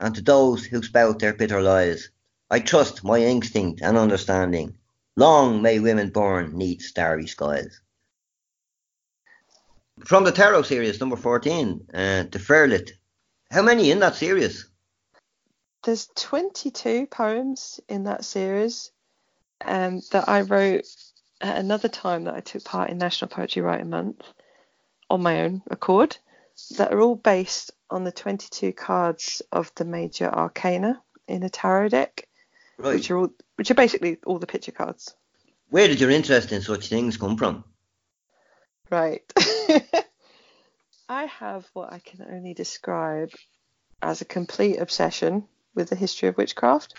and 0.01 0.15
to 0.15 0.23
those 0.23 0.65
who 0.65 0.83
spout 0.83 1.19
their 1.19 1.35
bitter 1.35 1.61
lies, 1.61 2.09
I 2.51 2.61
trust 2.61 3.05
my 3.05 3.19
instinct 3.19 3.83
and 3.83 3.99
understanding. 3.99 4.79
Long 5.17 5.63
may 5.63 5.79
women 5.79 6.11
born 6.11 6.57
neath 6.57 6.83
starry 6.83 7.27
skies. 7.27 7.81
From 10.05 10.25
the 10.25 10.33
Tarot 10.33 10.63
series, 10.63 10.99
number 10.99 11.17
14, 11.17 11.87
uh, 11.95 12.25
The 12.25 12.39
Fferyllt. 12.39 12.91
How 13.51 13.63
many 13.63 13.93
in 13.93 14.01
that 14.01 14.17
series? 14.17 14.69
There's 15.85 16.09
22 16.17 17.07
poems 17.07 17.79
in 17.89 18.05
that 18.05 18.25
series 18.25 18.91
um, 19.65 20.01
that 20.11 20.29
I 20.29 20.41
wrote 20.41 20.85
at 21.41 21.59
another 21.59 21.89
time 21.89 22.25
that 22.25 22.35
I 22.35 22.41
took 22.41 22.65
part 22.65 22.91
in 22.91 22.99
National 22.99 23.29
Poetry 23.29 23.63
Writing 23.63 23.91
Month 23.91 24.23
on 25.11 25.23
my 25.23 25.43
own 25.43 25.63
accord 25.71 26.17
that 26.77 26.93
are 26.93 27.01
all 27.01 27.17
based 27.17 27.71
on 27.91 28.03
the 28.03 28.13
22 28.13 28.73
cards 28.73 29.43
of 29.53 29.71
the 29.77 29.85
major 29.85 30.27
arcana 30.27 31.01
in 31.29 31.43
a 31.43 31.51
tarot 31.51 31.91
deck, 31.91 32.29
Right. 32.79 32.95
which 32.95 33.11
are 33.11 33.19
all, 33.19 33.31
which 33.57 33.71
are 33.71 33.75
basically 33.75 34.19
all 34.27 34.39
the 34.39 34.47
picture 34.47 34.73
cards. 34.73 35.15
Where 35.71 35.89
did 35.89 36.01
your 36.01 36.11
interest 36.11 36.53
in 36.53 36.61
such 36.63 36.89
things 36.89 37.17
come 37.17 37.37
from? 37.37 37.65
Right. 38.91 39.23
I 41.09 41.25
have 41.25 41.67
what 41.73 41.93
I 41.93 41.99
can 41.99 42.27
only 42.31 42.55
describe 42.55 43.31
as 44.03 44.21
a 44.21 44.27
complete 44.27 44.79
obsession 44.79 45.47
with 45.75 45.91
the 45.91 45.97
history 45.97 46.29
of 46.29 46.37
witchcraft. 46.37 46.95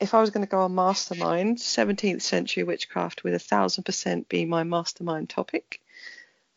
If 0.00 0.14
I 0.14 0.20
was 0.20 0.30
going 0.30 0.44
to 0.44 0.50
go 0.50 0.60
on 0.60 0.74
mastermind, 0.74 1.58
17th 1.58 2.22
century 2.22 2.64
witchcraft 2.64 3.22
would 3.22 3.34
a 3.34 3.38
thousand 3.38 3.84
percent 3.84 4.28
be 4.28 4.44
my 4.44 4.64
mastermind 4.64 5.28
topic. 5.28 5.80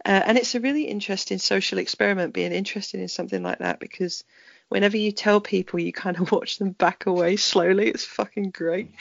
Uh, 0.04 0.22
and 0.26 0.38
it's 0.38 0.56
a 0.56 0.60
really 0.60 0.84
interesting 0.84 1.38
social 1.38 1.78
experiment 1.78 2.34
being 2.34 2.52
interested 2.52 3.00
in 3.00 3.08
something 3.08 3.44
like 3.44 3.60
that 3.60 3.80
because 3.80 4.24
whenever 4.70 4.98
you 4.98 5.12
tell 5.12 5.42
people, 5.42 5.80
you 5.80 5.94
kind 5.94 6.18
of 6.18 6.32
watch 6.32 6.58
them 6.58 6.72
back 6.72 7.06
away 7.06 7.36
slowly. 7.36 7.88
It's 7.90 8.06
fucking 8.06 8.52
great. 8.52 8.92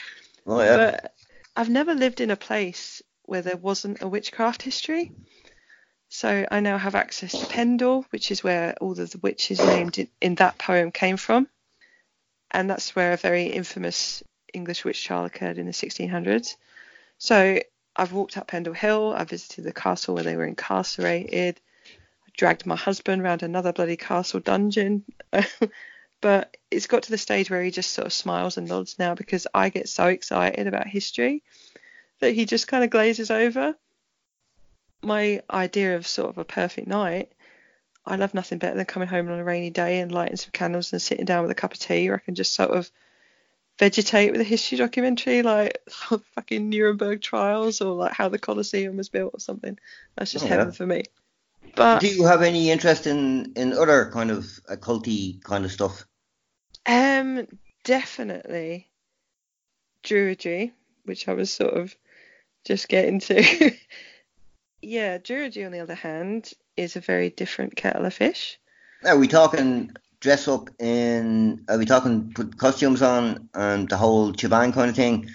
Oh, 0.45 0.61
yeah. 0.61 0.77
But 0.77 1.13
I've 1.55 1.69
never 1.69 1.93
lived 1.93 2.21
in 2.21 2.31
a 2.31 2.35
place 2.35 3.01
where 3.23 3.41
there 3.41 3.57
wasn't 3.57 4.01
a 4.01 4.07
witchcraft 4.07 4.61
history. 4.61 5.11
So 6.09 6.45
I 6.49 6.59
now 6.59 6.77
have 6.77 6.95
access 6.95 7.31
to 7.31 7.45
Pendle, 7.47 8.05
which 8.11 8.31
is 8.31 8.43
where 8.43 8.75
all 8.79 8.91
of 8.91 9.09
the 9.09 9.17
witches 9.17 9.59
named 9.59 9.97
in, 9.97 10.07
in 10.21 10.35
that 10.35 10.57
poem 10.57 10.91
came 10.91 11.17
from. 11.17 11.47
And 12.51 12.69
that's 12.69 12.95
where 12.95 13.13
a 13.13 13.17
very 13.17 13.47
infamous 13.47 14.23
English 14.53 14.85
witch 14.85 15.03
trial 15.03 15.25
occurred 15.25 15.57
in 15.57 15.65
the 15.65 15.71
1600s. 15.71 16.55
So 17.17 17.59
I've 17.95 18.13
walked 18.13 18.37
up 18.37 18.47
Pendle 18.47 18.73
Hill, 18.73 19.13
I 19.17 19.23
visited 19.23 19.65
the 19.65 19.73
castle 19.73 20.15
where 20.15 20.23
they 20.23 20.35
were 20.35 20.45
incarcerated, 20.45 21.59
dragged 22.37 22.65
my 22.65 22.75
husband 22.75 23.21
around 23.21 23.43
another 23.43 23.73
bloody 23.73 23.97
castle 23.97 24.39
dungeon. 24.39 25.03
but 26.21 26.57
it's 26.71 26.87
got 26.87 27.03
to 27.03 27.11
the 27.11 27.17
stage 27.17 27.49
where 27.49 27.63
he 27.63 27.71
just 27.71 27.91
sort 27.91 28.07
of 28.07 28.13
smiles 28.13 28.57
and 28.57 28.67
nods 28.67 28.97
now 28.99 29.15
because 29.15 29.47
I 29.53 29.69
get 29.69 29.89
so 29.89 30.07
excited 30.07 30.67
about 30.67 30.87
history 30.87 31.43
that 32.19 32.33
he 32.33 32.45
just 32.45 32.67
kind 32.67 32.83
of 32.83 32.89
glazes 32.89 33.31
over. 33.31 33.75
My 35.01 35.43
idea 35.49 35.95
of 35.95 36.07
sort 36.07 36.29
of 36.29 36.37
a 36.37 36.45
perfect 36.45 36.87
night, 36.87 37.31
I 38.05 38.15
love 38.15 38.33
nothing 38.33 38.57
better 38.57 38.75
than 38.75 38.85
coming 38.85 39.07
home 39.07 39.29
on 39.29 39.39
a 39.39 39.43
rainy 39.43 39.69
day 39.69 39.99
and 39.99 40.11
lighting 40.11 40.37
some 40.37 40.51
candles 40.51 40.93
and 40.93 41.01
sitting 41.01 41.25
down 41.25 41.43
with 41.43 41.51
a 41.51 41.55
cup 41.55 41.73
of 41.73 41.79
tea 41.79 42.09
where 42.09 42.17
I 42.17 42.25
can 42.25 42.35
just 42.35 42.53
sort 42.53 42.71
of 42.71 42.89
vegetate 43.77 44.31
with 44.31 44.41
a 44.41 44.45
history 44.45 44.77
documentary 44.77 45.41
like 45.41 45.79
fucking 46.35 46.69
Nuremberg 46.69 47.21
trials 47.21 47.81
or 47.81 47.93
like 47.93 48.13
how 48.13 48.29
the 48.29 48.39
Colosseum 48.39 48.97
was 48.97 49.09
built 49.09 49.33
or 49.33 49.39
something. 49.39 49.77
That's 50.15 50.31
just 50.31 50.45
Oh, 50.45 50.47
heaven 50.47 50.67
yeah. 50.67 50.73
for 50.73 50.85
me. 50.85 51.03
But 51.75 51.99
Do 51.99 52.07
you 52.07 52.25
have 52.25 52.41
any 52.41 52.71
interest 52.71 53.07
in, 53.07 53.53
in 53.55 53.73
other 53.73 54.09
kind 54.11 54.31
of 54.31 54.45
occulty 54.69 55.43
kind 55.43 55.65
of 55.65 55.71
stuff? 55.71 56.05
Um, 56.85 57.47
definitely 57.83 58.87
Druidry, 60.03 60.71
which 61.03 61.27
I 61.27 61.33
was 61.33 61.51
sort 61.51 61.73
of 61.73 61.95
just 62.65 62.87
getting 62.87 63.19
to. 63.21 63.71
yeah, 64.81 65.17
Druidry, 65.17 65.65
on 65.65 65.71
the 65.71 65.79
other 65.79 65.95
hand, 65.95 66.51
is 66.77 66.95
a 66.95 67.01
very 67.01 67.29
different 67.29 67.75
kettle 67.75 68.05
of 68.05 68.13
fish. 68.13 68.59
Are 69.05 69.17
we 69.17 69.27
talking 69.27 69.91
dress 70.19 70.47
up 70.47 70.69
in? 70.79 71.65
Are 71.69 71.77
we 71.77 71.85
talking 71.85 72.31
put 72.33 72.57
costumes 72.57 73.01
on 73.01 73.49
and 73.53 73.89
the 73.89 73.97
whole 73.97 74.33
shebang 74.33 74.71
kind 74.71 74.89
of 74.89 74.95
thing? 74.95 75.29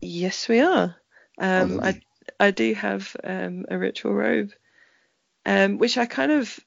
Yes, 0.00 0.48
we 0.48 0.60
are. 0.60 0.94
Um, 1.38 1.80
I. 1.82 2.00
I 2.40 2.50
do 2.50 2.74
have 2.74 3.16
um, 3.24 3.64
a 3.68 3.78
ritual 3.78 4.12
robe, 4.12 4.52
um, 5.48 5.78
which 5.78 5.96
I 5.96 6.04
kind 6.04 6.30
of 6.30 6.60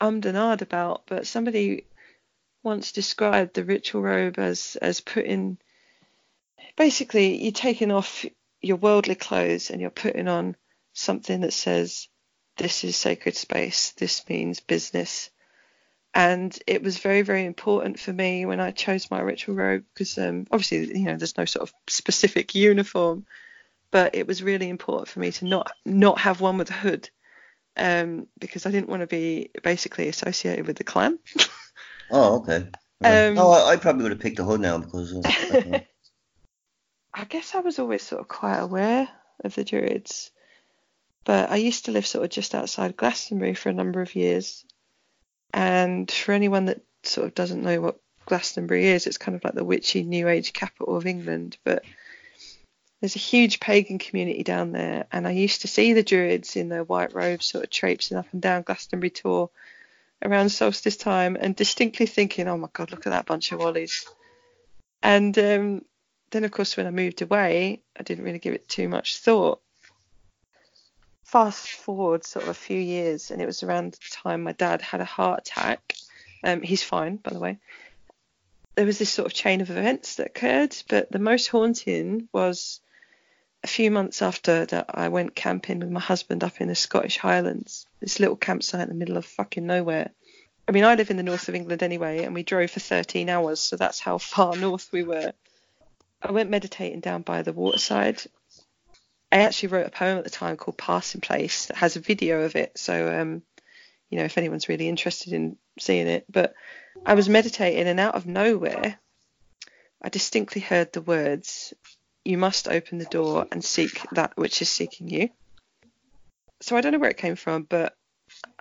ummed 0.00 0.26
and 0.26 0.36
ahed 0.36 0.60
about, 0.60 1.04
but 1.06 1.28
somebody 1.28 1.86
once 2.64 2.90
described 2.90 3.54
the 3.54 3.64
ritual 3.64 4.02
robe 4.02 4.40
as 4.40 4.76
as 4.82 5.00
putting 5.00 5.58
basically 6.76 7.40
you're 7.40 7.52
taking 7.52 7.92
off 7.92 8.26
your 8.60 8.78
worldly 8.78 9.14
clothes 9.14 9.70
and 9.70 9.80
you're 9.80 9.90
putting 9.90 10.26
on 10.26 10.56
something 10.92 11.42
that 11.42 11.52
says 11.52 12.08
this 12.56 12.82
is 12.82 12.96
sacred 12.96 13.36
space, 13.36 13.92
this 13.92 14.28
means 14.28 14.58
business. 14.58 15.30
And 16.12 16.58
it 16.66 16.82
was 16.82 16.98
very, 16.98 17.22
very 17.22 17.44
important 17.44 18.00
for 18.00 18.12
me 18.12 18.44
when 18.44 18.58
I 18.58 18.72
chose 18.72 19.08
my 19.08 19.20
ritual 19.20 19.54
robe 19.54 19.84
because 19.94 20.18
um, 20.18 20.46
obviously, 20.50 20.98
you 20.98 21.04
know, 21.04 21.16
there's 21.16 21.38
no 21.38 21.44
sort 21.44 21.68
of 21.68 21.74
specific 21.86 22.56
uniform, 22.56 23.24
but 23.92 24.16
it 24.16 24.26
was 24.26 24.42
really 24.42 24.68
important 24.68 25.08
for 25.08 25.20
me 25.20 25.30
to 25.30 25.44
not 25.44 25.70
not 25.84 26.18
have 26.18 26.40
one 26.40 26.58
with 26.58 26.70
a 26.70 26.80
hood 26.84 27.08
um, 27.76 28.26
because 28.38 28.66
I 28.66 28.70
didn't 28.70 28.88
want 28.88 29.00
to 29.00 29.06
be 29.06 29.50
basically 29.62 30.08
associated 30.08 30.66
with 30.66 30.76
the 30.76 30.84
clan. 30.84 31.18
oh, 32.10 32.36
okay. 32.36 32.68
Yeah. 33.02 33.26
Um, 33.26 33.38
oh, 33.38 33.50
I, 33.50 33.72
I, 33.72 33.76
probably 33.76 34.04
would 34.04 34.12
have 34.12 34.20
picked 34.20 34.38
the 34.38 34.44
hood 34.44 34.60
now 34.60 34.78
because. 34.78 35.14
Uh, 35.14 35.80
I 37.14 37.24
guess 37.24 37.54
I 37.54 37.60
was 37.60 37.78
always 37.78 38.02
sort 38.02 38.20
of 38.20 38.28
quite 38.28 38.58
aware 38.58 39.08
of 39.42 39.54
the 39.54 39.64
Druids, 39.64 40.30
but 41.24 41.50
I 41.50 41.56
used 41.56 41.86
to 41.86 41.92
live 41.92 42.06
sort 42.06 42.24
of 42.24 42.30
just 42.30 42.54
outside 42.54 42.96
Glastonbury 42.96 43.54
for 43.54 43.68
a 43.70 43.74
number 43.74 44.02
of 44.02 44.14
years. 44.14 44.64
And 45.52 46.10
for 46.10 46.32
anyone 46.32 46.66
that 46.66 46.82
sort 47.04 47.26
of 47.26 47.34
doesn't 47.34 47.62
know 47.62 47.80
what 47.80 48.00
Glastonbury 48.26 48.86
is, 48.86 49.06
it's 49.06 49.18
kind 49.18 49.34
of 49.34 49.44
like 49.44 49.54
the 49.54 49.64
witchy 49.64 50.02
New 50.02 50.28
Age 50.28 50.52
capital 50.52 50.96
of 50.96 51.06
England, 51.06 51.56
but 51.64 51.84
there's 53.06 53.14
a 53.14 53.20
huge 53.20 53.60
pagan 53.60 53.98
community 54.00 54.42
down 54.42 54.72
there, 54.72 55.06
and 55.12 55.28
I 55.28 55.30
used 55.30 55.60
to 55.60 55.68
see 55.68 55.92
the 55.92 56.02
Druids 56.02 56.56
in 56.56 56.68
their 56.68 56.82
white 56.82 57.14
robes 57.14 57.46
sort 57.46 57.62
of 57.62 57.70
traipsing 57.70 58.16
up 58.16 58.26
and 58.32 58.42
down 58.42 58.62
Glastonbury 58.62 59.10
Tor 59.10 59.48
around 60.24 60.48
solstice 60.48 60.96
time 60.96 61.36
and 61.40 61.54
distinctly 61.54 62.06
thinking, 62.06 62.48
oh 62.48 62.56
my 62.56 62.66
God, 62.72 62.90
look 62.90 63.06
at 63.06 63.10
that 63.10 63.26
bunch 63.26 63.52
of 63.52 63.60
Wollies. 63.60 64.06
And 65.04 65.38
um, 65.38 65.84
then, 66.32 66.42
of 66.42 66.50
course, 66.50 66.76
when 66.76 66.88
I 66.88 66.90
moved 66.90 67.22
away, 67.22 67.80
I 67.96 68.02
didn't 68.02 68.24
really 68.24 68.40
give 68.40 68.54
it 68.54 68.68
too 68.68 68.88
much 68.88 69.18
thought. 69.18 69.60
Fast 71.22 71.68
forward 71.68 72.24
sort 72.24 72.42
of 72.42 72.48
a 72.48 72.54
few 72.54 72.80
years, 72.80 73.30
and 73.30 73.40
it 73.40 73.46
was 73.46 73.62
around 73.62 73.92
the 73.92 73.98
time 74.10 74.42
my 74.42 74.50
dad 74.50 74.82
had 74.82 75.00
a 75.00 75.04
heart 75.04 75.42
attack. 75.46 75.94
Um, 76.42 76.60
he's 76.60 76.82
fine, 76.82 77.18
by 77.18 77.32
the 77.32 77.38
way. 77.38 77.58
There 78.74 78.84
was 78.84 78.98
this 78.98 79.10
sort 79.10 79.26
of 79.26 79.32
chain 79.32 79.60
of 79.60 79.70
events 79.70 80.16
that 80.16 80.26
occurred, 80.26 80.76
but 80.88 81.12
the 81.12 81.20
most 81.20 81.46
haunting 81.46 82.28
was 82.32 82.80
a 83.62 83.66
few 83.66 83.90
months 83.90 84.22
after 84.22 84.64
that 84.66 84.86
I 84.90 85.08
went 85.08 85.34
camping 85.34 85.80
with 85.80 85.90
my 85.90 86.00
husband 86.00 86.44
up 86.44 86.60
in 86.60 86.68
the 86.68 86.74
Scottish 86.74 87.18
Highlands, 87.18 87.86
this 88.00 88.20
little 88.20 88.36
campsite 88.36 88.82
in 88.82 88.88
the 88.88 88.94
middle 88.94 89.16
of 89.16 89.26
fucking 89.26 89.66
nowhere. 89.66 90.10
I 90.68 90.72
mean, 90.72 90.84
I 90.84 90.94
live 90.94 91.10
in 91.10 91.16
the 91.16 91.22
north 91.22 91.48
of 91.48 91.54
England 91.54 91.82
anyway, 91.82 92.24
and 92.24 92.34
we 92.34 92.42
drove 92.42 92.70
for 92.70 92.80
13 92.80 93.28
hours, 93.28 93.60
so 93.60 93.76
that's 93.76 94.00
how 94.00 94.18
far 94.18 94.56
north 94.56 94.88
we 94.92 95.02
were. 95.02 95.32
I 96.22 96.32
went 96.32 96.50
meditating 96.50 97.00
down 97.00 97.22
by 97.22 97.42
the 97.42 97.52
waterside. 97.52 98.22
I 99.30 99.38
actually 99.38 99.68
wrote 99.68 99.86
a 99.86 99.90
poem 99.90 100.18
at 100.18 100.24
the 100.24 100.30
time 100.30 100.56
called 100.56 100.78
Passing 100.78 101.20
Place 101.20 101.66
that 101.66 101.76
has 101.76 101.96
a 101.96 102.00
video 102.00 102.42
of 102.42 102.56
it. 102.56 102.78
So, 102.78 103.20
um, 103.20 103.42
you 104.10 104.18
know, 104.18 104.24
if 104.24 104.38
anyone's 104.38 104.68
really 104.68 104.88
interested 104.88 105.32
in 105.32 105.56
seeing 105.78 106.06
it. 106.06 106.24
But 106.30 106.54
I 107.04 107.14
was 107.14 107.28
meditating, 107.28 107.86
and 107.86 108.00
out 108.00 108.14
of 108.14 108.26
nowhere, 108.26 108.98
I 110.00 110.08
distinctly 110.08 110.60
heard 110.60 110.92
the 110.92 111.00
words, 111.00 111.74
You 112.26 112.38
must 112.38 112.66
open 112.66 112.98
the 112.98 113.04
door 113.04 113.46
and 113.52 113.64
seek 113.64 114.00
that 114.10 114.36
which 114.36 114.60
is 114.60 114.68
seeking 114.68 115.08
you. 115.08 115.28
So 116.60 116.76
I 116.76 116.80
don't 116.80 116.90
know 116.90 116.98
where 116.98 117.10
it 117.10 117.18
came 117.18 117.36
from, 117.36 117.62
but 117.62 117.94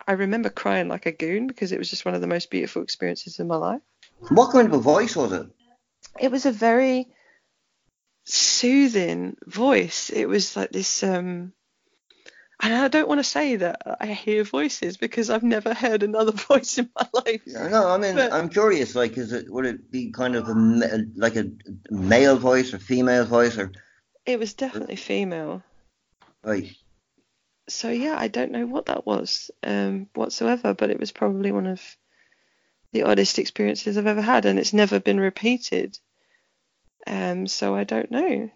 I 0.07 0.11
remember 0.11 0.49
crying 0.49 0.87
like 0.87 1.07
a 1.07 1.11
goon 1.11 1.47
because 1.47 1.71
it 1.71 1.79
was 1.79 1.89
just 1.89 2.05
one 2.05 2.13
of 2.13 2.21
the 2.21 2.27
most 2.27 2.51
beautiful 2.51 2.83
experiences 2.83 3.39
in 3.39 3.47
my 3.47 3.55
life. 3.55 3.81
What 4.29 4.51
kind 4.51 4.67
of 4.67 4.73
a 4.73 4.77
voice 4.77 5.15
was 5.15 5.31
it? 5.31 5.47
It 6.19 6.29
was 6.29 6.45
a 6.45 6.51
very 6.51 7.07
soothing 8.25 9.35
voice. 9.47 10.11
It 10.11 10.27
was 10.27 10.55
like 10.55 10.71
this 10.71 11.01
um 11.01 11.53
and 12.65 12.73
I 12.73 12.87
don't 12.87 13.07
want 13.07 13.19
to 13.19 13.23
say 13.23 13.57
that 13.57 13.97
I 13.99 14.07
hear 14.07 14.43
voices 14.43 14.97
because 14.97 15.29
I've 15.29 15.43
never 15.43 15.73
heard 15.73 16.01
another 16.01 16.31
voice 16.49 16.77
in 16.77 16.89
my 16.95 17.07
life. 17.13 17.41
Yeah, 17.45 17.67
no, 17.67 17.89
I 17.89 17.97
mean, 17.97 18.15
but, 18.15 18.33
I'm 18.33 18.49
curious. 18.49 18.95
Like, 18.95 19.17
is 19.17 19.31
it 19.31 19.49
would 19.49 19.65
it 19.65 19.91
be 19.91 20.11
kind 20.11 20.35
of 20.35 20.47
a 20.49 21.05
like 21.15 21.35
a 21.35 21.51
male 21.91 22.37
voice 22.37 22.73
or 22.73 22.79
female 22.79 23.25
voice 23.25 23.57
or? 23.57 23.71
It 24.25 24.39
was 24.39 24.55
definitely 24.55 24.95
female. 24.95 25.61
Right. 26.43 26.75
So 27.69 27.89
yeah, 27.89 28.15
I 28.17 28.27
don't 28.27 28.51
know 28.51 28.65
what 28.65 28.87
that 28.87 29.05
was 29.05 29.51
um, 29.61 30.09
whatsoever, 30.15 30.73
but 30.73 30.89
it 30.89 30.99
was 30.99 31.11
probably 31.11 31.51
one 31.51 31.67
of 31.67 31.81
the 32.93 33.03
oddest 33.03 33.37
experiences 33.37 33.97
I've 33.97 34.07
ever 34.07 34.21
had, 34.21 34.45
and 34.45 34.57
it's 34.57 34.73
never 34.73 34.99
been 34.99 35.19
repeated. 35.19 35.99
Um, 37.05 37.45
so 37.45 37.75
I 37.75 37.83
don't 37.83 38.09
know. 38.09 38.49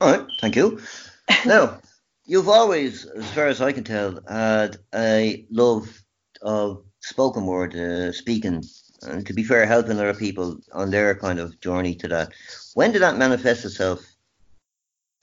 All 0.00 0.10
right, 0.10 0.26
thank 0.40 0.56
you. 0.56 0.80
now, 1.46 1.80
you've 2.26 2.48
always, 2.48 3.04
as 3.04 3.30
far 3.30 3.46
as 3.46 3.60
I 3.60 3.72
can 3.72 3.84
tell, 3.84 4.20
had 4.28 4.78
a 4.94 5.46
love 5.50 6.02
of 6.42 6.84
spoken 7.00 7.46
word, 7.46 7.74
uh, 7.74 8.12
speaking, 8.12 8.64
and 9.02 9.26
to 9.26 9.32
be 9.32 9.42
fair, 9.42 9.66
helping 9.66 9.92
other 9.92 10.14
people 10.14 10.58
on 10.72 10.90
their 10.90 11.14
kind 11.14 11.38
of 11.38 11.60
journey 11.60 11.94
to 11.96 12.08
that. 12.08 12.32
When 12.74 12.92
did 12.92 13.02
that 13.02 13.16
manifest 13.16 13.64
itself? 13.64 14.04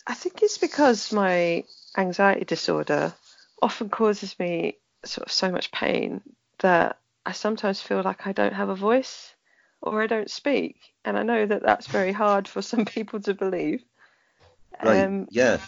I 0.07 0.13
think 0.13 0.41
it's 0.41 0.57
because 0.57 1.11
my 1.11 1.63
anxiety 1.97 2.45
disorder 2.45 3.13
often 3.61 3.89
causes 3.89 4.37
me 4.39 4.77
sort 5.05 5.27
of 5.27 5.31
so 5.31 5.51
much 5.51 5.71
pain 5.71 6.21
that 6.59 6.97
I 7.25 7.31
sometimes 7.33 7.81
feel 7.81 8.01
like 8.01 8.25
I 8.25 8.31
don't 8.31 8.53
have 8.53 8.69
a 8.69 8.75
voice 8.75 9.33
or 9.81 10.01
I 10.01 10.07
don't 10.07 10.29
speak. 10.29 10.77
And 11.05 11.17
I 11.17 11.23
know 11.23 11.45
that 11.45 11.63
that's 11.63 11.87
very 11.87 12.11
hard 12.11 12.47
for 12.47 12.61
some 12.61 12.85
people 12.97 13.19
to 13.21 13.33
believe. 13.33 13.83
Right. 14.83 15.05
Um, 15.05 15.27
yeah. 15.29 15.59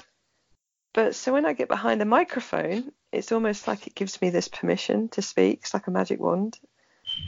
But 0.93 1.15
so 1.15 1.33
when 1.33 1.45
I 1.45 1.53
get 1.53 1.67
behind 1.67 1.99
the 1.99 2.05
microphone, 2.05 2.91
it's 3.11 3.31
almost 3.31 3.67
like 3.67 3.87
it 3.87 3.95
gives 3.95 4.21
me 4.21 4.29
this 4.29 4.47
permission 4.47 5.09
to 5.09 5.21
speak. 5.21 5.59
It's 5.61 5.73
like 5.73 5.87
a 5.87 5.91
magic 5.91 6.19
wand. 6.19 6.59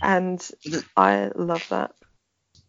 And 0.01 0.51
I 0.95 1.31
love 1.35 1.65
that. 1.69 1.95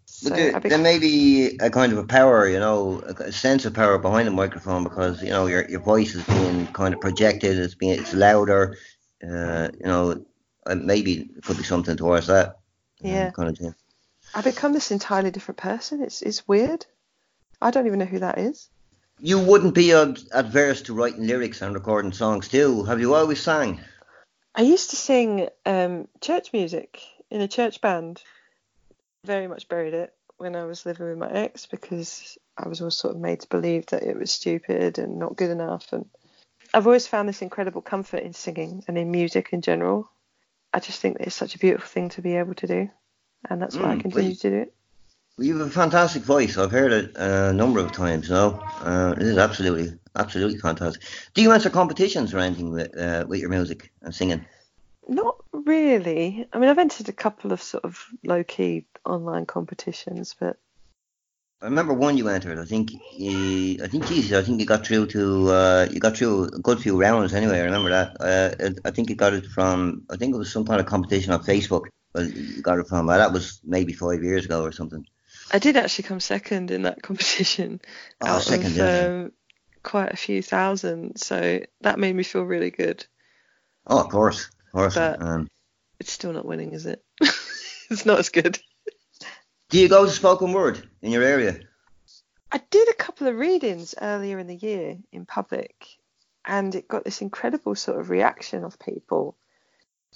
So 0.07 0.31
there, 0.31 0.59
there, 0.61 0.79
may 0.79 0.99
be 0.99 1.59
a 1.59 1.69
kind 1.69 1.93
of 1.93 1.99
a 1.99 2.05
power, 2.05 2.49
you 2.49 2.59
know, 2.59 3.01
a 3.01 3.33
sense 3.33 3.67
of 3.67 3.75
power 3.75 3.99
behind 3.99 4.27
the 4.27 4.33
microphone 4.33 4.85
because 4.85 5.23
you 5.23 5.31
know 5.31 5.47
your 5.47 5.69
your 5.69 5.81
voice 5.81 6.15
is 6.15 6.25
being 6.25 6.69
kind 6.69 6.95
of 6.95 7.01
projected. 7.01 7.59
It's 7.59 7.75
being 7.75 7.99
it's 7.99 8.15
louder. 8.15 8.79
Uh, 9.23 9.69
you 9.79 9.87
know, 9.87 10.25
maybe 10.75 11.29
it 11.37 11.43
could 11.43 11.59
be 11.59 11.65
something 11.65 11.97
towards 11.97 12.29
that. 12.29 12.57
Yeah. 13.01 13.27
Um, 13.27 13.33
kind 13.33 13.49
of 13.51 13.59
thing. 13.59 13.75
I 14.35 14.41
become 14.43 14.73
this 14.73 14.91
entirely 14.91 15.31
different 15.31 15.59
person. 15.59 16.03
It's 16.03 16.23
it's 16.23 16.49
weird. 16.49 16.87
I 17.61 17.71
don't 17.71 17.87
even 17.87 17.99
know 17.99 18.07
who 18.07 18.21
that 18.21 18.39
is. 18.39 18.71
You 19.21 19.39
wouldn't 19.39 19.75
be 19.75 19.93
adverse 19.93 20.83
to 20.83 20.95
writing 20.95 21.27
lyrics 21.27 21.63
and 21.63 21.75
recording 21.75 22.13
songs 22.13 22.49
too. 22.49 22.85
Have 22.85 23.01
you 23.01 23.15
always 23.15 23.43
sang? 23.43 23.81
I 24.55 24.63
used 24.63 24.91
to 24.91 24.97
sing 24.97 25.49
um, 25.65 26.09
church 26.21 26.53
music 26.53 27.01
in 27.31 27.41
a 27.41 27.49
church 27.49 27.81
band. 27.81 28.23
Very 29.25 29.49
much 29.49 29.69
buried 29.69 29.95
it 29.95 30.15
when 30.37 30.55
I 30.55 30.65
was 30.65 30.87
living 30.87 31.09
with 31.09 31.19
my 31.19 31.31
ex 31.31 31.67
because 31.67 32.39
I 32.57 32.69
was 32.69 32.81
always 32.81 32.97
sort 32.97 33.15
of 33.15 33.21
made 33.21 33.41
to 33.41 33.49
believe 33.49 33.87
that 33.87 34.03
it 34.03 34.19
was 34.19 34.31
stupid 34.31 34.99
and 34.99 35.19
not 35.19 35.37
good 35.37 35.51
enough. 35.51 35.93
And 35.93 36.07
I've 36.73 36.87
always 36.87 37.07
found 37.07 37.29
this 37.29 37.43
incredible 37.43 37.83
comfort 37.83 38.23
in 38.23 38.35
singing 38.35 38.85
and 38.87 38.99
in 38.99 39.11
music 39.11 39.49
in 39.53 39.63
general. 39.63 40.11
I 40.73 40.81
just 40.81 41.01
think 41.01 41.19
that 41.19 41.27
it's 41.27 41.37
such 41.37 41.55
a 41.55 41.59
beautiful 41.59 41.89
thing 41.89 42.11
to 42.11 42.23
be 42.23 42.37
able 42.37 42.55
to 42.55 42.67
do 42.67 42.91
and 43.49 43.61
that's 43.61 43.77
why 43.77 43.95
mm, 43.95 43.99
I 43.99 44.03
continue 44.03 44.35
to 44.35 44.51
do 44.51 44.57
it. 44.57 44.75
You 45.39 45.59
have 45.59 45.67
a 45.67 45.71
fantastic 45.71 46.23
voice. 46.23 46.57
I've 46.57 46.71
heard 46.71 46.93
it 46.93 47.13
a 47.17 47.53
number 47.53 47.79
of 47.79 47.93
times 47.93 48.31
now. 48.31 48.59
Uh, 48.81 49.15
it 49.19 49.23
is 49.23 49.37
absolutely, 49.37 49.99
absolutely 50.15 50.59
fantastic. 50.59 51.03
Do 51.35 51.43
you 51.43 51.53
enter 51.53 51.69
competitions 51.69 52.33
or 52.33 52.39
anything 52.39 52.71
with, 52.71 52.97
uh, 52.97 53.27
with 53.29 53.41
your 53.41 53.51
music 53.51 53.93
and 54.01 54.15
singing? 54.15 54.47
Not 55.07 55.37
really. 55.53 56.49
I 56.51 56.59
mean, 56.59 56.71
I've 56.71 56.79
entered 56.79 57.11
a 57.11 57.13
couple 57.13 57.53
of 57.53 57.61
sort 57.61 57.85
of 57.85 58.03
low 58.25 58.45
key 58.45 58.87
online 59.05 59.45
competitions, 59.45 60.35
but. 60.41 60.57
I 61.61 61.67
remember 61.67 61.93
one 61.93 62.17
you 62.17 62.29
entered. 62.29 62.59
I 62.59 62.65
think, 62.65 62.93
you, 63.15 63.85
I 63.85 63.89
think, 63.89 64.07
Jesus, 64.07 64.39
I 64.39 64.43
think 64.43 64.59
you 64.59 64.65
got 64.67 64.87
through 64.87 65.07
to, 65.09 65.51
uh, 65.51 65.89
you 65.91 66.01
got 66.01 66.17
through 66.17 66.45
a 66.45 66.61
good 66.61 66.81
few 66.81 66.99
rounds 66.99 67.35
anyway. 67.35 67.61
I 67.61 67.65
remember 67.65 67.91
that. 67.91 68.17
Uh, 68.19 68.71
I 68.87 68.91
think 68.91 69.11
you 69.11 69.17
got 69.17 69.35
it 69.35 69.45
from, 69.45 70.07
I 70.11 70.17
think 70.17 70.35
it 70.35 70.39
was 70.39 70.51
some 70.51 70.65
kind 70.65 70.81
of 70.81 70.87
competition 70.87 71.35
on 71.35 71.45
Facebook 71.45 71.89
well, 72.17 72.25
you 72.27 72.63
got 72.63 72.79
it 72.79 72.89
from 72.89 73.07
that 73.07 73.33
was 73.33 73.61
maybe 73.65 73.93
five 73.93 74.23
years 74.23 74.47
ago 74.47 74.63
or 74.63 74.73
something. 74.73 75.07
I 75.51 75.59
did 75.59 75.77
actually 75.77 76.09
come 76.09 76.21
second 76.21 76.71
in 76.71 76.83
that 76.83 77.03
competition. 77.03 77.81
Oh, 78.21 78.27
out 78.27 78.43
second, 78.43 78.67
of, 78.67 78.77
yeah. 78.77 79.07
Um, 79.07 79.33
quite 79.83 80.13
a 80.13 80.17
few 80.17 80.43
thousand, 80.43 81.19
so 81.19 81.61
that 81.83 81.99
made 81.99 82.15
me 82.15 82.23
feel 82.23 82.43
really 82.43 82.71
good. 82.71 83.07
Oh, 83.87 84.01
of 84.01 84.09
course, 84.11 84.47
of 84.67 84.73
course. 84.73 84.95
But 84.95 85.23
um, 85.23 85.49
it's 86.01 86.11
still 86.13 86.33
not 86.33 86.45
winning, 86.45 86.73
is 86.73 86.87
it? 86.87 87.05
it's 87.21 88.05
not 88.05 88.19
as 88.19 88.31
good. 88.31 88.59
Do 89.69 89.81
you 89.81 89.89
go 89.89 90.05
to 90.05 90.11
spoken 90.11 90.53
word 90.53 90.89
in 91.03 91.13
your 91.13 91.23
area? 91.23 91.61
I 92.51 92.61
did 92.71 92.89
a 92.89 92.95
couple 92.95 93.27
of 93.27 93.37
readings 93.37 93.95
earlier 94.01 94.39
in 94.39 94.47
the 94.47 94.57
year 94.57 94.99
in 95.13 95.27
public, 95.27 95.87
and 96.45 96.75
it 96.75 96.89
got 96.89 97.05
this 97.05 97.21
incredible 97.21 97.75
sort 97.75 98.01
of 98.01 98.11
reaction 98.11 98.65
of 98.65 98.79
people 98.79 99.37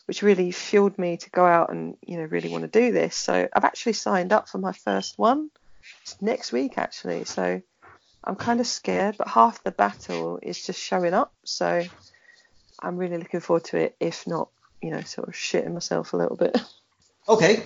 which 0.07 0.23
really 0.23 0.51
fueled 0.51 0.99
me 0.99 1.17
to 1.17 1.31
go 1.31 1.45
out 1.45 1.71
and 1.71 1.97
you 2.07 2.17
know 2.17 2.25
really 2.25 2.49
want 2.49 2.63
to 2.63 2.81
do 2.81 2.93
this. 2.93 3.17
So 3.17 3.49
I've 3.53 3.65
actually 3.65 3.95
signed 3.95 4.33
up 4.33 4.49
for 4.49 4.59
my 4.59 4.73
first 4.73 5.19
one 5.19 5.51
it's 6.03 6.21
next 6.21 6.53
week 6.53 6.79
actually. 6.79 7.25
So 7.25 7.63
I'm 8.25 8.37
kind 8.37 8.61
of 8.61 8.67
scared, 8.67 9.17
but 9.19 9.29
half 9.29 9.63
the 9.63 9.71
battle 9.71 10.39
is 10.43 10.65
just 10.65 10.81
showing 10.81 11.15
up. 11.15 11.33
So 11.45 11.83
I'm 12.81 12.97
really 12.97 13.19
looking 13.19 13.41
forward 13.41 13.65
to 13.65 13.79
it. 13.79 13.97
If 14.01 14.27
not, 14.27 14.49
you 14.83 14.91
know, 14.91 15.01
sort 15.03 15.29
of 15.29 15.35
shitting 15.35 15.73
myself 15.73 16.13
a 16.13 16.17
little 16.17 16.37
bit. 16.37 16.57
Okay, 17.29 17.63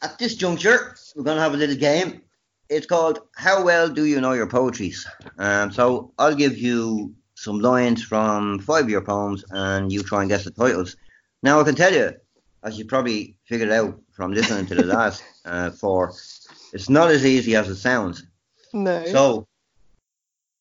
at 0.00 0.16
this 0.18 0.36
juncture, 0.36 0.94
we're 1.14 1.24
gonna 1.24 1.40
have 1.40 1.52
a 1.52 1.56
little 1.56 1.76
game. 1.76 2.22
It's 2.70 2.86
called 2.86 3.18
How 3.36 3.62
Well 3.62 3.88
Do 3.88 4.06
You 4.06 4.22
Know 4.22 4.32
Your 4.32 4.46
Poetries? 4.46 5.06
Um, 5.36 5.70
so 5.70 6.14
I'll 6.18 6.36
give 6.36 6.56
you 6.56 7.12
some 7.34 7.58
lines 7.58 8.02
from 8.02 8.60
five 8.60 8.84
of 8.84 8.90
your 8.90 9.02
poems, 9.02 9.44
and 9.50 9.92
you 9.92 10.02
try 10.02 10.20
and 10.22 10.30
guess 10.30 10.44
the 10.44 10.50
titles. 10.52 10.96
Now, 11.42 11.60
I 11.60 11.64
can 11.64 11.74
tell 11.74 11.92
you, 11.92 12.14
as 12.62 12.78
you 12.78 12.84
probably 12.84 13.36
figured 13.44 13.70
out 13.70 14.00
from 14.12 14.32
listening 14.32 14.66
to 14.66 14.74
the 14.74 14.84
last 14.96 15.24
uh, 15.44 15.70
four, 15.70 16.14
it's 16.72 16.88
not 16.88 17.10
as 17.10 17.26
easy 17.26 17.56
as 17.56 17.68
it 17.68 17.76
sounds. 17.76 18.24
No. 18.72 19.04
So, 19.06 19.48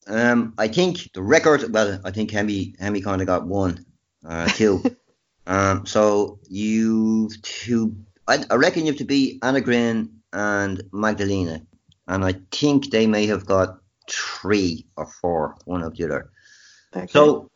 um, 0.07 0.53
I 0.57 0.67
think 0.67 1.13
the 1.13 1.21
record. 1.21 1.71
Well, 1.71 1.99
I 2.03 2.11
think 2.11 2.32
Hemi 2.32 2.75
Hemi 2.79 3.01
kind 3.01 3.21
of 3.21 3.27
got 3.27 3.47
one, 3.47 3.86
uh, 4.25 4.47
two. 4.47 4.84
um, 5.47 5.86
so 5.86 6.39
you 6.49 7.29
two. 7.41 7.95
I, 8.27 8.43
I 8.49 8.55
reckon 8.55 8.86
you 8.86 8.91
have 8.91 8.99
to 8.99 9.05
be 9.05 9.39
Anna 9.41 9.61
Green 9.61 10.21
and 10.34 10.82
Magdalena, 10.91 11.61
and 12.07 12.25
I 12.25 12.34
think 12.51 12.89
they 12.89 13.07
may 13.07 13.27
have 13.27 13.45
got 13.45 13.79
three 14.09 14.86
or 14.97 15.05
four, 15.05 15.55
one 15.65 15.84
of 15.84 15.95
the 15.95 16.05
other. 16.05 16.32
okay. 16.95 17.07
So, 17.07 17.49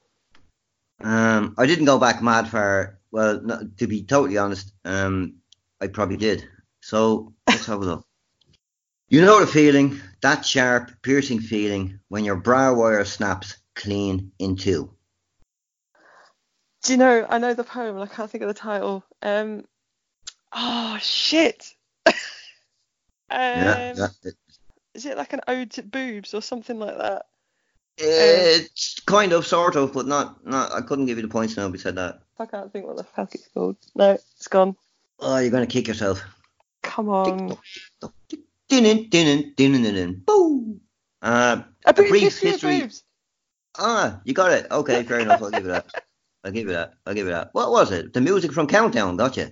um, 1.02 1.56
I 1.58 1.66
didn't 1.66 1.86
go 1.86 1.98
back 1.98 2.22
mad 2.22 2.48
far. 2.48 2.95
Well, 3.16 3.40
no, 3.42 3.62
to 3.78 3.88
be 3.88 4.04
totally 4.04 4.38
honest, 4.38 4.74
um, 4.84 5.36
I 5.80 5.88
probably 5.88 6.18
did. 6.18 6.50
So 6.82 7.32
let's 7.48 7.66
have 7.68 7.82
a 7.82 7.86
look. 7.86 8.06
You 9.08 9.22
know 9.22 9.40
the 9.40 9.48
feeling, 9.48 10.02
that 10.22 10.46
sharp, 10.46 10.92
piercing 11.02 11.40
feeling 11.40 12.02
when 12.10 12.26
your 12.26 12.36
brow 12.36 12.74
wire 12.74 13.06
snaps 13.06 13.56
clean 13.74 14.34
in 14.38 14.58
two. 14.58 14.92
Do 16.84 16.92
you 16.92 16.98
know? 16.98 17.26
I 17.30 17.38
know 17.38 17.54
the 17.54 17.64
poem, 17.64 17.96
and 17.96 18.04
I 18.04 18.14
can't 18.14 18.30
think 18.30 18.42
of 18.42 18.50
the 18.50 18.54
title. 18.54 19.06
Um. 19.22 19.64
Oh 20.52 20.98
shit. 21.00 21.74
um, 22.06 22.16
yeah. 23.30 24.08
It- 24.26 24.36
Is 24.94 25.06
it 25.06 25.16
like 25.16 25.32
an 25.32 25.40
ode 25.48 25.72
to 25.72 25.84
boobs 25.84 26.34
or 26.34 26.42
something 26.42 26.80
like 26.80 26.98
that? 26.98 27.28
It's 27.98 29.00
kind 29.06 29.32
of, 29.32 29.48
sort 29.48 29.78
of, 29.78 29.94
but 29.94 30.06
not, 30.06 30.46
not. 30.46 30.74
I 30.74 30.82
couldn't 30.82 31.06
give 31.06 31.18
you 31.18 31.22
the 31.22 31.30
points 31.30 31.56
now. 31.56 31.70
Beside 31.70 31.96
that, 31.96 32.20
I 32.38 32.46
can't 32.46 32.72
think 32.72 32.86
what 32.86 32.98
the 32.98 33.04
fuck 33.04 33.34
it's 33.34 33.48
called. 33.48 33.78
No, 33.96 34.12
it's 34.12 34.48
gone. 34.48 34.76
oh, 35.20 35.38
you're 35.38 35.52
gonna 35.52 35.68
kick 35.68 35.88
yourself. 35.88 36.22
Come 36.84 37.10
on. 37.10 37.58
Boom. 40.26 40.82
Uh, 41.22 41.62
A, 41.86 41.90
a 41.90 41.94
brief 41.94 42.10
brief 42.10 42.22
history, 42.24 42.52
history. 42.52 42.82
of. 42.82 42.94
Ah, 43.78 44.22
you 44.24 44.34
got 44.34 44.52
it. 44.52 44.68
Okay, 44.72 45.04
fair 45.04 45.20
enough. 45.20 45.42
I'll 45.42 45.50
give 45.52 45.64
you 45.66 45.72
that. 45.72 45.88
I'll 46.44 46.52
give 46.52 46.68
you 46.68 46.74
that. 46.74 46.94
I'll 47.06 47.14
give 47.14 47.26
you 47.26 47.34
that. 47.34 47.50
What 47.54 47.72
was 47.72 47.92
it? 47.92 48.14
The 48.14 48.22
music 48.22 48.52
from 48.54 48.68
Countdown, 48.68 49.18
gotcha. 49.18 49.52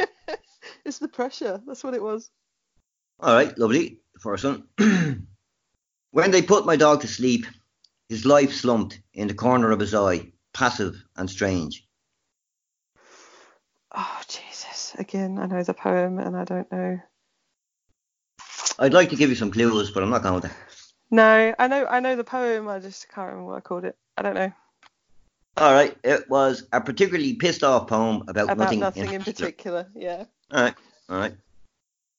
it's 0.84 0.98
the 0.98 1.08
pressure. 1.08 1.60
That's 1.66 1.82
what 1.82 1.94
it 1.94 2.02
was. 2.02 2.30
All 3.20 3.34
right, 3.34 3.56
lovely. 3.58 3.98
The 4.14 4.20
first 4.20 4.44
one. 4.44 5.26
when 6.12 6.30
they 6.30 6.42
put 6.42 6.66
my 6.66 6.76
dog 6.76 7.00
to 7.02 7.08
sleep, 7.08 7.46
his 8.08 8.24
life 8.24 8.52
slumped 8.52 9.00
in 9.14 9.28
the 9.28 9.34
corner 9.34 9.70
of 9.70 9.80
his 9.80 9.94
eye, 9.94 10.32
passive 10.54 11.02
and 11.16 11.28
strange. 11.28 11.86
Oh 13.94 14.20
Jesus! 14.28 14.94
Again, 14.98 15.38
I 15.38 15.46
know 15.46 15.62
the 15.62 15.74
poem, 15.74 16.18
and 16.18 16.36
I 16.36 16.44
don't 16.44 16.70
know. 16.72 17.00
I'd 18.78 18.94
like 18.94 19.10
to 19.10 19.16
give 19.16 19.30
you 19.30 19.36
some 19.36 19.50
clues, 19.50 19.90
but 19.90 20.02
I'm 20.02 20.10
not 20.10 20.22
going 20.22 20.42
to. 20.42 20.50
No, 21.10 21.54
I 21.58 21.68
know, 21.68 21.86
I 21.86 22.00
know 22.00 22.16
the 22.16 22.24
poem. 22.24 22.68
I 22.68 22.78
just 22.78 23.08
can't 23.10 23.28
remember 23.28 23.50
what 23.50 23.58
I 23.58 23.60
called 23.60 23.84
it. 23.84 23.96
I 24.16 24.22
don't 24.22 24.34
know 24.34 24.52
All 25.58 25.72
right, 25.72 25.96
it 26.02 26.28
was 26.30 26.66
a 26.72 26.80
particularly 26.80 27.34
pissed 27.34 27.62
off 27.62 27.88
poem 27.88 28.22
about, 28.28 28.50
about 28.50 28.58
nothing, 28.58 28.80
nothing, 28.80 29.12
in 29.12 29.22
particular. 29.22 29.88
Yeah. 29.94 30.24
All 30.50 30.62
right, 30.62 30.74
all 31.10 31.18
right. 31.18 31.34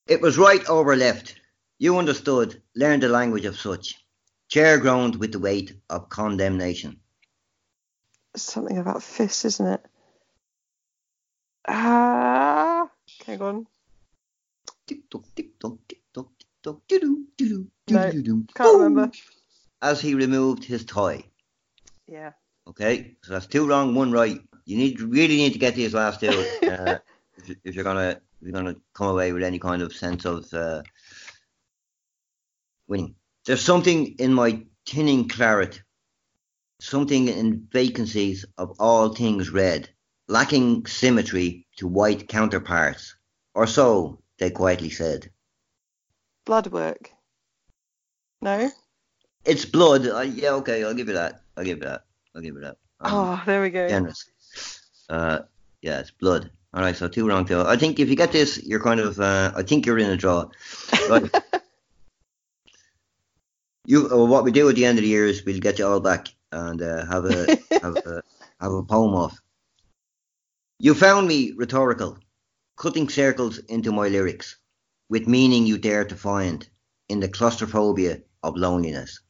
It 0.08 0.22
was 0.22 0.38
right 0.38 0.64
over 0.70 0.96
left. 0.96 1.40
You 1.80 1.98
understood, 1.98 2.62
learned 2.76 3.04
the 3.04 3.10
language 3.10 3.46
of 3.46 3.60
such. 3.60 4.04
Chair 4.48 4.78
groaned 4.78 5.16
with 5.16 5.32
the 5.32 5.40
weight 5.40 5.74
of 5.90 6.10
condemnation. 6.10 7.00
Something 8.36 8.78
about 8.78 9.02
fists, 9.02 9.46
isn't 9.46 9.68
it? 9.68 9.86
Ah. 11.68 12.90
okay, 13.22 13.38
go 13.38 13.48
on. 13.48 13.68
Can't 18.54 18.78
remember. 18.78 19.12
As 19.82 20.02
he 20.02 20.16
removed 20.16 20.64
his 20.64 20.86
toy. 20.86 21.24
Yeah. 22.08 22.32
Okay, 22.68 23.16
so 23.24 23.34
that's 23.34 23.48
two 23.48 23.68
wrong, 23.68 23.96
one 23.96 24.12
right. 24.12 24.40
You 24.66 24.78
need 24.78 25.02
really 25.02 25.36
need 25.36 25.54
to 25.54 25.60
get 25.60 25.76
these 25.76 25.94
last 25.94 26.22
two 26.22 26.30
uh, 26.64 27.00
if, 27.38 27.56
if 27.64 27.76
you're 27.76 27.84
gonna 27.84 28.22
if 28.42 28.48
you're 28.48 28.54
gonna 28.54 28.76
come 28.94 29.08
away 29.08 29.34
with 29.34 29.44
any 29.44 29.60
kind 29.60 29.82
of 29.82 29.94
sense 29.94 30.26
of 30.26 30.54
uh, 30.54 30.84
winning. 32.88 33.16
There's 33.46 33.62
something 33.62 34.16
in 34.20 34.34
my 34.34 34.66
tinning 34.86 35.28
claret, 35.28 35.82
something 36.80 37.28
in 37.28 37.68
vacancies 37.72 38.46
of 38.58 38.76
all 38.80 39.10
things 39.10 39.50
red, 39.50 39.90
lacking 40.34 40.86
symmetry 40.88 41.66
to 41.78 41.88
white 41.88 42.28
counterparts, 42.28 43.16
or 43.54 43.68
so 43.68 44.20
they 44.40 44.50
quietly 44.50 44.90
said. 44.90 45.30
Blood 46.46 46.68
work. 46.68 47.12
No. 48.42 48.70
It's 49.46 49.66
blood. 49.66 50.08
Uh, 50.08 50.22
yeah, 50.22 50.52
okay, 50.60 50.84
I'll 50.84 50.96
give 50.96 51.08
you 51.08 51.14
that. 51.14 51.42
I'll 51.56 51.64
give 51.64 51.78
you 51.78 51.84
that. 51.86 52.04
I'll 52.36 52.42
give 52.42 52.56
you 52.56 52.62
that. 52.62 52.78
Um, 53.00 53.12
Oh, 53.14 53.44
there 53.46 53.62
we 53.62 53.70
go. 53.70 53.88
generous. 53.88 54.26
Uh, 55.08 55.40
yeah, 55.82 56.00
it's 56.00 56.12
blood. 56.12 56.50
All 56.74 56.82
right, 56.82 56.96
so 56.96 57.08
two 57.08 57.28
wrong 57.28 57.46
two. 57.46 57.62
I 57.62 57.78
think 57.78 58.00
if 58.00 58.10
you 58.10 58.16
get 58.16 58.32
this, 58.32 58.62
you're 58.64 58.82
kind 58.82 59.00
of. 59.00 59.20
Uh, 59.20 59.52
I 59.56 59.62
think 59.62 59.86
you're 59.86 60.00
in 60.00 60.10
a 60.10 60.18
draw. 60.18 60.50
Right. 61.10 61.30
you. 63.86 64.10
Uh, 64.10 64.26
what 64.26 64.44
we 64.44 64.52
do 64.52 64.68
at 64.70 64.76
the 64.76 64.86
end 64.86 64.98
of 64.98 65.04
the 65.04 65.10
year 65.10 65.28
is 65.28 65.46
we'll 65.46 65.60
get 65.60 65.78
you 65.78 65.86
all 65.86 66.00
back 66.00 66.30
and 66.52 66.82
uh, 66.82 67.06
have 67.06 67.26
a 67.26 67.58
have 67.84 67.96
a 67.98 68.24
have 68.60 68.72
a 68.72 68.82
poem 68.84 69.14
off. 69.14 69.40
You 70.84 70.94
found 70.94 71.30
me 71.30 71.54
rhetorical, 71.56 72.18
cutting 72.76 73.08
circles 73.08 73.58
into 73.58 73.94
my 73.94 74.10
lyrics, 74.10 74.58
with 75.08 75.30
meaning 75.30 75.66
you 75.66 75.78
dare 75.78 76.04
to 76.04 76.14
find 76.14 76.68
in 77.08 77.22
the 77.22 77.30
claustrophobia 77.30 78.20
of 78.44 78.58
loneliness. 78.58 79.22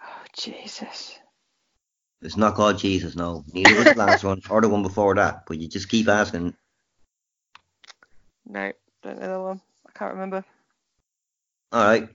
Oh, 0.00 0.22
Jesus. 0.32 1.18
It's 2.22 2.36
not 2.36 2.54
called 2.54 2.78
Jesus, 2.78 3.16
no. 3.16 3.44
Neither 3.52 3.74
was 3.74 3.86
the 3.86 3.98
last 3.98 4.22
one 4.22 4.40
or 4.48 4.60
the 4.60 4.68
one 4.68 4.84
before 4.84 5.16
that. 5.16 5.42
But 5.44 5.58
you 5.58 5.66
just 5.66 5.88
keep 5.88 6.06
asking. 6.06 6.54
No, 8.46 8.72
don't 9.02 9.18
know 9.18 9.28
that 9.28 9.40
one. 9.40 9.60
I 9.88 9.98
can't 9.98 10.12
remember. 10.12 10.44
All 11.72 11.84
right. 11.84 12.08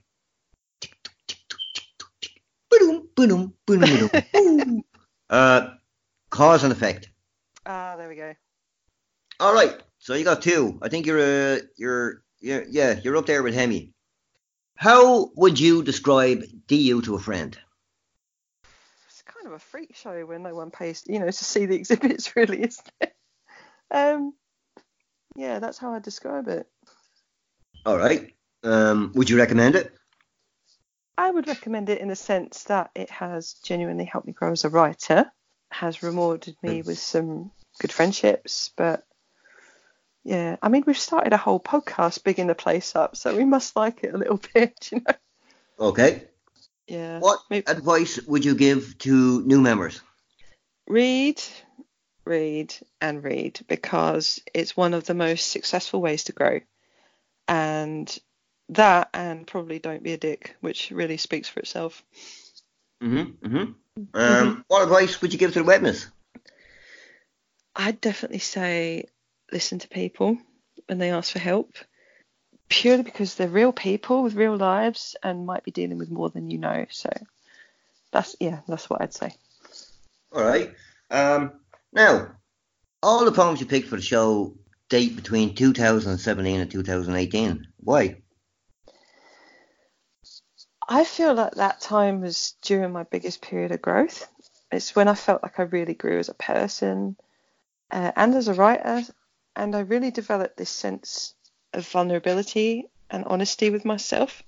Uh, 5.30 5.74
cause 6.30 6.62
and 6.62 6.72
effect. 6.72 7.11
Ah, 7.64 7.94
there 7.96 8.08
we 8.08 8.16
go. 8.16 8.34
All 9.40 9.54
right. 9.54 9.80
So 9.98 10.14
you 10.14 10.24
got 10.24 10.42
two. 10.42 10.78
I 10.82 10.88
think 10.88 11.06
you're 11.06 11.20
uh, 11.20 11.60
you're 11.76 12.22
you're 12.40 12.64
yeah 12.68 12.98
you're 13.02 13.16
up 13.16 13.26
there 13.26 13.42
with 13.42 13.54
Hemi. 13.54 13.92
How 14.76 15.30
would 15.36 15.60
you 15.60 15.82
describe 15.82 16.42
DU 16.66 17.02
to 17.02 17.14
a 17.14 17.18
friend? 17.20 17.56
It's 19.06 19.22
kind 19.22 19.46
of 19.46 19.52
a 19.52 19.58
freak 19.58 19.94
show 19.94 20.26
when 20.26 20.42
no 20.42 20.54
one 20.54 20.70
pays, 20.70 21.04
you 21.06 21.20
know, 21.20 21.26
to 21.26 21.32
see 21.32 21.66
the 21.66 21.76
exhibits, 21.80 22.34
really, 22.34 22.62
isn't 22.62 22.90
it? 23.00 23.14
Um, 23.90 24.34
yeah, 25.36 25.60
that's 25.60 25.78
how 25.78 25.92
I 25.92 26.00
describe 26.00 26.48
it. 26.48 26.66
All 27.86 27.96
right. 27.96 28.34
Um, 28.64 29.12
would 29.14 29.30
you 29.30 29.38
recommend 29.38 29.76
it? 29.76 29.92
I 31.16 31.30
would 31.30 31.46
recommend 31.46 31.88
it 31.88 32.00
in 32.00 32.08
the 32.08 32.16
sense 32.16 32.64
that 32.64 32.90
it 32.94 33.10
has 33.10 33.54
genuinely 33.64 34.04
helped 34.04 34.26
me 34.26 34.32
grow 34.32 34.52
as 34.52 34.64
a 34.64 34.68
writer, 34.68 35.30
has 35.72 36.02
rewarded 36.02 36.56
me 36.62 36.82
with 36.82 36.98
some 36.98 37.50
good 37.80 37.92
friendships, 37.92 38.70
but 38.76 39.04
yeah, 40.24 40.56
I 40.62 40.68
mean, 40.68 40.84
we've 40.86 40.98
started 40.98 41.32
a 41.32 41.36
whole 41.38 41.58
podcast 41.58 42.22
bigging 42.22 42.46
the 42.46 42.54
place 42.54 42.94
up, 42.94 43.16
so 43.16 43.36
we 43.36 43.44
must 43.44 43.74
like 43.74 44.04
it 44.04 44.14
a 44.14 44.18
little 44.18 44.40
bit, 44.54 44.90
you 44.92 45.00
know. 45.00 45.14
Okay. 45.88 46.24
Yeah. 46.86 47.18
What 47.18 47.40
Maybe- 47.50 47.66
advice 47.66 48.20
would 48.26 48.44
you 48.44 48.54
give 48.54 48.98
to 48.98 49.42
new 49.42 49.60
members? 49.60 50.00
read, 50.88 51.42
read, 52.24 52.74
and 53.00 53.24
read 53.24 53.60
because 53.66 54.40
it's 54.52 54.76
one 54.76 54.94
of 54.94 55.04
the 55.04 55.14
most 55.14 55.50
successful 55.50 56.02
ways 56.02 56.24
to 56.24 56.32
grow. 56.32 56.60
And 57.48 58.16
that, 58.68 59.08
and 59.14 59.46
probably 59.46 59.78
don't 59.78 60.02
be 60.02 60.12
a 60.12 60.18
dick, 60.18 60.56
which 60.60 60.90
really 60.90 61.16
speaks 61.16 61.48
for 61.48 61.60
itself. 61.60 62.04
Mm-hmm. 63.02 63.46
mm-hmm. 63.46 63.72
Um, 64.14 64.64
what 64.68 64.82
advice 64.82 65.20
would 65.20 65.32
you 65.32 65.38
give 65.38 65.52
to 65.52 65.60
the 65.60 65.64
witness? 65.64 66.06
I'd 67.74 68.00
definitely 68.00 68.38
say 68.38 69.04
listen 69.50 69.78
to 69.80 69.88
people 69.88 70.38
when 70.86 70.98
they 70.98 71.10
ask 71.10 71.32
for 71.32 71.38
help, 71.38 71.74
purely 72.68 73.02
because 73.02 73.34
they're 73.34 73.48
real 73.48 73.72
people 73.72 74.22
with 74.22 74.34
real 74.34 74.56
lives 74.56 75.16
and 75.22 75.46
might 75.46 75.64
be 75.64 75.70
dealing 75.70 75.98
with 75.98 76.10
more 76.10 76.30
than 76.30 76.50
you 76.50 76.58
know. 76.58 76.86
So 76.90 77.10
that's 78.12 78.36
yeah, 78.40 78.60
that's 78.68 78.88
what 78.88 79.02
I'd 79.02 79.14
say. 79.14 79.34
All 80.32 80.42
right. 80.42 80.74
Um, 81.10 81.52
now, 81.92 82.32
all 83.02 83.24
the 83.24 83.32
poems 83.32 83.60
you 83.60 83.66
picked 83.66 83.88
for 83.88 83.96
the 83.96 84.02
show 84.02 84.56
date 84.88 85.16
between 85.16 85.54
2017 85.54 86.60
and 86.60 86.70
2018. 86.70 87.66
Why? 87.78 88.21
I 90.88 91.04
feel 91.04 91.34
like 91.34 91.52
that 91.54 91.80
time 91.80 92.20
was 92.20 92.56
during 92.62 92.92
my 92.92 93.04
biggest 93.04 93.40
period 93.40 93.70
of 93.70 93.80
growth. 93.82 94.28
It's 94.70 94.96
when 94.96 95.08
I 95.08 95.14
felt 95.14 95.42
like 95.42 95.58
I 95.60 95.64
really 95.64 95.94
grew 95.94 96.18
as 96.18 96.28
a 96.28 96.34
person 96.34 97.16
uh, 97.90 98.12
and 98.16 98.34
as 98.34 98.48
a 98.48 98.54
writer, 98.54 99.02
and 99.54 99.76
I 99.76 99.80
really 99.80 100.10
developed 100.10 100.56
this 100.56 100.70
sense 100.70 101.34
of 101.72 101.86
vulnerability 101.86 102.88
and 103.10 103.24
honesty 103.24 103.70
with 103.70 103.84
myself. 103.84 104.42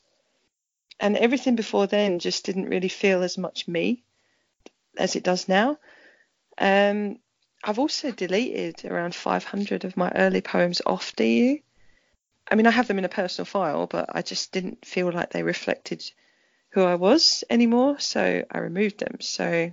And 0.99 1.17
everything 1.17 1.57
before 1.57 1.87
then 1.87 2.19
just 2.19 2.45
didn't 2.45 2.69
really 2.69 2.89
feel 2.89 3.23
as 3.23 3.39
much 3.39 3.69
me 3.69 4.03
as 4.97 5.17
it 5.17 5.25
does 5.25 5.49
now. 5.49 5.79
Um, 6.59 7.19
I've 7.63 7.79
also 7.79 8.11
deleted 8.11 8.85
around 8.85 9.15
500 9.15 9.85
of 9.85 9.97
my 9.97 10.11
early 10.15 10.41
poems 10.41 10.83
off 10.85 11.15
DU. 11.17 11.61
I 12.51 12.55
mean, 12.55 12.67
I 12.67 12.71
have 12.71 12.89
them 12.89 12.99
in 12.99 13.05
a 13.05 13.09
personal 13.09 13.47
file, 13.47 13.87
but 13.87 14.11
I 14.15 14.23
just 14.23 14.53
didn't 14.53 14.85
feel 14.85 15.11
like 15.11 15.31
they 15.31 15.43
reflected 15.43 16.05
who 16.75 16.83
I 16.83 16.97
was 16.97 17.45
anymore, 17.49 18.01
so 18.01 18.45
I 18.51 18.59
removed 18.59 18.99
them. 18.99 19.19
So 19.21 19.73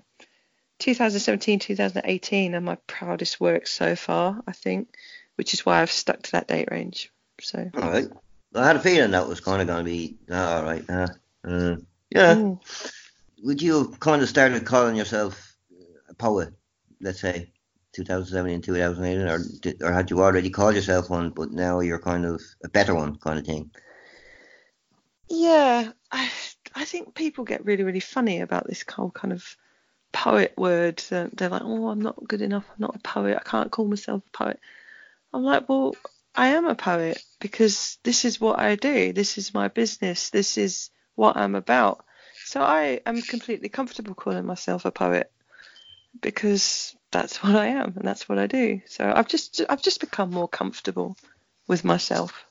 2017, 0.80 1.60
2018 1.60 2.54
are 2.54 2.62
my 2.62 2.76
proudest 2.86 3.42
works 3.42 3.72
so 3.72 3.96
far, 3.96 4.42
I 4.48 4.52
think, 4.52 4.96
which 5.36 5.56
is 5.56 5.66
why 5.66 5.82
I've 5.82 5.92
stuck 5.92 6.22
to 6.22 6.32
that 6.34 6.48
date 6.48 6.70
range. 6.70 7.12
So. 7.42 7.70
All 7.76 7.90
right. 7.90 8.08
I 8.54 8.68
had 8.68 8.76
a 8.76 8.80
feeling 8.80 9.12
that 9.12 9.28
was 9.28 9.40
kind 9.40 9.62
of 9.62 9.68
going 9.68 9.84
to 9.84 9.92
be 9.92 10.18
all 10.32 10.64
right. 10.64 10.88
Uh, 10.88 11.08
uh, 11.44 11.76
yeah. 12.12 12.36
Mm. 12.36 12.60
Would 13.44 13.62
you 13.62 13.80
have 13.80 14.00
kind 14.00 14.22
of 14.22 14.30
started 14.30 14.66
calling 14.66 14.96
yourself 14.96 15.56
a 16.08 16.14
poet, 16.14 16.54
let's 17.02 17.20
say? 17.20 17.52
2017, 17.94 18.62
2018, 18.62 19.28
or 19.28 19.90
or 19.90 19.92
had 19.92 20.10
you 20.10 20.22
already 20.22 20.50
called 20.50 20.76
yourself 20.76 21.10
one, 21.10 21.30
but 21.32 21.52
now 21.52 21.82
you're 21.82 22.00
kind 22.00 22.26
of 22.26 22.42
a 22.64 22.70
better 22.70 22.96
one, 22.96 23.18
kind 23.18 23.40
of 23.40 23.46
thing? 23.46 23.72
Yeah, 25.30 25.92
I 26.12 26.30
I 26.74 26.86
think 26.86 27.16
people 27.16 27.44
get 27.44 27.66
really 27.66 27.84
really 27.84 28.00
funny 28.00 28.42
about 28.42 28.68
this 28.68 28.84
whole 28.90 29.12
kind 29.12 29.34
of 29.34 29.58
poet 30.12 30.54
word. 30.58 31.04
They're 31.10 31.50
like, 31.50 31.62
oh, 31.64 31.90
I'm 31.90 32.02
not 32.02 32.28
good 32.28 32.42
enough. 32.42 32.66
I'm 32.70 32.80
not 32.80 32.96
a 32.96 33.00
poet. 33.00 33.38
I 33.38 33.50
can't 33.50 33.72
call 33.72 33.86
myself 33.86 34.24
a 34.28 34.38
poet. 34.38 34.60
I'm 35.34 35.44
like, 35.44 35.70
well, 35.70 35.96
I 36.36 36.50
am 36.50 36.66
a 36.66 36.76
poet 36.76 37.24
because 37.40 37.98
this 38.04 38.26
is 38.26 38.40
what 38.40 38.60
I 38.60 38.76
do. 38.76 39.14
This 39.14 39.38
is 39.38 39.54
my 39.54 39.68
business. 39.68 40.30
This 40.30 40.58
is 40.58 40.90
what 41.16 41.38
I'm 41.38 41.56
about. 41.56 42.06
So 42.46 42.62
I 42.62 43.02
am 43.06 43.22
completely 43.22 43.70
comfortable 43.70 44.16
calling 44.16 44.46
myself 44.46 44.86
a 44.86 44.92
poet 44.92 45.32
because 46.20 46.96
that's 47.12 47.44
what 47.44 47.56
I 47.56 47.68
am 47.68 47.94
and 47.96 48.08
that's 48.08 48.28
what 48.28 48.40
I 48.40 48.48
do. 48.48 48.82
So 48.88 49.12
I've 49.14 49.28
just 49.28 49.62
I've 49.70 49.82
just 49.82 50.00
become 50.00 50.32
more 50.32 50.48
comfortable 50.48 51.18
with 51.68 51.84
myself. 51.84 52.46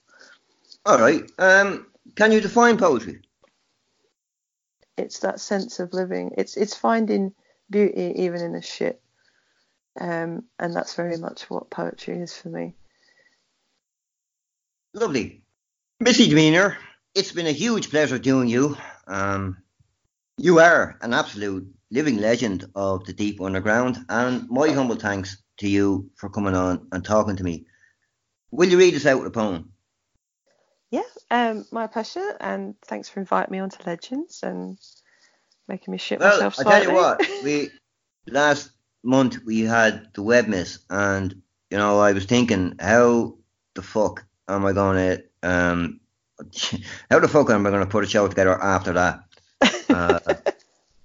All 0.87 0.99
right. 0.99 1.31
Um, 1.39 1.87
can 2.15 2.33
you 2.33 2.41
define 2.41 2.79
poetry? 2.79 3.21
It's 5.01 5.21
that 5.21 5.41
sense 5.41 5.81
of 5.81 5.93
living. 5.93 6.35
It's 6.37 6.57
it's 6.57 6.77
finding 6.77 7.33
beauty 7.69 8.15
even 8.17 8.41
in 8.41 8.53
the 8.53 8.63
shit. 8.63 9.01
Um, 10.01 10.45
and 10.59 10.75
that's 10.75 10.95
very 10.95 11.17
much 11.17 11.51
what 11.51 11.71
poetry 11.71 12.19
is 12.19 12.37
for 12.37 12.49
me. 12.49 12.75
Lovely. 14.95 15.43
Missy 16.01 16.29
DeMeanour, 16.29 16.77
it's 17.15 17.33
been 17.33 17.47
a 17.47 17.53
huge 17.53 17.91
pleasure 17.91 18.19
doing 18.19 18.49
you. 18.49 18.77
Um, 19.07 19.59
you 20.39 20.59
are 20.59 20.97
an 21.03 21.13
absolute 21.13 21.67
living 21.91 22.19
legend 22.19 22.65
of 22.75 23.05
the 23.05 23.13
deep 23.13 23.41
underground, 23.41 23.99
and 24.09 24.49
my 24.49 24.71
humble 24.71 24.97
thanks 24.97 25.43
to 25.59 25.69
you 25.69 26.11
for 26.17 26.31
coming 26.31 26.55
on 26.55 26.87
and 26.93 27.05
talking 27.05 27.37
to 27.37 27.45
me. 27.45 27.67
Will 28.51 28.69
you 28.69 28.79
read 28.79 28.95
us 28.95 29.07
out 29.07 29.27
a 29.27 29.31
poem? 29.31 29.73
Yeah, 30.91 31.03
um, 31.31 31.67
my 31.71 31.87
pleasure, 31.87 32.37
and 32.41 32.75
thanks 32.83 33.09
for 33.09 33.21
inviting 33.21 33.53
me 33.53 33.61
onto 33.61 33.83
Legends 33.87 34.41
and 34.43 34.79
making 35.69 35.93
me 35.93 35.99
shit 35.99 36.19
well, 36.19 36.33
myself 36.33 36.57
slightly. 36.57 36.73
I 36.73 36.81
tell 36.81 36.89
you 36.89 36.95
what, 36.95 37.45
we 37.45 37.71
last 38.27 38.71
month 39.05 39.39
we 39.45 39.61
had 39.61 40.09
the 40.15 40.23
web 40.23 40.49
miss, 40.49 40.81
and 40.91 41.43
you 41.71 41.79
know 41.79 42.01
I 42.01 42.13
was 42.13 42.25
thinking, 42.25 42.75
how 42.81 43.37
the 43.75 43.83
fuck 43.83 44.27
am 44.49 44.67
I 44.67 44.73
going 44.73 44.97
to 44.97 45.49
um, 45.49 46.01
how 47.11 47.19
the 47.19 47.29
fuck 47.29 47.51
am 47.51 47.67
I 47.67 47.71
going 47.71 47.85
to 47.85 47.91
put 47.91 48.05
a 48.05 48.09
show 48.09 48.27
together 48.29 48.61
after 48.61 48.93
that? 48.95 49.21
Uh, 49.91 50.21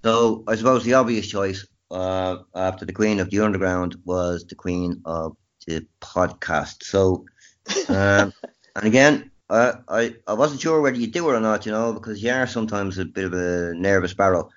so 0.04 0.44
I 0.46 0.54
suppose 0.54 0.84
the 0.84 0.94
obvious 0.94 1.26
choice 1.26 1.66
uh, 1.90 2.36
after 2.54 2.84
the 2.84 2.92
Queen 2.92 3.18
of 3.18 3.30
the 3.30 3.40
Underground 3.40 3.96
was 4.04 4.44
the 4.44 4.54
Queen 4.54 5.02
of 5.04 5.36
the 5.66 5.84
podcast. 6.00 6.84
So, 6.84 7.26
um, 7.88 8.32
and 8.76 8.84
again, 8.84 9.32
I, 9.48 9.74
I 9.88 10.14
I 10.26 10.34
wasn't 10.34 10.60
sure 10.60 10.80
whether 10.80 10.96
you 10.96 11.06
do 11.06 11.30
it 11.30 11.34
or 11.34 11.40
not, 11.40 11.66
you 11.66 11.72
know, 11.72 11.92
because 11.92 12.22
you 12.22 12.30
are 12.30 12.46
sometimes 12.46 12.98
a 12.98 13.04
bit 13.04 13.24
of 13.24 13.32
a 13.32 13.74
nervous 13.74 14.14
barrel. 14.14 14.50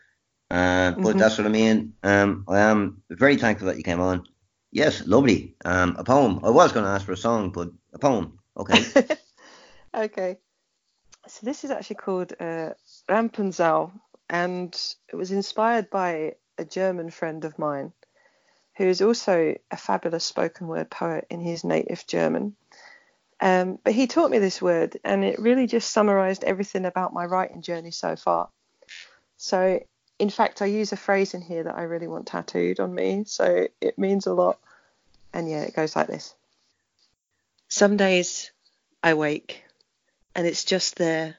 Uh, 0.52 0.92
but 0.92 1.02
mm-hmm. 1.02 1.20
that's 1.20 1.38
what 1.38 1.46
I 1.46 1.52
mean. 1.52 1.94
Um, 2.02 2.44
I 2.48 2.60
am 2.60 3.04
very 3.10 3.38
thankful 3.38 3.68
that 3.68 3.78
you 3.78 3.84
came 3.84 4.02
on. 4.02 4.26
Yes, 4.72 5.06
lovely. 5.06 5.56
Um, 5.64 5.96
a 5.98 6.04
poem. 6.04 6.40
I 6.44 6.50
was 6.50 6.72
going 6.72 6.86
to 6.86 6.92
ask 6.92 7.06
for 7.06 7.12
a 7.12 7.18
song, 7.18 7.52
but 7.52 7.70
a 7.94 8.00
poem. 8.00 8.40
Okay. 8.58 8.84
okay. 9.96 10.38
So 11.28 11.46
this 11.46 11.64
is 11.64 11.70
actually 11.70 11.98
called 11.98 12.34
uh, 12.40 12.72
Rampensau 13.08 13.92
and 14.30 14.76
it 15.08 15.16
was 15.16 15.32
inspired 15.32 15.90
by 15.90 16.34
a 16.58 16.66
German 16.66 17.10
friend 17.10 17.46
of 17.46 17.60
mine 17.60 17.94
who 18.78 18.86
is 18.86 19.02
also 19.02 19.56
a 19.70 19.78
fabulous 19.78 20.24
spoken 20.24 20.68
word 20.68 20.90
poet 20.90 21.26
in 21.30 21.42
his 21.42 21.64
native 21.64 22.08
German. 22.08 22.56
Um, 23.42 23.80
but 23.84 23.94
he 23.94 24.08
taught 24.08 24.32
me 24.32 24.40
this 24.40 24.62
word, 24.62 24.98
and 25.04 25.24
it 25.24 25.40
really 25.40 25.68
just 25.68 25.92
summarized 25.92 26.44
everything 26.44 26.86
about 26.86 27.14
my 27.14 27.26
writing 27.26 27.62
journey 27.62 27.92
so 27.92 28.16
far. 28.16 28.50
So, 29.38 29.80
in 30.18 30.30
fact, 30.30 30.62
I 30.62 30.66
use 30.66 30.92
a 30.92 30.98
phrase 30.98 31.34
in 31.34 31.42
here 31.42 31.64
that 31.64 31.78
I 31.78 31.84
really 31.84 32.08
want 32.08 32.28
tattooed 32.28 32.80
on 32.82 32.94
me, 32.94 33.24
so 33.26 33.68
it 33.80 33.98
means 33.98 34.28
a 34.28 34.34
lot. 34.34 34.60
And 35.32 35.50
yeah, 35.50 35.62
it 35.62 35.76
goes 35.76 35.96
like 35.96 36.08
this 36.08 36.36
Some 37.70 37.96
days 37.96 38.52
I 39.02 39.14
wake, 39.14 39.64
and 40.36 40.46
it's 40.46 40.66
just 40.66 40.98
there 40.98 41.38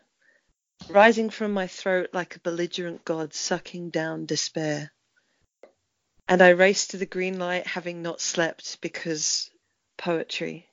rising 0.89 1.29
from 1.29 1.53
my 1.53 1.67
throat 1.67 2.09
like 2.13 2.37
a 2.37 2.41
belligerent 2.41 3.05
god 3.05 3.35
sucking 3.35 3.91
down 3.91 4.25
despair. 4.27 4.91
And 6.27 6.41
I 6.41 6.51
race 6.51 6.89
to 6.89 6.97
the 6.97 7.07
green 7.07 7.39
light 7.39 7.67
having 7.67 8.03
not 8.03 8.21
slept 8.21 8.81
because 8.81 9.51
poetry. 9.99 10.70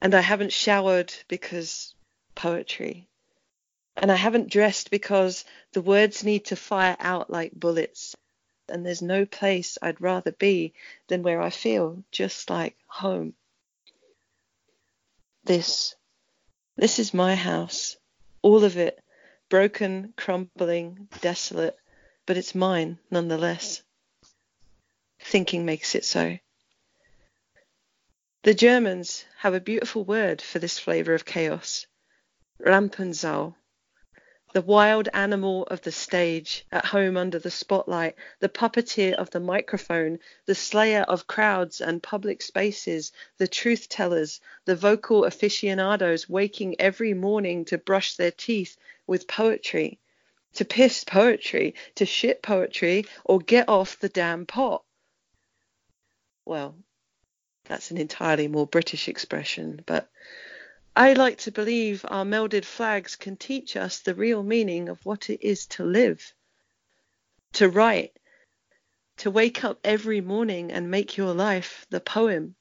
And 0.00 0.14
I 0.14 0.20
haven't 0.20 0.52
showered 0.52 1.12
because 1.28 1.94
poetry. 2.34 3.08
And 3.96 4.12
I 4.12 4.16
haven't 4.16 4.50
dressed 4.50 4.90
because 4.90 5.44
the 5.72 5.80
words 5.80 6.22
need 6.22 6.46
to 6.46 6.56
fire 6.56 6.96
out 7.00 7.30
like 7.30 7.52
bullets. 7.52 8.14
And 8.68 8.84
there's 8.84 9.02
no 9.02 9.24
place 9.24 9.78
I'd 9.80 10.00
rather 10.00 10.32
be 10.32 10.74
than 11.08 11.22
where 11.22 11.40
I 11.40 11.50
feel 11.50 12.04
just 12.10 12.50
like 12.50 12.76
home. 12.86 13.34
This, 15.44 15.94
this 16.76 16.98
is 16.98 17.14
my 17.14 17.36
house 17.36 17.96
all 18.46 18.62
of 18.62 18.76
it, 18.76 19.02
broken, 19.48 20.14
crumbling, 20.16 21.08
desolate, 21.20 21.76
but 22.26 22.36
it's 22.36 22.54
mine 22.54 22.96
nonetheless. 23.10 23.82
Thinking 25.18 25.64
makes 25.64 25.96
it 25.96 26.04
so. 26.04 26.38
The 28.46 28.54
Germans 28.54 29.24
have 29.38 29.54
a 29.54 29.60
beautiful 29.60 30.04
word 30.04 30.40
for 30.40 30.60
this 30.60 30.78
flavour 30.78 31.14
of 31.14 31.24
chaos 31.24 31.84
Rampensau 32.60 33.56
the 34.52 34.62
wild 34.62 35.08
animal 35.12 35.64
of 35.64 35.82
the 35.82 35.90
stage, 35.90 36.64
at 36.70 36.84
home 36.84 37.16
under 37.16 37.40
the 37.40 37.50
spotlight, 37.50 38.14
the 38.38 38.48
puppeteer 38.48 39.14
of 39.14 39.30
the 39.30 39.40
microphone, 39.40 40.20
the 40.44 40.54
slayer 40.54 41.02
of 41.08 41.26
crowds 41.26 41.80
and 41.80 42.04
public 42.04 42.40
spaces, 42.40 43.10
the 43.36 43.48
truth 43.48 43.88
tellers, 43.88 44.40
the 44.64 44.76
vocal 44.76 45.24
aficionados 45.24 46.28
waking 46.28 46.80
every 46.80 47.14
morning 47.14 47.64
to 47.64 47.76
brush 47.76 48.14
their 48.14 48.30
teeth 48.30 48.76
with 49.08 49.26
poetry, 49.26 49.98
to 50.54 50.64
piss 50.64 51.02
poetry, 51.02 51.74
to 51.96 52.06
shit 52.06 52.42
poetry, 52.42 53.06
or 53.24 53.40
get 53.40 53.68
off 53.68 53.98
the 53.98 54.08
damn 54.08 54.46
pot. 54.46 54.84
Well, 56.44 56.76
that's 57.68 57.90
an 57.90 57.98
entirely 57.98 58.48
more 58.48 58.66
British 58.66 59.08
expression, 59.08 59.82
but 59.86 60.08
I 60.94 61.12
like 61.12 61.38
to 61.38 61.52
believe 61.52 62.04
our 62.08 62.24
melded 62.24 62.64
flags 62.64 63.16
can 63.16 63.36
teach 63.36 63.76
us 63.76 64.00
the 64.00 64.14
real 64.14 64.42
meaning 64.42 64.88
of 64.88 65.04
what 65.04 65.28
it 65.28 65.46
is 65.46 65.66
to 65.66 65.84
live, 65.84 66.32
to 67.54 67.68
write, 67.68 68.12
to 69.18 69.30
wake 69.30 69.64
up 69.64 69.78
every 69.84 70.20
morning 70.20 70.72
and 70.72 70.90
make 70.90 71.16
your 71.16 71.34
life 71.34 71.86
the 71.90 72.00
poem, 72.00 72.54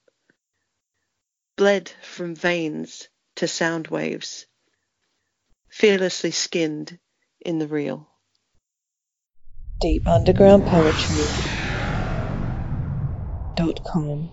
bled 1.55 1.89
from 2.01 2.35
veins 2.35 3.07
to 3.35 3.47
sound 3.47 3.87
waves, 3.87 4.45
fearlessly 5.69 6.31
skinned 6.31 6.99
in 7.39 7.59
the 7.59 7.67
real. 7.67 8.09
Deep 9.81 10.07
Underground 10.07 10.63
Poetry. 10.65 11.25
Dot 13.55 13.81
com. 13.85 14.31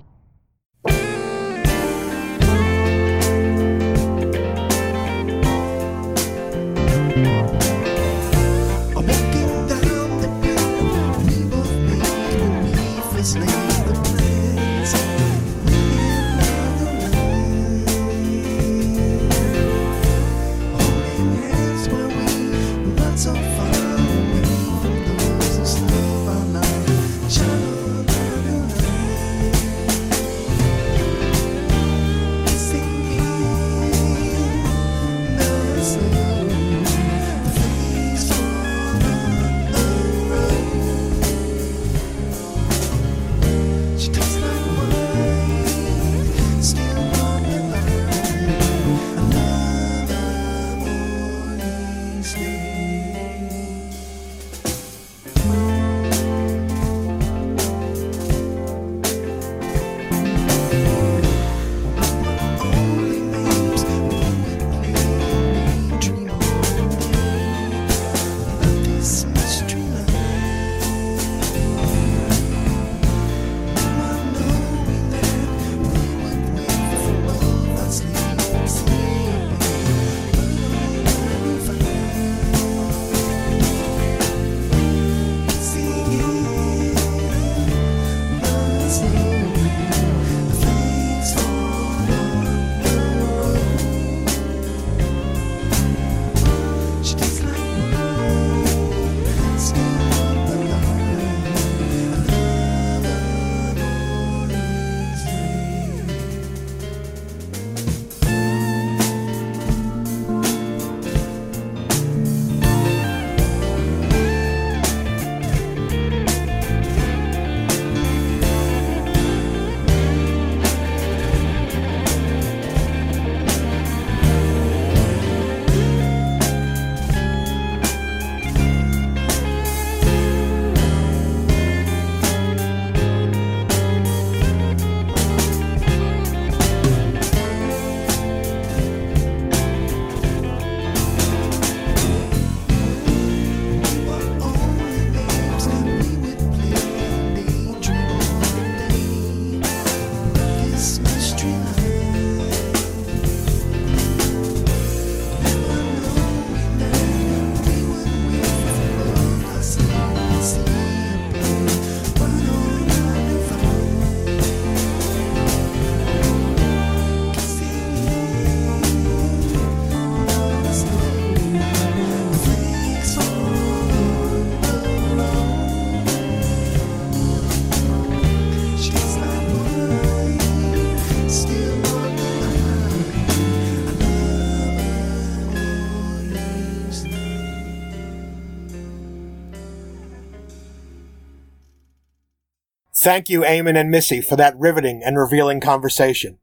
Thank 193.02 193.28
you, 193.28 193.40
Eamon 193.40 193.76
and 193.76 193.90
Missy, 193.90 194.20
for 194.20 194.36
that 194.36 194.56
riveting 194.56 195.02
and 195.04 195.18
revealing 195.18 195.58
conversation, 195.58 196.38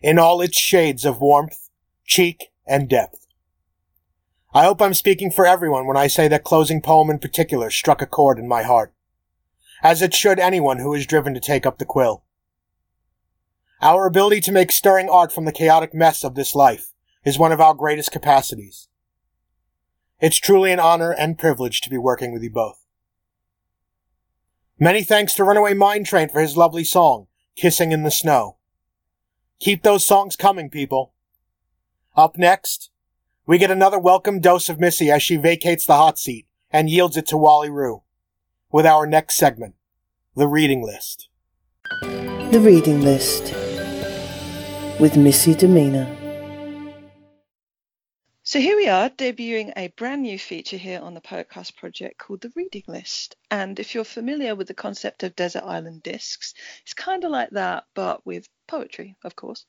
in 0.00 0.20
all 0.20 0.40
its 0.40 0.56
shades 0.56 1.04
of 1.04 1.20
warmth, 1.20 1.68
cheek, 2.04 2.52
and 2.64 2.88
depth. 2.88 3.26
I 4.54 4.66
hope 4.66 4.80
I'm 4.80 4.94
speaking 4.94 5.32
for 5.32 5.44
everyone 5.44 5.84
when 5.84 5.96
I 5.96 6.06
say 6.06 6.28
that 6.28 6.44
closing 6.44 6.80
poem 6.80 7.10
in 7.10 7.18
particular 7.18 7.70
struck 7.70 8.00
a 8.00 8.06
chord 8.06 8.38
in 8.38 8.46
my 8.46 8.62
heart, 8.62 8.94
as 9.82 10.00
it 10.00 10.14
should 10.14 10.38
anyone 10.38 10.78
who 10.78 10.94
is 10.94 11.08
driven 11.08 11.34
to 11.34 11.40
take 11.40 11.66
up 11.66 11.78
the 11.78 11.84
quill. 11.84 12.22
Our 13.82 14.06
ability 14.06 14.42
to 14.42 14.52
make 14.52 14.70
stirring 14.70 15.08
art 15.08 15.32
from 15.32 15.44
the 15.44 15.50
chaotic 15.50 15.92
mess 15.92 16.22
of 16.22 16.36
this 16.36 16.54
life 16.54 16.92
is 17.24 17.36
one 17.36 17.50
of 17.50 17.60
our 17.60 17.74
greatest 17.74 18.12
capacities. 18.12 18.86
It's 20.20 20.36
truly 20.36 20.70
an 20.70 20.78
honor 20.78 21.10
and 21.10 21.36
privilege 21.36 21.80
to 21.80 21.90
be 21.90 21.98
working 21.98 22.32
with 22.32 22.44
you 22.44 22.50
both. 22.50 22.85
Many 24.78 25.04
thanks 25.04 25.32
to 25.34 25.44
Runaway-Mindtrain 25.44 26.30
for 26.30 26.42
his 26.42 26.54
lovely 26.54 26.84
song, 26.84 27.28
Kissing 27.56 27.92
in 27.92 28.02
the 28.02 28.10
Snow. 28.10 28.58
Keep 29.58 29.82
those 29.82 30.04
songs 30.04 30.36
coming, 30.36 30.68
people. 30.68 31.14
Up 32.14 32.36
next, 32.36 32.90
we 33.46 33.56
get 33.56 33.70
another 33.70 33.98
welcome 33.98 34.38
dose 34.38 34.68
of 34.68 34.78
Missy 34.78 35.10
as 35.10 35.22
she 35.22 35.36
vacates 35.36 35.86
the 35.86 35.96
hot 35.96 36.18
seat 36.18 36.46
and 36.70 36.90
yields 36.90 37.16
it 37.16 37.24
to 37.28 37.36
WallyRoo 37.36 38.02
with 38.70 38.84
our 38.84 39.06
next 39.06 39.36
segment, 39.36 39.76
The 40.34 40.46
Reading 40.46 40.84
List. 40.84 41.30
The 42.02 42.60
Reading 42.62 43.00
List 43.00 43.54
with 45.00 45.16
Missy 45.16 45.54
DeMeanour. 45.54 46.25
So 48.56 48.62
here 48.62 48.76
we 48.78 48.88
are 48.88 49.10
debuting 49.10 49.74
a 49.76 49.88
brand 49.88 50.22
new 50.22 50.38
feature 50.38 50.78
here 50.78 51.02
on 51.02 51.12
the 51.12 51.20
Poetcast 51.20 51.76
project 51.76 52.16
called 52.16 52.40
the 52.40 52.50
Reading 52.56 52.84
List. 52.86 53.36
And 53.50 53.78
if 53.78 53.94
you're 53.94 54.02
familiar 54.02 54.54
with 54.54 54.66
the 54.66 54.72
concept 54.72 55.22
of 55.24 55.36
Desert 55.36 55.62
Island 55.62 56.02
Discs, 56.02 56.54
it's 56.80 56.94
kind 56.94 57.22
of 57.24 57.30
like 57.30 57.50
that, 57.50 57.84
but 57.92 58.24
with 58.24 58.48
poetry, 58.66 59.14
of 59.24 59.36
course. 59.36 59.66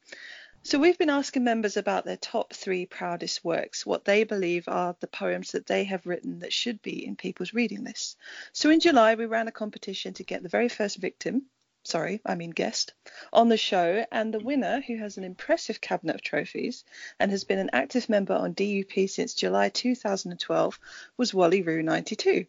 So 0.63 0.79
we've 0.79 0.97
been 0.97 1.09
asking 1.09 1.43
members 1.43 1.75
about 1.75 2.05
their 2.05 2.15
top 2.15 2.53
three 2.53 2.85
proudest 2.85 3.43
works, 3.43 3.85
what 3.85 4.05
they 4.05 4.23
believe 4.23 4.69
are 4.69 4.95
the 5.01 5.07
poems 5.07 5.51
that 5.51 5.67
they 5.67 5.83
have 5.83 6.05
written 6.05 6.39
that 6.39 6.53
should 6.53 6.81
be 6.81 7.05
in 7.05 7.17
people's 7.17 7.53
reading 7.53 7.83
lists. 7.83 8.15
So 8.53 8.69
in 8.69 8.79
July, 8.79 9.15
we 9.15 9.25
ran 9.25 9.49
a 9.49 9.51
competition 9.51 10.13
to 10.13 10.23
get 10.23 10.43
the 10.43 10.49
very 10.49 10.69
first 10.69 10.95
victim, 10.95 11.47
sorry, 11.87 12.21
I 12.25 12.35
mean 12.35 12.51
guest, 12.51 12.93
on 13.31 13.49
the 13.49 13.57
show. 13.57 14.05
And 14.11 14.33
the 14.33 14.39
winner, 14.39 14.81
who 14.81 14.97
has 14.97 15.17
an 15.17 15.23
impressive 15.23 15.81
cabinet 15.81 16.15
of 16.15 16.21
trophies 16.21 16.83
and 17.19 17.31
has 17.31 17.43
been 17.45 17.59
an 17.59 17.69
active 17.73 18.09
member 18.09 18.33
on 18.33 18.53
DUP 18.53 19.09
since 19.09 19.33
July 19.33 19.69
2012, 19.69 20.79
was 21.17 21.31
WallyRoo92, 21.31 22.47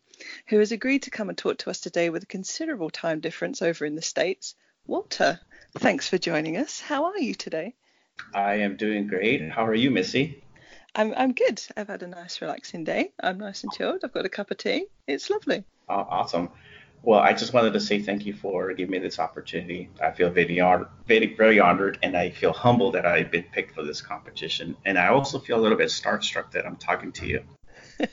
who 0.48 0.58
has 0.58 0.72
agreed 0.72 1.04
to 1.04 1.10
come 1.10 1.28
and 1.28 1.38
talk 1.38 1.58
to 1.58 1.70
us 1.70 1.80
today 1.80 2.10
with 2.10 2.24
a 2.24 2.26
considerable 2.26 2.90
time 2.90 3.20
difference 3.20 3.62
over 3.62 3.86
in 3.86 3.94
the 3.94 4.02
States. 4.02 4.54
Walter, 4.86 5.40
thanks 5.76 6.08
for 6.08 6.18
joining 6.18 6.56
us. 6.56 6.80
How 6.80 7.06
are 7.06 7.18
you 7.18 7.34
today? 7.34 7.74
I 8.34 8.56
am 8.56 8.76
doing 8.76 9.06
great. 9.06 9.48
How 9.50 9.64
are 9.64 9.74
you, 9.74 9.90
Missy? 9.90 10.42
I'm, 10.94 11.14
I'm 11.16 11.32
good. 11.32 11.62
I've 11.76 11.88
had 11.88 12.02
a 12.02 12.08
nice, 12.08 12.40
relaxing 12.40 12.84
day. 12.84 13.12
I'm 13.20 13.38
nice 13.38 13.62
and 13.62 13.72
chilled. 13.72 14.00
I've 14.02 14.12
got 14.12 14.26
a 14.26 14.30
cup 14.30 14.50
of 14.50 14.58
tea. 14.58 14.86
It's 15.06 15.30
lovely. 15.30 15.64
Oh, 15.88 16.06
awesome. 16.10 16.50
Well, 17.02 17.20
I 17.20 17.32
just 17.32 17.52
wanted 17.52 17.72
to 17.74 17.80
say 17.80 18.00
thank 18.00 18.26
you 18.26 18.34
for 18.34 18.72
giving 18.74 18.90
me 18.90 18.98
this 18.98 19.18
opportunity. 19.18 19.88
I 20.02 20.10
feel 20.10 20.30
very 20.30 20.60
honored, 20.60 20.88
very, 21.06 21.34
very 21.34 21.60
honored, 21.60 21.98
and 22.02 22.16
I 22.16 22.30
feel 22.30 22.52
humbled 22.52 22.94
that 22.94 23.06
I've 23.06 23.30
been 23.30 23.44
picked 23.44 23.74
for 23.74 23.82
this 23.82 24.02
competition. 24.02 24.76
And 24.84 24.98
I 24.98 25.08
also 25.08 25.38
feel 25.38 25.58
a 25.58 25.62
little 25.62 25.78
bit 25.78 25.88
starstruck 25.88 26.50
that 26.52 26.66
I'm 26.66 26.76
talking 26.76 27.12
to 27.12 27.26
you. 27.26 27.42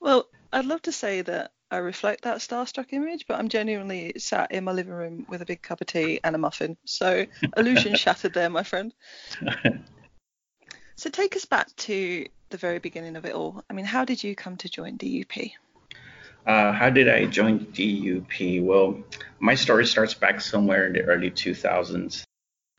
well, 0.00 0.28
I'd 0.52 0.66
love 0.66 0.82
to 0.82 0.92
say 0.92 1.22
that 1.22 1.52
I 1.70 1.76
reflect 1.76 2.24
that 2.24 2.38
starstruck 2.38 2.92
image, 2.92 3.26
but 3.28 3.38
I'm 3.38 3.48
genuinely 3.48 4.14
sat 4.18 4.50
in 4.50 4.64
my 4.64 4.72
living 4.72 4.92
room 4.92 5.24
with 5.28 5.40
a 5.40 5.46
big 5.46 5.62
cup 5.62 5.80
of 5.80 5.86
tea 5.86 6.18
and 6.24 6.34
a 6.34 6.38
muffin. 6.38 6.76
So 6.84 7.26
illusion 7.56 7.94
shattered 7.94 8.34
there, 8.34 8.50
my 8.50 8.64
friend. 8.64 8.92
so 10.96 11.10
take 11.10 11.36
us 11.36 11.44
back 11.44 11.68
to 11.76 12.26
the 12.48 12.56
very 12.56 12.80
beginning 12.80 13.14
of 13.14 13.24
it 13.24 13.34
all. 13.34 13.64
I 13.70 13.72
mean, 13.72 13.84
how 13.84 14.04
did 14.04 14.24
you 14.24 14.34
come 14.34 14.56
to 14.58 14.68
join 14.68 14.98
DUP? 14.98 15.52
Uh, 16.46 16.72
how 16.72 16.90
did 16.90 17.08
I 17.08 17.26
join 17.26 17.66
DUP? 17.66 18.64
Well, 18.64 19.02
my 19.38 19.54
story 19.54 19.86
starts 19.86 20.14
back 20.14 20.40
somewhere 20.40 20.86
in 20.86 20.94
the 20.94 21.02
early 21.02 21.30
2000s. 21.30 22.24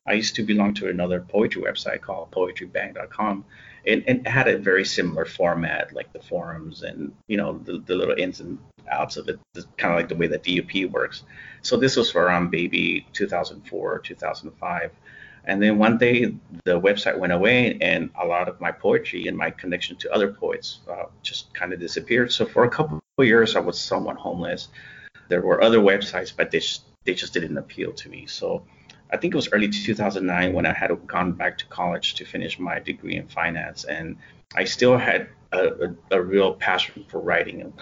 I 0.07 0.14
used 0.14 0.36
to 0.36 0.43
belong 0.43 0.74
to 0.76 0.89
another 0.89 1.22
poetry 1.22 1.62
website 1.62 2.01
called 2.01 2.32
poetrybang.com. 2.32 3.45
And, 3.86 4.03
and 4.07 4.20
it 4.20 4.28
had 4.28 4.47
a 4.47 4.57
very 4.57 4.86
similar 4.86 5.26
format, 5.26 5.93
like 5.93 6.12
the 6.14 6.20
forums 6.20 6.84
and 6.84 7.14
you 7.28 7.38
know 7.38 7.59
the, 7.59 7.80
the 7.80 7.95
little 7.95 8.16
ins 8.16 8.39
and 8.39 8.59
outs 8.91 9.18
of 9.18 9.28
it, 9.28 9.39
kind 9.78 9.93
of 9.93 9.99
like 9.99 10.09
the 10.09 10.16
way 10.16 10.28
that 10.28 10.43
DUP 10.43 10.91
works. 10.91 11.24
So 11.62 11.78
this 11.78 11.95
was 11.95 12.14
around 12.16 12.51
maybe 12.51 13.07
2004 13.14 13.99
2005. 13.99 14.91
And 15.45 15.62
then 15.62 15.80
one 15.80 15.97
day 15.97 16.36
the 16.66 16.80
website 16.80 17.18
went 17.18 17.34
away, 17.34 17.78
and 17.82 18.12
a 18.20 18.26
lot 18.26 18.47
of 18.47 18.62
my 18.62 18.72
poetry 18.72 19.26
and 19.26 19.36
my 19.36 19.49
connection 19.49 19.95
to 19.97 20.12
other 20.12 20.32
poets 20.32 20.82
uh, 20.88 21.05
just 21.24 21.51
kind 21.55 21.74
of 21.74 21.80
disappeared. 21.80 22.32
So 22.32 22.45
for 22.45 22.64
a 22.64 22.70
couple 22.70 23.01
years, 23.20 23.55
I 23.55 23.59
was 23.59 23.80
somewhat 23.80 24.18
homeless. 24.18 24.70
There 25.28 25.41
were 25.41 25.64
other 25.64 25.80
websites, 25.80 26.34
but 26.36 26.51
they 26.51 26.59
just, 26.59 26.84
they 27.05 27.14
just 27.14 27.34
didn't 27.34 27.57
appeal 27.57 27.93
to 27.93 28.09
me. 28.09 28.26
So 28.26 28.64
I 29.12 29.18
think 29.18 29.34
it 29.34 29.38
was 29.38 29.49
early 29.51 29.70
2009 29.70 30.53
when 30.53 30.66
I 30.66 30.74
had 30.74 30.91
gone 31.07 31.34
back 31.34 31.57
to 31.59 31.66
college 31.68 32.16
to 32.16 32.26
finish 32.26 32.57
my 32.59 32.80
degree 32.80 33.18
in 33.18 33.28
finance, 33.28 33.84
and 33.84 34.18
I 34.55 34.64
still 34.64 34.97
had 34.97 35.30
a, 35.51 35.68
a, 36.12 36.18
a 36.18 36.22
real 36.22 36.53
passion 36.53 37.05
for 37.07 37.20
writing. 37.20 37.74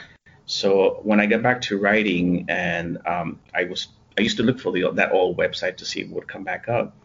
So 0.45 0.99
when 1.03 1.19
I 1.19 1.27
got 1.27 1.43
back 1.43 1.61
to 1.61 1.77
writing, 1.77 2.45
and 2.49 2.97
um, 3.05 3.39
I 3.53 3.65
was 3.65 3.89
I 4.17 4.21
used 4.21 4.37
to 4.37 4.43
look 4.43 4.59
for 4.59 4.71
the, 4.71 4.91
that 4.93 5.11
old 5.11 5.37
website 5.37 5.77
to 5.77 5.85
see 5.85 6.01
if 6.01 6.07
it 6.07 6.13
would 6.13 6.27
come 6.27 6.43
back 6.43 6.67
up. 6.67 6.95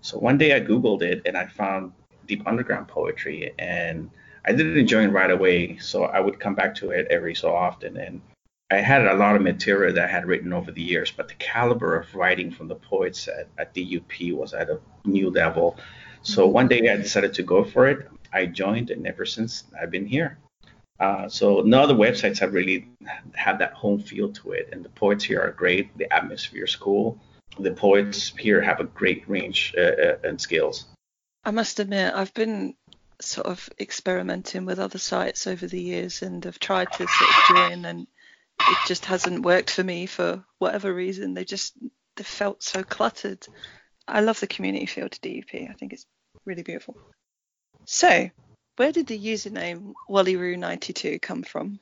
So 0.00 0.18
one 0.18 0.38
day 0.38 0.54
I 0.56 0.60
Googled 0.60 1.02
it 1.02 1.22
and 1.26 1.36
I 1.36 1.46
found 1.46 1.92
Deep 2.26 2.46
Underground 2.46 2.88
Poetry, 2.88 3.52
and 3.58 4.10
I 4.44 4.52
didn't 4.52 4.86
join 4.86 5.10
right 5.10 5.30
away. 5.30 5.78
So 5.78 6.04
I 6.04 6.20
would 6.20 6.40
come 6.40 6.54
back 6.54 6.74
to 6.76 6.90
it 6.90 7.06
every 7.10 7.34
so 7.34 7.54
often, 7.54 7.96
and 7.96 8.20
I 8.70 8.76
had 8.76 9.06
a 9.06 9.14
lot 9.14 9.36
of 9.36 9.42
material 9.42 9.94
that 9.94 10.04
I 10.08 10.10
had 10.10 10.26
written 10.26 10.52
over 10.52 10.72
the 10.72 10.82
years, 10.82 11.12
but 11.14 11.28
the 11.28 11.34
caliber 11.34 11.94
of 11.94 12.14
writing 12.14 12.50
from 12.50 12.68
the 12.68 12.74
poets 12.74 13.28
at, 13.28 13.48
at 13.58 13.74
DUP 13.74 14.32
was 14.32 14.54
at 14.54 14.70
a 14.70 14.80
new 15.04 15.30
level. 15.30 15.76
So 16.22 16.46
one 16.46 16.68
day 16.68 16.90
I 16.90 16.96
decided 16.96 17.34
to 17.34 17.42
go 17.42 17.64
for 17.64 17.86
it. 17.88 18.08
I 18.32 18.46
joined, 18.46 18.90
and 18.90 19.06
ever 19.06 19.26
since 19.26 19.64
I've 19.80 19.90
been 19.90 20.06
here. 20.06 20.38
Uh, 20.98 21.28
so 21.28 21.60
no 21.60 21.82
other 21.82 21.94
websites 21.94 22.38
have 22.38 22.54
really 22.54 22.88
had 23.34 23.58
that 23.58 23.72
home 23.72 23.98
feel 23.98 24.32
to 24.32 24.52
it, 24.52 24.68
and 24.72 24.84
the 24.84 24.88
poets 24.88 25.24
here 25.24 25.42
are 25.42 25.50
great. 25.50 25.96
The 25.98 26.10
atmosphere 26.12 26.64
is 26.64 26.76
cool. 26.76 27.18
The 27.58 27.72
poets 27.72 28.32
here 28.38 28.62
have 28.62 28.80
a 28.80 28.84
great 28.84 29.28
range 29.28 29.74
uh, 29.76 29.80
uh, 29.80 30.16
and 30.24 30.40
skills. 30.40 30.86
I 31.44 31.50
must 31.50 31.80
admit, 31.80 32.14
I've 32.14 32.32
been 32.32 32.74
sort 33.24 33.46
of 33.46 33.68
experimenting 33.78 34.64
with 34.64 34.78
other 34.78 34.98
sites 34.98 35.46
over 35.46 35.66
the 35.66 35.80
years, 35.80 36.22
and 36.22 36.44
have 36.44 36.58
tried 36.58 36.90
to 36.92 37.06
sort 37.06 37.30
of 37.30 37.56
join 37.56 37.84
and 37.84 38.06
it 38.60 38.78
just 38.86 39.04
hasn't 39.06 39.44
worked 39.44 39.70
for 39.70 39.82
me 39.82 40.06
for 40.06 40.44
whatever 40.58 40.92
reason. 40.92 41.34
They 41.34 41.44
just 41.44 41.74
they 42.16 42.24
felt 42.24 42.62
so 42.62 42.82
cluttered. 42.82 43.46
I 44.06 44.20
love 44.20 44.40
the 44.40 44.46
community 44.46 44.86
feel 44.86 45.08
to 45.08 45.20
DUP. 45.20 45.70
I 45.70 45.72
think 45.74 45.92
it's 45.92 46.06
really 46.44 46.62
beautiful. 46.62 46.96
So, 47.84 48.30
where 48.76 48.92
did 48.92 49.06
the 49.06 49.18
username 49.18 49.92
WallyRoo92 50.08 51.20
come 51.20 51.42
from? 51.42 51.78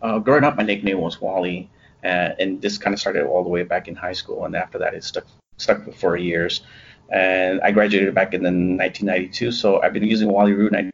Uh, 0.00 0.18
growing 0.18 0.44
up, 0.44 0.56
my 0.56 0.62
nickname 0.62 1.00
was 1.00 1.20
Wally, 1.20 1.70
uh, 2.04 2.30
and 2.38 2.60
this 2.60 2.78
kind 2.78 2.94
of 2.94 3.00
started 3.00 3.26
all 3.26 3.42
the 3.42 3.48
way 3.48 3.62
back 3.62 3.88
in 3.88 3.94
high 3.94 4.12
school, 4.12 4.44
and 4.44 4.54
after 4.54 4.78
that, 4.78 4.94
it 4.94 5.04
stuck 5.04 5.26
stuck 5.56 5.92
for 5.94 6.16
years. 6.16 6.62
And 7.10 7.60
I 7.60 7.70
graduated 7.70 8.14
back 8.14 8.34
in 8.34 8.42
the 8.42 8.50
1992, 8.50 9.52
so 9.52 9.82
I've 9.82 9.92
been 9.92 10.04
using 10.04 10.28
WallyRoo92 10.28 10.92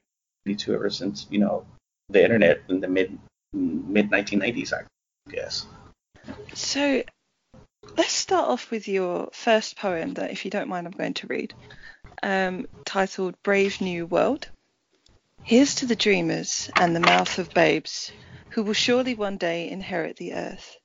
ever 0.69 0.91
since 0.91 1.27
you 1.31 1.39
know 1.39 1.65
the 2.09 2.23
internet 2.23 2.63
in 2.69 2.81
the 2.81 2.89
mid 2.89 3.19
mid 3.53 4.11
1990s, 4.11 4.73
I 4.73 4.83
guess. 5.31 5.67
So 6.55 7.03
let's 7.97 8.13
start 8.13 8.49
off 8.49 8.71
with 8.71 8.89
your 8.89 9.31
first 9.33 9.77
poem 9.77 10.15
that, 10.15 10.31
if 10.31 10.45
you 10.45 10.51
don't 10.51 10.69
mind, 10.69 10.87
I'm 10.87 10.93
going 10.93 11.15
to 11.15 11.27
read, 11.27 11.55
um, 12.23 12.67
titled 12.85 13.41
Brave 13.43 13.81
New 13.81 14.07
World. 14.07 14.49
Here's 15.43 15.77
to 15.77 15.87
the 15.87 15.97
dreamers 15.97 16.71
and 16.77 16.95
the 16.95 17.01
mouth 17.01 17.39
of 17.39 17.55
babes 17.55 18.13
who 18.51 18.63
will 18.63 18.75
surely 18.75 19.15
one 19.15 19.37
day 19.37 19.69
inherit 19.69 20.17
the 20.17 20.35
earth. 20.35 20.77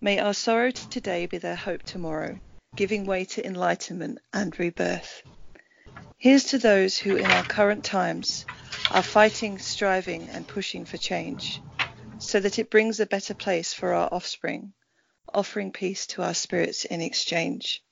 May 0.00 0.18
our 0.18 0.34
sorrow 0.34 0.70
today 0.70 1.26
be 1.26 1.38
their 1.38 1.56
hope 1.56 1.82
tomorrow, 1.82 2.38
giving 2.76 3.04
way 3.04 3.24
to 3.24 3.46
enlightenment 3.46 4.18
and 4.32 4.58
rebirth. 4.58 5.22
Here's 6.18 6.44
to 6.44 6.58
those 6.58 6.98
who, 6.98 7.16
in 7.16 7.30
our 7.30 7.44
current 7.44 7.84
times, 7.84 8.46
are 8.90 9.02
fighting, 9.02 9.58
striving, 9.58 10.28
and 10.30 10.46
pushing 10.46 10.84
for 10.84 10.96
change 10.96 11.60
so 12.18 12.40
that 12.40 12.58
it 12.58 12.70
brings 12.70 13.00
a 13.00 13.06
better 13.06 13.34
place 13.34 13.72
for 13.72 13.92
our 13.92 14.08
offspring, 14.12 14.72
offering 15.32 15.72
peace 15.72 16.06
to 16.06 16.22
our 16.22 16.34
spirits 16.34 16.84
in 16.84 17.00
exchange. 17.00 17.82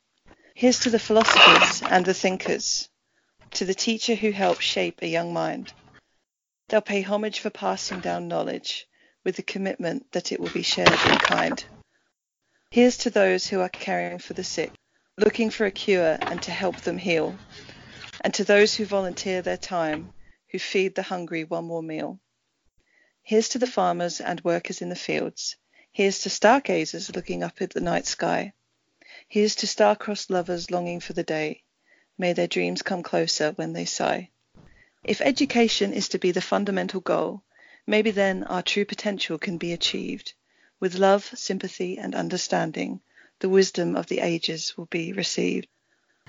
Here's 0.55 0.81
to 0.81 0.91
the 0.91 0.99
philosophers 0.99 1.83
and 1.83 2.05
the 2.05 2.15
thinkers, 2.15 2.89
to 3.53 3.65
the 3.65 3.75
teacher 3.75 4.15
who 4.15 4.31
helps 4.31 4.65
shape 4.65 5.01
a 5.03 5.09
young 5.09 5.33
mind. 5.33 5.73
They'll 6.69 6.81
pay 6.81 7.03
homage 7.03 7.41
for 7.41 7.51
passing 7.51 8.01
down 8.01 8.29
knowledge 8.29 8.87
with 9.25 9.37
the 9.37 9.43
commitment 9.43 10.11
that 10.13 10.33
it 10.33 10.41
will 10.41 10.51
be 10.51 10.63
shared 10.63 10.91
in 10.91 11.19
kind. 11.19 11.65
Here's 12.73 12.97
to 12.97 13.11
those 13.11 13.47
who 13.47 13.61
are 13.61 13.69
caring 13.69 14.19
for 14.19 14.33
the 14.33 14.43
sick, 14.43 14.73
looking 15.19 15.51
for 15.51 15.67
a 15.67 15.71
cure 15.71 16.17
and 16.23 16.43
to 16.45 16.51
help 16.51 16.81
them 16.81 16.97
heal. 16.97 17.37
And 18.23 18.33
to 18.33 18.45
those 18.45 18.75
who 18.75 18.87
volunteer 18.87 19.43
their 19.43 19.59
time, 19.59 20.15
who 20.51 20.59
feed 20.59 20.95
the 20.95 21.03
hungry 21.03 21.45
one 21.45 21.67
more 21.67 21.83
meal. 21.83 22.19
Here's 23.23 23.51
to 23.51 23.59
the 23.59 23.67
farmers 23.67 24.23
and 24.23 24.41
workers 24.43 24.81
in 24.81 24.89
the 24.89 24.97
fields. 24.97 25.57
Here's 25.93 26.21
to 26.21 26.31
stargazers 26.31 27.15
looking 27.15 27.43
up 27.43 27.61
at 27.61 27.75
the 27.75 27.83
night 27.83 28.07
sky. 28.07 28.55
Here's 29.29 29.55
to 29.57 29.67
star-crossed 29.67 30.31
lovers 30.31 30.71
longing 30.71 31.01
for 31.01 31.13
the 31.13 31.23
day. 31.23 31.65
May 32.17 32.33
their 32.33 32.47
dreams 32.47 32.81
come 32.81 33.03
closer 33.03 33.53
when 33.53 33.75
they 33.75 33.85
sigh. 33.85 34.31
If 35.05 35.21
education 35.21 35.93
is 35.93 36.09
to 36.09 36.19
be 36.19 36.31
the 36.31 36.41
fundamental 36.41 37.03
goal, 37.03 37.43
maybe 37.87 38.13
then 38.13 38.45
our 38.45 38.63
true 38.63 38.87
potential 38.87 39.37
can 39.37 39.59
be 39.59 39.75
achieved. 39.75 40.33
With 40.83 40.97
love, 40.97 41.31
sympathy, 41.37 41.97
and 41.97 42.13
understanding, 42.13 43.03
the 43.39 43.49
wisdom 43.49 43.95
of 43.95 44.09
the 44.09 44.19
ages 44.19 44.77
will 44.77 44.87
be 44.87 45.13
received. 45.13 45.69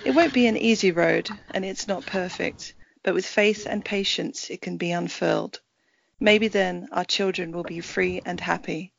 It 0.05 0.11
won't 0.11 0.31
be 0.31 0.45
an 0.45 0.57
easy 0.57 0.91
road, 0.91 1.27
and 1.49 1.65
it's 1.65 1.87
not 1.87 2.05
perfect, 2.05 2.75
but 3.01 3.15
with 3.15 3.25
faith 3.25 3.65
and 3.65 3.83
patience 3.83 4.51
it 4.51 4.61
can 4.61 4.77
be 4.77 4.91
unfurled. 4.91 5.59
Maybe 6.19 6.49
then 6.49 6.87
our 6.91 7.03
children 7.03 7.51
will 7.51 7.63
be 7.63 7.79
free 7.79 8.21
and 8.27 8.39
happy. 8.39 8.93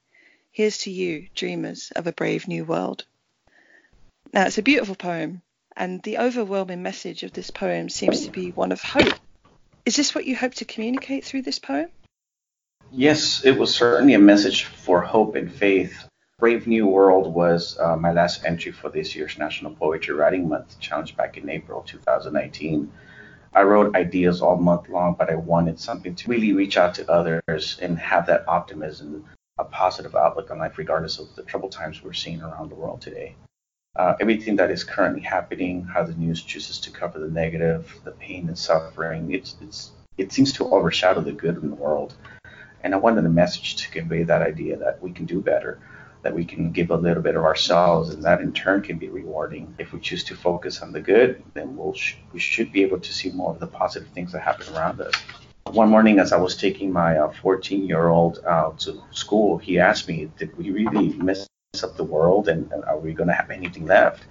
Here's 0.51 0.79
to 0.79 0.91
you, 0.91 1.29
dreamers 1.37 1.93
of 1.95 2.09
a 2.09 2.13
brave 2.13 2.49
new 2.49 2.65
world. 2.65 3.05
Now, 4.33 4.47
it's 4.47 4.59
a 4.59 4.63
beautiful 4.63 4.97
poem, 4.97 5.43
and 5.77 6.03
the 6.03 6.19
overwhelming 6.19 6.83
message 6.83 7.23
of 7.23 7.33
this 7.33 7.53
poem 7.53 7.91
seems 7.91 8.25
to 8.25 8.33
be 8.33 8.51
one 8.51 8.73
of 8.73 8.83
hope. 8.83 9.21
Is 9.87 9.95
this 9.95 10.17
what 10.17 10.27
you 10.27 10.35
hope 10.35 10.55
to 10.55 10.65
communicate 10.65 11.25
through 11.25 11.43
this 11.43 11.61
poem? 11.61 11.91
Yes, 12.97 13.45
it 13.45 13.59
was 13.59 13.75
certainly 13.75 14.15
a 14.15 14.21
message 14.21 14.67
for 14.67 15.01
hope 15.01 15.35
and 15.35 15.53
faith. 15.53 16.09
Brave 16.39 16.69
New 16.69 16.87
World 16.87 17.35
was 17.35 17.77
uh, 17.81 17.97
my 17.97 18.13
last 18.13 18.45
entry 18.45 18.71
for 18.71 18.89
this 18.89 19.17
year's 19.17 19.37
National 19.37 19.75
Poetry 19.75 20.15
Writing 20.15 20.49
Month 20.49 20.79
challenge 20.79 21.17
back 21.17 21.37
in 21.37 21.51
April 21.51 21.83
2019. 21.83 22.93
I 23.53 23.63
wrote 23.63 23.97
ideas 23.97 24.41
all 24.41 24.55
month 24.57 24.89
long, 24.89 25.17
but 25.19 25.29
I 25.29 25.35
wanted 25.35 25.81
something 25.81 26.15
to 26.15 26.31
really 26.31 26.53
reach 26.53 26.77
out 26.77 26.95
to 26.95 27.11
others 27.11 27.81
and 27.83 27.99
have 27.99 28.27
that 28.27 28.47
optimism, 28.47 29.25
a 29.59 29.65
positive 29.65 30.15
outlook 30.15 30.53
on 30.53 30.59
life, 30.61 30.79
regardless 30.79 31.19
of 31.19 31.35
the 31.35 31.43
troubled 31.43 31.73
times 31.73 32.01
we're 32.01 32.13
seeing 32.13 32.43
around 32.43 32.71
the 32.71 32.77
world 32.77 33.01
today. 33.01 33.35
Uh, 33.97 34.15
everything 34.21 34.55
that 34.55 34.71
is 34.71 34.85
currently 34.85 35.23
happening, 35.23 35.83
how 35.83 36.05
the 36.05 36.15
news 36.15 36.41
chooses 36.41 36.79
to 36.79 36.93
cover 36.93 37.19
the 37.19 37.29
negative, 37.29 37.93
the 38.05 38.13
pain 38.13 38.47
and 38.47 38.57
suffering, 38.57 39.35
it's, 39.35 39.57
it's, 39.61 39.91
it 40.17 40.31
seems 40.31 40.53
to 40.53 40.69
overshadow 40.69 41.21
the 41.21 41.33
good 41.33 41.61
in 41.61 41.71
the 41.71 41.75
world. 41.75 42.15
And 42.85 42.95
I 42.95 42.99
wanted 42.99 43.27
a 43.27 43.31
message 43.31 43.75
to 43.77 43.91
convey 43.91 44.23
that 44.23 44.43
idea 44.43 44.77
that 44.77 45.03
we 45.03 45.11
can 45.11 45.25
do 45.25 45.41
better 45.41 45.81
that 46.25 46.35
we 46.35 46.45
can 46.45 46.73
give 46.73 46.91
a 46.91 46.97
little 46.97 47.23
bit 47.23 47.37
of 47.37 47.45
ourselves, 47.45 48.09
and 48.09 48.23
that 48.23 48.41
in 48.41 48.51
turn 48.53 48.81
can 48.81 48.97
be 48.97 49.09
rewarding. 49.09 49.75
If 49.79 49.93
we 49.93 50.01
choose 50.01 50.25
to 50.25 50.35
focus 50.35 50.81
on 50.81 50.91
the 50.91 51.01
good, 51.01 51.43
then 51.53 51.77
we'll 51.77 51.93
sh- 51.93 52.17
we 52.33 52.41
should 52.41 52.73
be 52.73 52.83
able 52.83 52.99
to 52.99 53.13
see 53.13 53.31
more 53.31 53.53
of 53.53 53.61
the 53.61 53.67
positive 53.67 54.09
things 54.09 54.33
that 54.33 54.41
happen 54.41 54.75
around 54.75 55.03
us. 55.03 55.15
One 55.71 55.91
morning, 55.91 56.19
as 56.19 56.33
I 56.33 56.39
was 56.39 56.57
taking 56.57 56.91
my 56.91 57.31
14 57.43 57.83
uh, 57.83 57.87
year 57.87 58.09
old 58.09 58.39
uh, 58.47 58.71
to 58.79 59.03
school, 59.11 59.59
he 59.59 59.79
asked 59.79 60.09
me, 60.09 60.31
Did 60.39 60.57
we 60.57 60.71
really 60.71 61.11
mess 61.11 61.47
up 61.83 61.97
the 61.97 62.05
world, 62.05 62.49
and, 62.49 62.73
and 62.73 62.85
are 62.85 62.99
we 62.99 63.13
going 63.13 63.29
to 63.29 63.35
have 63.35 63.51
anything 63.51 63.85
left? 63.85 64.25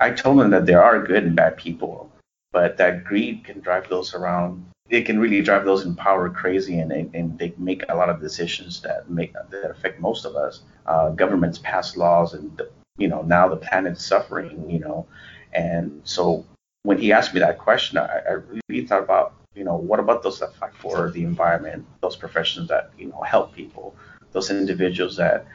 I 0.00 0.10
told 0.10 0.40
him 0.40 0.50
that 0.50 0.66
there 0.66 0.82
are 0.82 1.06
good 1.06 1.22
and 1.22 1.36
bad 1.36 1.56
people, 1.56 2.10
but 2.50 2.76
that 2.78 3.04
greed 3.04 3.44
can 3.44 3.60
drive 3.60 3.88
those 3.88 4.14
around 4.14 4.66
it 4.90 5.06
can 5.06 5.18
really 5.18 5.40
drive 5.40 5.64
those 5.64 5.84
in 5.84 5.94
power 5.94 6.28
crazy 6.28 6.80
and, 6.80 6.92
and 6.92 7.38
they 7.38 7.54
make 7.56 7.84
a 7.88 7.94
lot 7.94 8.10
of 8.10 8.20
decisions 8.20 8.82
that 8.82 9.08
make 9.08 9.32
that 9.32 9.70
affect 9.70 10.00
most 10.00 10.24
of 10.24 10.34
us. 10.34 10.62
Uh, 10.86 11.10
governments 11.10 11.58
pass 11.62 11.96
laws 11.96 12.34
and 12.34 12.56
the, 12.56 12.68
you 12.98 13.08
know 13.08 13.22
now 13.22 13.48
the 13.48 13.56
planet's 13.56 14.04
suffering 14.04 14.68
you 14.68 14.80
know. 14.80 15.06
And 15.52 16.00
so 16.04 16.44
when 16.82 16.98
he 16.98 17.12
asked 17.12 17.32
me 17.32 17.40
that 17.40 17.58
question 17.58 17.98
I, 17.98 18.20
I 18.28 18.32
really 18.68 18.86
thought 18.86 19.02
about 19.02 19.34
you 19.54 19.64
know 19.64 19.76
what 19.76 20.00
about 20.00 20.22
those 20.22 20.40
that 20.40 20.54
fight 20.56 20.74
for 20.74 21.10
the 21.10 21.22
environment 21.22 21.86
those 22.00 22.16
professions 22.16 22.68
that 22.68 22.90
you 22.98 23.06
know 23.08 23.20
help 23.22 23.54
people 23.54 23.94
those 24.32 24.50
individuals 24.50 25.16
that 25.16 25.46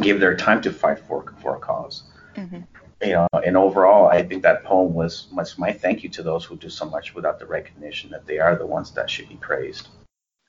give 0.00 0.20
their 0.20 0.36
time 0.36 0.60
to 0.62 0.72
fight 0.72 0.98
for 0.98 1.34
for 1.40 1.56
a 1.56 1.58
because 1.58 2.02
mm-hmm 2.36 2.60
you 3.02 3.12
know, 3.12 3.28
and 3.32 3.56
overall, 3.56 4.08
I 4.08 4.22
think 4.22 4.42
that 4.42 4.64
poem 4.64 4.94
was 4.94 5.26
much 5.32 5.58
my 5.58 5.72
thank 5.72 6.02
you 6.02 6.08
to 6.10 6.22
those 6.22 6.44
who 6.44 6.56
do 6.56 6.68
so 6.68 6.84
much 6.84 7.14
without 7.14 7.38
the 7.38 7.46
recognition 7.46 8.10
that 8.10 8.26
they 8.26 8.38
are 8.38 8.56
the 8.56 8.66
ones 8.66 8.92
that 8.92 9.08
should 9.08 9.28
be 9.28 9.36
praised. 9.36 9.88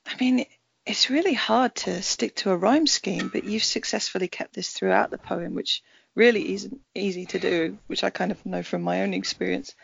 I 0.05 0.15
mean, 0.19 0.45
it's 0.85 1.09
really 1.09 1.33
hard 1.33 1.75
to 1.75 2.01
stick 2.01 2.35
to 2.37 2.51
a 2.51 2.57
rhyme 2.57 2.87
scheme, 2.87 3.29
but 3.31 3.43
you've 3.43 3.63
successfully 3.63 4.27
kept 4.27 4.53
this 4.53 4.71
throughout 4.71 5.11
the 5.11 5.17
poem, 5.17 5.53
which 5.53 5.83
really 6.15 6.53
isn't 6.53 6.81
easy 6.95 7.25
to 7.27 7.39
do, 7.39 7.77
which 7.87 8.03
I 8.03 8.09
kind 8.09 8.31
of 8.31 8.45
know 8.45 8.63
from 8.63 8.81
my 8.81 9.03
own 9.03 9.13
experience. 9.13 9.75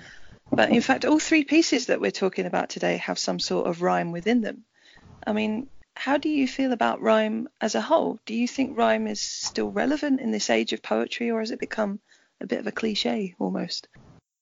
But 0.51 0.71
in 0.71 0.81
fact, 0.81 1.05
all 1.05 1.19
three 1.19 1.43
pieces 1.43 1.87
that 1.87 2.01
we're 2.01 2.11
talking 2.11 2.45
about 2.45 2.69
today 2.69 2.97
have 2.97 3.19
some 3.19 3.39
sort 3.39 3.67
of 3.67 3.81
rhyme 3.81 4.11
within 4.11 4.41
them. 4.41 4.63
I 5.25 5.33
mean, 5.33 5.67
how 5.95 6.17
do 6.17 6.29
you 6.29 6.47
feel 6.47 6.71
about 6.71 7.01
rhyme 7.01 7.47
as 7.59 7.75
a 7.75 7.81
whole? 7.81 8.19
Do 8.25 8.33
you 8.33 8.47
think 8.47 8.77
rhyme 8.77 9.07
is 9.07 9.21
still 9.21 9.69
relevant 9.69 10.19
in 10.19 10.31
this 10.31 10.49
age 10.49 10.73
of 10.73 10.81
poetry, 10.81 11.31
or 11.31 11.39
has 11.39 11.51
it 11.51 11.59
become 11.59 11.99
a 12.41 12.47
bit 12.47 12.59
of 12.59 12.67
a 12.67 12.71
cliche 12.71 13.35
almost. 13.39 13.87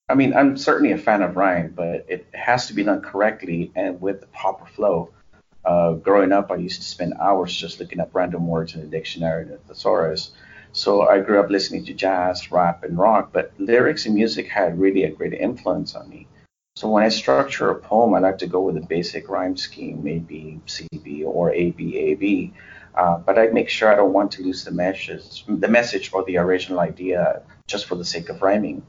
I 0.07 0.13
mean, 0.13 0.35
I'm 0.35 0.55
certainly 0.55 0.91
a 0.91 0.97
fan 0.97 1.23
of 1.23 1.35
rhyme, 1.35 1.73
but 1.75 2.05
it 2.07 2.27
has 2.33 2.67
to 2.67 2.73
be 2.73 2.83
done 2.83 3.01
correctly 3.01 3.71
and 3.75 3.99
with 3.99 4.21
the 4.21 4.27
proper 4.27 4.65
flow. 4.67 5.09
Uh, 5.65 5.93
growing 5.93 6.31
up, 6.31 6.51
I 6.51 6.57
used 6.57 6.81
to 6.81 6.87
spend 6.87 7.15
hours 7.19 7.55
just 7.55 7.79
looking 7.79 7.99
up 7.99 8.13
random 8.13 8.47
words 8.47 8.75
in 8.75 8.81
the 8.81 8.87
dictionary 8.87 9.43
and 9.43 9.51
the 9.51 9.57
thesaurus. 9.57 10.31
So 10.73 11.07
I 11.07 11.21
grew 11.21 11.39
up 11.39 11.49
listening 11.49 11.85
to 11.85 11.93
jazz, 11.93 12.51
rap, 12.51 12.83
and 12.83 12.97
rock, 12.97 13.31
but 13.31 13.53
lyrics 13.57 14.05
and 14.05 14.13
music 14.13 14.47
had 14.47 14.77
really 14.77 15.05
a 15.05 15.09
great 15.09 15.33
influence 15.33 15.95
on 15.95 16.07
me. 16.09 16.27
So 16.75 16.89
when 16.89 17.03
I 17.03 17.09
structure 17.09 17.71
a 17.71 17.75
poem, 17.75 18.13
I 18.13 18.19
like 18.19 18.37
to 18.39 18.47
go 18.47 18.61
with 18.61 18.75
a 18.77 18.85
basic 18.85 19.29
rhyme 19.29 19.55
scheme, 19.55 20.03
maybe 20.03 20.59
CB 20.67 21.23
or 21.25 21.51
ABAB. 21.51 22.51
Uh, 22.93 23.17
but 23.19 23.39
I 23.39 23.47
make 23.47 23.69
sure 23.69 23.91
I 23.91 23.95
don't 23.95 24.13
want 24.13 24.33
to 24.33 24.43
lose 24.43 24.65
the 24.65 24.71
message, 24.71 25.45
the 25.47 25.67
message 25.67 26.11
or 26.13 26.23
the 26.25 26.37
original 26.37 26.79
idea 26.79 27.41
just 27.67 27.85
for 27.85 27.95
the 27.95 28.05
sake 28.05 28.29
of 28.29 28.41
rhyming. 28.41 28.83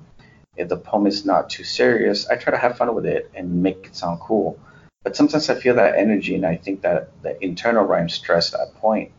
If 0.57 0.69
the 0.69 0.77
poem 0.77 1.07
is 1.07 1.25
not 1.25 1.51
too 1.51 1.65
serious, 1.65 2.27
I 2.29 2.37
try 2.37 2.51
to 2.51 2.59
have 2.59 2.79
fun 2.79 2.95
with 2.95 3.07
it 3.07 3.31
and 3.35 3.63
make 3.63 3.87
it 3.87 3.97
sound 3.97 4.21
cool. 4.21 4.59
But 5.03 5.17
sometimes 5.17 5.49
I 5.51 5.55
feel 5.55 5.75
that 5.77 5.97
energy, 5.97 6.35
and 6.35 6.45
I 6.45 6.57
think 6.57 6.83
that 6.83 7.11
the 7.23 7.43
internal 7.45 7.85
rhyme 7.85 8.09
stress 8.09 8.51
that 8.51 8.75
point. 8.75 9.13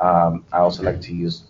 Um, 0.00 0.44
I 0.52 0.58
also 0.58 0.82
like 0.82 1.00
to 1.02 1.14
use 1.14 1.44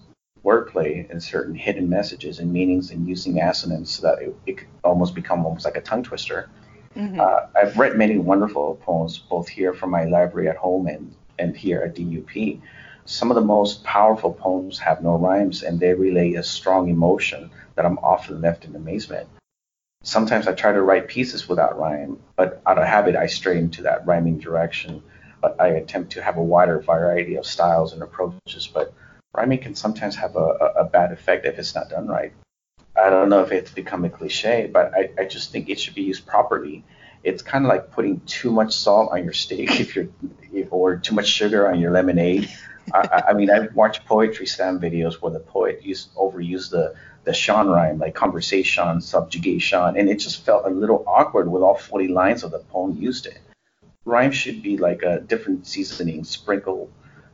wordplay 0.45 1.09
and 1.11 1.23
certain 1.23 1.55
hidden 1.55 1.89
messages 1.89 2.39
and 2.39 2.53
meanings 2.53 2.91
and 2.91 3.09
using 3.09 3.41
assonance 3.41 3.91
so 3.91 4.03
that 4.03 4.23
it, 4.23 4.35
it 4.47 4.59
could 4.59 4.69
almost 4.85 5.15
become 5.15 5.45
almost 5.45 5.65
like 5.65 5.77
a 5.77 5.81
tongue 5.81 6.03
twister. 6.03 6.49
Mm-hmm. 6.97 7.21
Uh, 7.21 7.47
I've 7.55 7.77
read 7.79 7.97
many 7.97 8.19
wonderful 8.19 8.77
poems, 8.83 9.19
both 9.19 9.49
here 9.49 9.75
from 9.75 9.91
my 9.91 10.05
library 10.05 10.49
at 10.49 10.57
home 10.57 10.87
and, 10.87 11.15
and 11.39 11.57
here 11.57 11.83
at 11.83 11.95
DUP. 11.95 12.61
Some 13.05 13.31
of 13.31 13.35
the 13.35 13.41
most 13.41 13.85
powerful 13.85 14.33
poems 14.33 14.79
have 14.79 15.03
no 15.03 15.17
rhymes 15.17 15.63
and 15.63 15.81
they 15.81 15.95
relay 15.95 16.35
a 16.35 16.43
strong 16.43 16.89
emotion 16.89 17.51
that 17.75 17.87
I'm 17.87 17.99
often 17.99 18.41
left 18.41 18.65
in 18.65 18.77
amazement. 18.77 19.29
Sometimes 20.03 20.47
I 20.47 20.53
try 20.53 20.73
to 20.73 20.83
write 20.83 21.09
pieces 21.09 21.49
without 21.49 21.79
rhyme, 21.79 22.19
but 22.37 22.63
out 22.67 22.79
of 22.79 22.87
habit 22.87 23.17
I 23.17 23.27
stray 23.27 23.59
into 23.59 23.83
that 23.83 24.07
rhyming 24.07 24.39
direction. 24.39 25.03
But 25.43 25.61
I 25.61 25.69
attempt 25.69 26.13
to 26.13 26.23
have 26.23 26.37
a 26.37 26.43
wider 26.43 26.81
variety 26.81 27.37
of 27.37 27.47
styles 27.47 27.93
and 27.93 28.03
approaches, 28.03 28.67
but 28.67 28.93
rhyming 29.35 29.59
can 29.59 29.75
sometimes 29.75 30.17
have 30.17 30.37
a, 30.37 30.73
a, 30.77 30.85
bad 30.85 31.13
effect 31.13 31.47
if 31.47 31.59
it's 31.59 31.75
not 31.75 31.89
done 31.89 32.09
right. 32.09 32.33
I 32.97 33.09
don't 33.11 33.29
know 33.29 33.43
if 33.43 33.53
it's 33.53 33.71
become 33.71 34.05
a 34.05 34.11
cliche, 34.11 34.69
but 34.73 34.93
I, 34.95 35.11
I 35.19 35.25
just 35.25 35.53
think 35.53 35.69
it 35.69 35.81
should 35.81 35.95
be 35.95 36.03
used 36.03 36.27
properly. 36.27 36.85
It's 37.23 37.43
kind 37.43 37.65
of 37.65 37.69
like 37.69 37.91
putting 37.91 38.21
too 38.21 38.51
much 38.51 38.75
salt 38.75 39.11
on 39.13 39.25
your 39.25 39.33
steak 39.33 39.81
if 39.81 39.97
you're, 39.97 40.09
or 40.71 40.97
too 40.97 41.15
much 41.15 41.29
sugar 41.29 41.71
on 41.71 41.81
your 41.81 41.93
lemonade. 41.93 42.51
I, 42.93 43.25
I, 43.29 43.33
mean, 43.33 43.51
I've 43.51 43.75
watched 43.75 44.07
poetry 44.07 44.47
slam 44.47 44.81
videos 44.81 45.15
where 45.15 45.33
the 45.33 45.41
poet 45.41 45.83
used 45.83 46.15
overused 46.15 46.71
the 46.71 46.95
the 47.25 47.35
Sean 47.35 47.69
rhyme, 47.69 47.99
like 47.99 48.15
conversation, 48.15 49.01
subjugation, 49.03 49.97
and 49.97 50.09
it 50.09 50.17
just 50.17 50.45
felt 50.45 50.65
a 50.65 50.71
little 50.71 51.05
awkward 51.07 51.51
with 51.51 51.63
all 51.63 51.75
40 51.75 52.09
lines 52.09 52.45
of 52.45 52.51
the 52.51 52.61
poem 52.61 52.97
used 52.97 53.27
it. 53.27 53.39
Rhyme 54.07 54.33
should 54.33 54.63
be 54.63 54.79
like 54.79 55.03
a 55.03 55.21
different 55.21 55.67
seasoning, 55.67 56.25
sprinkle 56.25 56.91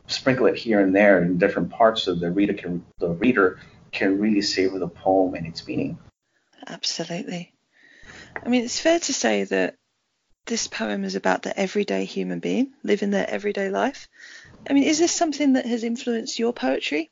sprinkle 0.09 0.47
it 0.47 0.57
here 0.57 0.81
and 0.81 0.95
there 0.95 1.23
in 1.23 1.39
different 1.39 1.70
parts 1.70 2.03
so 2.03 2.15
the 2.15 2.31
reader 2.31 2.55
can 2.55 2.85
the 2.99 3.11
reader 3.11 3.59
can 3.93 4.19
really 4.19 4.43
savor 4.43 4.78
the 4.78 4.89
poem 4.89 5.35
and 5.35 5.47
its 5.47 5.66
meaning. 5.66 5.99
Absolutely. 6.66 7.53
I 8.45 8.49
mean, 8.49 8.65
it's 8.65 8.81
fair 8.81 8.99
to 8.99 9.12
say 9.12 9.45
that 9.45 9.77
this 10.47 10.69
poem 10.69 11.05
is 11.05 11.15
about 11.15 11.43
the 11.43 11.59
everyday 11.59 12.05
human 12.05 12.39
being 12.39 12.73
living 12.83 13.11
their 13.11 13.28
everyday 13.28 13.69
life. 13.69 14.09
I 14.69 14.73
mean, 14.73 14.85
is 14.85 14.99
this 14.99 15.13
something 15.13 15.55
that 15.55 15.67
has 15.67 15.85
influenced 15.85 16.39
your 16.39 16.53
poetry, 16.53 17.11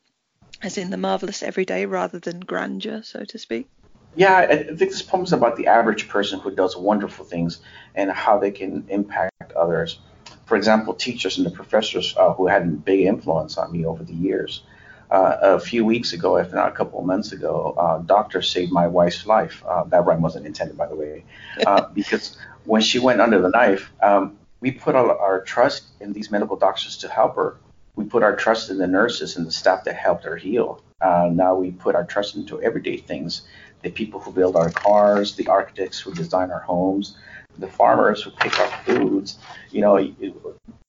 as 0.61 0.77
in 0.77 0.89
the 0.89 0.97
marvelous 0.97 1.43
everyday 1.43 1.85
rather 1.85 2.19
than 2.19 2.39
grandeur, 2.41 3.01
so 3.03 3.23
to 3.23 3.37
speak? 3.37 3.67
Yeah, 4.15 4.37
I 4.37 4.63
think 4.63 4.79
this 4.79 5.01
poem 5.01 5.23
is 5.23 5.33
about 5.33 5.57
the 5.57 5.67
average 5.67 6.07
person 6.07 6.39
who 6.39 6.51
does 6.55 6.77
wonderful 6.77 7.25
things 7.25 7.59
and 7.95 8.09
how 8.11 8.39
they 8.39 8.51
can 8.51 8.85
impact 8.89 9.53
others. 9.55 9.99
For 10.45 10.55
example, 10.55 10.93
teachers 10.93 11.37
and 11.37 11.45
the 11.45 11.51
professors 11.51 12.15
uh, 12.17 12.33
who 12.33 12.47
had 12.47 12.61
a 12.61 12.65
big 12.65 13.01
influence 13.01 13.57
on 13.57 13.71
me 13.71 13.85
over 13.85 14.03
the 14.03 14.13
years. 14.13 14.63
uh, 15.11 15.37
a 15.41 15.59
few 15.59 15.85
weeks 15.85 16.13
ago, 16.13 16.37
if 16.37 16.51
not 16.51 16.67
a 16.67 16.71
couple 16.71 16.99
of 16.99 17.05
months 17.05 17.31
ago, 17.31 17.75
uh, 17.77 17.99
doctor 17.99 18.41
saved 18.41 18.71
my 18.71 18.87
wife's 18.87 19.25
life. 19.25 19.63
Uh, 19.67 19.83
that 19.85 20.05
rhyme 20.05 20.21
wasn't 20.21 20.45
intended, 20.45 20.77
by 20.77 20.87
the 20.87 20.95
way, 20.95 21.23
uh, 21.65 21.87
because 21.93 22.37
when 22.65 22.81
she 22.81 22.99
went 22.99 23.21
under 23.21 23.39
the 23.41 23.49
knife, 23.49 23.91
um, 24.01 24.37
we 24.65 24.71
put 24.71 24.95
our, 24.95 25.15
our 25.19 25.41
trust 25.41 25.83
in 25.99 26.11
these 26.11 26.31
medical 26.31 26.57
doctors 26.57 26.97
to 26.97 27.07
help 27.07 27.35
her. 27.35 27.57
We 27.95 28.05
put 28.05 28.23
our 28.23 28.35
trust 28.35 28.71
in 28.71 28.79
the 28.79 28.87
nurses 28.87 29.37
and 29.37 29.45
the 29.45 29.51
staff 29.51 29.83
that 29.83 29.95
helped 29.95 30.23
her 30.23 30.35
heal. 30.35 30.81
Uh, 30.99 31.29
now 31.31 31.53
we 31.53 31.69
put 31.69 31.93
our 31.93 32.03
trust 32.03 32.35
into 32.35 32.59
everyday 32.63 32.97
things 32.97 33.43
the 33.83 33.91
people 33.91 34.19
who 34.19 34.31
build 34.31 34.55
our 34.55 34.71
cars, 34.71 35.35
the 35.35 35.47
architects 35.49 35.99
who 35.99 36.11
design 36.15 36.49
our 36.49 36.61
homes, 36.61 37.15
the 37.59 37.67
farmers 37.67 38.23
who 38.23 38.31
pick 38.31 38.59
our 38.59 38.71
foods, 38.85 39.37
you 39.69 39.81
know, 39.81 39.99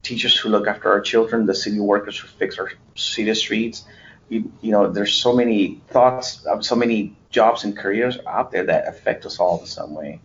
teachers 0.03 0.35
who 0.35 0.48
look 0.48 0.66
after 0.66 0.90
our 0.90 1.03
children, 1.03 1.44
the 1.44 1.55
city 1.55 1.78
workers 1.78 2.19
who 2.19 2.28
fix 2.28 2.59
our 2.59 2.73
city 2.94 3.35
streets. 3.35 3.85
You, 4.31 4.51
you 4.62 4.70
know, 4.70 4.90
there's 4.90 5.12
so 5.12 5.35
many 5.36 5.82
thoughts, 5.89 6.47
so 6.61 6.74
many 6.74 7.15
jobs 7.28 7.65
and 7.65 7.77
careers 7.77 8.16
out 8.27 8.53
there 8.53 8.65
that 8.65 8.89
affect 8.89 9.27
us 9.27 9.39
all 9.39 9.61
in 9.61 9.66
some 9.66 9.93
way. 9.94 10.20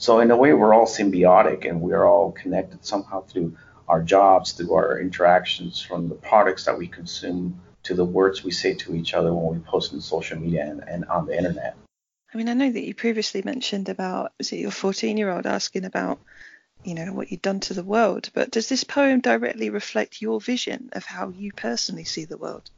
So 0.00 0.20
in 0.20 0.30
a 0.30 0.36
way, 0.36 0.54
we're 0.54 0.72
all 0.72 0.86
symbiotic 0.86 1.68
and 1.68 1.82
we're 1.82 2.06
all 2.06 2.32
connected 2.32 2.86
somehow 2.86 3.20
through 3.20 3.58
our 3.86 4.02
jobs, 4.02 4.52
through 4.52 4.72
our 4.72 4.98
interactions, 4.98 5.82
from 5.82 6.08
the 6.08 6.14
products 6.14 6.64
that 6.64 6.78
we 6.78 6.88
consume 6.88 7.60
to 7.82 7.92
the 7.92 8.04
words 8.04 8.42
we 8.42 8.50
say 8.50 8.72
to 8.72 8.94
each 8.94 9.12
other 9.12 9.34
when 9.34 9.54
we 9.54 9.60
post 9.62 9.92
on 9.92 10.00
social 10.00 10.38
media 10.38 10.64
and, 10.64 10.82
and 10.88 11.04
on 11.04 11.26
the 11.26 11.36
internet. 11.36 11.76
I 12.32 12.38
mean, 12.38 12.48
I 12.48 12.54
know 12.54 12.72
that 12.72 12.82
you 12.82 12.94
previously 12.94 13.42
mentioned 13.44 13.90
about 13.90 14.32
was 14.38 14.50
it 14.52 14.60
your 14.60 14.70
14 14.70 15.18
year 15.18 15.30
old 15.30 15.44
asking 15.44 15.84
about, 15.84 16.18
you 16.82 16.94
know, 16.94 17.12
what 17.12 17.30
you'd 17.30 17.42
done 17.42 17.60
to 17.60 17.74
the 17.74 17.84
world, 17.84 18.30
but 18.32 18.50
does 18.50 18.70
this 18.70 18.84
poem 18.84 19.20
directly 19.20 19.68
reflect 19.68 20.22
your 20.22 20.40
vision 20.40 20.88
of 20.92 21.04
how 21.04 21.28
you 21.28 21.52
personally 21.52 22.04
see 22.04 22.24
the 22.24 22.38
world? 22.38 22.70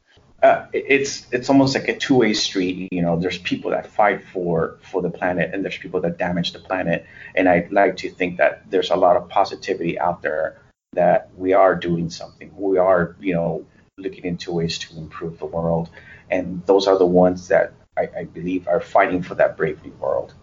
Uh, 0.43 0.67
it's 0.73 1.25
it's 1.31 1.49
almost 1.49 1.73
like 1.73 1.87
a 1.87 1.97
two-way 1.97 2.33
street. 2.33 2.89
You 2.91 3.01
know, 3.01 3.17
there's 3.17 3.37
people 3.37 3.71
that 3.71 3.87
fight 3.87 4.21
for 4.33 4.77
for 4.81 5.01
the 5.01 5.09
planet, 5.09 5.51
and 5.53 5.63
there's 5.63 5.77
people 5.77 6.01
that 6.01 6.17
damage 6.17 6.51
the 6.51 6.59
planet. 6.59 7.05
And 7.33 7.47
I 7.47 7.65
like 7.71 7.95
to 7.97 8.09
think 8.09 8.37
that 8.37 8.69
there's 8.69 8.91
a 8.91 8.97
lot 8.97 9.15
of 9.15 9.29
positivity 9.29 9.97
out 9.97 10.21
there 10.21 10.61
that 10.91 11.29
we 11.37 11.53
are 11.53 11.75
doing 11.75 12.09
something. 12.09 12.51
We 12.55 12.77
are, 12.77 13.15
you 13.21 13.33
know, 13.33 13.65
looking 13.97 14.25
into 14.25 14.51
ways 14.51 14.77
to 14.79 14.97
improve 14.97 15.39
the 15.39 15.45
world, 15.45 15.89
and 16.29 16.61
those 16.65 16.87
are 16.87 16.97
the 16.97 17.05
ones 17.05 17.47
that 17.47 17.71
I, 17.97 18.09
I 18.19 18.23
believe 18.25 18.67
are 18.67 18.81
fighting 18.81 19.23
for 19.23 19.35
that 19.35 19.55
brave 19.55 19.81
new 19.85 19.93
world. 19.93 20.33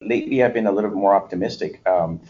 Lately, 0.00 0.42
I've 0.42 0.52
been 0.52 0.66
a 0.66 0.72
little 0.72 0.90
more 0.90 1.14
optimistic 1.14 1.80
um, 1.86 2.20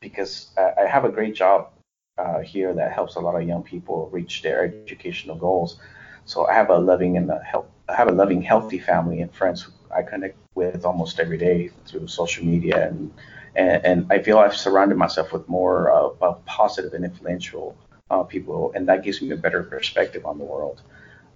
because 0.00 0.50
I, 0.56 0.82
I 0.82 0.86
have 0.86 1.04
a 1.04 1.10
great 1.10 1.34
job 1.34 1.70
uh, 2.16 2.38
here 2.38 2.72
that 2.74 2.92
helps 2.92 3.16
a 3.16 3.20
lot 3.20 3.34
of 3.34 3.48
young 3.48 3.64
people 3.64 4.08
reach 4.12 4.42
their 4.42 4.62
educational 4.62 5.34
goals 5.34 5.80
so 6.24 6.46
I 6.46 6.54
have 6.54 6.70
a 6.70 6.78
loving 6.78 7.16
and 7.16 7.30
a 7.30 7.38
health, 7.40 7.66
I 7.88 7.94
have 7.96 8.08
a 8.08 8.12
loving, 8.12 8.42
healthy 8.42 8.78
family 8.78 9.20
and 9.20 9.32
friends 9.34 9.62
who 9.62 9.72
I 9.94 10.02
connect 10.02 10.36
with 10.54 10.84
almost 10.84 11.18
every 11.18 11.38
day 11.38 11.70
through 11.86 12.06
social 12.08 12.44
media, 12.44 12.88
and 12.88 13.12
and, 13.56 13.84
and 13.84 14.06
I 14.12 14.20
feel 14.20 14.38
I've 14.38 14.56
surrounded 14.56 14.96
myself 14.96 15.32
with 15.32 15.48
more 15.48 15.90
uh, 15.92 16.32
positive 16.46 16.94
and 16.94 17.04
influential 17.04 17.76
uh, 18.10 18.22
people, 18.22 18.72
and 18.74 18.88
that 18.88 19.02
gives 19.02 19.20
me 19.20 19.30
a 19.30 19.36
better 19.36 19.62
perspective 19.62 20.24
on 20.24 20.38
the 20.38 20.44
world. 20.44 20.82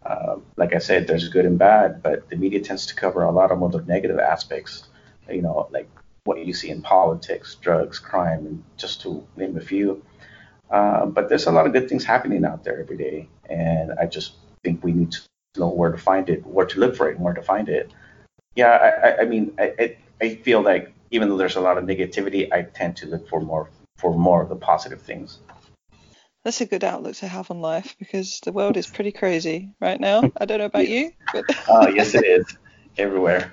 Uh, 0.04 0.36
like 0.56 0.74
I 0.74 0.78
said, 0.78 1.06
there's 1.06 1.28
good 1.28 1.46
and 1.46 1.58
bad, 1.58 2.02
but 2.02 2.28
the 2.28 2.36
media 2.36 2.60
tends 2.60 2.86
to 2.86 2.94
cover 2.94 3.22
a 3.22 3.32
lot 3.32 3.50
of 3.50 3.58
more 3.58 3.70
the 3.70 3.82
negative 3.82 4.18
aspects. 4.18 4.88
You 5.28 5.42
know, 5.42 5.68
like 5.70 5.88
what 6.24 6.44
you 6.44 6.52
see 6.52 6.70
in 6.70 6.82
politics, 6.82 7.56
drugs, 7.60 7.98
crime, 7.98 8.46
and 8.46 8.64
just 8.76 9.00
to 9.02 9.26
name 9.36 9.56
a 9.56 9.60
few. 9.60 10.02
Uh, 10.70 11.06
but 11.06 11.28
there's 11.28 11.46
a 11.46 11.52
lot 11.52 11.66
of 11.66 11.72
good 11.72 11.88
things 11.88 12.04
happening 12.04 12.44
out 12.44 12.64
there 12.64 12.80
every 12.80 12.96
day, 12.96 13.28
and 13.48 13.92
I 13.92 14.06
just 14.06 14.34
think 14.64 14.82
we 14.82 14.92
need 14.92 15.12
to 15.12 15.20
know 15.56 15.68
where 15.68 15.92
to 15.92 15.98
find 15.98 16.28
it, 16.28 16.44
where 16.44 16.66
to 16.66 16.80
look 16.80 16.96
for 16.96 17.08
it, 17.08 17.16
and 17.16 17.24
where 17.24 17.34
to 17.34 17.42
find 17.42 17.68
it. 17.68 17.92
Yeah, 18.56 18.70
I, 19.04 19.22
I 19.22 19.24
mean, 19.24 19.52
I, 19.58 19.96
I 20.20 20.34
feel 20.36 20.62
like 20.62 20.92
even 21.10 21.28
though 21.28 21.36
there's 21.36 21.56
a 21.56 21.60
lot 21.60 21.78
of 21.78 21.84
negativity, 21.84 22.52
I 22.52 22.62
tend 22.62 22.96
to 22.98 23.06
look 23.06 23.28
for 23.28 23.40
more 23.40 23.68
for 23.98 24.16
more 24.16 24.42
of 24.42 24.48
the 24.48 24.56
positive 24.56 25.00
things. 25.00 25.38
That's 26.44 26.60
a 26.60 26.66
good 26.66 26.84
outlook 26.84 27.16
to 27.16 27.28
have 27.28 27.50
on 27.50 27.60
life 27.60 27.96
because 27.98 28.40
the 28.44 28.52
world 28.52 28.76
is 28.76 28.86
pretty 28.86 29.12
crazy 29.12 29.70
right 29.80 29.98
now. 29.98 30.30
I 30.38 30.44
don't 30.44 30.58
know 30.58 30.66
about 30.66 30.88
you, 30.96 31.12
but 31.32 31.46
uh, 31.68 31.88
yes, 31.94 32.14
it 32.14 32.26
is 32.26 32.56
everywhere. 32.98 33.52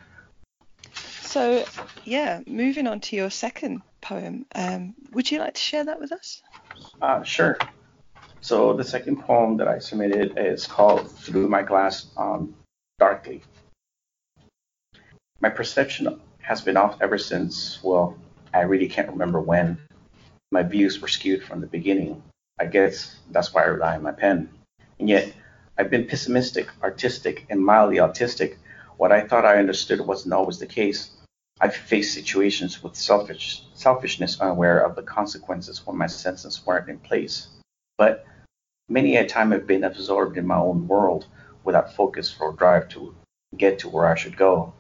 So, 1.22 1.64
yeah, 2.04 2.42
moving 2.46 2.88
on 2.88 3.00
to 3.02 3.16
your 3.16 3.30
second 3.30 3.82
poem, 4.02 4.46
um, 4.54 4.96
would 5.14 5.32
you 5.32 5.40
like 5.40 5.54
to 5.54 5.62
share 5.62 5.86
that 5.86 6.00
with 6.00 6.12
us? 6.12 6.42
Uh, 7.02 7.24
sure. 7.24 7.58
So 8.44 8.74
the 8.74 8.84
second 8.84 9.22
poem 9.22 9.58
that 9.58 9.68
I 9.68 9.78
submitted 9.78 10.34
is 10.36 10.66
called 10.66 11.12
Through 11.12 11.48
My 11.48 11.62
Glass 11.62 12.08
um, 12.18 12.56
Darkly. 12.98 13.44
My 15.40 15.50
perception 15.50 16.20
has 16.42 16.60
been 16.60 16.76
off 16.76 16.98
ever 17.02 17.20
since, 17.20 17.80
well, 17.84 18.18
I 18.52 18.62
really 18.62 18.88
can't 18.88 19.10
remember 19.10 19.40
when. 19.40 19.78
My 20.52 20.64
views 20.64 21.00
were 21.00 21.08
skewed 21.08 21.44
from 21.44 21.62
the 21.62 21.68
beginning. 21.68 22.24
I 22.60 22.66
guess 22.66 23.16
that's 23.30 23.54
why 23.54 23.62
I 23.62 23.68
rely 23.68 23.96
on 23.96 24.02
my 24.02 24.12
pen. 24.12 24.50
And 25.00 25.08
yet, 25.08 25.32
I've 25.78 25.92
been 25.92 26.08
pessimistic, 26.08 26.68
artistic, 26.82 27.46
and 27.52 27.64
mildly 27.64 27.98
autistic. 27.98 28.58
What 28.98 29.12
I 29.12 29.22
thought 29.22 29.46
I 29.46 29.60
understood 29.60 30.02
wasn't 30.02 30.34
always 30.34 30.58
the 30.58 30.66
case. 30.66 31.12
I've 31.60 31.76
faced 31.76 32.16
situations 32.16 32.82
with 32.82 32.96
selfish, 32.96 33.64
selfishness 33.76 34.42
unaware 34.42 34.80
of 34.80 34.96
the 34.96 35.04
consequences 35.04 35.86
when 35.86 35.96
my 35.96 36.08
senses 36.08 36.66
weren't 36.66 36.90
in 36.90 36.98
place. 36.98 37.48
But 38.00 38.26
Many 38.92 39.16
a 39.16 39.26
time 39.26 39.54
I've 39.54 39.66
been 39.66 39.86
absorbed 39.86 40.38
in 40.38 40.46
my 40.46 40.58
own 40.58 40.86
world 40.86 41.26
without 41.64 41.96
focus 41.96 42.36
or 42.42 42.52
drive 42.52 42.90
to 42.90 43.16
get 43.56 43.80
to 43.80 43.88
where 43.88 44.06
I 44.06 44.16
should 44.16 44.36
go. 44.36 44.74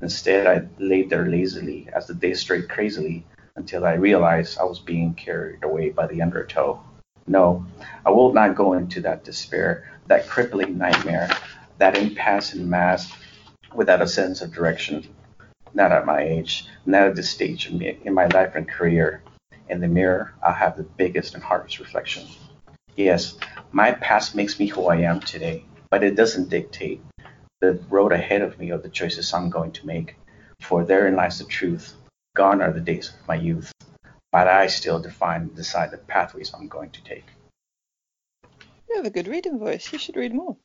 Instead, 0.00 0.48
I 0.48 0.66
laid 0.82 1.10
there 1.10 1.28
lazily 1.28 1.88
as 1.94 2.08
the 2.08 2.14
day 2.14 2.34
strayed 2.34 2.68
crazily 2.68 3.24
until 3.54 3.84
I 3.84 3.92
realized 3.92 4.58
I 4.58 4.64
was 4.64 4.80
being 4.80 5.14
carried 5.14 5.62
away 5.62 5.90
by 5.90 6.08
the 6.08 6.22
undertow. 6.22 6.82
No, 7.28 7.64
I 8.04 8.10
will 8.10 8.32
not 8.32 8.56
go 8.56 8.72
into 8.72 9.00
that 9.02 9.22
despair, 9.22 9.88
that 10.08 10.26
crippling 10.26 10.76
nightmare, 10.76 11.30
that 11.78 11.96
impasse 11.96 12.54
and 12.54 12.68
mass 12.68 13.12
without 13.76 14.02
a 14.02 14.08
sense 14.08 14.42
of 14.42 14.52
direction. 14.52 15.06
Not 15.72 15.92
at 15.92 16.04
my 16.04 16.20
age, 16.20 16.66
not 16.84 17.02
at 17.02 17.14
this 17.14 17.30
stage 17.30 17.68
in 17.68 18.12
my 18.12 18.26
life 18.26 18.56
and 18.56 18.68
career. 18.68 19.22
In 19.68 19.78
the 19.78 19.86
mirror, 19.86 20.34
I'll 20.42 20.52
have 20.52 20.76
the 20.76 20.82
biggest 20.82 21.34
and 21.34 21.44
hardest 21.44 21.78
reflection. 21.78 22.26
Yes, 22.96 23.38
my 23.72 23.92
past 23.92 24.34
makes 24.34 24.58
me 24.58 24.66
who 24.66 24.86
I 24.86 24.96
am 24.96 25.20
today, 25.20 25.64
but 25.90 26.04
it 26.04 26.14
doesn't 26.14 26.50
dictate 26.50 27.00
the 27.60 27.80
road 27.88 28.12
ahead 28.12 28.42
of 28.42 28.58
me 28.58 28.70
or 28.70 28.78
the 28.78 28.90
choices 28.90 29.32
I'm 29.32 29.48
going 29.48 29.72
to 29.72 29.86
make. 29.86 30.16
For 30.60 30.84
therein 30.84 31.16
lies 31.16 31.38
the 31.38 31.44
truth. 31.44 31.94
Gone 32.34 32.60
are 32.60 32.72
the 32.72 32.80
days 32.80 33.08
of 33.08 33.28
my 33.28 33.34
youth, 33.34 33.72
but 34.30 34.48
I 34.48 34.66
still 34.66 34.98
define 34.98 35.42
and 35.42 35.54
decide 35.54 35.90
the 35.90 35.98
pathways 35.98 36.52
I'm 36.54 36.68
going 36.68 36.90
to 36.90 37.04
take. 37.04 37.26
You 38.88 38.96
have 38.96 39.06
a 39.06 39.10
good 39.10 39.28
reading 39.28 39.58
voice. 39.58 39.92
You 39.92 39.98
should 39.98 40.16
read 40.16 40.34
more. 40.34 40.56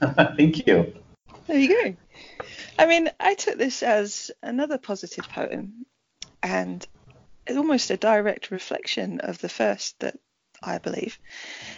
Thank 0.00 0.66
you. 0.66 0.94
There 1.46 1.58
you 1.58 1.68
go. 1.68 1.96
I 2.78 2.86
mean, 2.86 3.10
I 3.20 3.34
took 3.34 3.58
this 3.58 3.82
as 3.82 4.30
another 4.42 4.78
positive 4.78 5.28
poem 5.28 5.86
and 6.42 6.86
almost 7.48 7.90
a 7.90 7.96
direct 7.96 8.50
reflection 8.50 9.20
of 9.20 9.38
the 9.38 9.48
first 9.48 9.98
that 10.00 10.16
I 10.62 10.78
believe. 10.78 11.18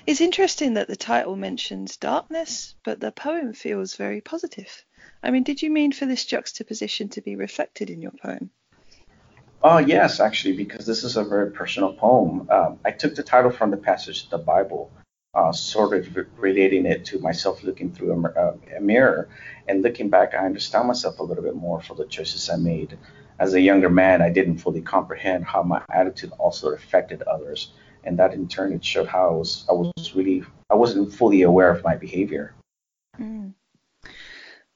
It's 0.06 0.20
interesting 0.20 0.74
that 0.74 0.88
the 0.88 0.96
title 0.96 1.36
mentions 1.36 1.96
darkness, 1.96 2.74
but 2.84 3.00
the 3.00 3.12
poem 3.12 3.52
feels 3.52 3.94
very 3.94 4.20
positive. 4.20 4.84
I 5.22 5.30
mean, 5.30 5.44
did 5.44 5.62
you 5.62 5.70
mean 5.70 5.92
for 5.92 6.06
this 6.06 6.24
juxtaposition 6.24 7.08
to 7.10 7.20
be 7.20 7.36
reflected 7.36 7.90
in 7.90 8.02
your 8.02 8.12
poem? 8.12 8.50
Oh, 9.62 9.78
yes, 9.78 10.18
actually, 10.18 10.56
because 10.56 10.84
this 10.86 11.04
is 11.04 11.16
a 11.16 11.22
very 11.22 11.52
personal 11.52 11.92
poem. 11.92 12.50
Um, 12.50 12.80
I 12.84 12.90
took 12.90 13.14
the 13.14 13.22
title 13.22 13.52
from 13.52 13.70
the 13.70 13.76
passage 13.76 14.24
of 14.24 14.30
the 14.30 14.38
Bible, 14.38 14.90
uh, 15.34 15.52
sort 15.52 15.94
of 15.96 16.26
relating 16.36 16.84
it 16.84 17.04
to 17.06 17.20
myself 17.20 17.62
looking 17.62 17.92
through 17.92 18.12
a, 18.12 18.28
uh, 18.28 18.56
a, 18.76 18.80
mirror. 18.80 19.28
And 19.68 19.82
looking 19.82 20.10
back, 20.10 20.34
I 20.34 20.44
understand 20.44 20.88
myself 20.88 21.20
a 21.20 21.22
little 21.22 21.44
bit 21.44 21.54
more 21.54 21.80
for 21.80 21.94
the 21.94 22.06
choices 22.06 22.50
I 22.50 22.56
made. 22.56 22.98
As 23.38 23.54
a 23.54 23.60
younger 23.60 23.88
man, 23.88 24.20
I 24.20 24.30
didn't 24.30 24.58
fully 24.58 24.82
comprehend 24.82 25.44
how 25.44 25.62
my 25.62 25.82
attitude 25.88 26.32
also 26.38 26.70
affected 26.70 27.22
others 27.22 27.72
and 28.04 28.18
that 28.18 28.34
in 28.34 28.48
turn 28.48 28.72
it 28.72 28.84
showed 28.84 29.06
how 29.06 29.28
I 29.28 29.32
was 29.32 29.66
I 29.68 29.72
was 29.72 30.14
really 30.14 30.44
I 30.70 30.74
wasn't 30.74 31.12
fully 31.12 31.42
aware 31.42 31.70
of 31.70 31.84
my 31.84 31.96
behavior. 31.96 32.54
Mm. 33.18 33.52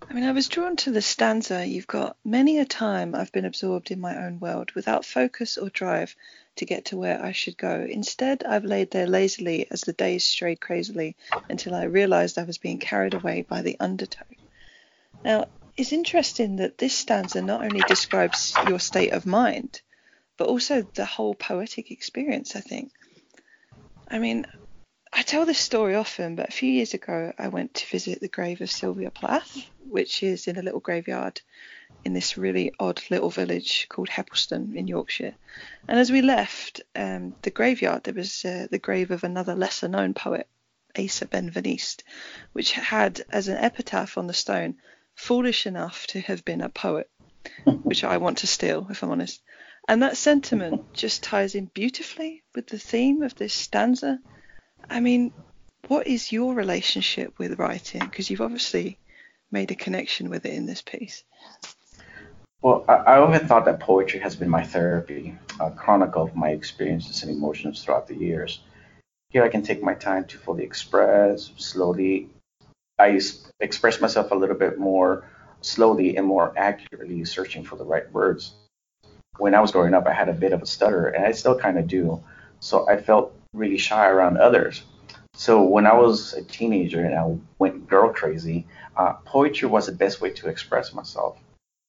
I 0.08 0.12
mean, 0.12 0.24
I 0.24 0.32
was 0.32 0.48
drawn 0.48 0.76
to 0.76 0.92
the 0.92 1.02
stanza. 1.02 1.66
You've 1.66 1.86
got 1.86 2.16
many 2.24 2.58
a 2.58 2.64
time 2.64 3.14
I've 3.14 3.32
been 3.32 3.44
absorbed 3.44 3.90
in 3.90 4.00
my 4.00 4.24
own 4.24 4.38
world 4.38 4.70
without 4.72 5.04
focus 5.04 5.58
or 5.58 5.68
drive 5.68 6.14
to 6.56 6.64
get 6.64 6.86
to 6.86 6.96
where 6.96 7.22
I 7.22 7.32
should 7.32 7.56
go. 7.56 7.86
Instead, 7.88 8.44
I've 8.44 8.64
laid 8.64 8.90
there 8.90 9.06
lazily 9.06 9.66
as 9.70 9.80
the 9.80 9.92
days 9.92 10.24
strayed 10.24 10.60
crazily 10.60 11.16
until 11.48 11.74
I 11.74 11.84
realized 11.84 12.38
I 12.38 12.44
was 12.44 12.58
being 12.58 12.78
carried 12.78 13.14
away 13.14 13.42
by 13.42 13.62
the 13.62 13.76
undertow. 13.80 14.24
Now, 15.24 15.46
it's 15.76 15.92
interesting 15.92 16.56
that 16.56 16.78
this 16.78 16.94
stanza 16.94 17.42
not 17.42 17.62
only 17.62 17.80
describes 17.80 18.54
your 18.68 18.78
state 18.78 19.12
of 19.12 19.26
mind, 19.26 19.80
but 20.36 20.48
also 20.48 20.82
the 20.82 21.04
whole 21.04 21.34
poetic 21.34 21.90
experience, 21.90 22.54
I 22.54 22.60
think. 22.60 22.92
I 24.08 24.18
mean, 24.18 24.46
I 25.12 25.22
tell 25.22 25.46
this 25.46 25.58
story 25.58 25.94
often, 25.94 26.36
but 26.36 26.48
a 26.48 26.52
few 26.52 26.70
years 26.70 26.94
ago 26.94 27.32
I 27.38 27.48
went 27.48 27.74
to 27.74 27.86
visit 27.86 28.20
the 28.20 28.28
grave 28.28 28.60
of 28.60 28.70
Sylvia 28.70 29.10
Plath, 29.10 29.68
which 29.88 30.22
is 30.22 30.46
in 30.46 30.58
a 30.58 30.62
little 30.62 30.80
graveyard 30.80 31.40
in 32.04 32.12
this 32.12 32.36
really 32.36 32.72
odd 32.78 33.02
little 33.10 33.30
village 33.30 33.86
called 33.88 34.08
Heptonstall 34.08 34.76
in 34.76 34.86
Yorkshire. 34.86 35.34
And 35.88 35.98
as 35.98 36.12
we 36.12 36.22
left 36.22 36.82
um, 36.94 37.34
the 37.42 37.50
graveyard, 37.50 38.04
there 38.04 38.14
was 38.14 38.44
uh, 38.44 38.68
the 38.70 38.78
grave 38.78 39.10
of 39.10 39.24
another 39.24 39.54
lesser 39.54 39.88
known 39.88 40.14
poet, 40.14 40.46
Asa 40.96 41.26
Benveniste, 41.26 42.02
which 42.52 42.72
had 42.72 43.24
as 43.30 43.48
an 43.48 43.56
epitaph 43.56 44.18
on 44.18 44.26
the 44.26 44.34
stone, 44.34 44.76
foolish 45.14 45.66
enough 45.66 46.06
to 46.08 46.20
have 46.20 46.44
been 46.44 46.60
a 46.60 46.68
poet, 46.68 47.10
which 47.64 48.04
I 48.04 48.18
want 48.18 48.38
to 48.38 48.46
steal, 48.46 48.86
if 48.90 49.02
I'm 49.02 49.10
honest. 49.10 49.42
And 49.88 50.02
that 50.02 50.16
sentiment 50.16 50.92
just 50.94 51.22
ties 51.22 51.54
in 51.54 51.66
beautifully 51.66 52.42
with 52.54 52.66
the 52.66 52.78
theme 52.78 53.22
of 53.22 53.34
this 53.36 53.54
stanza. 53.54 54.18
I 54.90 55.00
mean, 55.00 55.32
what 55.86 56.06
is 56.08 56.32
your 56.32 56.54
relationship 56.54 57.38
with 57.38 57.58
writing? 57.58 58.00
Because 58.00 58.28
you've 58.28 58.40
obviously 58.40 58.98
made 59.52 59.70
a 59.70 59.76
connection 59.76 60.28
with 60.28 60.44
it 60.44 60.54
in 60.54 60.66
this 60.66 60.82
piece. 60.82 61.22
Well, 62.62 62.84
I, 62.88 62.94
I 62.94 63.18
often 63.18 63.46
thought 63.46 63.64
that 63.66 63.78
poetry 63.78 64.18
has 64.20 64.34
been 64.34 64.48
my 64.48 64.64
therapy, 64.64 65.38
a 65.60 65.70
chronicle 65.70 66.24
of 66.24 66.34
my 66.34 66.50
experiences 66.50 67.22
and 67.22 67.30
emotions 67.30 67.84
throughout 67.84 68.08
the 68.08 68.16
years. 68.16 68.60
Here 69.30 69.44
I 69.44 69.48
can 69.48 69.62
take 69.62 69.82
my 69.82 69.94
time 69.94 70.24
to 70.26 70.38
fully 70.38 70.64
express, 70.64 71.52
slowly. 71.56 72.28
I 72.98 73.20
express 73.60 74.00
myself 74.00 74.32
a 74.32 74.34
little 74.34 74.56
bit 74.56 74.78
more 74.78 75.28
slowly 75.60 76.16
and 76.16 76.26
more 76.26 76.52
accurately, 76.56 77.24
searching 77.24 77.62
for 77.62 77.76
the 77.76 77.84
right 77.84 78.10
words. 78.12 78.54
When 79.38 79.54
I 79.54 79.60
was 79.60 79.72
growing 79.72 79.94
up, 79.94 80.06
I 80.06 80.12
had 80.12 80.28
a 80.28 80.32
bit 80.32 80.52
of 80.52 80.62
a 80.62 80.66
stutter, 80.66 81.08
and 81.08 81.24
I 81.24 81.32
still 81.32 81.58
kind 81.58 81.78
of 81.78 81.86
do. 81.86 82.22
So 82.60 82.88
I 82.88 82.96
felt 82.96 83.34
really 83.52 83.78
shy 83.78 84.06
around 84.08 84.38
others. 84.38 84.84
So 85.34 85.62
when 85.62 85.86
I 85.86 85.94
was 85.94 86.32
a 86.32 86.42
teenager 86.42 87.04
and 87.04 87.14
I 87.14 87.36
went 87.58 87.88
girl 87.88 88.12
crazy, 88.12 88.66
uh, 88.96 89.14
poetry 89.24 89.68
was 89.68 89.86
the 89.86 89.92
best 89.92 90.20
way 90.20 90.30
to 90.30 90.48
express 90.48 90.94
myself. 90.94 91.38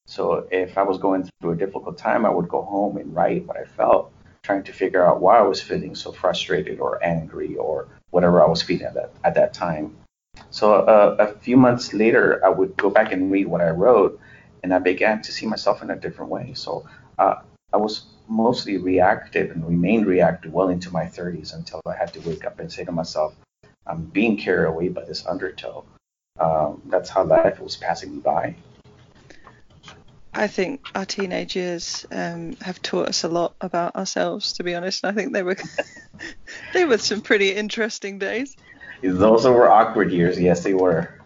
So 0.06 0.48
if 0.52 0.78
I 0.78 0.84
was 0.84 0.98
going 0.98 1.30
through 1.42 1.52
a 1.52 1.56
difficult 1.56 1.98
time, 1.98 2.26
I 2.26 2.30
would 2.30 2.50
go 2.50 2.62
home 2.62 2.98
and 2.98 3.16
write 3.16 3.46
what 3.46 3.58
I 3.58 3.64
felt, 3.64 4.12
trying 4.44 4.64
to 4.64 4.74
figure 4.74 5.06
out 5.06 5.22
why 5.22 5.38
I 5.38 5.44
was 5.44 5.62
feeling 5.62 5.96
so 5.96 6.12
frustrated 6.12 6.80
or 6.80 7.04
angry 7.04 7.56
or 7.56 7.88
whatever 8.12 8.44
I 8.44 8.48
was 8.48 8.62
feeling 8.62 8.86
at 8.86 8.94
that 8.96 9.12
at 9.24 9.36
that 9.36 9.54
time. 9.54 9.96
So 10.50 10.74
uh, 10.74 11.16
a 11.20 11.40
few 11.40 11.58
months 11.58 11.94
later, 11.94 12.44
I 12.46 12.50
would 12.50 12.76
go 12.78 12.90
back 12.90 13.12
and 13.12 13.32
read 13.32 13.48
what 13.48 13.62
I 13.62 13.70
wrote, 13.70 14.20
and 14.64 14.74
I 14.74 14.80
began 14.80 15.22
to 15.22 15.32
see 15.32 15.46
myself 15.46 15.82
in 15.82 15.90
a 15.90 15.96
different 15.96 16.32
way. 16.32 16.54
So 16.54 16.86
uh, 17.18 17.42
I 17.74 17.78
was 17.78 18.06
mostly 18.28 18.78
reactive 18.78 19.52
and 19.52 19.66
remained 19.66 20.06
reactive 20.06 20.52
well 20.52 20.70
into 20.70 20.92
my 20.92 21.06
30s 21.06 21.54
until 21.54 21.82
I 21.86 21.96
had 21.96 22.14
to 22.14 22.20
wake 22.22 22.46
up 22.46 22.60
and 22.60 22.72
say 22.72 22.84
to 22.86 22.92
myself, 22.92 23.36
I'm 23.86 24.04
being 24.04 24.38
carried 24.38 24.68
away 24.68 24.90
by 24.90 25.06
this 25.06 25.26
undertow. 25.26 25.86
Um, 26.40 26.82
that's 26.86 27.10
how 27.10 27.24
life 27.24 27.60
was 27.60 27.78
passing 27.78 28.16
me 28.16 28.20
by. 28.20 28.56
I 30.34 30.48
think 30.48 30.82
our 30.94 31.06
teenage 31.06 31.56
years 31.56 32.06
um, 32.12 32.54
have 32.62 32.82
taught 32.82 33.10
us 33.10 33.24
a 33.24 33.28
lot 33.28 33.56
about 33.60 33.96
ourselves. 33.96 34.54
To 34.54 34.64
be 34.64 34.76
honest, 34.76 35.04
I 35.04 35.12
think 35.12 35.34
they 35.34 35.42
were 35.42 35.58
they 36.74 36.86
were 36.86 37.00
some 37.00 37.22
pretty 37.22 37.52
interesting 37.56 38.20
days. 38.20 38.56
Those 39.02 39.46
were 39.46 39.70
awkward 39.70 40.12
years. 40.12 40.40
Yes, 40.40 40.64
they 40.64 40.76
were. 40.76 41.20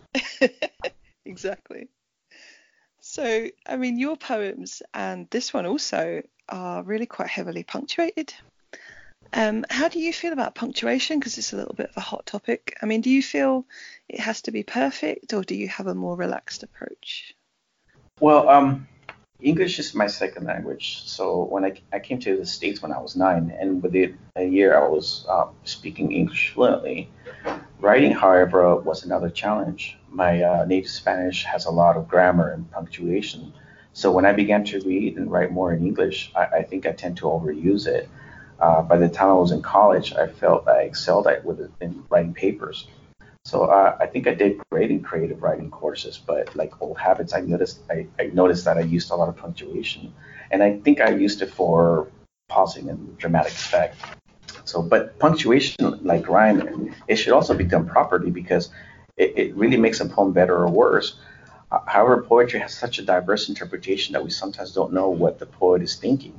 exactly. 1.25 1.89
So, 3.11 3.49
I 3.65 3.75
mean, 3.75 3.99
your 3.99 4.15
poems 4.15 4.81
and 4.93 5.29
this 5.31 5.53
one 5.53 5.65
also 5.65 6.23
are 6.47 6.81
really 6.81 7.05
quite 7.05 7.27
heavily 7.27 7.61
punctuated. 7.61 8.33
Um, 9.33 9.65
how 9.69 9.89
do 9.89 9.99
you 9.99 10.13
feel 10.13 10.31
about 10.31 10.55
punctuation? 10.55 11.19
Because 11.19 11.37
it's 11.37 11.51
a 11.51 11.57
little 11.57 11.73
bit 11.73 11.89
of 11.89 11.97
a 11.97 11.99
hot 11.99 12.25
topic. 12.25 12.77
I 12.81 12.85
mean, 12.85 13.01
do 13.01 13.09
you 13.09 13.21
feel 13.21 13.65
it 14.07 14.21
has 14.21 14.43
to 14.43 14.51
be 14.51 14.63
perfect, 14.63 15.33
or 15.33 15.43
do 15.43 15.55
you 15.55 15.67
have 15.67 15.87
a 15.87 15.93
more 15.93 16.15
relaxed 16.15 16.63
approach? 16.63 17.35
Well, 18.21 18.47
um, 18.47 18.87
English 19.41 19.77
is 19.77 19.93
my 19.93 20.07
second 20.07 20.45
language. 20.45 21.03
So 21.03 21.43
when 21.43 21.65
I, 21.65 21.73
I 21.91 21.99
came 21.99 22.19
to 22.19 22.37
the 22.37 22.45
States 22.45 22.81
when 22.81 22.93
I 22.93 23.01
was 23.01 23.17
nine, 23.17 23.53
and 23.59 23.83
within 23.83 24.17
a 24.37 24.45
year 24.45 24.81
I 24.81 24.87
was 24.87 25.25
uh, 25.27 25.47
speaking 25.65 26.13
English 26.13 26.51
fluently. 26.53 27.09
Writing, 27.81 28.11
however, 28.11 28.75
was 28.75 29.03
another 29.03 29.31
challenge. 29.31 29.97
My 30.07 30.43
uh, 30.43 30.65
native 30.65 30.91
Spanish 30.91 31.43
has 31.45 31.65
a 31.65 31.71
lot 31.71 31.97
of 31.97 32.07
grammar 32.07 32.51
and 32.51 32.69
punctuation. 32.69 33.51
So 33.93 34.11
when 34.11 34.23
I 34.23 34.33
began 34.33 34.63
to 34.65 34.79
read 34.81 35.17
and 35.17 35.31
write 35.31 35.51
more 35.51 35.73
in 35.73 35.83
English, 35.83 36.31
I, 36.35 36.45
I 36.59 36.63
think 36.63 36.85
I 36.85 36.91
tend 36.91 37.17
to 37.17 37.25
overuse 37.25 37.87
it. 37.87 38.07
Uh, 38.59 38.83
by 38.83 38.97
the 38.97 39.09
time 39.09 39.29
I 39.29 39.33
was 39.33 39.51
in 39.51 39.63
college, 39.63 40.13
I 40.13 40.27
felt 40.27 40.67
I 40.67 40.83
excelled 40.83 41.25
at 41.25 41.43
with 41.43 41.59
it 41.59 41.71
in 41.81 42.03
writing 42.11 42.35
papers. 42.35 42.85
So 43.45 43.65
uh, 43.65 43.97
I 43.99 44.05
think 44.05 44.27
I 44.27 44.35
did 44.35 44.61
great 44.71 44.91
in 44.91 45.01
creative 45.01 45.41
writing 45.41 45.71
courses, 45.71 46.19
but 46.23 46.55
like 46.55 46.79
old 46.83 46.99
habits, 46.99 47.33
I 47.33 47.39
noticed 47.41 47.79
I, 47.89 48.05
I 48.19 48.25
noticed 48.27 48.63
that 48.65 48.77
I 48.77 48.81
used 48.81 49.09
a 49.09 49.15
lot 49.15 49.27
of 49.27 49.35
punctuation, 49.35 50.13
and 50.51 50.61
I 50.61 50.77
think 50.77 51.01
I 51.01 51.09
used 51.09 51.41
it 51.41 51.51
for 51.51 52.07
pausing 52.47 52.89
and 52.89 53.17
dramatic 53.17 53.53
effect. 53.53 53.95
So, 54.65 54.81
but 54.81 55.17
punctuation, 55.19 55.99
like 56.03 56.27
rhyme, 56.27 56.93
it 57.07 57.15
should 57.15 57.33
also 57.33 57.53
be 57.53 57.63
done 57.63 57.87
properly 57.87 58.31
because 58.31 58.69
it, 59.17 59.33
it 59.37 59.55
really 59.55 59.77
makes 59.77 59.99
a 59.99 60.05
poem 60.05 60.31
better 60.33 60.55
or 60.55 60.69
worse. 60.69 61.15
Uh, 61.71 61.79
however, 61.85 62.21
poetry 62.21 62.59
has 62.59 62.73
such 62.73 62.99
a 62.99 63.01
diverse 63.01 63.49
interpretation 63.49 64.13
that 64.13 64.23
we 64.23 64.29
sometimes 64.29 64.73
don't 64.73 64.91
know 64.91 65.09
what 65.09 65.39
the 65.39 65.45
poet 65.45 65.81
is 65.81 65.95
thinking. 65.95 66.33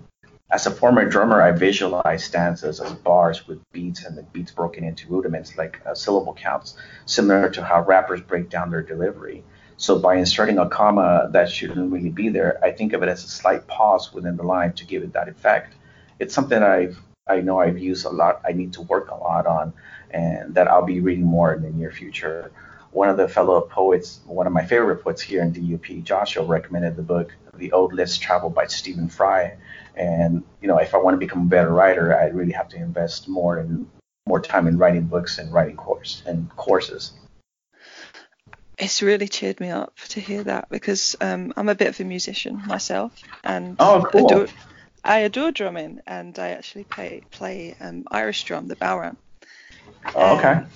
As 0.51 0.67
a 0.67 0.71
former 0.71 1.09
drummer, 1.09 1.41
I 1.41 1.53
visualize 1.53 2.25
stanzas 2.25 2.79
as 2.79 2.93
bars 2.93 3.49
with 3.49 3.59
beats 3.73 4.05
and 4.05 4.19
the 4.19 4.23
beats 4.23 4.51
broken 4.51 4.85
into 4.85 5.09
rudiments 5.09 5.57
like 5.57 5.81
uh, 5.87 5.95
syllable 5.95 6.35
counts, 6.35 6.77
similar 7.07 7.49
to 7.49 7.65
how 7.65 7.83
rappers 7.83 8.21
break 8.21 8.51
down 8.51 8.71
their 8.71 8.83
delivery. 8.83 9.43
So 9.79 9.99
by 9.99 10.17
inserting 10.17 10.59
a 10.59 10.69
comma 10.69 11.31
that 11.33 11.51
shouldn't 11.51 11.91
really 11.91 12.11
be 12.11 12.29
there, 12.29 12.63
I 12.63 12.71
think 12.71 12.93
of 12.93 13.03
it 13.03 13.09
as 13.09 13.25
a 13.25 13.29
slight 13.29 13.67
pause 13.67 14.13
within 14.13 14.37
the 14.37 14.43
line 14.43 14.75
to 14.75 14.85
give 14.85 15.03
it 15.03 15.15
that 15.15 15.29
effect. 15.29 15.75
It's 16.19 16.35
something 16.35 16.63
I've 16.63 17.01
I 17.27 17.41
know 17.41 17.61
I've 17.61 17.79
used 17.79 18.05
a 18.05 18.11
lot. 18.11 18.41
I 18.45 18.53
need 18.53 18.73
to 18.75 18.83
work 18.83 19.11
a 19.11 19.15
lot 19.15 19.47
on, 19.47 19.73
and 20.11 20.55
that 20.55 20.69
I'll 20.69 20.85
be 20.85 21.01
reading 21.01 21.25
more 21.25 21.55
in 21.55 21.63
the 21.63 21.71
near 21.71 21.93
future. 21.93 22.51
One 22.91 23.09
of 23.09 23.17
the 23.17 23.29
fellow 23.29 23.61
poets, 23.61 24.21
one 24.27 24.47
of 24.47 24.53
my 24.53 24.67
favorite 24.67 25.03
poets 25.03 25.23
here 25.23 25.43
in 25.43 25.53
DUP, 25.53 26.05
Joshua, 26.05 26.45
recommended 26.45 26.97
the 26.97 27.03
book 27.03 27.33
The 27.55 27.73
Ode 27.73 27.95
Less 27.95 28.19
Traveled 28.19 28.55
by 28.55 28.67
Stephen 28.67 29.09
Fry, 29.09 29.57
and 29.95 30.43
you 30.61 30.69
know, 30.69 30.79
if 30.79 30.95
I 30.95 30.99
want 30.99 31.15
to 31.15 31.19
become 31.19 31.43
a 31.43 31.47
better 31.47 31.71
writer, 31.71 32.17
I 32.17 32.27
really 32.27 32.53
have 32.53 32.69
to 32.71 32.77
invest 32.77 33.29
more 33.29 33.59
in 33.59 33.89
more 34.27 34.41
time 34.41 34.67
in 34.67 34.79
writing 34.79 35.07
books 35.07 35.39
and 35.39 35.53
writing 35.53 35.77
course 35.77 36.23
and 36.27 36.49
courses. 36.57 37.13
It's 38.79 39.03
really 39.03 39.29
cheered 39.29 39.61
me 39.61 39.71
up 39.71 39.97
to 40.09 40.21
hear 40.21 40.43
that 40.45 40.69
because 40.69 41.15
um, 41.21 41.53
I'm 41.57 41.69
a 41.69 41.75
bit 41.75 41.89
of 41.89 42.01
a 42.01 42.05
musician 42.05 42.63
myself, 42.67 43.13
and 43.45 43.77
oh, 43.79 44.05
cool. 44.11 44.27
adore, 44.27 44.49
I 45.05 45.19
adore 45.21 45.51
drumming, 45.51 46.01
and 46.07 46.39
I 46.39 46.51
actually 46.51 46.85
play 46.85 47.23
play 47.31 47.77
um, 47.81 48.05
Irish 48.11 48.45
drum, 48.45 48.69
the 48.69 48.77
bodhrán. 48.77 49.17
Oh, 50.15 50.39
okay. 50.39 50.53
Um, 50.53 50.67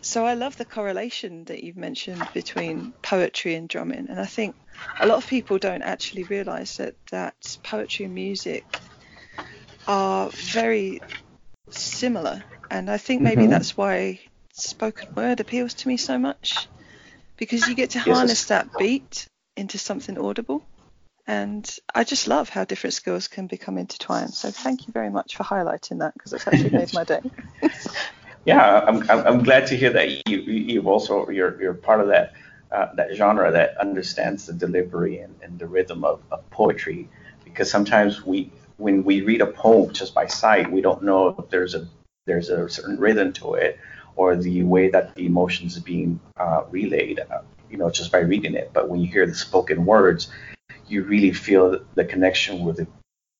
so 0.00 0.24
I 0.24 0.34
love 0.34 0.56
the 0.56 0.64
correlation 0.64 1.44
that 1.44 1.64
you've 1.64 1.76
mentioned 1.76 2.26
between 2.32 2.92
poetry 3.02 3.56
and 3.56 3.68
drumming, 3.68 4.06
and 4.08 4.20
I 4.20 4.26
think 4.26 4.54
a 5.00 5.06
lot 5.06 5.18
of 5.18 5.26
people 5.26 5.58
don't 5.58 5.82
actually 5.82 6.22
realise 6.24 6.76
that 6.76 6.94
that 7.10 7.58
poetry 7.64 8.04
and 8.04 8.14
music 8.14 8.64
are 9.88 10.30
very 10.30 11.00
similar, 11.70 12.44
and 12.70 12.88
I 12.88 12.98
think 12.98 13.22
maybe 13.22 13.42
mm-hmm. 13.42 13.50
that's 13.50 13.76
why 13.76 14.20
spoken 14.52 15.14
word 15.14 15.40
appeals 15.40 15.74
to 15.74 15.88
me 15.88 15.96
so 15.96 16.18
much 16.18 16.68
because 17.36 17.68
you 17.68 17.74
get 17.74 17.90
to 17.90 17.98
harness 17.98 18.42
yes. 18.42 18.48
that 18.48 18.68
beat 18.78 19.28
into 19.56 19.78
something 19.78 20.18
audible. 20.18 20.64
And 21.26 21.68
I 21.94 22.04
just 22.04 22.28
love 22.28 22.48
how 22.48 22.64
different 22.64 22.94
skills 22.94 23.26
can 23.26 23.48
become 23.48 23.78
intertwined. 23.78 24.32
So 24.34 24.50
thank 24.50 24.86
you 24.86 24.92
very 24.92 25.10
much 25.10 25.36
for 25.36 25.42
highlighting 25.42 25.98
that 25.98 26.14
because 26.14 26.32
it's 26.32 26.46
actually 26.46 26.70
made 26.70 26.92
my 26.94 27.02
day. 27.04 27.20
yeah, 28.44 28.84
I'm, 28.86 29.10
I'm 29.10 29.42
glad 29.42 29.66
to 29.68 29.76
hear 29.76 29.90
that 29.90 30.28
you 30.28 30.38
you've 30.38 30.86
also 30.86 31.28
you're 31.28 31.60
you're 31.60 31.74
part 31.74 32.00
of 32.00 32.08
that 32.08 32.34
uh, 32.70 32.94
that 32.94 33.14
genre 33.14 33.50
that 33.50 33.76
understands 33.78 34.46
the 34.46 34.52
delivery 34.52 35.18
and, 35.18 35.34
and 35.42 35.58
the 35.58 35.66
rhythm 35.66 36.04
of, 36.04 36.22
of 36.30 36.48
poetry 36.50 37.08
because 37.44 37.70
sometimes 37.70 38.24
we 38.24 38.50
when 38.76 39.02
we 39.04 39.22
read 39.22 39.40
a 39.40 39.46
poem 39.46 39.92
just 39.92 40.14
by 40.14 40.26
sight 40.26 40.70
we 40.70 40.80
don't 40.80 41.02
know 41.02 41.28
if 41.28 41.48
there's 41.50 41.74
a 41.74 41.88
there's 42.26 42.48
a 42.50 42.68
certain 42.68 42.98
rhythm 42.98 43.32
to 43.32 43.54
it 43.54 43.78
or 44.16 44.36
the 44.36 44.62
way 44.62 44.88
that 44.90 45.14
the 45.14 45.26
emotions 45.26 45.76
are 45.76 45.82
being 45.82 46.20
uh, 46.38 46.62
relayed 46.70 47.20
uh, 47.30 47.40
you 47.70 47.76
know 47.76 47.90
just 47.90 48.12
by 48.12 48.18
reading 48.18 48.54
it 48.54 48.70
but 48.72 48.88
when 48.88 49.00
you 49.00 49.06
hear 49.06 49.26
the 49.26 49.34
spoken 49.34 49.86
words 49.86 50.28
you 50.88 51.02
really 51.02 51.32
feel 51.32 51.80
the 51.94 52.04
connection 52.04 52.64
with 52.64 52.80
it 52.80 52.88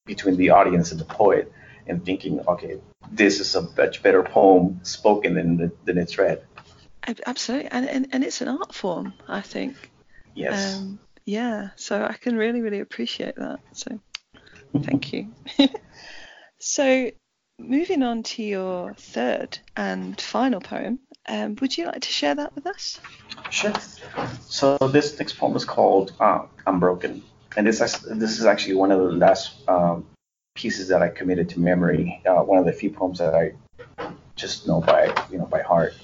between 0.05 0.36
the 0.36 0.51
audience 0.51 0.93
and 0.93 1.01
the 1.01 1.05
poet 1.05 1.52
and 1.86 2.05
thinking 2.05 2.40
okay 2.48 2.81
this 3.10 3.40
is 3.40 3.55
a 3.55 3.62
much 3.77 4.02
better 4.02 4.23
poem 4.23 4.81
spoken 4.82 5.35
than, 5.35 5.73
than 5.85 5.98
it's 5.98 6.18
read 6.18 6.43
Absolutely, 7.24 7.70
and, 7.70 7.89
and 7.89 8.09
and 8.12 8.24
it's 8.24 8.40
an 8.40 8.48
art 8.48 8.74
form, 8.74 9.14
I 9.28 9.40
think. 9.40 9.77
Yes. 10.35 10.77
Um, 10.77 10.98
yeah, 11.24 11.70
so 11.77 12.02
I 12.02 12.14
can 12.14 12.36
really 12.36 12.60
really 12.60 12.81
appreciate 12.81 13.36
that. 13.36 13.60
So, 13.73 14.01
thank 14.82 15.12
you. 15.12 15.32
so, 16.59 17.10
moving 17.60 18.02
on 18.02 18.24
to 18.24 18.43
your 18.43 18.94
third 18.94 19.59
and 19.77 20.20
final 20.20 20.60
poem, 20.60 20.98
um, 21.28 21.56
would 21.60 21.78
you 21.78 21.86
like 21.86 22.01
to 22.01 22.09
share 22.09 22.35
that 22.35 22.56
with 22.56 22.66
us? 22.66 23.01
Sure. 23.51 23.73
So 24.48 24.77
this 24.90 25.16
next 25.18 25.39
poem 25.39 25.55
is 25.55 25.64
called 25.64 26.12
uh, 26.18 26.47
"I'm 26.66 26.81
Broken," 26.81 27.23
and 27.57 27.66
this 27.66 27.78
this 27.78 28.39
is 28.39 28.45
actually 28.45 28.74
one 28.74 28.93
of 28.93 28.99
the 28.99 29.12
last 29.12 29.66
um, 29.69 30.07
pieces 30.55 30.89
that 30.89 31.03
I 31.03 31.09
committed 31.09 31.49
to 31.51 31.61
memory. 31.61 32.23
Uh, 32.27 32.43
one 32.43 32.59
of 32.59 32.66
the 32.66 32.73
few 32.73 32.91
poems 32.91 33.19
that 33.19 33.35
I 33.35 33.53
just 34.37 34.69
know 34.69 34.81
by 34.81 35.07
you 35.31 35.39
know 35.39 35.47
by 35.47 35.62
heart. 35.62 35.95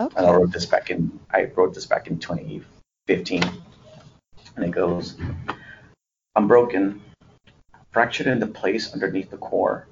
Okay. 0.00 0.14
And 0.16 0.26
I 0.26 0.32
wrote 0.32 0.52
this 0.52 0.66
back 0.66 0.90
in 0.90 1.20
I 1.30 1.50
wrote 1.54 1.74
this 1.74 1.86
back 1.86 2.06
in 2.06 2.18
2015, 2.18 3.42
and 4.56 4.64
it 4.64 4.70
goes, 4.70 5.16
"I'm 6.34 6.48
broken, 6.48 7.02
fractured 7.90 8.26
in 8.26 8.40
the 8.40 8.46
place 8.46 8.92
underneath 8.94 9.30
the 9.30 9.36
core, 9.36 9.86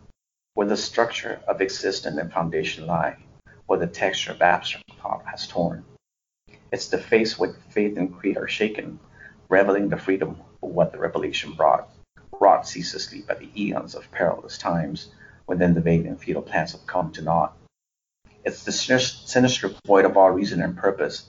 where 0.54 0.66
the 0.66 0.76
structure 0.76 1.40
of 1.46 1.60
existence 1.60 2.16
and 2.16 2.32
foundation 2.32 2.86
lie, 2.86 3.18
where 3.66 3.78
the 3.78 3.86
texture 3.86 4.32
of 4.32 4.40
abstract 4.40 4.90
thought 5.02 5.24
has 5.26 5.46
torn. 5.46 5.84
It's 6.72 6.88
the 6.88 6.98
face 6.98 7.38
where 7.38 7.52
faith 7.68 7.98
and 7.98 8.14
creed 8.16 8.38
are 8.38 8.48
shaken, 8.48 9.00
reveling 9.48 9.88
the 9.88 9.98
freedom 9.98 10.40
what 10.60 10.92
the 10.92 10.98
revelation 10.98 11.52
brought, 11.52 11.88
wrought 12.38 12.66
ceaselessly 12.66 13.22
by 13.22 13.34
the 13.34 13.50
eons 13.56 13.94
of 13.94 14.10
perilous 14.10 14.58
times, 14.58 15.10
when 15.46 15.58
then 15.58 15.74
the 15.74 15.80
vague 15.80 16.06
and 16.06 16.20
futile 16.20 16.42
plans 16.42 16.72
have 16.72 16.86
come 16.86 17.10
to 17.12 17.22
naught. 17.22 17.56
It's 18.44 18.64
the 18.64 18.72
sinister 18.72 19.70
void 19.86 20.04
of 20.04 20.16
all 20.16 20.30
reason 20.30 20.62
and 20.62 20.76
purpose, 20.76 21.28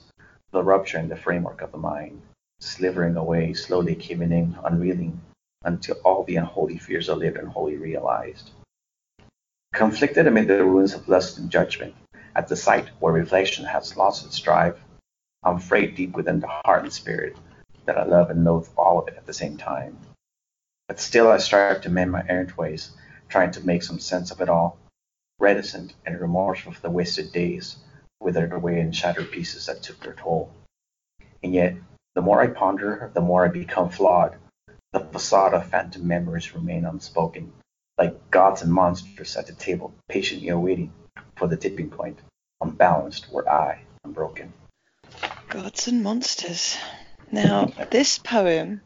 the 0.50 0.62
rupture 0.62 0.98
in 0.98 1.08
the 1.08 1.16
framework 1.16 1.60
of 1.60 1.72
the 1.72 1.78
mind, 1.78 2.22
slivering 2.60 3.16
away, 3.16 3.52
slowly 3.54 3.94
caving 3.94 4.32
in, 4.32 4.56
unreeling, 4.64 5.20
until 5.64 5.96
all 6.04 6.24
the 6.24 6.36
unholy 6.36 6.78
fears 6.78 7.08
are 7.08 7.16
lived 7.16 7.36
and 7.36 7.48
wholly 7.48 7.76
realized. 7.76 8.50
Conflicted 9.74 10.26
amid 10.26 10.48
the 10.48 10.64
ruins 10.64 10.94
of 10.94 11.08
lust 11.08 11.38
and 11.38 11.50
judgment, 11.50 11.94
at 12.34 12.48
the 12.48 12.56
site 12.56 12.88
where 12.98 13.12
reflection 13.12 13.64
has 13.64 13.96
lost 13.96 14.24
its 14.24 14.38
drive, 14.38 14.80
I'm 15.42 15.56
afraid 15.56 15.94
deep 15.94 16.14
within 16.14 16.40
the 16.40 16.46
heart 16.64 16.84
and 16.84 16.92
spirit 16.92 17.36
that 17.86 17.98
I 17.98 18.04
love 18.04 18.30
and 18.30 18.44
loathe 18.44 18.68
all 18.76 19.00
of 19.00 19.08
it 19.08 19.16
at 19.16 19.26
the 19.26 19.32
same 19.32 19.56
time. 19.56 19.98
But 20.88 21.00
still 21.00 21.30
I 21.30 21.38
strive 21.38 21.82
to 21.82 21.90
mend 21.90 22.12
my 22.12 22.24
errant 22.28 22.56
ways, 22.56 22.90
trying 23.28 23.50
to 23.52 23.66
make 23.66 23.82
some 23.82 23.98
sense 23.98 24.30
of 24.30 24.40
it 24.40 24.48
all, 24.48 24.78
reticent 25.38 25.94
and 26.04 26.20
remorseful 26.20 26.72
for 26.72 26.80
the 26.80 26.90
wasted 26.90 27.32
days, 27.32 27.76
withered 28.20 28.52
away 28.52 28.80
in 28.80 28.92
shattered 28.92 29.30
pieces 29.30 29.66
that 29.66 29.82
took 29.82 30.00
their 30.00 30.14
toll. 30.14 30.52
And 31.42 31.52
yet, 31.52 31.74
the 32.14 32.22
more 32.22 32.40
I 32.40 32.48
ponder, 32.48 33.10
the 33.14 33.20
more 33.20 33.44
I 33.44 33.48
become 33.48 33.88
flawed. 33.88 34.36
The 34.92 35.00
facade 35.00 35.54
of 35.54 35.70
phantom 35.70 36.06
memories 36.06 36.54
remain 36.54 36.84
unspoken, 36.84 37.52
like 37.96 38.30
gods 38.30 38.62
and 38.62 38.72
monsters 38.72 39.36
at 39.36 39.46
the 39.46 39.54
table, 39.54 39.94
patiently 40.08 40.50
awaiting 40.50 40.92
for 41.36 41.48
the 41.48 41.56
tipping 41.56 41.88
point, 41.88 42.18
unbalanced 42.60 43.32
where 43.32 43.48
I 43.50 43.80
am 44.04 44.12
broken. 44.12 44.52
Gods 45.48 45.88
and 45.88 46.02
monsters. 46.02 46.76
Now, 47.32 47.72
this 47.90 48.18
poem 48.18 48.82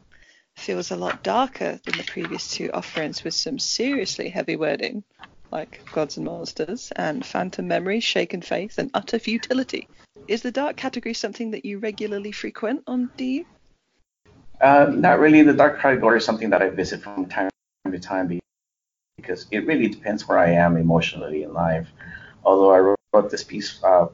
feels 0.54 0.92
a 0.92 0.96
lot 0.96 1.24
darker 1.24 1.80
than 1.84 1.96
the 1.96 2.04
previous 2.04 2.48
two 2.48 2.70
offerings 2.72 3.24
with 3.24 3.34
some 3.34 3.58
seriously 3.58 4.28
heavy 4.28 4.54
wording, 4.54 5.02
like 5.50 5.80
Gods 5.92 6.16
and 6.16 6.26
Monsters 6.26 6.92
and 6.94 7.26
Phantom 7.26 7.66
Memory, 7.66 7.98
Shaken 7.98 8.42
Faith, 8.42 8.78
and 8.78 8.88
Utter 8.94 9.18
Futility. 9.18 9.88
Is 10.28 10.42
the 10.42 10.52
dark 10.52 10.76
category 10.76 11.12
something 11.12 11.50
that 11.50 11.64
you 11.64 11.80
regularly 11.80 12.30
frequent 12.30 12.84
on 12.86 13.10
DU? 13.16 13.44
Uh, 14.60 14.92
not 14.94 15.18
really. 15.18 15.42
The 15.42 15.52
dark 15.52 15.80
category 15.80 16.18
is 16.18 16.24
something 16.24 16.50
that 16.50 16.62
I 16.62 16.68
visit 16.68 17.02
from 17.02 17.26
time 17.26 17.50
to 17.90 17.98
time 17.98 18.38
because 19.16 19.46
it 19.50 19.66
really 19.66 19.88
depends 19.88 20.28
where 20.28 20.38
I 20.38 20.52
am 20.52 20.76
emotionally 20.76 21.42
in 21.42 21.52
life. 21.52 21.88
Although 22.44 22.72
I 22.72 22.94
wrote 23.12 23.28
this 23.28 23.42
piece 23.42 23.82
uh, 23.82 24.06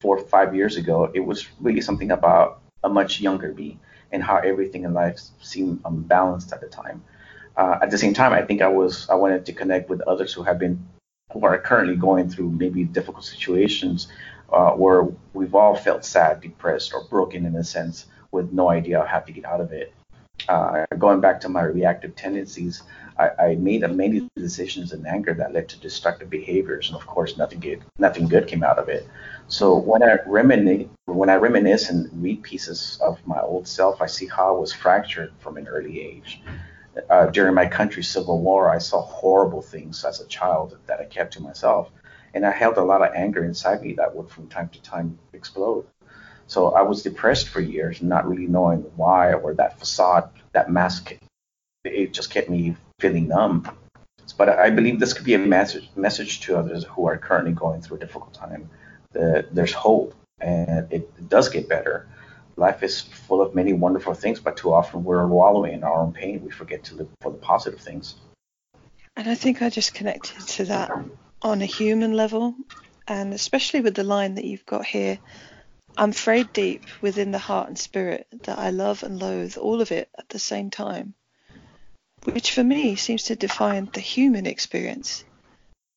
four 0.00 0.16
or 0.16 0.24
five 0.24 0.56
years 0.56 0.76
ago, 0.76 1.10
it 1.12 1.20
was 1.20 1.46
really 1.60 1.82
something 1.82 2.10
about 2.10 2.62
a 2.82 2.88
much 2.88 3.20
younger 3.20 3.52
me 3.52 3.78
and 4.12 4.22
how 4.22 4.36
everything 4.38 4.84
in 4.84 4.94
life 4.94 5.18
seemed 5.40 5.80
unbalanced 5.84 6.52
at 6.52 6.60
the 6.60 6.68
time. 6.68 7.02
Uh, 7.56 7.78
at 7.82 7.90
the 7.90 7.98
same 7.98 8.14
time, 8.14 8.32
I 8.32 8.42
think 8.42 8.62
I 8.62 8.68
was 8.68 9.08
I 9.08 9.14
wanted 9.14 9.46
to 9.46 9.52
connect 9.52 9.88
with 9.88 10.00
others 10.02 10.32
who 10.32 10.42
have 10.42 10.58
been 10.58 10.86
who 11.32 11.44
are 11.44 11.58
currently 11.58 11.96
going 11.96 12.30
through 12.30 12.50
maybe 12.50 12.84
difficult 12.84 13.24
situations 13.24 14.08
uh, 14.52 14.70
where 14.72 15.08
we've 15.32 15.54
all 15.54 15.74
felt 15.74 16.04
sad, 16.04 16.40
depressed, 16.40 16.92
or 16.94 17.04
broken 17.04 17.46
in 17.46 17.56
a 17.56 17.64
sense 17.64 18.06
with 18.30 18.52
no 18.52 18.70
idea 18.70 19.04
how 19.04 19.18
to 19.18 19.32
get 19.32 19.44
out 19.44 19.60
of 19.60 19.72
it. 19.72 19.92
Uh, 20.48 20.84
going 20.98 21.20
back 21.20 21.40
to 21.40 21.48
my 21.48 21.62
reactive 21.62 22.14
tendencies, 22.14 22.82
I, 23.18 23.30
I, 23.38 23.54
made 23.56 23.80
many 23.90 24.28
decisions 24.36 24.92
in 24.92 25.06
anger 25.06 25.32
that 25.34 25.54
led 25.54 25.68
to 25.70 25.80
destructive 25.80 26.28
behaviors, 26.28 26.88
and 26.88 26.96
of 26.96 27.06
course, 27.06 27.38
nothing 27.38 27.58
good, 27.58 27.82
nothing 27.98 28.28
good 28.28 28.46
came 28.46 28.62
out 28.62 28.78
of 28.78 28.90
it. 28.90 29.08
So 29.48 29.76
when 29.76 30.02
I 30.02 30.18
reminisce, 30.26 30.88
when 31.04 31.30
I 31.30 31.36
reminisce 31.36 31.88
and 31.90 32.10
read 32.20 32.42
pieces 32.42 32.98
of 33.00 33.24
my 33.26 33.40
old 33.40 33.68
self, 33.68 34.02
I 34.02 34.06
see 34.06 34.26
how 34.26 34.48
I 34.48 34.58
was 34.58 34.72
fractured 34.72 35.32
from 35.38 35.56
an 35.56 35.68
early 35.68 36.00
age. 36.00 36.40
Uh, 37.08 37.26
during 37.26 37.54
my 37.54 37.66
country's 37.66 38.08
civil 38.08 38.40
war, 38.40 38.70
I 38.70 38.78
saw 38.78 39.02
horrible 39.02 39.62
things 39.62 40.04
as 40.04 40.20
a 40.20 40.26
child 40.26 40.76
that 40.86 40.98
I 40.98 41.04
kept 41.04 41.34
to 41.34 41.42
myself, 41.42 41.90
and 42.34 42.44
I 42.44 42.50
held 42.50 42.76
a 42.76 42.82
lot 42.82 43.02
of 43.02 43.14
anger 43.14 43.44
inside 43.44 43.82
me 43.82 43.92
that 43.94 44.16
would 44.16 44.30
from 44.30 44.48
time 44.48 44.68
to 44.70 44.82
time 44.82 45.18
explode. 45.32 45.86
So 46.48 46.72
I 46.72 46.82
was 46.82 47.02
depressed 47.02 47.48
for 47.48 47.60
years, 47.60 48.02
not 48.02 48.28
really 48.28 48.46
knowing 48.46 48.80
why 48.96 49.32
or 49.32 49.54
that 49.54 49.78
facade, 49.78 50.28
that 50.52 50.70
mask, 50.70 51.16
it 51.84 52.12
just 52.12 52.30
kept 52.30 52.48
me 52.48 52.76
feeling 52.98 53.28
numb. 53.28 53.68
But 54.36 54.48
I 54.48 54.70
believe 54.70 54.98
this 54.98 55.12
could 55.12 55.24
be 55.24 55.34
a 55.34 55.38
message 55.38 55.88
message 55.94 56.40
to 56.40 56.56
others 56.56 56.84
who 56.84 57.06
are 57.06 57.16
currently 57.16 57.52
going 57.52 57.80
through 57.80 57.98
a 57.98 58.00
difficult 58.00 58.34
time. 58.34 58.68
That 59.18 59.54
there's 59.54 59.72
hope, 59.72 60.14
and 60.40 60.92
it 60.92 61.28
does 61.28 61.48
get 61.48 61.68
better. 61.68 62.06
Life 62.56 62.82
is 62.82 63.00
full 63.00 63.42
of 63.42 63.54
many 63.54 63.72
wonderful 63.72 64.14
things, 64.14 64.40
but 64.40 64.56
too 64.56 64.72
often 64.72 65.04
we're 65.04 65.26
wallowing 65.26 65.74
in 65.74 65.84
our 65.84 66.00
own 66.00 66.12
pain. 66.12 66.42
We 66.44 66.50
forget 66.50 66.84
to 66.84 66.94
look 66.94 67.10
for 67.20 67.30
the 67.30 67.38
positive 67.38 67.80
things. 67.80 68.14
And 69.16 69.28
I 69.28 69.34
think 69.34 69.62
I 69.62 69.70
just 69.70 69.94
connected 69.94 70.40
to 70.56 70.64
that 70.66 70.90
on 71.42 71.62
a 71.62 71.66
human 71.66 72.12
level, 72.12 72.54
and 73.08 73.34
especially 73.34 73.80
with 73.80 73.94
the 73.94 74.04
line 74.04 74.34
that 74.34 74.44
you've 74.44 74.66
got 74.66 74.84
here 74.84 75.18
I'm 75.98 76.12
frayed 76.12 76.52
deep 76.52 76.84
within 77.00 77.30
the 77.30 77.38
heart 77.38 77.68
and 77.68 77.78
spirit 77.78 78.26
that 78.44 78.58
I 78.58 78.68
love 78.68 79.02
and 79.02 79.18
loathe 79.18 79.56
all 79.56 79.80
of 79.80 79.92
it 79.92 80.10
at 80.18 80.28
the 80.28 80.38
same 80.38 80.68
time, 80.68 81.14
which 82.24 82.52
for 82.52 82.62
me 82.62 82.96
seems 82.96 83.24
to 83.24 83.36
define 83.36 83.88
the 83.92 84.00
human 84.00 84.44
experience. 84.44 85.24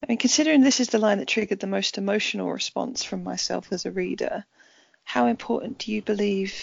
I 0.02 0.08
mean, 0.08 0.18
considering 0.18 0.62
this 0.62 0.80
is 0.80 0.90
the 0.90 0.98
line 0.98 1.18
that 1.20 1.28
triggered 1.28 1.60
the 1.60 1.68
most 1.68 1.98
emotional 1.98 2.52
response 2.52 3.04
from 3.04 3.24
myself 3.24 3.72
as 3.72 3.86
a 3.86 3.92
reader, 3.92 4.46
how 5.04 5.28
important 5.28 5.80
do 5.80 5.92
you 5.92 6.02
believe 6.02 6.54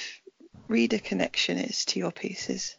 reader 0.69 0.99
connection 0.99 1.59
is 1.59 1.85
to 1.87 1.99
your 1.99 2.13
pieces? 2.13 2.77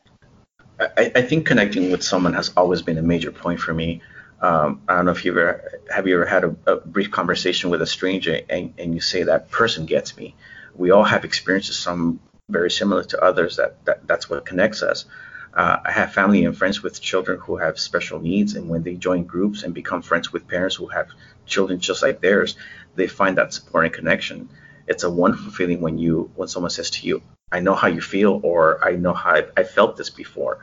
I, 0.79 1.11
I 1.15 1.21
think 1.21 1.45
connecting 1.45 1.91
with 1.91 2.03
someone 2.03 2.33
has 2.33 2.51
always 2.55 2.81
been 2.81 2.97
a 2.97 3.03
major 3.03 3.31
point 3.31 3.59
for 3.59 3.73
me. 3.73 4.01
Um, 4.41 4.81
I 4.87 4.95
don't 4.95 5.05
know 5.05 5.11
if 5.11 5.25
you 5.25 5.31
ever 5.31 5.81
have 5.89 6.07
you 6.07 6.15
ever 6.15 6.25
had 6.25 6.43
a, 6.43 6.55
a 6.67 6.75
brief 6.77 7.09
conversation 7.09 7.71
with 7.71 7.81
a 7.81 7.87
stranger 7.87 8.39
and, 8.49 8.73
and, 8.77 8.93
you 8.93 9.01
say 9.01 9.23
that 9.23 9.49
person 9.49 9.87
gets 9.87 10.15
me. 10.15 10.35
We 10.75 10.91
all 10.91 11.03
have 11.03 11.25
experiences, 11.25 11.75
some 11.75 12.19
very 12.47 12.69
similar 12.69 13.03
to 13.05 13.23
others. 13.23 13.57
That, 13.57 13.83
that 13.85 14.05
that's 14.07 14.29
what 14.29 14.45
connects 14.45 14.83
us. 14.83 15.05
Uh, 15.53 15.77
I 15.85 15.91
have 15.91 16.13
family 16.13 16.45
and 16.45 16.55
friends 16.55 16.83
with 16.83 17.01
children 17.01 17.39
who 17.39 17.57
have 17.57 17.79
special 17.79 18.19
needs, 18.19 18.55
and 18.55 18.69
when 18.69 18.83
they 18.83 18.95
join 18.95 19.23
groups 19.23 19.63
and 19.63 19.73
become 19.73 20.01
friends 20.01 20.31
with 20.31 20.47
parents 20.47 20.75
who 20.75 20.87
have 20.87 21.07
children 21.45 21.79
just 21.79 22.03
like 22.03 22.21
theirs, 22.21 22.55
they 22.95 23.07
find 23.07 23.37
that 23.37 23.53
support 23.53 23.85
and 23.85 23.93
connection. 23.93 24.49
It's 24.87 25.03
a 25.03 25.09
wonderful 25.09 25.51
feeling 25.51 25.81
when 25.81 25.97
you 25.97 26.31
when 26.35 26.47
someone 26.47 26.69
says 26.69 26.89
to 26.91 27.07
you, 27.07 27.21
"I 27.51 27.59
know 27.59 27.75
how 27.75 27.87
you 27.87 28.01
feel," 28.01 28.39
or 28.43 28.83
"I 28.83 28.91
know 28.91 29.13
how 29.13 29.41
I, 29.55 29.63
felt 29.63 29.97
this 29.97 30.09
before," 30.09 30.59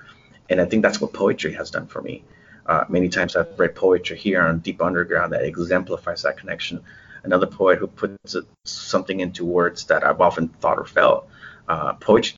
and 0.49 0.61
I 0.61 0.65
think 0.65 0.83
that's 0.83 1.01
what 1.01 1.13
poetry 1.13 1.53
has 1.55 1.71
done 1.71 1.87
for 1.87 2.01
me. 2.01 2.25
Uh, 2.67 2.85
many 2.89 3.09
times 3.09 3.37
I've 3.37 3.59
read 3.59 3.75
poetry 3.75 4.17
here 4.17 4.43
on 4.43 4.61
Deep 4.61 4.81
Underground 4.81 5.33
that 5.33 5.45
exemplifies 5.45 6.23
that 6.23 6.39
connection. 6.39 6.83
Another 7.23 7.47
poet 7.47 7.79
who 7.79 7.87
puts 7.87 8.37
something 8.65 9.21
into 9.21 9.45
words 9.45 9.87
that 9.87 10.05
I've 10.05 10.21
often 10.21 10.49
thought 10.49 10.79
or 10.79 10.87
felt. 10.87 11.29
Uh, 11.69 11.95
poetry 11.95 12.37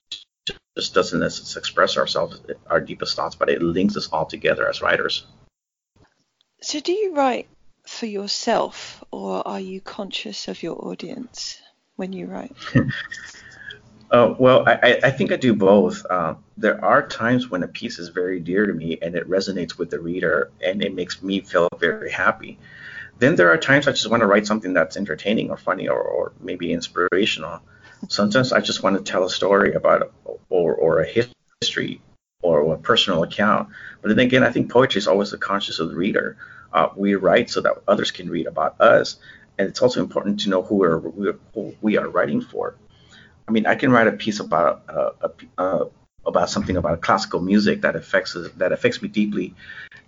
just 0.77 0.93
doesn't 0.93 1.23
express 1.23 1.97
ourselves, 1.97 2.39
our 2.69 2.79
deepest 2.79 3.15
thoughts, 3.15 3.35
but 3.35 3.49
it 3.49 3.63
links 3.63 3.97
us 3.97 4.09
all 4.09 4.27
together 4.27 4.69
as 4.69 4.79
writers. 4.79 5.25
So, 6.61 6.79
do 6.79 6.91
you 6.91 7.15
write 7.15 7.47
for 7.87 8.05
yourself, 8.05 9.03
or 9.11 9.47
are 9.47 9.59
you 9.59 9.81
conscious 9.81 10.47
of 10.47 10.61
your 10.61 10.77
audience 10.87 11.59
when 11.95 12.13
you 12.13 12.27
write? 12.27 12.55
Uh, 14.09 14.33
well, 14.39 14.63
I, 14.65 15.01
I, 15.03 15.11
think 15.11 15.33
I 15.33 15.35
do 15.35 15.53
both. 15.53 16.05
Uh, 16.09 16.35
there 16.55 16.81
are 16.85 17.05
times 17.05 17.49
when 17.49 17.63
a 17.63 17.67
piece 17.67 17.99
is 17.99 18.07
very 18.07 18.39
dear 18.39 18.65
to 18.65 18.71
me 18.71 18.97
and 19.01 19.15
it 19.15 19.29
resonates 19.29 19.77
with 19.77 19.89
the 19.89 19.99
reader 19.99 20.49
and 20.61 20.81
it 20.81 20.95
makes 20.95 21.21
me 21.21 21.41
feel 21.41 21.67
very 21.77 22.09
happy. 22.09 22.57
Then 23.19 23.35
there 23.35 23.51
are 23.51 23.57
times 23.57 23.85
I 23.85 23.91
just 23.91 24.09
want 24.09 24.21
to 24.21 24.27
write 24.27 24.47
something 24.47 24.73
that's 24.73 24.95
entertaining 24.95 25.49
or 25.49 25.57
funny 25.57 25.89
or, 25.89 25.99
or 25.99 26.31
maybe 26.39 26.71
inspirational. 26.71 27.59
Sometimes 28.09 28.53
I 28.53 28.61
just 28.61 28.83
want 28.83 28.97
to 28.97 29.11
tell 29.11 29.23
a 29.23 29.29
story 29.29 29.73
about 29.73 30.11
or, 30.49 30.75
or 30.75 31.01
a 31.01 31.27
history 31.61 32.01
or 32.41 32.73
a 32.73 32.77
personal 32.77 33.23
account. 33.23 33.69
But 34.01 34.09
then 34.09 34.19
again, 34.19 34.43
I 34.43 34.51
think 34.51 34.71
poetry 34.71 34.99
is 34.99 35.07
always 35.07 35.31
the 35.31 35.37
conscious 35.37 35.79
of 35.79 35.89
the 35.89 35.95
reader. 35.95 36.37
Uh, 36.71 36.89
we 36.95 37.15
write 37.15 37.49
so 37.49 37.61
that 37.61 37.81
others 37.87 38.11
can 38.11 38.29
read 38.29 38.45
about 38.45 38.79
us, 38.79 39.17
and 39.57 39.67
it's 39.67 39.81
also 39.81 40.01
important 40.01 40.41
to 40.41 40.49
know 40.49 40.61
who, 40.61 40.75
we're, 40.75 40.99
who 41.53 41.75
we 41.81 41.97
are 41.97 42.09
writing 42.09 42.41
for. 42.41 42.75
I 43.47 43.51
mean, 43.51 43.65
I 43.65 43.75
can 43.75 43.91
write 43.91 44.07
a 44.07 44.11
piece 44.11 44.39
about 44.39 44.83
uh, 44.89 45.11
a, 45.21 45.31
uh, 45.57 45.85
about 46.25 46.49
something 46.49 46.75
about 46.75 47.01
classical 47.01 47.39
music 47.39 47.81
that 47.81 47.95
affects 47.95 48.35
that 48.57 48.73
affects 48.73 49.01
me 49.01 49.07
deeply, 49.07 49.55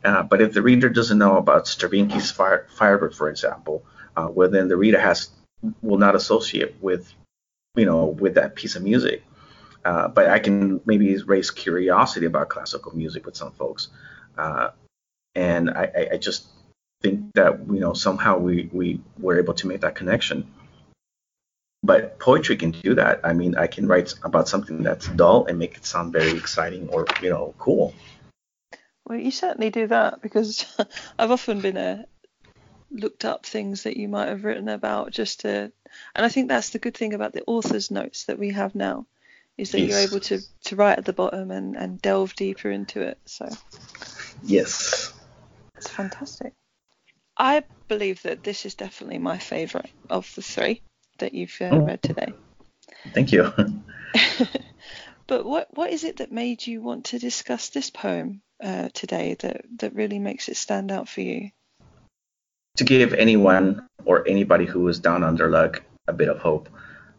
uh, 0.04 0.24
but 0.24 0.42
if 0.42 0.54
the 0.54 0.62
reader 0.62 0.90
doesn't 0.90 1.18
know 1.18 1.38
about 1.38 1.66
Stravinsky's 1.66 2.30
Fire, 2.30 2.68
Firebird, 2.76 3.16
for 3.16 3.30
example, 3.30 3.86
uh, 4.18 4.28
well 4.30 4.50
then 4.50 4.68
the 4.68 4.76
reader 4.76 5.00
has 5.00 5.30
will 5.82 5.98
not 5.98 6.16
associate 6.16 6.76
with 6.82 7.14
you 7.80 7.86
know 7.86 8.06
with 8.06 8.36
that 8.36 8.56
piece 8.56 8.76
of 8.76 8.84
music. 8.84 9.24
Uh, 9.86 10.10
but 10.10 10.28
I 10.28 10.40
can 10.40 10.82
maybe 10.86 11.16
raise 11.24 11.52
curiosity 11.52 12.26
about 12.26 12.50
classical 12.50 12.96
music 12.96 13.26
with 13.26 13.38
some 13.38 13.54
folks, 13.54 13.88
uh, 14.38 14.70
and 15.36 15.70
I, 15.70 16.10
I 16.14 16.18
just 16.18 16.48
think 17.02 17.34
that 17.36 17.60
you 17.68 17.80
know 17.80 17.94
somehow 17.94 18.38
we 18.38 18.70
we 18.74 19.02
were 19.18 19.40
able 19.40 19.54
to 19.56 19.68
make 19.68 19.82
that 19.82 19.96
connection 19.96 20.52
but 21.84 22.20
poetry 22.20 22.58
can 22.58 22.72
do 22.72 22.96
that. 22.96 23.22
I 23.24 23.34
mean, 23.34 23.56
I 23.56 23.68
can 23.68 23.88
write 23.88 24.14
about 24.24 24.50
something 24.50 24.84
that's 24.84 25.08
dull 25.08 25.46
and 25.46 25.58
make 25.58 25.78
it 25.78 25.86
sound 25.86 26.12
very 26.12 26.38
exciting 26.38 26.90
or 26.90 27.06
you 27.22 27.30
know 27.30 27.54
cool. 27.58 27.94
Well, 29.06 29.18
you 29.18 29.32
certainly 29.32 29.70
do 29.70 29.88
that 29.88 30.22
because 30.22 30.66
I've 31.20 31.32
often 31.32 31.62
been 31.62 31.78
a 31.78 31.92
uh, 31.92 32.52
looked 32.92 33.24
up 33.24 33.46
things 33.46 33.84
that 33.84 33.98
you 33.98 34.08
might 34.08 34.30
have 34.30 34.44
written 34.44 34.68
about 34.68 35.12
just 35.12 35.42
to, 35.42 35.72
and 36.16 36.26
I 36.26 36.30
think 36.30 36.48
that's 36.48 36.72
the 36.72 36.80
good 36.80 36.96
thing 36.96 37.14
about 37.14 37.34
the 37.34 37.44
author's 37.46 37.92
notes 37.92 38.26
that 38.26 38.40
we 38.40 38.52
have 38.52 38.76
now, 38.76 39.06
is 39.58 39.72
that 39.72 39.80
yes. 39.80 39.90
you're 39.90 40.08
able 40.08 40.20
to 40.22 40.40
to 40.66 40.76
write 40.76 40.98
at 40.98 41.06
the 41.06 41.14
bottom 41.14 41.52
and 41.52 41.76
and 41.76 42.02
delve 42.02 42.36
deeper 42.36 42.70
into 42.70 43.02
it. 43.02 43.18
So. 43.26 43.50
Yes. 44.44 45.14
It's 45.76 45.90
fantastic. 45.90 46.54
I 47.38 47.64
believe 47.88 48.22
that 48.24 48.44
this 48.44 48.66
is 48.66 48.76
definitely 48.76 49.18
my 49.18 49.38
favourite 49.38 49.92
of 50.10 50.34
the 50.36 50.42
three 50.42 50.82
that 51.20 51.34
you've 51.34 51.56
uh, 51.62 51.70
oh. 51.72 51.80
read 51.80 52.04
today. 52.04 52.34
Thank 53.14 53.32
you. 53.32 53.52
but 55.28 55.46
what 55.46 55.68
what 55.76 55.92
is 55.92 56.04
it 56.04 56.18
that 56.18 56.32
made 56.32 56.66
you 56.66 56.82
want 56.82 57.06
to 57.06 57.20
discuss 57.20 57.70
this 57.70 57.90
poem 57.90 58.42
uh, 58.62 58.90
today 58.94 59.36
that 59.40 59.62
that 59.78 59.96
really 59.96 60.20
makes 60.20 60.50
it 60.50 60.58
stand 60.58 60.92
out 60.92 61.08
for 61.08 61.22
you? 61.22 61.52
To 62.80 62.86
give 62.86 63.14
anyone 63.14 63.90
or 64.06 64.26
anybody 64.26 64.66
who 64.66 64.88
is 64.88 65.00
down 65.00 65.22
on 65.22 65.36
their 65.36 65.50
luck 65.50 65.84
a 66.08 66.14
bit 66.14 66.30
of 66.30 66.40
hope. 66.40 66.70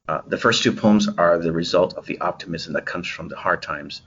Uh, 0.08 0.22
the 0.26 0.38
first 0.38 0.62
two 0.62 0.72
poems 0.72 1.06
are 1.18 1.36
the 1.36 1.52
result 1.52 1.92
of 1.98 2.06
the 2.06 2.18
optimism 2.20 2.72
that 2.72 2.86
comes 2.86 3.06
from 3.06 3.28
the 3.28 3.36
hard 3.36 3.60
times. 3.60 4.00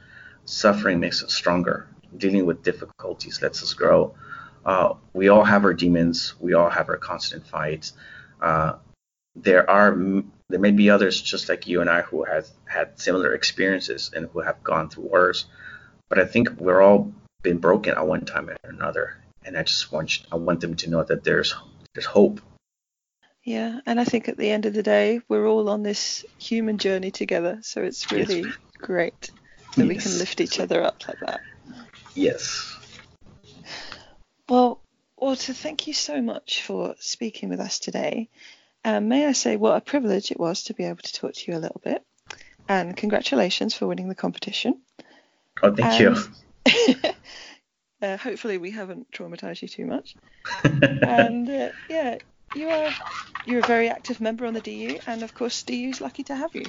Suffering 0.46 1.00
makes 1.00 1.24
us 1.24 1.32
stronger. 1.32 1.88
Dealing 2.18 2.48
with 2.48 2.64
difficulties 2.64 3.40
lets 3.44 3.62
us 3.62 3.72
grow. 3.76 4.16
Uh, 4.66 4.96
we 5.14 5.28
all 5.28 5.44
have 5.44 5.64
our 5.64 5.76
demons. 5.76 6.34
We 6.40 6.56
all 6.56 6.72
have 6.72 6.90
our 6.90 6.98
constant 6.98 7.46
fights. 7.46 7.94
Uh, 8.42 8.78
there 9.36 9.70
are 9.70 9.96
there 10.50 10.60
may 10.60 10.72
be 10.72 10.90
others 10.90 11.22
just 11.22 11.50
like 11.50 11.68
you 11.68 11.82
and 11.82 11.90
I 11.90 12.02
who 12.02 12.24
have 12.24 12.48
had 12.66 13.00
similar 13.00 13.36
experiences 13.36 14.10
and 14.16 14.28
who 14.34 14.40
have 14.40 14.64
gone 14.64 14.90
through 14.90 15.10
worse, 15.10 15.46
but 16.10 16.18
I 16.18 16.26
think 16.26 16.50
we're 16.58 16.82
all 16.82 17.14
been 17.44 17.60
broken 17.60 17.94
at 17.94 18.08
one 18.08 18.26
time 18.26 18.50
or 18.50 18.58
another, 18.64 19.18
and 19.46 19.58
I 19.58 19.64
just 19.64 19.92
want 19.92 20.26
I 20.32 20.36
want 20.36 20.62
them 20.62 20.76
to 20.76 20.90
know 20.90 21.04
that 21.04 21.24
there's 21.24 21.56
there's 21.94 22.06
hope. 22.06 22.42
Yeah, 23.44 23.80
and 23.86 24.00
I 24.00 24.06
think 24.06 24.30
at 24.30 24.38
the 24.38 24.50
end 24.50 24.66
of 24.66 24.74
the 24.74 24.84
day, 24.84 25.22
we're 25.28 25.46
all 25.46 25.70
on 25.70 25.84
this 25.84 26.26
human 26.38 26.78
journey 26.78 27.12
together, 27.12 27.60
so 27.62 27.82
it's 27.82 28.10
really 28.12 28.42
yes. 28.42 28.56
great 28.78 29.32
that 29.76 29.86
yes. 29.86 29.88
we 29.88 29.96
can 29.96 30.18
lift 30.18 30.40
each 30.40 30.60
other 30.60 30.82
up 30.82 31.06
like 31.08 31.20
that. 31.20 31.42
Yes. 32.16 32.78
Well, 34.48 34.82
Walter, 35.18 35.54
thank 35.54 35.88
you 35.88 35.94
so 35.94 36.22
much 36.22 36.62
for 36.64 36.96
speaking 37.00 37.50
with 37.50 37.60
us 37.60 37.80
today. 37.80 38.30
Um, 38.86 39.08
may 39.08 39.26
I 39.26 39.32
say 39.32 39.56
what 39.56 39.78
a 39.78 39.82
privilege 39.82 40.32
it 40.32 40.40
was 40.40 40.64
to 40.64 40.74
be 40.74 40.84
able 40.84 41.02
to 41.02 41.14
talk 41.14 41.34
to 41.34 41.52
you 41.52 41.58
a 41.58 41.60
little 41.60 41.82
bit. 41.84 42.04
And 42.68 42.96
congratulations 42.96 43.74
for 43.74 43.88
winning 43.88 44.10
the 44.10 44.16
competition. 44.16 44.82
Oh, 45.62 45.74
thank 45.74 46.00
you. 46.00 46.16
uh, 48.04 48.18
hopefully, 48.18 48.58
we 48.58 48.72
haven't 48.72 49.10
traumatized 49.12 49.62
you 49.62 49.68
too 49.68 49.86
much. 49.86 50.16
and 50.64 51.50
uh, 51.50 51.70
yeah, 51.90 52.18
you 52.56 52.70
are 52.70 52.92
you're 53.46 53.60
a 53.64 53.68
very 53.68 53.90
active 53.90 54.22
member 54.22 54.46
on 54.46 54.54
the 54.54 54.62
DU, 54.62 55.00
and 55.08 55.24
of 55.24 55.34
course, 55.34 55.64
DU 55.64 55.90
is 55.90 56.02
lucky 56.02 56.24
to 56.24 56.36
have 56.36 56.54
you. 56.54 56.66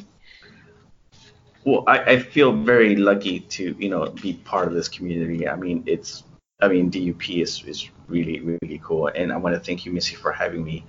Well, 1.65 1.85
I, 1.87 1.99
I 1.99 2.19
feel 2.19 2.53
very 2.53 2.97
lucky 2.97 3.41
to 3.41 3.75
you 3.79 3.89
know 3.89 4.11
be 4.11 4.35
part 4.35 4.69
of 4.69 4.75
this 4.75 4.89
community. 4.89 5.49
I 5.49 5.57
mean, 5.57 5.83
it's 5.87 6.23
I 6.63 6.69
mean 6.69 6.91
DUP 6.91 7.43
is 7.43 7.63
is 7.65 7.91
really 8.09 8.41
really 8.41 8.81
cool, 8.83 9.09
and 9.09 9.33
I 9.33 9.37
want 9.37 9.55
to 9.55 9.61
thank 9.61 9.85
you, 9.85 9.93
Missy, 9.93 10.15
for 10.15 10.33
having 10.33 10.65
me 10.65 10.85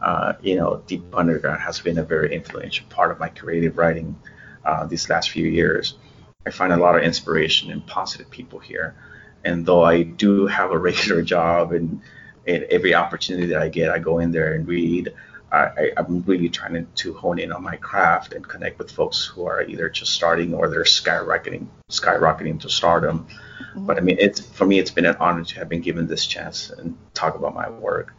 uh, 0.00 0.32
you 0.40 0.56
know, 0.56 0.82
Deep 0.86 1.02
Underground 1.14 1.60
has 1.60 1.80
been 1.80 1.98
a 1.98 2.02
very 2.02 2.34
influential 2.34 2.86
part 2.88 3.10
of 3.10 3.18
my 3.18 3.28
creative 3.28 3.76
writing 3.76 4.16
uh, 4.64 4.86
these 4.86 5.08
last 5.10 5.30
few 5.30 5.46
years. 5.46 5.94
I 6.46 6.50
find 6.50 6.72
a 6.72 6.76
lot 6.76 6.96
of 6.96 7.02
inspiration 7.02 7.70
and 7.70 7.86
positive 7.86 8.30
people 8.30 8.58
here. 8.58 8.94
And 9.44 9.64
though 9.64 9.82
I 9.82 10.02
do 10.02 10.46
have 10.46 10.70
a 10.70 10.78
regular 10.78 11.22
job 11.34 11.72
and, 11.72 12.00
and 12.46 12.64
every 12.64 12.94
opportunity 12.94 13.46
that 13.48 13.62
I 13.62 13.68
get, 13.68 13.90
I 13.90 13.98
go 13.98 14.18
in 14.18 14.32
there 14.32 14.54
and 14.54 14.66
read. 14.66 15.12
I, 15.52 15.90
am 15.96 16.22
really 16.28 16.48
trying 16.48 16.74
to, 16.74 16.82
to, 16.82 17.14
hone 17.14 17.40
in 17.40 17.50
on 17.50 17.64
my 17.64 17.74
craft 17.74 18.34
and 18.34 18.46
connect 18.46 18.78
with 18.78 18.92
folks 18.92 19.24
who 19.24 19.46
are 19.46 19.64
either 19.64 19.88
just 19.88 20.12
starting 20.12 20.54
or 20.54 20.68
they're 20.68 20.84
skyrocketing, 20.84 21.66
skyrocketing 21.90 22.60
to 22.60 22.68
stardom. 22.68 23.26
Mm-hmm. 23.70 23.86
But 23.86 23.98
I 23.98 24.00
mean, 24.00 24.16
it's 24.20 24.40
for 24.40 24.64
me, 24.64 24.78
it's 24.78 24.92
been 24.92 25.06
an 25.06 25.16
honor 25.18 25.42
to 25.44 25.54
have 25.56 25.68
been 25.68 25.80
given 25.80 26.06
this 26.06 26.24
chance 26.24 26.70
and 26.70 26.96
talk 27.14 27.34
about 27.34 27.54
my 27.54 27.68
work. 27.68 28.14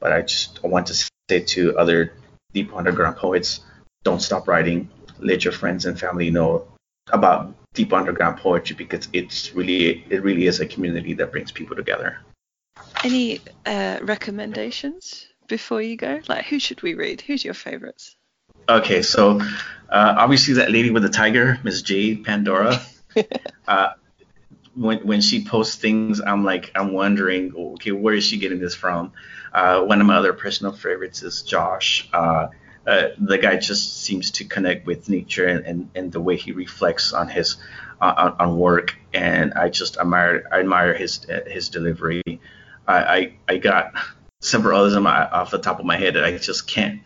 But 0.00 0.12
I 0.12 0.20
just 0.20 0.60
I 0.62 0.66
want 0.66 0.88
to 0.88 0.94
say 0.94 1.40
to 1.40 1.78
other 1.78 2.12
deep 2.52 2.74
underground 2.74 3.16
poets, 3.16 3.60
don't 4.04 4.20
stop 4.20 4.46
writing. 4.46 4.90
Let 5.18 5.44
your 5.44 5.52
friends 5.52 5.86
and 5.86 5.98
family 5.98 6.30
know 6.30 6.68
about 7.10 7.54
deep 7.76 7.92
underground 7.92 8.38
poetry 8.38 8.74
because 8.74 9.08
it's 9.12 9.54
really 9.54 10.04
it 10.10 10.22
really 10.24 10.46
is 10.46 10.58
a 10.58 10.66
community 10.66 11.14
that 11.14 11.30
brings 11.30 11.52
people 11.52 11.76
together. 11.76 12.18
Any 13.04 13.40
uh, 13.64 13.98
recommendations 14.02 15.26
before 15.46 15.82
you 15.82 15.96
go? 15.96 16.20
Like 16.26 16.46
who 16.46 16.58
should 16.58 16.82
we 16.82 16.94
read? 16.94 17.20
Who's 17.20 17.44
your 17.44 17.54
favorites? 17.54 18.16
Okay, 18.68 19.02
so 19.02 19.40
uh, 19.90 20.14
obviously 20.18 20.54
that 20.54 20.72
lady 20.72 20.90
with 20.90 21.04
the 21.04 21.08
tiger, 21.08 21.60
Miss 21.62 21.82
J. 21.82 22.16
Pandora. 22.16 22.80
uh, 23.68 23.90
when 24.74 25.06
when 25.06 25.20
she 25.20 25.44
posts 25.44 25.76
things, 25.76 26.20
I'm 26.20 26.42
like 26.44 26.72
I'm 26.74 26.92
wondering, 26.92 27.52
okay, 27.74 27.92
where 27.92 28.14
is 28.14 28.24
she 28.24 28.38
getting 28.38 28.58
this 28.58 28.74
from? 28.74 29.12
Uh, 29.52 29.82
one 29.82 30.00
of 30.00 30.06
my 30.06 30.16
other 30.16 30.32
personal 30.32 30.72
favorites 30.72 31.22
is 31.22 31.42
Josh. 31.42 32.08
Uh, 32.86 32.90
uh, 32.90 33.08
the 33.18 33.38
guy 33.38 33.56
just 33.56 34.02
seems 34.02 34.30
to 34.30 34.44
connect 34.44 34.86
with 34.86 35.08
nature 35.08 35.46
and, 35.46 35.66
and, 35.66 35.90
and 35.94 36.12
the 36.12 36.20
way 36.20 36.36
he 36.36 36.52
reflects 36.52 37.12
on 37.12 37.28
his 37.28 37.56
uh, 38.00 38.14
on, 38.16 38.36
on, 38.38 38.58
work, 38.58 38.94
and 39.14 39.54
I 39.54 39.70
just 39.70 39.96
admire 39.96 40.46
I 40.52 40.60
admire 40.60 40.94
his 40.94 41.26
his 41.46 41.68
delivery. 41.68 42.22
I, 42.86 42.96
I, 42.96 43.32
I 43.48 43.56
got 43.56 43.94
several 44.40 44.80
others 44.80 44.96
my, 45.00 45.28
off 45.28 45.50
the 45.50 45.58
top 45.58 45.80
of 45.80 45.86
my 45.86 45.96
head 45.96 46.14
that 46.14 46.24
I 46.24 46.36
just 46.36 46.68
can't 46.68 47.00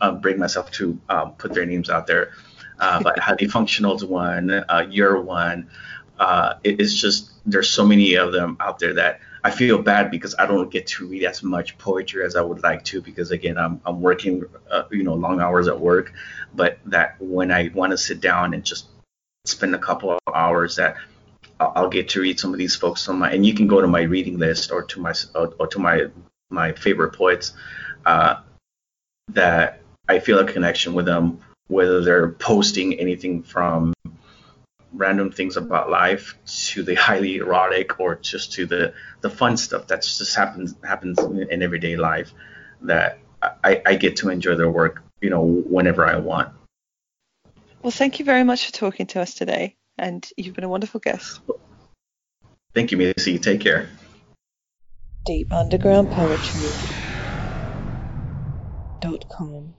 uh, 0.00 0.12
bring 0.12 0.38
myself 0.38 0.70
to 0.72 0.98
um, 1.08 1.32
put 1.32 1.54
their 1.54 1.66
names 1.66 1.90
out 1.90 2.06
there. 2.06 2.32
Uh, 2.78 3.00
but 3.02 3.18
Highly 3.18 3.46
Functional's 3.46 4.04
one, 4.04 4.50
uh, 4.50 4.86
you're 4.90 5.20
one. 5.20 5.68
Uh, 6.18 6.54
it, 6.64 6.80
it's 6.80 6.94
just 6.94 7.30
there's 7.46 7.70
so 7.70 7.86
many 7.86 8.14
of 8.14 8.32
them 8.32 8.56
out 8.60 8.78
there 8.78 8.94
that 8.94 9.20
I 9.42 9.50
feel 9.50 9.80
bad 9.80 10.10
because 10.10 10.34
I 10.38 10.46
don't 10.46 10.70
get 10.70 10.86
to 10.88 11.06
read 11.06 11.24
as 11.24 11.42
much 11.42 11.78
poetry 11.78 12.24
as 12.24 12.36
I 12.36 12.42
would 12.42 12.62
like 12.62 12.84
to 12.86 13.00
because 13.00 13.30
again 13.30 13.56
I'm 13.58 13.80
I'm 13.86 14.00
working 14.00 14.44
uh, 14.70 14.84
you 14.90 15.02
know 15.02 15.14
long 15.14 15.40
hours 15.40 15.68
at 15.68 15.80
work, 15.80 16.12
but 16.54 16.78
that 16.86 17.16
when 17.20 17.50
I 17.50 17.70
want 17.74 17.92
to 17.92 17.98
sit 17.98 18.20
down 18.20 18.54
and 18.54 18.64
just 18.64 18.86
spend 19.46 19.74
a 19.74 19.78
couple 19.78 20.10
of 20.10 20.18
hours 20.34 20.76
that 20.76 20.96
I'll 21.58 21.88
get 21.88 22.10
to 22.10 22.20
read 22.20 22.38
some 22.38 22.52
of 22.52 22.58
these 22.58 22.76
folks 22.76 23.08
on 23.08 23.18
my 23.18 23.30
and 23.30 23.44
you 23.44 23.54
can 23.54 23.66
go 23.66 23.80
to 23.80 23.86
my 23.86 24.02
reading 24.02 24.38
list 24.38 24.70
or 24.72 24.82
to 24.84 25.00
my 25.00 25.14
or, 25.34 25.66
to 25.66 25.78
my 25.78 26.06
my 26.50 26.72
favorite 26.72 27.12
poets 27.12 27.52
uh, 28.04 28.36
that 29.28 29.80
I 30.08 30.18
feel 30.18 30.38
a 30.38 30.44
connection 30.44 30.94
with 30.94 31.06
them 31.06 31.40
whether 31.68 32.02
they're 32.02 32.30
posting 32.30 32.98
anything 32.98 33.42
from 33.42 33.94
random 34.92 35.30
things 35.30 35.56
about 35.56 35.90
life 35.90 36.36
to 36.44 36.82
the 36.82 36.94
highly 36.94 37.36
erotic 37.36 38.00
or 38.00 38.16
just 38.16 38.52
to 38.54 38.66
the 38.66 38.92
the 39.20 39.30
fun 39.30 39.56
stuff 39.56 39.86
that 39.86 40.02
just 40.02 40.34
happens 40.34 40.74
happens 40.82 41.18
in 41.18 41.62
everyday 41.62 41.96
life 41.96 42.32
that 42.82 43.18
I, 43.42 43.82
I 43.86 43.94
get 43.94 44.16
to 44.16 44.30
enjoy 44.30 44.56
their 44.56 44.70
work 44.70 45.02
you 45.20 45.30
know 45.30 45.44
whenever 45.44 46.06
I 46.06 46.16
want. 46.16 46.52
Well, 47.82 47.90
thank 47.90 48.18
you 48.18 48.24
very 48.24 48.44
much 48.44 48.66
for 48.66 48.72
talking 48.72 49.06
to 49.08 49.20
us 49.20 49.34
today, 49.34 49.76
and 49.96 50.28
you've 50.36 50.54
been 50.54 50.64
a 50.64 50.68
wonderful 50.68 51.00
guest. 51.00 51.40
Thank 52.74 52.92
you, 52.92 52.98
Missy. 52.98 53.38
Take 53.38 53.60
care. 53.60 53.88
Deep 55.24 55.52
Underground 55.52 56.10
Poetry. 56.10 56.60
Dot 59.00 59.24
com. 59.30 59.74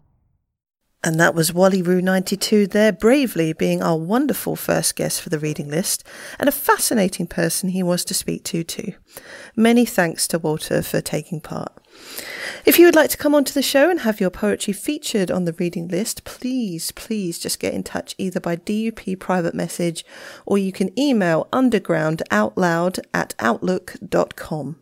And 1.03 1.19
that 1.19 1.33
was 1.33 1.51
WallyRoo92 1.51 2.69
there, 2.69 2.91
bravely 2.91 3.53
being 3.53 3.81
our 3.81 3.97
wonderful 3.97 4.55
first 4.55 4.95
guest 4.95 5.19
for 5.19 5.29
the 5.29 5.39
reading 5.39 5.67
list, 5.67 6.03
and 6.39 6.47
a 6.47 6.51
fascinating 6.51 7.25
person 7.25 7.69
he 7.69 7.81
was 7.81 8.05
to 8.05 8.13
speak 8.13 8.43
to, 8.45 8.63
too. 8.63 8.93
Many 9.55 9.83
thanks 9.83 10.27
to 10.27 10.37
Walter 10.37 10.83
for 10.83 11.01
taking 11.01 11.41
part. 11.41 11.71
If 12.65 12.77
you 12.77 12.85
would 12.85 12.95
like 12.95 13.09
to 13.09 13.17
come 13.17 13.33
onto 13.33 13.51
the 13.51 13.63
show 13.63 13.89
and 13.89 14.01
have 14.01 14.21
your 14.21 14.29
poetry 14.29 14.73
featured 14.73 15.31
on 15.31 15.45
the 15.45 15.53
reading 15.53 15.87
list, 15.87 16.23
please, 16.23 16.91
please 16.91 17.39
just 17.39 17.59
get 17.59 17.73
in 17.73 17.83
touch 17.83 18.13
either 18.19 18.39
by 18.39 18.55
DUP 18.55 19.19
private 19.19 19.55
message 19.55 20.05
or 20.45 20.59
you 20.59 20.71
can 20.71 20.97
email 20.97 21.47
undergroundoutloud 21.51 22.99
at 23.13 23.33
outlook.com. 23.39 24.80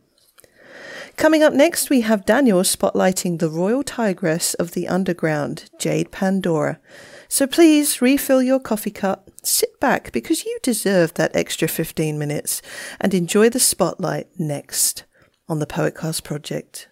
Coming 1.20 1.44
up 1.44 1.52
next, 1.52 1.90
we 1.90 2.00
have 2.00 2.26
Daniel 2.26 2.62
spotlighting 2.62 3.40
the 3.40 3.50
royal 3.50 3.84
tigress 3.84 4.54
of 4.54 4.72
the 4.72 4.88
underground, 4.88 5.70
Jade 5.78 6.12
Pandora. 6.12 6.80
So 7.28 7.46
please 7.46 8.02
refill 8.02 8.42
your 8.42 8.62
coffee 8.62 8.90
cup, 8.90 9.30
sit 9.44 9.82
back 9.82 10.14
because 10.14 10.46
you 10.46 10.58
deserve 10.64 11.16
that 11.16 11.36
extra 11.36 11.68
15 11.68 12.18
minutes, 12.18 12.62
and 13.02 13.14
enjoy 13.14 13.50
the 13.50 13.60
spotlight 13.60 14.30
next 14.40 15.04
on 15.50 15.60
the 15.60 15.68
Poetcast 15.68 16.24
Project. 16.24 16.88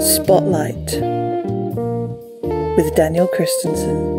Spotlight 0.00 1.02
with 2.78 2.94
Daniel 2.94 3.26
Christensen. 3.26 4.14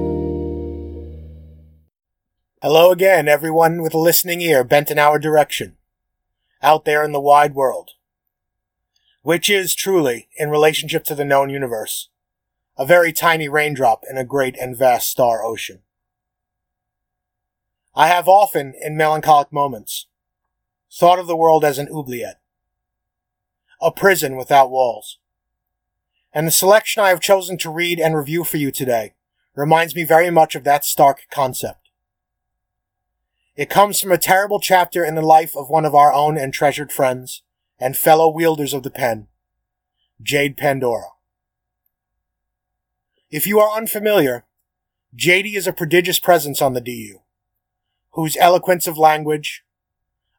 Hello 2.61 2.91
again, 2.91 3.27
everyone 3.27 3.81
with 3.81 3.95
a 3.95 3.99
listening 3.99 4.41
ear 4.41 4.63
bent 4.63 4.91
in 4.91 4.99
our 4.99 5.17
direction, 5.17 5.75
out 6.61 6.85
there 6.85 7.03
in 7.03 7.13
the 7.13 7.19
wide 7.19 7.55
world 7.55 7.93
which 9.27 9.49
is 9.49 9.75
truly, 9.75 10.29
in 10.37 10.49
relationship 10.49 11.03
to 11.03 11.13
the 11.13 11.25
known 11.25 11.49
universe, 11.49 12.07
a 12.77 12.85
very 12.85 13.11
tiny 13.11 13.49
raindrop 13.49 14.05
in 14.09 14.17
a 14.17 14.23
great 14.23 14.55
and 14.55 14.77
vast 14.77 15.11
star 15.11 15.43
ocean. 15.43 15.79
I 17.93 18.07
have 18.07 18.29
often, 18.29 18.73
in 18.81 18.95
melancholic 18.95 19.51
moments, 19.51 20.07
thought 20.89 21.19
of 21.19 21.27
the 21.27 21.35
world 21.35 21.65
as 21.65 21.77
an 21.77 21.89
oubliette, 21.93 22.39
a 23.81 23.91
prison 23.91 24.37
without 24.37 24.71
walls. 24.71 25.17
And 26.31 26.47
the 26.47 26.51
selection 26.51 27.03
I 27.03 27.09
have 27.09 27.19
chosen 27.19 27.57
to 27.57 27.69
read 27.69 27.99
and 27.99 28.15
review 28.15 28.45
for 28.45 28.55
you 28.55 28.71
today 28.71 29.13
reminds 29.57 29.93
me 29.93 30.05
very 30.05 30.29
much 30.29 30.55
of 30.55 30.63
that 30.63 30.85
stark 30.85 31.23
concept. 31.29 31.89
It 33.57 33.69
comes 33.69 33.99
from 33.99 34.13
a 34.13 34.17
terrible 34.17 34.61
chapter 34.61 35.03
in 35.03 35.15
the 35.15 35.21
life 35.21 35.53
of 35.53 35.69
one 35.69 35.83
of 35.83 35.93
our 35.93 36.13
own 36.13 36.37
and 36.37 36.53
treasured 36.53 36.93
friends, 36.93 37.41
and 37.79 37.95
fellow 37.95 38.29
wielders 38.29 38.73
of 38.73 38.83
the 38.83 38.91
pen, 38.91 39.27
Jade 40.21 40.57
Pandora. 40.57 41.09
If 43.29 43.45
you 43.45 43.59
are 43.59 43.75
unfamiliar, 43.75 44.45
Jady 45.15 45.55
is 45.55 45.67
a 45.67 45.73
prodigious 45.73 46.19
presence 46.19 46.61
on 46.61 46.73
the 46.73 46.81
DU, 46.81 47.19
whose 48.11 48.37
eloquence 48.37 48.87
of 48.87 48.97
language, 48.97 49.63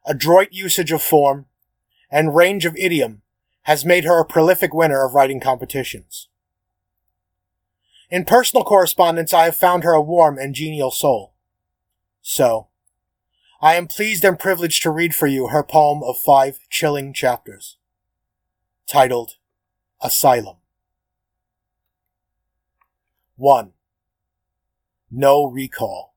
adroit 0.05 0.49
usage 0.51 0.91
of 0.91 1.01
form, 1.01 1.45
and 2.11 2.35
range 2.35 2.65
of 2.65 2.75
idiom 2.75 3.21
has 3.63 3.85
made 3.85 4.05
her 4.05 4.19
a 4.19 4.25
prolific 4.25 4.73
winner 4.73 5.05
of 5.05 5.13
writing 5.13 5.39
competitions. 5.39 6.27
In 8.09 8.25
personal 8.25 8.63
correspondence, 8.63 9.33
I 9.33 9.45
have 9.45 9.55
found 9.55 9.83
her 9.83 9.93
a 9.93 10.01
warm 10.01 10.39
and 10.39 10.55
genial 10.55 10.89
soul. 10.89 11.35
So, 12.21 12.68
I 13.61 13.75
am 13.75 13.87
pleased 13.87 14.23
and 14.23 14.39
privileged 14.39 14.83
to 14.83 14.89
read 14.89 15.13
for 15.13 15.27
you 15.27 15.47
her 15.47 15.63
poem 15.63 16.01
of 16.01 16.17
five 16.17 16.59
chilling 16.69 17.11
chapters, 17.11 17.77
titled 18.87 19.35
Asylum. 20.01 20.55
1. 23.35 23.73
No 25.11 25.43
recall. 25.43 26.15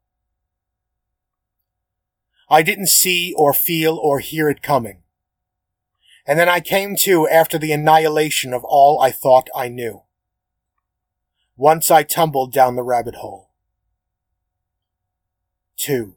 I 2.49 2.63
didn't 2.63 2.89
see 2.89 3.35
or 3.37 3.53
feel 3.53 3.97
or 3.97 4.21
hear 4.21 4.49
it 4.49 4.63
coming. 4.63 5.03
And 6.25 6.39
then 6.39 6.49
I 6.49 6.61
came 6.61 6.95
to 7.01 7.29
after 7.29 7.59
the 7.59 7.73
annihilation 7.73 8.53
of 8.53 8.63
all 8.63 9.01
I 9.01 9.11
thought 9.11 9.51
I 9.53 9.67
knew. 9.67 10.03
Once 11.57 11.91
I 11.91 12.05
tumbled 12.05 12.53
down 12.53 12.77
the 12.77 12.85
rabbit 12.85 13.17
hole. 13.17 13.51
2 15.77 16.15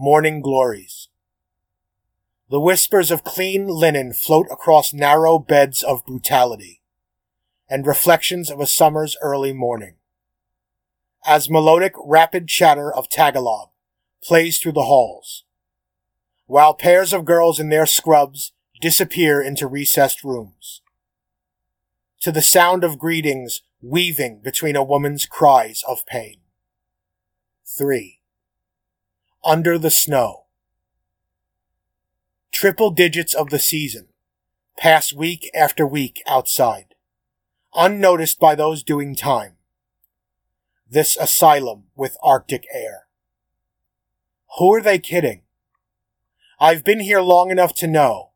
morning 0.00 0.40
glories. 0.40 1.08
The 2.50 2.60
whispers 2.60 3.10
of 3.10 3.24
clean 3.24 3.66
linen 3.66 4.12
float 4.12 4.46
across 4.48 4.94
narrow 4.94 5.40
beds 5.40 5.82
of 5.82 6.06
brutality, 6.06 6.80
and 7.68 7.84
reflections 7.84 8.48
of 8.48 8.60
a 8.60 8.66
summer's 8.66 9.16
early 9.20 9.52
morning. 9.52 9.96
As 11.26 11.50
melodic, 11.50 11.94
rapid 11.98 12.46
chatter 12.46 12.94
of 12.94 13.08
Tagalog 13.08 13.70
plays 14.22 14.60
through 14.60 14.72
the 14.72 14.84
halls, 14.84 15.42
while 16.46 16.74
pairs 16.74 17.12
of 17.12 17.24
girls 17.24 17.58
in 17.58 17.68
their 17.68 17.84
scrubs 17.84 18.52
disappear 18.80 19.42
into 19.42 19.66
recessed 19.66 20.22
rooms. 20.22 20.80
To 22.20 22.30
the 22.30 22.40
sound 22.40 22.84
of 22.84 23.00
greetings 23.00 23.62
weaving 23.82 24.42
between 24.44 24.76
a 24.76 24.84
woman's 24.84 25.26
cries 25.26 25.82
of 25.88 26.06
pain. 26.06 26.36
3 27.66 28.17
under 29.48 29.78
the 29.78 29.90
snow. 29.90 30.44
Triple 32.52 32.90
digits 32.90 33.32
of 33.32 33.48
the 33.48 33.58
season 33.58 34.08
pass 34.76 35.10
week 35.10 35.50
after 35.54 35.86
week 35.86 36.22
outside, 36.26 36.94
unnoticed 37.74 38.38
by 38.38 38.54
those 38.54 38.82
doing 38.82 39.16
time. 39.16 39.54
This 40.86 41.16
asylum 41.16 41.84
with 41.96 42.18
Arctic 42.22 42.64
air. 42.70 43.06
Who 44.58 44.74
are 44.74 44.82
they 44.82 44.98
kidding? 44.98 45.44
I've 46.60 46.84
been 46.84 47.00
here 47.00 47.22
long 47.22 47.50
enough 47.50 47.74
to 47.76 47.86
know. 47.86 48.32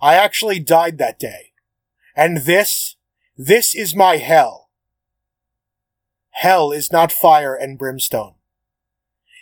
I 0.00 0.14
actually 0.14 0.60
died 0.60 0.96
that 0.98 1.18
day. 1.18 1.54
And 2.14 2.38
this, 2.38 2.94
this 3.36 3.74
is 3.74 3.96
my 3.96 4.18
hell. 4.18 4.70
Hell 6.30 6.70
is 6.70 6.92
not 6.92 7.10
fire 7.10 7.54
and 7.54 7.76
brimstone. 7.76 8.34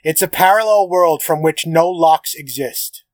It's 0.03 0.23
a 0.23 0.29
parallel 0.29 0.89
world 0.89 1.23
from 1.23 1.43
which 1.43 1.67
no 1.67 1.91
locks 1.91 2.35
exist, 2.35 3.05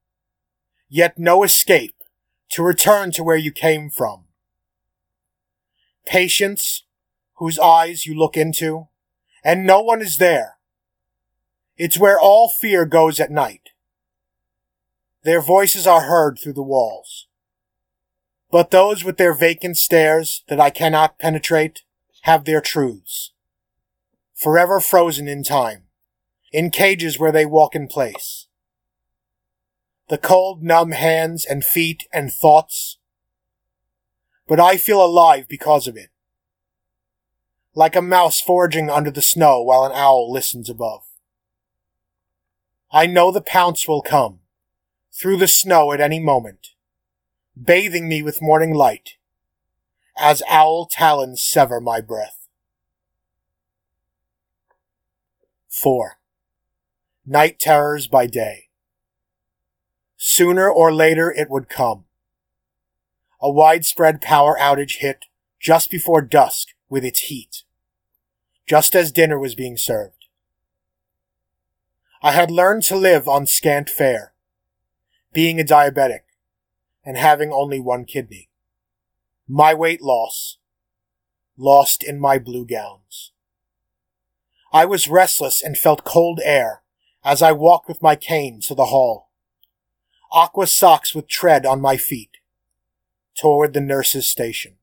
yet 0.88 1.18
no 1.18 1.42
escape 1.42 2.04
to 2.50 2.62
return 2.62 3.10
to 3.12 3.24
where 3.24 3.36
you 3.36 3.50
came 3.50 3.90
from. 3.90 4.24
Patients, 6.04 6.84
whose 7.34 7.58
eyes 7.58 8.06
you 8.06 8.14
look 8.16 8.36
into, 8.36 8.86
and 9.42 9.66
no 9.66 9.80
one 9.80 10.00
is 10.00 10.18
there. 10.18 10.58
It's 11.76 11.98
where 11.98 12.20
all 12.20 12.48
fear 12.48 12.86
goes 12.86 13.18
at 13.18 13.32
night. 13.32 13.70
Their 15.24 15.40
voices 15.40 15.88
are 15.88 16.02
heard 16.02 16.38
through 16.38 16.52
the 16.52 16.62
walls. 16.62 17.26
But 18.48 18.70
those 18.70 19.02
with 19.02 19.16
their 19.16 19.34
vacant 19.34 19.76
stares 19.76 20.44
that 20.48 20.60
I 20.60 20.70
cannot 20.70 21.18
penetrate 21.18 21.82
have 22.22 22.44
their 22.44 22.60
truths, 22.60 23.32
forever 24.34 24.78
frozen 24.78 25.26
in 25.26 25.42
time 25.42 25.85
in 26.56 26.70
cages 26.70 27.18
where 27.18 27.32
they 27.32 27.44
walk 27.44 27.74
in 27.74 27.86
place. 27.86 28.46
The 30.08 30.16
cold, 30.16 30.62
numb 30.62 30.92
hands 30.92 31.44
and 31.44 31.62
feet 31.62 32.08
and 32.14 32.32
thoughts. 32.32 32.96
But 34.48 34.58
I 34.58 34.78
feel 34.78 35.04
alive 35.04 35.48
because 35.48 35.86
of 35.86 35.98
it. 35.98 36.08
Like 37.74 37.94
a 37.94 38.00
mouse 38.00 38.40
foraging 38.40 38.88
under 38.88 39.10
the 39.10 39.20
snow 39.20 39.60
while 39.60 39.84
an 39.84 39.92
owl 39.92 40.32
listens 40.32 40.70
above. 40.70 41.02
I 42.90 43.04
know 43.04 43.30
the 43.30 43.42
pounce 43.42 43.86
will 43.86 44.00
come, 44.00 44.38
through 45.12 45.36
the 45.36 45.48
snow 45.48 45.92
at 45.92 46.00
any 46.00 46.20
moment, 46.20 46.68
bathing 47.62 48.08
me 48.08 48.22
with 48.22 48.40
morning 48.40 48.72
light, 48.72 49.16
as 50.16 50.42
owl 50.48 50.86
talons 50.86 51.42
sever 51.42 51.82
my 51.82 52.00
breath. 52.00 52.48
4 55.68 56.16
night 57.26 57.58
terrors 57.58 58.06
by 58.06 58.26
day. 58.26 58.68
Sooner 60.16 60.70
or 60.70 60.94
later 60.94 61.30
it 61.30 61.50
would 61.50 61.68
come. 61.68 62.04
A 63.42 63.50
widespread 63.50 64.20
power 64.20 64.56
outage 64.60 64.98
hit 64.98 65.26
just 65.60 65.90
before 65.90 66.22
dusk 66.22 66.68
with 66.88 67.04
its 67.04 67.22
heat, 67.22 67.64
just 68.66 68.94
as 68.94 69.10
dinner 69.10 69.38
was 69.38 69.56
being 69.56 69.76
served. 69.76 70.26
I 72.22 72.30
had 72.32 72.50
learned 72.50 72.84
to 72.84 72.96
live 72.96 73.28
on 73.28 73.46
scant 73.46 73.90
fare, 73.90 74.32
being 75.32 75.60
a 75.60 75.64
diabetic 75.64 76.20
and 77.04 77.16
having 77.16 77.52
only 77.52 77.80
one 77.80 78.04
kidney. 78.04 78.48
My 79.48 79.74
weight 79.74 80.00
loss, 80.00 80.58
lost 81.56 82.02
in 82.02 82.20
my 82.20 82.38
blue 82.38 82.64
gowns. 82.64 83.32
I 84.72 84.84
was 84.84 85.08
restless 85.08 85.62
and 85.62 85.76
felt 85.76 86.04
cold 86.04 86.40
air 86.44 86.82
as 87.26 87.42
I 87.42 87.50
walked 87.50 87.88
with 87.88 88.00
my 88.00 88.14
cane 88.14 88.60
to 88.60 88.74
the 88.74 88.86
hall. 88.86 89.30
Aqua 90.30 90.68
socks 90.68 91.12
with 91.12 91.26
tread 91.26 91.66
on 91.66 91.80
my 91.80 91.96
feet 91.96 92.36
toward 93.36 93.74
the 93.74 93.80
nurse's 93.80 94.28
station. 94.28 94.76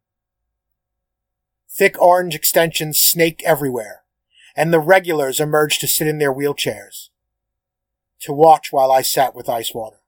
Thick 1.70 2.00
orange 2.02 2.36
extensions 2.36 3.00
snake 3.00 3.42
everywhere, 3.46 4.02
and 4.58 4.74
the 4.74 4.82
regulars 4.82 5.40
emerged 5.40 5.80
to 5.80 5.88
sit 5.88 6.06
in 6.06 6.18
their 6.18 6.34
wheelchairs. 6.34 7.10
To 8.20 8.34
watch 8.34 8.74
while 8.74 8.92
I 8.92 9.04
sat 9.04 9.34
with 9.34 9.48
ice 9.48 9.74
water. 9.74 10.02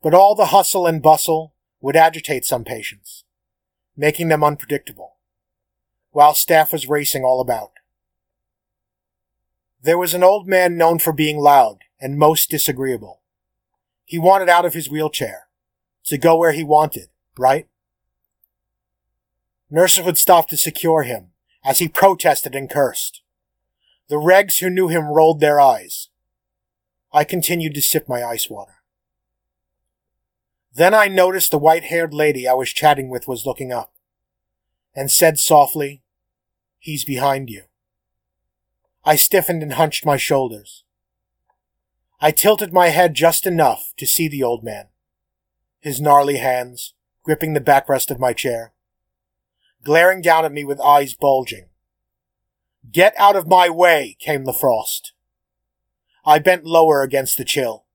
But 0.00 0.14
all 0.14 0.36
the 0.36 0.46
hustle 0.46 0.86
and 0.86 1.02
bustle 1.02 1.52
would 1.80 1.96
agitate 1.96 2.44
some 2.44 2.62
patients, 2.62 3.24
making 3.96 4.28
them 4.28 4.44
unpredictable, 4.44 5.16
while 6.12 6.32
staff 6.32 6.72
was 6.72 6.88
racing 6.88 7.24
all 7.24 7.40
about. 7.40 7.77
There 9.80 9.98
was 9.98 10.14
an 10.14 10.24
old 10.24 10.48
man 10.48 10.76
known 10.76 10.98
for 10.98 11.12
being 11.12 11.38
loud 11.38 11.78
and 12.00 12.18
most 12.18 12.50
disagreeable. 12.50 13.20
He 14.04 14.18
wanted 14.18 14.48
out 14.48 14.64
of 14.64 14.74
his 14.74 14.90
wheelchair, 14.90 15.48
to 16.04 16.18
go 16.18 16.36
where 16.36 16.52
he 16.52 16.64
wanted, 16.64 17.08
right? 17.36 17.68
Nurses 19.70 20.04
would 20.04 20.18
stop 20.18 20.48
to 20.48 20.56
secure 20.56 21.02
him 21.02 21.28
as 21.64 21.78
he 21.78 21.88
protested 21.88 22.54
and 22.54 22.70
cursed. 22.70 23.22
The 24.08 24.16
regs 24.16 24.60
who 24.60 24.70
knew 24.70 24.88
him 24.88 25.04
rolled 25.04 25.40
their 25.40 25.60
eyes. 25.60 26.08
I 27.12 27.24
continued 27.24 27.74
to 27.74 27.82
sip 27.82 28.08
my 28.08 28.24
ice 28.24 28.48
water. 28.48 28.76
Then 30.74 30.94
I 30.94 31.08
noticed 31.08 31.50
the 31.50 31.58
white 31.58 31.84
haired 31.84 32.14
lady 32.14 32.48
I 32.48 32.54
was 32.54 32.72
chatting 32.72 33.10
with 33.10 33.28
was 33.28 33.44
looking 33.44 33.72
up 33.72 33.92
and 34.94 35.10
said 35.10 35.38
softly, 35.38 36.02
He's 36.78 37.04
behind 37.04 37.50
you. 37.50 37.64
I 39.08 39.16
stiffened 39.16 39.62
and 39.62 39.72
hunched 39.72 40.04
my 40.04 40.18
shoulders. 40.18 40.84
I 42.20 42.30
tilted 42.30 42.74
my 42.74 42.88
head 42.88 43.14
just 43.14 43.46
enough 43.46 43.94
to 43.96 44.06
see 44.06 44.28
the 44.28 44.42
old 44.42 44.62
man, 44.62 44.88
his 45.80 45.98
gnarly 45.98 46.36
hands 46.36 46.92
gripping 47.22 47.54
the 47.54 47.60
backrest 47.62 48.10
of 48.10 48.20
my 48.20 48.34
chair, 48.34 48.74
glaring 49.82 50.20
down 50.20 50.44
at 50.44 50.52
me 50.52 50.62
with 50.62 50.78
eyes 50.82 51.14
bulging. 51.14 51.70
Get 52.92 53.14
out 53.16 53.34
of 53.34 53.46
my 53.46 53.70
way, 53.70 54.14
came 54.20 54.44
the 54.44 54.52
frost. 54.52 55.14
I 56.26 56.38
bent 56.38 56.66
lower 56.66 57.00
against 57.00 57.38
the 57.38 57.46
chill. 57.46 57.86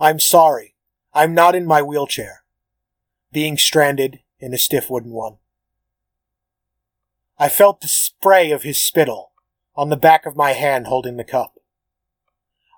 I'm 0.00 0.20
sorry. 0.20 0.74
I'm 1.12 1.34
not 1.34 1.54
in 1.54 1.66
my 1.66 1.82
wheelchair. 1.82 2.44
Being 3.30 3.58
stranded 3.58 4.20
in 4.40 4.54
a 4.54 4.58
stiff 4.58 4.88
wooden 4.88 5.12
one. 5.12 5.36
I 7.38 7.50
felt 7.50 7.82
the 7.82 7.88
spray 7.88 8.50
of 8.50 8.62
his 8.62 8.80
spittle 8.80 9.32
on 9.76 9.90
the 9.90 9.96
back 9.96 10.26
of 10.26 10.36
my 10.36 10.52
hand 10.52 10.86
holding 10.86 11.16
the 11.16 11.24
cup. 11.24 11.58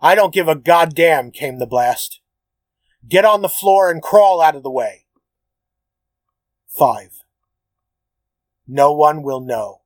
I 0.01 0.15
don't 0.15 0.35
give 0.35 0.49
a 0.49 0.55
goddamn, 0.55 1.31
came 1.31 1.59
the 1.59 1.67
blast. 1.67 2.21
Get 3.09 3.25
on 3.25 3.43
the 3.43 3.49
floor 3.49 3.91
and 3.91 4.03
crawl 4.03 4.41
out 4.41 4.57
of 4.57 4.63
the 4.63 4.71
way. 4.71 5.07
5. 6.69 7.25
No 8.67 8.93
one 8.93 9.23
will 9.23 9.41
know. 9.41 9.81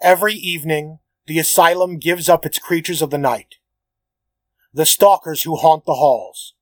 Every 0.00 0.34
evening, 0.34 0.98
the 1.26 1.38
asylum 1.38 1.98
gives 1.98 2.28
up 2.28 2.44
its 2.44 2.58
creatures 2.58 3.00
of 3.00 3.10
the 3.10 3.18
night. 3.18 3.56
The 4.74 4.86
stalkers 4.86 5.44
who 5.44 5.56
haunt 5.56 5.86
the 5.86 5.94
halls, 5.94 6.54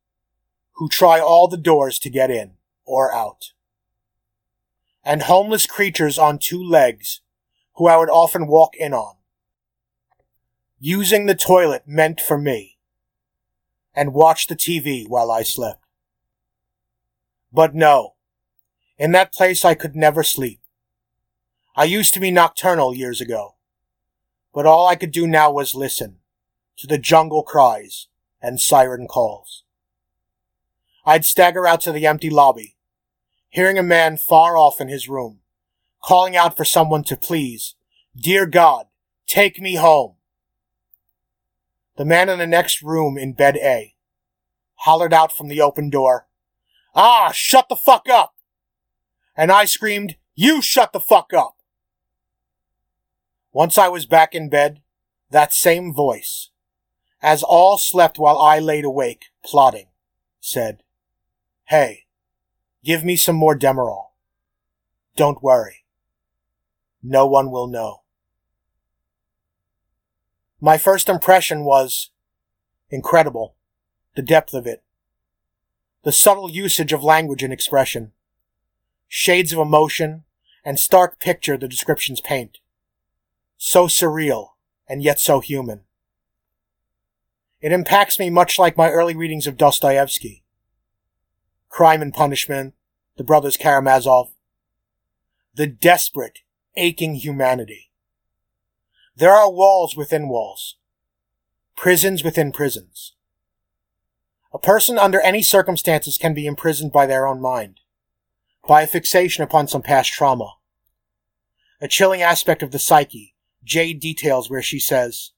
who 0.74 0.88
try 0.88 1.20
all 1.20 1.48
the 1.48 1.56
doors 1.56 1.98
to 2.00 2.10
get 2.10 2.30
in 2.30 2.52
or 2.84 3.12
out. 3.12 3.52
And 5.04 5.22
homeless 5.22 5.66
creatures 5.66 6.18
on 6.18 6.38
two 6.38 6.62
legs, 6.62 7.20
who 7.76 7.86
I 7.86 7.96
would 7.96 8.10
often 8.10 8.46
walk 8.46 8.74
in 8.76 8.92
on. 8.92 9.16
Using 10.78 11.26
the 11.26 11.34
toilet 11.34 11.82
meant 11.86 12.20
for 12.20 12.38
me. 12.38 12.78
And 13.94 14.12
watch 14.12 14.46
the 14.46 14.56
TV 14.56 15.08
while 15.08 15.30
I 15.30 15.42
slept. 15.42 15.84
But 17.52 17.74
no, 17.74 18.14
in 18.98 19.12
that 19.12 19.32
place 19.32 19.64
I 19.64 19.74
could 19.74 19.94
never 19.94 20.22
sleep. 20.22 20.60
I 21.76 21.84
used 21.84 22.14
to 22.14 22.20
be 22.20 22.30
nocturnal 22.30 22.94
years 22.94 23.20
ago, 23.20 23.56
but 24.52 24.66
all 24.66 24.86
I 24.86 24.94
could 24.94 25.10
do 25.10 25.26
now 25.26 25.52
was 25.52 25.74
listen 25.74 26.18
to 26.76 26.86
the 26.86 26.98
jungle 26.98 27.42
cries 27.42 28.08
and 28.40 28.60
siren 28.60 29.06
calls. 29.06 29.64
I'd 31.04 31.24
stagger 31.24 31.66
out 31.66 31.80
to 31.82 31.92
the 31.92 32.06
empty 32.06 32.30
lobby, 32.30 32.76
hearing 33.48 33.78
a 33.78 33.82
man 33.82 34.16
far 34.16 34.56
off 34.56 34.80
in 34.80 34.88
his 34.88 35.08
room, 35.08 35.40
calling 36.04 36.36
out 36.36 36.56
for 36.56 36.64
someone 36.64 37.02
to 37.02 37.16
please, 37.16 37.74
Dear 38.16 38.46
God, 38.46 38.86
take 39.26 39.60
me 39.60 39.76
home. 39.76 40.14
The 41.96 42.04
man 42.04 42.28
in 42.28 42.38
the 42.38 42.46
next 42.46 42.82
room 42.82 43.16
in 43.16 43.32
bed 43.32 43.56
A 43.56 43.94
hollered 44.78 45.14
out 45.14 45.32
from 45.32 45.48
the 45.48 45.62
open 45.62 45.88
door, 45.88 46.28
Ah, 46.94 47.32
shut 47.32 47.68
the 47.68 47.76
fuck 47.76 48.08
up! 48.08 48.34
and 49.36 49.50
I 49.50 49.64
screamed, 49.64 50.16
You 50.34 50.60
shut 50.60 50.92
the 50.92 51.00
fuck 51.00 51.32
up! 51.32 51.56
Once 53.52 53.78
I 53.78 53.88
was 53.88 54.04
back 54.04 54.34
in 54.34 54.48
bed, 54.48 54.82
that 55.30 55.52
same 55.54 55.92
voice, 55.92 56.50
as 57.22 57.42
all 57.42 57.78
slept 57.78 58.18
while 58.18 58.38
I 58.38 58.58
laid 58.58 58.84
awake, 58.84 59.26
plotting, 59.42 59.86
said, 60.40 60.82
Hey, 61.64 62.04
give 62.84 63.04
me 63.04 63.16
some 63.16 63.36
more 63.36 63.58
Demerol. 63.58 64.08
Don't 65.16 65.42
worry. 65.42 65.83
No 67.04 67.26
one 67.26 67.52
will 67.52 67.68
know. 67.68 68.02
My 70.60 70.78
first 70.78 71.08
impression 71.08 71.64
was 71.64 72.10
incredible. 72.90 73.54
The 74.16 74.22
depth 74.22 74.54
of 74.54 74.66
it. 74.66 74.82
The 76.02 76.12
subtle 76.12 76.50
usage 76.50 76.92
of 76.92 77.04
language 77.04 77.44
and 77.44 77.52
expression 77.52 78.12
shades 79.16 79.52
of 79.52 79.60
emotion, 79.60 80.24
and 80.64 80.76
stark 80.76 81.20
picture 81.20 81.56
the 81.56 81.68
descriptions 81.68 82.20
paint. 82.20 82.58
So 83.56 83.86
surreal, 83.86 84.48
and 84.88 85.04
yet 85.04 85.20
so 85.20 85.38
human. 85.38 85.82
It 87.60 87.70
impacts 87.70 88.18
me 88.18 88.28
much 88.28 88.58
like 88.58 88.76
my 88.76 88.90
early 88.90 89.14
readings 89.14 89.46
of 89.46 89.56
Dostoevsky. 89.56 90.42
Crime 91.68 92.02
and 92.02 92.12
Punishment, 92.12 92.74
The 93.16 93.22
Brothers 93.22 93.56
Karamazov. 93.56 94.30
The 95.54 95.68
desperate, 95.68 96.40
aching 96.76 97.14
humanity. 97.16 97.90
There 99.16 99.32
are 99.32 99.50
walls 99.50 99.96
within 99.96 100.28
walls. 100.28 100.76
Prisons 101.76 102.24
within 102.24 102.52
prisons. 102.52 103.14
A 104.52 104.58
person 104.58 104.98
under 104.98 105.20
any 105.20 105.42
circumstances 105.42 106.18
can 106.18 106.34
be 106.34 106.46
imprisoned 106.46 106.92
by 106.92 107.06
their 107.06 107.26
own 107.26 107.40
mind 107.40 107.80
by 108.66 108.82
a 108.82 108.86
fixation 108.86 109.44
upon 109.44 109.68
some 109.68 109.82
past 109.82 110.12
trauma. 110.12 110.54
A 111.80 111.88
chilling 111.88 112.22
aspect 112.22 112.62
of 112.62 112.70
the 112.70 112.78
psyche, 112.78 113.34
Jade 113.62 114.00
details 114.00 114.48
where 114.48 114.62
she 114.62 114.78
says, 114.78 115.32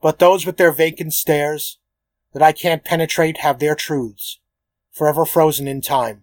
But 0.00 0.18
those 0.18 0.46
with 0.46 0.56
their 0.56 0.72
vacant 0.72 1.14
stares, 1.14 1.78
that 2.32 2.42
I 2.42 2.52
can't 2.52 2.84
penetrate 2.84 3.38
have 3.38 3.58
their 3.58 3.74
truths, 3.74 4.38
forever 4.92 5.24
frozen 5.24 5.66
in 5.66 5.80
time, 5.80 6.22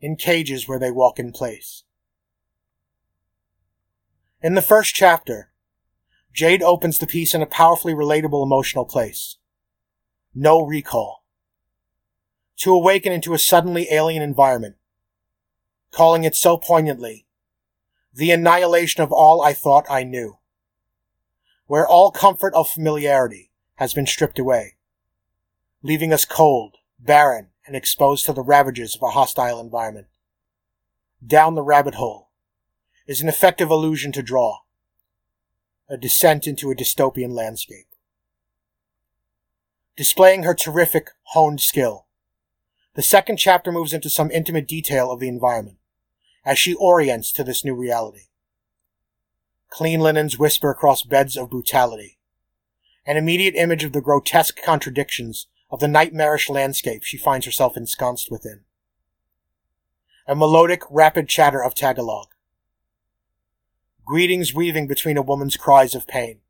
in 0.00 0.16
cages 0.16 0.66
where 0.66 0.78
they 0.78 0.90
walk 0.90 1.18
in 1.18 1.32
place. 1.32 1.84
In 4.42 4.54
the 4.54 4.62
first 4.62 4.94
chapter, 4.94 5.52
Jade 6.32 6.62
opens 6.62 6.96
the 6.96 7.06
piece 7.06 7.34
in 7.34 7.42
a 7.42 7.46
powerfully 7.46 7.92
relatable 7.92 8.42
emotional 8.42 8.86
place. 8.86 9.36
No 10.34 10.62
recall. 10.64 11.26
To 12.60 12.72
awaken 12.72 13.12
into 13.12 13.34
a 13.34 13.38
suddenly 13.38 13.88
alien 13.90 14.22
environment, 14.22 14.76
calling 15.90 16.24
it 16.24 16.34
so 16.34 16.56
poignantly, 16.56 17.26
the 18.14 18.30
annihilation 18.30 19.02
of 19.02 19.12
all 19.12 19.42
I 19.42 19.52
thought 19.52 19.84
I 19.90 20.04
knew, 20.04 20.38
where 21.66 21.86
all 21.86 22.10
comfort 22.10 22.54
of 22.54 22.66
familiarity 22.66 23.50
has 23.74 23.92
been 23.92 24.06
stripped 24.06 24.38
away, 24.38 24.76
leaving 25.82 26.14
us 26.14 26.24
cold, 26.24 26.76
barren, 26.98 27.48
and 27.66 27.76
exposed 27.76 28.24
to 28.24 28.32
the 28.32 28.42
ravages 28.42 28.94
of 28.94 29.02
a 29.02 29.10
hostile 29.10 29.60
environment. 29.60 30.06
Down 31.24 31.54
the 31.54 31.62
rabbit 31.62 31.96
hole 31.96 32.29
is 33.06 33.20
an 33.20 33.28
effective 33.28 33.70
allusion 33.70 34.12
to 34.12 34.22
draw, 34.22 34.58
a 35.88 35.96
descent 35.96 36.46
into 36.46 36.70
a 36.70 36.74
dystopian 36.74 37.32
landscape. 37.32 37.86
Displaying 39.96 40.44
her 40.44 40.54
terrific, 40.54 41.10
honed 41.34 41.60
skill, 41.60 42.06
the 42.94 43.02
second 43.02 43.36
chapter 43.36 43.70
moves 43.70 43.92
into 43.92 44.10
some 44.10 44.30
intimate 44.30 44.66
detail 44.66 45.10
of 45.10 45.20
the 45.20 45.28
environment 45.28 45.78
as 46.44 46.58
she 46.58 46.74
orients 46.74 47.32
to 47.32 47.44
this 47.44 47.64
new 47.64 47.74
reality. 47.74 48.28
Clean 49.68 50.00
linens 50.00 50.38
whisper 50.38 50.70
across 50.70 51.02
beds 51.02 51.36
of 51.36 51.50
brutality. 51.50 52.18
An 53.06 53.16
immediate 53.16 53.54
image 53.54 53.84
of 53.84 53.92
the 53.92 54.00
grotesque 54.00 54.60
contradictions 54.62 55.46
of 55.70 55.80
the 55.80 55.88
nightmarish 55.88 56.48
landscape 56.48 57.04
she 57.04 57.16
finds 57.16 57.46
herself 57.46 57.76
ensconced 57.76 58.30
within. 58.30 58.60
A 60.26 60.34
melodic, 60.34 60.82
rapid 60.90 61.28
chatter 61.28 61.62
of 61.62 61.74
Tagalog. 61.74 62.28
Greetings 64.10 64.52
weaving 64.52 64.88
between 64.88 65.16
a 65.16 65.22
woman's 65.22 65.56
cries 65.56 65.94
of 65.94 66.08
pain. 66.08 66.40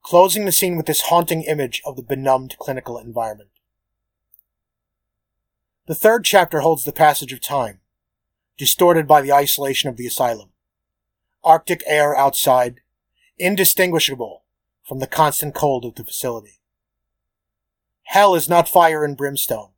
Closing 0.00 0.46
the 0.46 0.50
scene 0.50 0.78
with 0.78 0.86
this 0.86 1.02
haunting 1.02 1.42
image 1.42 1.82
of 1.84 1.94
the 1.94 2.02
benumbed 2.02 2.56
clinical 2.58 2.96
environment. 2.96 3.50
The 5.88 5.94
third 5.94 6.24
chapter 6.24 6.60
holds 6.60 6.84
the 6.84 6.90
passage 6.90 7.34
of 7.34 7.42
time, 7.42 7.80
distorted 8.56 9.06
by 9.06 9.20
the 9.20 9.30
isolation 9.30 9.90
of 9.90 9.98
the 9.98 10.06
asylum. 10.06 10.48
Arctic 11.44 11.82
air 11.86 12.16
outside, 12.16 12.80
indistinguishable 13.36 14.44
from 14.82 15.00
the 15.00 15.06
constant 15.06 15.54
cold 15.54 15.84
of 15.84 15.96
the 15.96 16.04
facility. 16.04 16.60
Hell 18.04 18.34
is 18.34 18.48
not 18.48 18.70
fire 18.70 19.04
and 19.04 19.18
brimstone. 19.18 19.72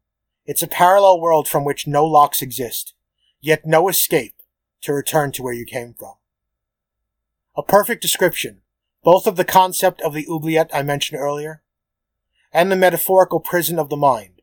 It's 0.46 0.62
a 0.62 0.68
parallel 0.68 1.20
world 1.20 1.48
from 1.48 1.64
which 1.64 1.88
no 1.88 2.06
locks 2.06 2.40
exist, 2.40 2.94
yet 3.40 3.66
no 3.66 3.88
escape 3.88 4.36
to 4.82 4.92
return 4.92 5.32
to 5.32 5.42
where 5.42 5.52
you 5.52 5.64
came 5.64 5.94
from. 5.94 6.14
A 7.56 7.62
perfect 7.62 8.00
description, 8.02 8.62
both 9.02 9.26
of 9.26 9.36
the 9.36 9.44
concept 9.44 10.00
of 10.02 10.14
the 10.14 10.26
oubliette 10.30 10.70
I 10.72 10.82
mentioned 10.82 11.20
earlier, 11.20 11.62
and 12.52 12.70
the 12.70 12.76
metaphorical 12.76 13.40
prison 13.40 13.78
of 13.78 13.88
the 13.88 13.96
mind. 13.96 14.42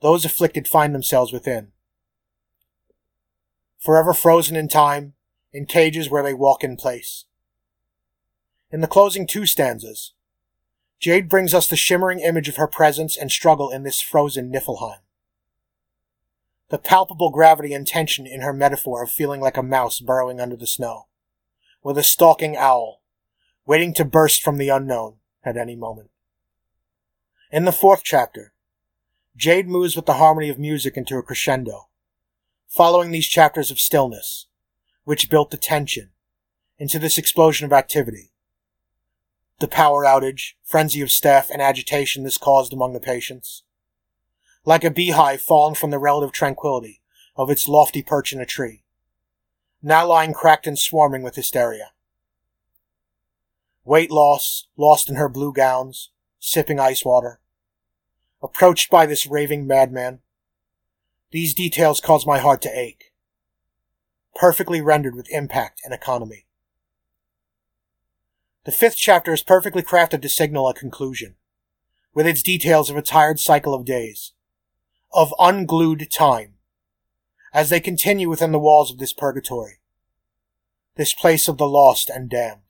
Those 0.00 0.24
afflicted 0.24 0.68
find 0.68 0.94
themselves 0.94 1.32
within. 1.32 1.72
Forever 3.78 4.12
frozen 4.12 4.56
in 4.56 4.68
time, 4.68 5.14
in 5.52 5.66
cages 5.66 6.10
where 6.10 6.22
they 6.22 6.34
walk 6.34 6.64
in 6.64 6.76
place. 6.76 7.24
In 8.70 8.80
the 8.80 8.88
closing 8.88 9.26
two 9.26 9.46
stanzas, 9.46 10.12
Jade 10.98 11.28
brings 11.28 11.54
us 11.54 11.66
the 11.66 11.76
shimmering 11.76 12.20
image 12.20 12.48
of 12.48 12.56
her 12.56 12.66
presence 12.66 13.16
and 13.16 13.30
struggle 13.30 13.70
in 13.70 13.82
this 13.82 14.00
frozen 14.00 14.50
Niflheim. 14.50 15.00
The 16.68 16.78
palpable 16.78 17.30
gravity 17.30 17.74
and 17.74 17.86
tension 17.86 18.26
in 18.26 18.40
her 18.40 18.52
metaphor 18.52 19.02
of 19.02 19.10
feeling 19.10 19.40
like 19.40 19.56
a 19.56 19.62
mouse 19.62 20.00
burrowing 20.00 20.40
under 20.40 20.56
the 20.56 20.66
snow, 20.66 21.06
with 21.86 21.96
a 21.96 22.02
stalking 22.02 22.56
owl, 22.56 23.00
waiting 23.64 23.94
to 23.94 24.04
burst 24.04 24.42
from 24.42 24.58
the 24.58 24.68
unknown 24.68 25.14
at 25.44 25.56
any 25.56 25.76
moment. 25.76 26.10
In 27.52 27.64
the 27.64 27.70
fourth 27.70 28.00
chapter, 28.02 28.54
Jade 29.36 29.68
moves 29.68 29.94
with 29.94 30.04
the 30.04 30.14
harmony 30.14 30.48
of 30.48 30.58
music 30.58 30.96
into 30.96 31.16
a 31.16 31.22
crescendo, 31.22 31.86
following 32.66 33.12
these 33.12 33.28
chapters 33.28 33.70
of 33.70 33.78
stillness, 33.78 34.48
which 35.04 35.30
built 35.30 35.52
the 35.52 35.56
tension, 35.56 36.10
into 36.76 36.98
this 36.98 37.18
explosion 37.18 37.64
of 37.64 37.72
activity. 37.72 38.32
The 39.60 39.68
power 39.68 40.04
outage, 40.04 40.54
frenzy 40.64 41.02
of 41.02 41.12
staff, 41.12 41.50
and 41.50 41.62
agitation 41.62 42.24
this 42.24 42.36
caused 42.36 42.72
among 42.72 42.94
the 42.94 43.00
patients. 43.00 43.62
Like 44.64 44.82
a 44.82 44.90
beehive 44.90 45.40
fallen 45.40 45.76
from 45.76 45.92
the 45.92 46.00
relative 46.00 46.32
tranquility 46.32 47.00
of 47.36 47.48
its 47.48 47.68
lofty 47.68 48.02
perch 48.02 48.32
in 48.32 48.40
a 48.40 48.44
tree, 48.44 48.82
now 49.82 50.06
lying 50.06 50.32
cracked 50.32 50.66
and 50.66 50.78
swarming 50.78 51.22
with 51.22 51.36
hysteria. 51.36 51.92
Weight 53.84 54.10
loss, 54.10 54.66
lost 54.76 55.08
in 55.08 55.16
her 55.16 55.28
blue 55.28 55.52
gowns, 55.52 56.10
sipping 56.40 56.80
ice 56.80 57.04
water. 57.04 57.40
Approached 58.42 58.90
by 58.90 59.06
this 59.06 59.26
raving 59.26 59.66
madman. 59.66 60.20
These 61.30 61.54
details 61.54 62.00
cause 62.00 62.26
my 62.26 62.38
heart 62.38 62.62
to 62.62 62.78
ache. 62.78 63.12
Perfectly 64.34 64.80
rendered 64.80 65.14
with 65.14 65.30
impact 65.30 65.80
and 65.84 65.94
economy. 65.94 66.46
The 68.64 68.72
fifth 68.72 68.96
chapter 68.96 69.32
is 69.32 69.44
perfectly 69.44 69.82
crafted 69.82 70.22
to 70.22 70.28
signal 70.28 70.68
a 70.68 70.74
conclusion, 70.74 71.36
with 72.12 72.26
its 72.26 72.42
details 72.42 72.90
of 72.90 72.96
a 72.96 73.02
tired 73.02 73.38
cycle 73.38 73.72
of 73.72 73.84
days, 73.84 74.32
of 75.12 75.32
unglued 75.38 76.10
time, 76.10 76.55
as 77.56 77.70
they 77.70 77.80
continue 77.80 78.28
within 78.28 78.52
the 78.52 78.58
walls 78.58 78.90
of 78.90 78.98
this 78.98 79.14
purgatory, 79.14 79.78
this 80.96 81.14
place 81.14 81.48
of 81.48 81.56
the 81.56 81.66
lost 81.66 82.10
and 82.10 82.28
damned. 82.28 82.60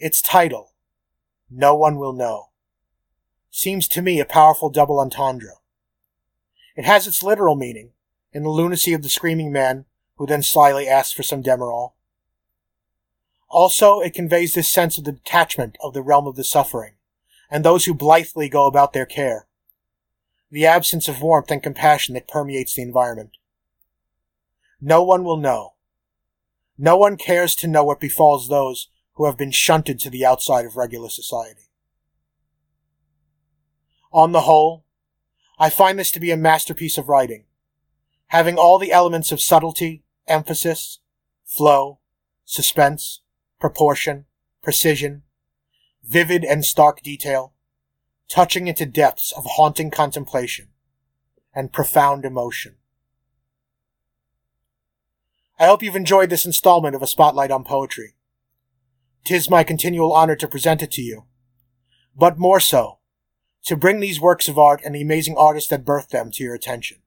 Its 0.00 0.20
title, 0.20 0.72
no 1.48 1.72
one 1.72 1.96
will 1.96 2.12
know, 2.12 2.48
seems 3.52 3.86
to 3.86 4.02
me 4.02 4.18
a 4.18 4.24
powerful 4.24 4.68
double 4.68 4.98
entendre. 4.98 5.52
It 6.74 6.84
has 6.84 7.06
its 7.06 7.22
literal 7.22 7.54
meaning, 7.54 7.90
in 8.32 8.42
the 8.42 8.50
lunacy 8.50 8.94
of 8.94 9.02
the 9.04 9.08
screaming 9.08 9.52
man 9.52 9.84
who 10.16 10.26
then 10.26 10.42
slyly 10.42 10.88
asks 10.88 11.12
for 11.12 11.22
some 11.22 11.40
Demerol. 11.40 11.92
Also, 13.48 14.00
it 14.00 14.12
conveys 14.12 14.54
this 14.54 14.72
sense 14.72 14.98
of 14.98 15.04
the 15.04 15.12
detachment 15.12 15.76
of 15.80 15.94
the 15.94 16.02
realm 16.02 16.26
of 16.26 16.34
the 16.34 16.42
suffering, 16.42 16.94
and 17.48 17.64
those 17.64 17.84
who 17.84 17.94
blithely 17.94 18.48
go 18.48 18.66
about 18.66 18.92
their 18.92 19.06
care. 19.06 19.46
The 20.50 20.66
absence 20.66 21.06
of 21.06 21.22
warmth 21.22 21.52
and 21.52 21.62
compassion 21.62 22.14
that 22.14 22.26
permeates 22.26 22.74
the 22.74 22.82
environment. 22.82 23.36
No 24.84 25.04
one 25.04 25.22
will 25.22 25.36
know. 25.36 25.74
No 26.76 26.96
one 26.96 27.16
cares 27.16 27.54
to 27.56 27.68
know 27.68 27.84
what 27.84 28.00
befalls 28.00 28.48
those 28.48 28.88
who 29.12 29.26
have 29.26 29.38
been 29.38 29.52
shunted 29.52 30.00
to 30.00 30.10
the 30.10 30.26
outside 30.26 30.64
of 30.64 30.76
regular 30.76 31.08
society. 31.08 31.70
On 34.12 34.32
the 34.32 34.40
whole, 34.40 34.84
I 35.56 35.70
find 35.70 36.00
this 36.00 36.10
to 36.10 36.20
be 36.20 36.32
a 36.32 36.36
masterpiece 36.36 36.98
of 36.98 37.08
writing, 37.08 37.44
having 38.26 38.58
all 38.58 38.80
the 38.80 38.90
elements 38.90 39.30
of 39.30 39.40
subtlety, 39.40 40.02
emphasis, 40.26 40.98
flow, 41.44 42.00
suspense, 42.44 43.20
proportion, 43.60 44.24
precision, 44.64 45.22
vivid 46.02 46.44
and 46.44 46.64
stark 46.64 47.02
detail, 47.02 47.54
touching 48.28 48.66
into 48.66 48.84
depths 48.84 49.30
of 49.30 49.44
haunting 49.44 49.92
contemplation 49.92 50.70
and 51.54 51.72
profound 51.72 52.24
emotion. 52.24 52.78
I 55.62 55.66
hope 55.66 55.80
you've 55.80 55.94
enjoyed 55.94 56.28
this 56.28 56.44
installment 56.44 56.96
of 56.96 57.02
A 57.02 57.06
Spotlight 57.06 57.52
on 57.52 57.62
Poetry. 57.62 58.14
Tis 59.24 59.48
my 59.48 59.62
continual 59.62 60.12
honor 60.12 60.34
to 60.34 60.48
present 60.48 60.82
it 60.82 60.90
to 60.90 61.02
you, 61.02 61.26
but 62.16 62.36
more 62.36 62.58
so, 62.58 62.98
to 63.66 63.76
bring 63.76 64.00
these 64.00 64.20
works 64.20 64.48
of 64.48 64.58
art 64.58 64.80
and 64.84 64.92
the 64.92 65.02
amazing 65.02 65.36
artists 65.38 65.70
that 65.70 65.84
birthed 65.84 66.08
them 66.08 66.32
to 66.32 66.42
your 66.42 66.56
attention. 66.56 66.98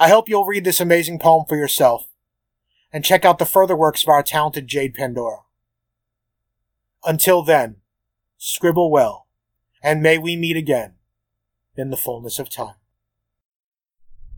I 0.00 0.08
hope 0.08 0.28
you'll 0.28 0.46
read 0.46 0.64
this 0.64 0.80
amazing 0.80 1.20
poem 1.20 1.44
for 1.48 1.56
yourself 1.56 2.08
and 2.92 3.04
check 3.04 3.24
out 3.24 3.38
the 3.38 3.46
further 3.46 3.76
works 3.76 4.02
of 4.02 4.08
our 4.08 4.24
talented 4.24 4.66
Jade 4.66 4.94
Pandora. 4.94 5.42
Until 7.04 7.44
then, 7.44 7.76
scribble 8.36 8.90
well, 8.90 9.28
and 9.80 10.02
may 10.02 10.18
we 10.18 10.34
meet 10.34 10.56
again 10.56 10.94
in 11.76 11.90
the 11.90 11.96
fullness 11.96 12.40
of 12.40 12.50
time. 12.50 12.74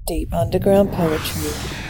Deep 0.07 0.35
Underground 0.35 0.93
Poetry. 0.93 1.84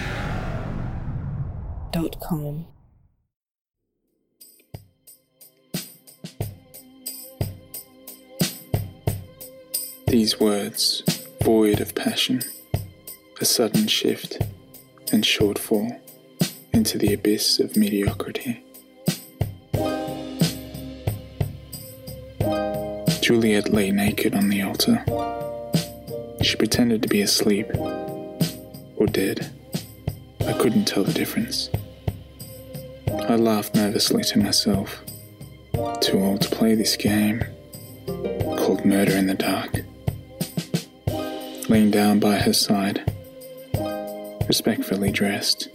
These 10.09 10.41
words, 10.41 11.05
void 11.45 11.81
of 11.81 11.95
passion, 11.95 12.43
a 13.41 13.45
sudden 13.45 13.87
shift 13.87 14.39
and 15.13 15.23
shortfall 15.23 16.01
into 16.73 16.99
the 16.99 17.15
abyss 17.15 17.61
of 17.61 17.77
mediocrity. 17.77 18.65
Juliet 23.21 23.73
lay 23.73 23.93
naked 23.93 24.35
on 24.35 24.49
the 24.49 24.63
altar. 24.63 25.05
She 26.43 26.57
pretended 26.57 27.03
to 27.03 27.09
be 27.09 27.21
asleep 27.21 27.69
or 28.97 29.07
dead. 29.07 29.49
I 30.41 30.55
couldn't 30.55 30.87
tell 30.87 31.05
the 31.05 31.13
difference. 31.13 31.71
I 33.29 33.37
laughed 33.37 33.75
nervously 33.75 34.23
to 34.25 34.39
myself. 34.39 35.03
Too 36.01 36.21
old 36.21 36.43
to 36.43 36.51
play 36.51 36.75
this 36.75 36.97
game 36.97 37.45
called 38.07 38.85
Murder 38.85 39.17
in 39.17 39.27
the 39.27 39.35
Dark 39.35 39.85
laying 41.69 41.91
down 41.91 42.21
by 42.21 42.37
her 42.37 42.53
side, 42.53 43.03
respectfully 44.47 45.11
dressed, 45.11 45.69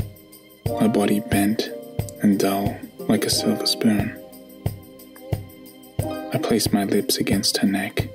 my 0.80 0.88
body 0.88 1.20
bent 1.20 1.70
and 2.22 2.40
dull 2.40 2.78
like 3.00 3.26
a 3.26 3.30
silver 3.30 3.66
spoon. 3.66 4.16
I 6.32 6.38
placed 6.38 6.72
my 6.72 6.84
lips 6.84 7.18
against 7.18 7.58
her 7.58 7.68
neck, 7.68 8.08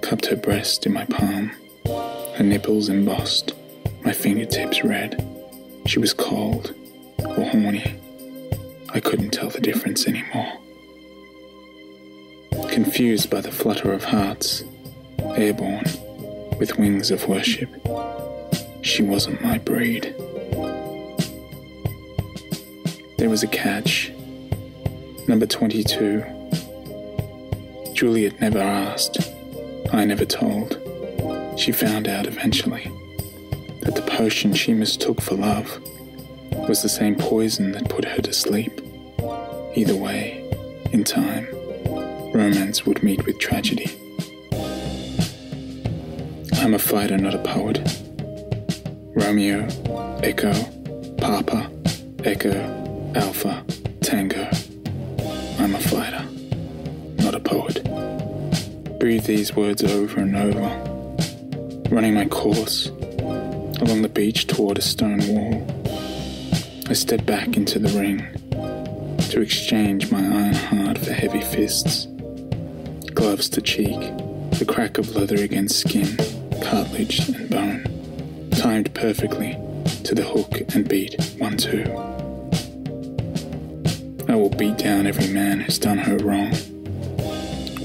cupped 0.00 0.26
her 0.26 0.36
breast 0.36 0.84
in 0.84 0.92
my 0.92 1.04
palm, 1.04 1.52
her 1.86 2.44
nipples 2.44 2.88
embossed, 2.88 3.54
my 4.04 4.12
fingertips 4.12 4.82
red. 4.82 5.24
She 5.86 5.98
was 5.98 6.12
cold 6.12 6.74
or 7.24 7.44
horny. 7.44 7.98
I 8.90 9.00
couldn't 9.00 9.30
tell 9.30 9.48
the 9.48 9.60
difference 9.60 10.06
anymore. 10.06 10.58
Confused 12.68 13.30
by 13.30 13.40
the 13.40 13.50
flutter 13.50 13.92
of 13.92 14.04
hearts, 14.04 14.64
airborne, 15.36 15.84
with 16.58 16.78
wings 16.78 17.10
of 17.10 17.26
worship. 17.28 17.70
She 18.82 19.02
wasn't 19.02 19.40
my 19.42 19.58
breed. 19.58 20.14
There 23.18 23.30
was 23.30 23.42
a 23.42 23.48
catch. 23.48 24.12
Number 25.28 25.46
22. 25.46 26.24
Juliet 27.94 28.40
never 28.40 28.58
asked. 28.58 29.18
I 29.92 30.04
never 30.04 30.24
told. 30.24 30.78
She 31.56 31.72
found 31.72 32.08
out 32.08 32.26
eventually 32.26 32.90
that 33.80 33.94
the 33.94 34.02
potion 34.02 34.54
she 34.54 34.74
mistook 34.74 35.20
for 35.20 35.34
love 35.34 35.80
was 36.68 36.82
the 36.82 36.88
same 36.88 37.14
poison 37.14 37.72
that 37.72 37.88
put 37.88 38.04
her 38.04 38.22
to 38.22 38.32
sleep. 38.32 38.80
Either 39.74 39.96
way, 39.96 40.48
in 40.92 41.04
time, 41.04 41.46
romance 42.32 42.86
would 42.86 43.02
meet 43.02 43.24
with 43.26 43.38
tragedy. 43.38 43.90
I'm 46.54 46.74
a 46.74 46.78
fighter, 46.78 47.18
not 47.18 47.34
a 47.34 47.38
poet. 47.38 47.80
Romeo, 49.14 49.66
Echo, 50.22 50.52
Papa, 51.18 51.70
Echo, 52.24 53.12
Alpha, 53.14 53.64
Tango. 54.00 54.48
I'm 55.58 55.74
a 55.74 55.80
fighter, 55.80 56.24
not 57.22 57.34
a 57.34 57.40
poet. 57.40 57.82
Breathe 58.98 59.24
these 59.24 59.54
words 59.54 59.82
over 59.82 60.20
and 60.20 60.36
over, 60.36 60.68
running 61.90 62.14
my 62.14 62.26
course 62.26 62.88
along 63.82 64.02
the 64.02 64.08
beach 64.08 64.46
toward 64.46 64.78
a 64.78 64.82
stone 64.82 65.18
wall. 65.26 65.81
I 66.92 66.94
step 66.94 67.24
back 67.24 67.56
into 67.56 67.78
the 67.78 67.88
ring 67.98 68.18
to 69.30 69.40
exchange 69.40 70.12
my 70.12 70.18
iron 70.18 70.52
heart 70.52 70.98
for 70.98 71.14
heavy 71.14 71.40
fists, 71.40 72.04
gloves 73.14 73.48
to 73.48 73.62
cheek, 73.62 73.98
the 74.58 74.66
crack 74.68 74.98
of 74.98 75.16
leather 75.16 75.42
against 75.42 75.80
skin, 75.80 76.18
cartilage 76.62 77.30
and 77.30 77.48
bone, 77.48 78.50
timed 78.50 78.92
perfectly 78.92 79.52
to 80.04 80.14
the 80.14 80.22
hook 80.22 80.74
and 80.74 80.86
beat 80.86 81.18
one 81.38 81.56
two. 81.56 81.82
I 84.30 84.36
will 84.36 84.50
beat 84.50 84.76
down 84.76 85.06
every 85.06 85.28
man 85.28 85.60
who's 85.60 85.78
done 85.78 85.96
her 85.96 86.18
wrong. 86.18 86.52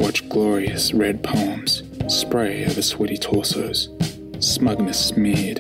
Watch 0.02 0.28
glorious 0.28 0.94
red 0.94 1.24
poems 1.24 1.82
spray 2.10 2.66
over 2.66 2.82
sweaty 2.82 3.16
torsos, 3.16 3.88
smugness 4.42 5.00
smeared 5.00 5.60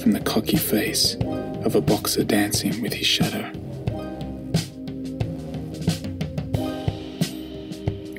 from 0.00 0.12
the 0.12 0.20
cocky 0.20 0.58
face 0.58 1.16
of 1.64 1.74
a 1.74 1.80
boxer 1.80 2.22
dancing 2.24 2.82
with 2.82 2.92
his 2.92 3.06
shadow. 3.06 3.50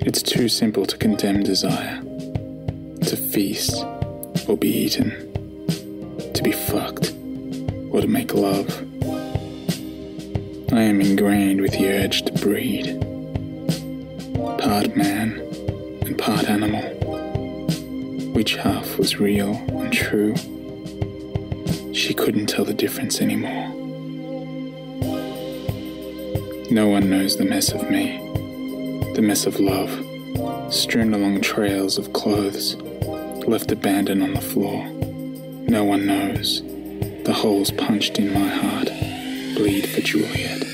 It's 0.02 0.22
too 0.22 0.50
simple 0.50 0.86
to 0.86 0.98
condemn 0.98 1.44
desire, 1.44 2.02
to 2.02 3.16
feast 3.16 3.84
or 4.48 4.58
be 4.58 4.70
eaten, 4.70 5.12
to 6.34 6.44
be 6.44 6.52
fucked 6.52 7.12
or 7.92 8.02
to 8.02 8.08
make 8.08 8.34
love. 8.34 8.70
I 10.74 10.82
am 10.82 11.00
ingrained 11.00 11.62
with 11.62 11.74
the 11.74 11.88
urge 11.88 12.24
to 12.24 12.34
breed, 12.34 13.00
part 14.60 14.96
man 14.96 15.40
and 16.06 16.18
part 16.18 16.50
animal. 16.50 16.82
Which 18.34 18.56
half 18.56 18.98
was 18.98 19.20
real 19.20 19.54
and 19.54 19.94
true? 19.94 20.36
She 21.96 22.14
couldn't 22.14 22.48
tell 22.48 22.66
the 22.66 22.74
difference 22.74 23.22
anymore. 23.22 23.70
No 26.70 26.90
one 26.90 27.10
knows 27.10 27.38
the 27.38 27.46
mess 27.46 27.72
of 27.72 27.90
me, 27.90 28.18
the 29.14 29.22
mess 29.22 29.46
of 29.46 29.62
love, 29.62 29.90
strewn 30.74 31.14
along 31.14 31.40
trails 31.40 31.98
of 31.98 32.12
clothes, 32.12 32.76
left 33.48 33.72
abandoned 33.72 34.24
on 34.24 34.34
the 34.34 34.42
floor. 34.42 34.86
No 35.70 35.86
one 35.86 36.06
knows 36.06 36.62
the 37.24 37.34
holes 37.34 37.72
punched 37.72 38.20
in 38.20 38.34
my 38.34 38.50
heart 38.50 38.90
bleed 39.56 39.88
for 39.88 40.02
Juliet. 40.02 40.65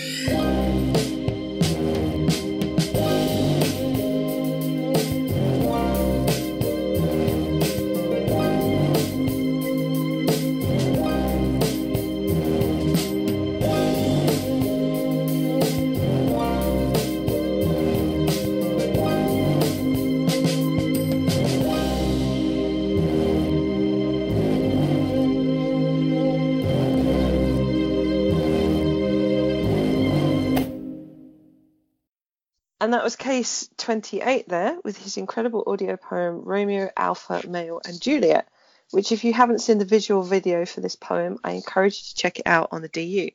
28 33.91 34.47
there 34.47 34.77
with 34.85 34.97
his 35.03 35.17
incredible 35.17 35.65
audio 35.67 35.97
poem 35.97 36.43
Romeo, 36.45 36.89
Alpha, 36.95 37.45
Male, 37.45 37.81
and 37.85 37.99
Juliet, 37.99 38.47
which, 38.91 39.11
if 39.11 39.25
you 39.25 39.33
haven't 39.33 39.59
seen 39.59 39.79
the 39.79 39.85
visual 39.85 40.23
video 40.23 40.65
for 40.65 40.79
this 40.79 40.95
poem, 40.95 41.37
I 41.43 41.51
encourage 41.51 41.97
you 41.97 42.03
to 42.07 42.15
check 42.15 42.39
it 42.39 42.47
out 42.47 42.69
on 42.71 42.81
the 42.81 42.87
DU. 42.87 43.31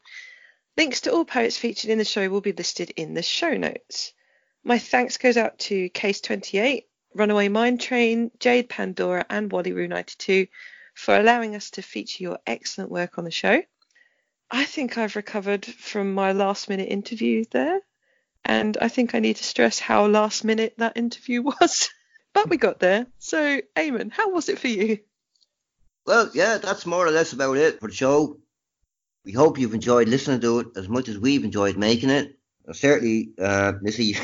Links 0.79 1.03
to 1.03 1.13
all 1.13 1.27
poets 1.27 1.59
featured 1.59 1.91
in 1.91 1.99
the 1.99 2.07
show 2.07 2.31
will 2.31 2.41
be 2.41 2.55
listed 2.55 2.91
in 2.97 3.13
the 3.13 3.23
show 3.23 3.55
notes. 3.55 4.15
My 4.65 4.79
thanks 4.79 5.19
goes 5.19 5.37
out 5.37 5.59
to 5.59 5.91
Case 5.91 6.23
28, 6.23 6.87
Runaway-Mindtrain, 7.15 8.31
Jade 8.41 8.71
Pandora, 8.71 9.27
and 9.29 9.51
WallyRoo92 9.51 10.49
for 10.95 11.19
allowing 11.19 11.55
us 11.55 11.69
to 11.73 11.83
feature 11.83 12.23
your 12.23 12.39
excellent 12.47 12.91
work 12.91 13.19
on 13.19 13.25
the 13.25 13.31
show. 13.31 13.63
I 14.51 14.65
think 14.65 14.97
I've 14.97 15.17
recovered 15.17 15.67
from 15.67 16.15
my 16.15 16.33
last 16.33 16.71
minute 16.71 16.89
interview 16.89 17.45
there 17.51 17.83
and 18.47 18.79
I 18.81 18.89
think 18.89 19.15
I 19.15 19.21
need 19.21 19.37
to 19.37 19.45
stress 19.45 19.79
how 19.79 20.07
last 20.07 20.45
minute 20.45 20.75
that 20.79 20.97
interview 20.97 21.43
was. 21.61 21.91
but 22.33 22.49
we 22.49 22.57
got 22.57 22.79
there. 22.79 23.07
So, 23.19 23.61
Eamon, 23.77 24.13
how 24.13 24.31
was 24.31 24.49
it 24.49 24.59
for 24.59 24.69
you? 24.69 25.01
Well, 26.07 26.31
yeah, 26.33 26.59
that's 26.59 26.87
more 26.87 27.07
or 27.07 27.11
less 27.11 27.33
about 27.33 27.57
it 27.57 27.81
for 27.81 27.89
the 27.89 27.95
show. 27.95 28.39
We 29.25 29.33
hope 29.33 29.59
you've 29.59 29.75
enjoyed 29.75 30.09
listening 30.09 30.41
to 30.41 30.61
it 30.61 30.67
as 30.77 30.89
much 30.89 31.09
as 31.09 31.19
we've 31.19 31.45
enjoyed 31.45 31.77
making 31.77 32.11
it. 32.11 32.39
Certainly, 32.73 33.31
uh, 33.41 33.73
Missy, 33.83 34.17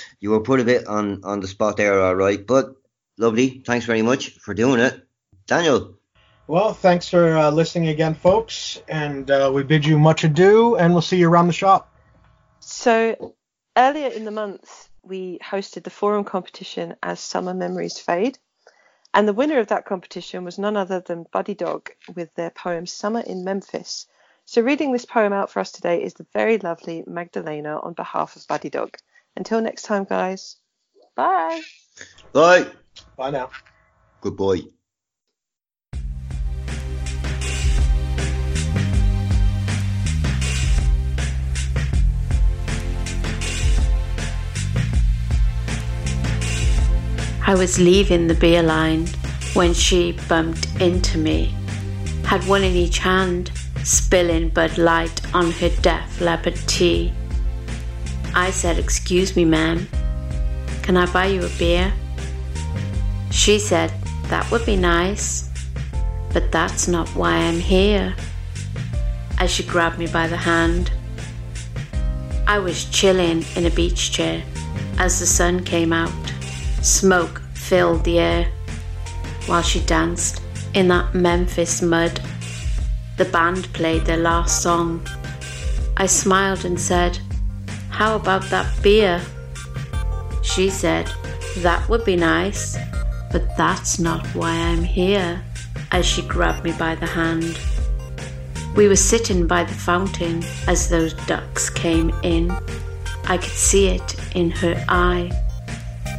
you 0.20 0.30
were 0.30 0.40
put 0.40 0.60
a 0.60 0.64
bit 0.64 0.86
on, 0.86 1.24
on 1.24 1.40
the 1.40 1.48
spot 1.48 1.78
there, 1.78 1.98
all 2.00 2.14
right. 2.14 2.46
But 2.46 2.74
lovely. 3.16 3.62
Thanks 3.64 3.86
very 3.86 4.02
much 4.02 4.30
for 4.38 4.52
doing 4.52 4.80
it. 4.80 5.06
Daniel. 5.46 5.94
Well, 6.46 6.74
thanks 6.74 7.08
for 7.08 7.36
uh, 7.36 7.50
listening 7.50 7.88
again, 7.88 8.14
folks. 8.14 8.82
And 8.88 9.30
uh, 9.30 9.50
we 9.54 9.62
bid 9.62 9.86
you 9.86 9.98
much 9.98 10.24
adieu, 10.24 10.76
and 10.76 10.92
we'll 10.92 11.02
see 11.02 11.18
you 11.18 11.28
around 11.28 11.46
the 11.46 11.52
shop. 11.52 11.94
So, 12.58 13.34
Earlier 13.76 14.08
in 14.08 14.24
the 14.24 14.30
month, 14.30 14.88
we 15.02 15.38
hosted 15.38 15.84
the 15.84 15.90
forum 15.90 16.24
competition 16.24 16.96
as 17.02 17.20
Summer 17.20 17.54
Memories 17.54 17.98
Fade. 17.98 18.38
And 19.14 19.26
the 19.26 19.32
winner 19.32 19.58
of 19.58 19.68
that 19.68 19.86
competition 19.86 20.44
was 20.44 20.58
none 20.58 20.76
other 20.76 21.00
than 21.00 21.24
Buddydog 21.32 21.88
with 22.14 22.32
their 22.34 22.50
poem 22.50 22.86
Summer 22.86 23.20
in 23.20 23.44
Memphis. 23.44 24.06
So, 24.44 24.62
reading 24.62 24.92
this 24.92 25.04
poem 25.04 25.32
out 25.32 25.50
for 25.50 25.60
us 25.60 25.72
today 25.72 26.02
is 26.02 26.14
the 26.14 26.26
very 26.32 26.58
lovely 26.58 27.04
Magdalena 27.06 27.78
on 27.80 27.92
behalf 27.94 28.36
of 28.36 28.42
Buddydog. 28.42 28.94
Until 29.36 29.60
next 29.60 29.82
time, 29.82 30.04
guys. 30.04 30.56
Bye. 31.14 31.62
Bye. 32.32 32.66
Bye 33.16 33.30
now. 33.30 33.50
Good 34.20 34.36
boy. 34.36 34.60
I 47.50 47.54
was 47.54 47.80
leaving 47.80 48.28
the 48.28 48.34
beer 48.34 48.62
line 48.62 49.08
when 49.54 49.74
she 49.74 50.12
bumped 50.28 50.68
into 50.80 51.18
me. 51.18 51.52
Had 52.24 52.46
one 52.46 52.62
in 52.62 52.76
each 52.76 52.98
hand, 52.98 53.50
spilling 53.82 54.50
Bud 54.50 54.78
Light 54.78 55.20
on 55.34 55.50
her 55.50 55.68
Def 55.82 56.20
Leppard 56.20 56.54
tee. 56.68 57.12
I 58.36 58.52
said, 58.52 58.78
Excuse 58.78 59.34
me, 59.34 59.44
ma'am, 59.44 59.88
can 60.84 60.96
I 60.96 61.12
buy 61.12 61.26
you 61.26 61.44
a 61.44 61.48
beer? 61.58 61.92
She 63.32 63.58
said, 63.58 63.92
That 64.28 64.48
would 64.52 64.64
be 64.64 64.76
nice, 64.76 65.50
but 66.32 66.52
that's 66.52 66.86
not 66.86 67.08
why 67.16 67.32
I'm 67.32 67.58
here. 67.58 68.14
As 69.38 69.50
she 69.50 69.64
grabbed 69.64 69.98
me 69.98 70.06
by 70.06 70.28
the 70.28 70.36
hand, 70.36 70.92
I 72.46 72.60
was 72.60 72.84
chilling 72.84 73.44
in 73.56 73.66
a 73.66 73.70
beach 73.70 74.12
chair 74.12 74.40
as 74.98 75.18
the 75.18 75.26
sun 75.26 75.64
came 75.64 75.92
out. 75.92 76.12
Smoke 76.82 77.42
filled 77.54 78.04
the 78.04 78.18
air 78.18 78.52
while 79.46 79.62
she 79.62 79.80
danced 79.80 80.42
in 80.74 80.88
that 80.88 81.14
Memphis 81.14 81.82
mud. 81.82 82.20
The 83.16 83.26
band 83.26 83.70
played 83.72 84.06
their 84.06 84.16
last 84.16 84.62
song. 84.62 85.06
I 85.96 86.06
smiled 86.06 86.64
and 86.64 86.80
said, 86.80 87.18
How 87.90 88.16
about 88.16 88.44
that 88.44 88.82
beer? 88.82 89.20
She 90.42 90.70
said, 90.70 91.10
That 91.58 91.86
would 91.88 92.04
be 92.04 92.16
nice, 92.16 92.78
but 93.30 93.56
that's 93.56 93.98
not 93.98 94.26
why 94.28 94.52
I'm 94.52 94.82
here, 94.82 95.42
as 95.92 96.06
she 96.06 96.22
grabbed 96.22 96.64
me 96.64 96.72
by 96.72 96.94
the 96.94 97.06
hand. 97.06 97.60
We 98.74 98.88
were 98.88 98.96
sitting 98.96 99.46
by 99.46 99.64
the 99.64 99.74
fountain 99.74 100.42
as 100.66 100.88
those 100.88 101.12
ducks 101.26 101.68
came 101.68 102.10
in. 102.22 102.50
I 103.24 103.36
could 103.36 103.50
see 103.50 103.88
it 103.88 104.16
in 104.34 104.50
her 104.52 104.82
eye. 104.88 105.30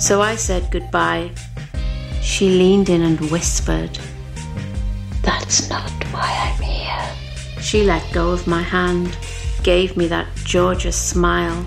So 0.02 0.20
I 0.20 0.36
said 0.36 0.72
goodbye. 0.72 1.30
She 2.24 2.50
leaned 2.50 2.90
in 2.90 3.04
and 3.04 3.20
whispered, 3.30 4.00
That's 5.22 5.70
not 5.70 5.92
why 6.12 6.28
I'm 6.28 6.60
here. 6.60 7.62
She 7.62 7.84
let 7.84 8.12
go 8.12 8.32
of 8.32 8.48
my 8.48 8.64
hand, 8.64 9.16
gave 9.62 9.96
me 9.96 10.08
that 10.08 10.28
Georgia 10.44 10.92
smile. 10.92 11.64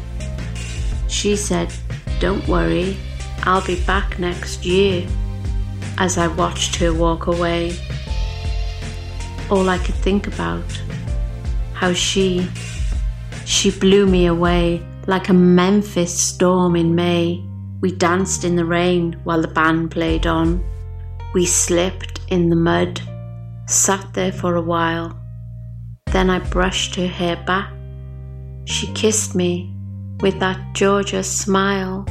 She 1.06 1.36
said, 1.36 1.72
Don't 2.18 2.46
worry, 2.48 2.96
I'll 3.44 3.64
be 3.64 3.80
back 3.84 4.18
next 4.18 4.66
year. 4.66 5.06
as 5.98 6.18
I 6.18 6.26
watched 6.26 6.74
her 6.76 6.92
walk 6.92 7.28
away. 7.28 7.76
All 9.48 9.68
I 9.68 9.78
could 9.78 9.94
think 9.94 10.26
about, 10.26 10.64
how 11.72 11.92
she, 11.92 12.48
she 13.44 13.70
blew 13.70 14.06
me 14.06 14.26
away 14.26 14.82
like 15.06 15.28
a 15.28 15.32
Memphis 15.32 16.12
storm 16.12 16.74
in 16.74 16.96
May. 16.96 17.44
We 17.84 17.92
danced 17.92 18.44
in 18.44 18.56
the 18.56 18.64
rain 18.64 19.20
while 19.24 19.42
the 19.42 19.48
band 19.48 19.90
played 19.90 20.26
on. 20.26 20.64
We 21.34 21.44
slipped 21.44 22.18
in 22.28 22.48
the 22.48 22.56
mud, 22.56 22.98
sat 23.66 24.14
there 24.14 24.32
for 24.32 24.56
a 24.56 24.62
while. 24.62 25.14
Then 26.06 26.30
I 26.30 26.38
brushed 26.38 26.94
her 26.94 27.06
hair 27.06 27.36
back. 27.46 27.70
She 28.64 28.86
kissed 28.94 29.34
me 29.34 29.70
with 30.20 30.40
that 30.40 30.74
Georgia 30.74 31.22
smile. 31.22 32.06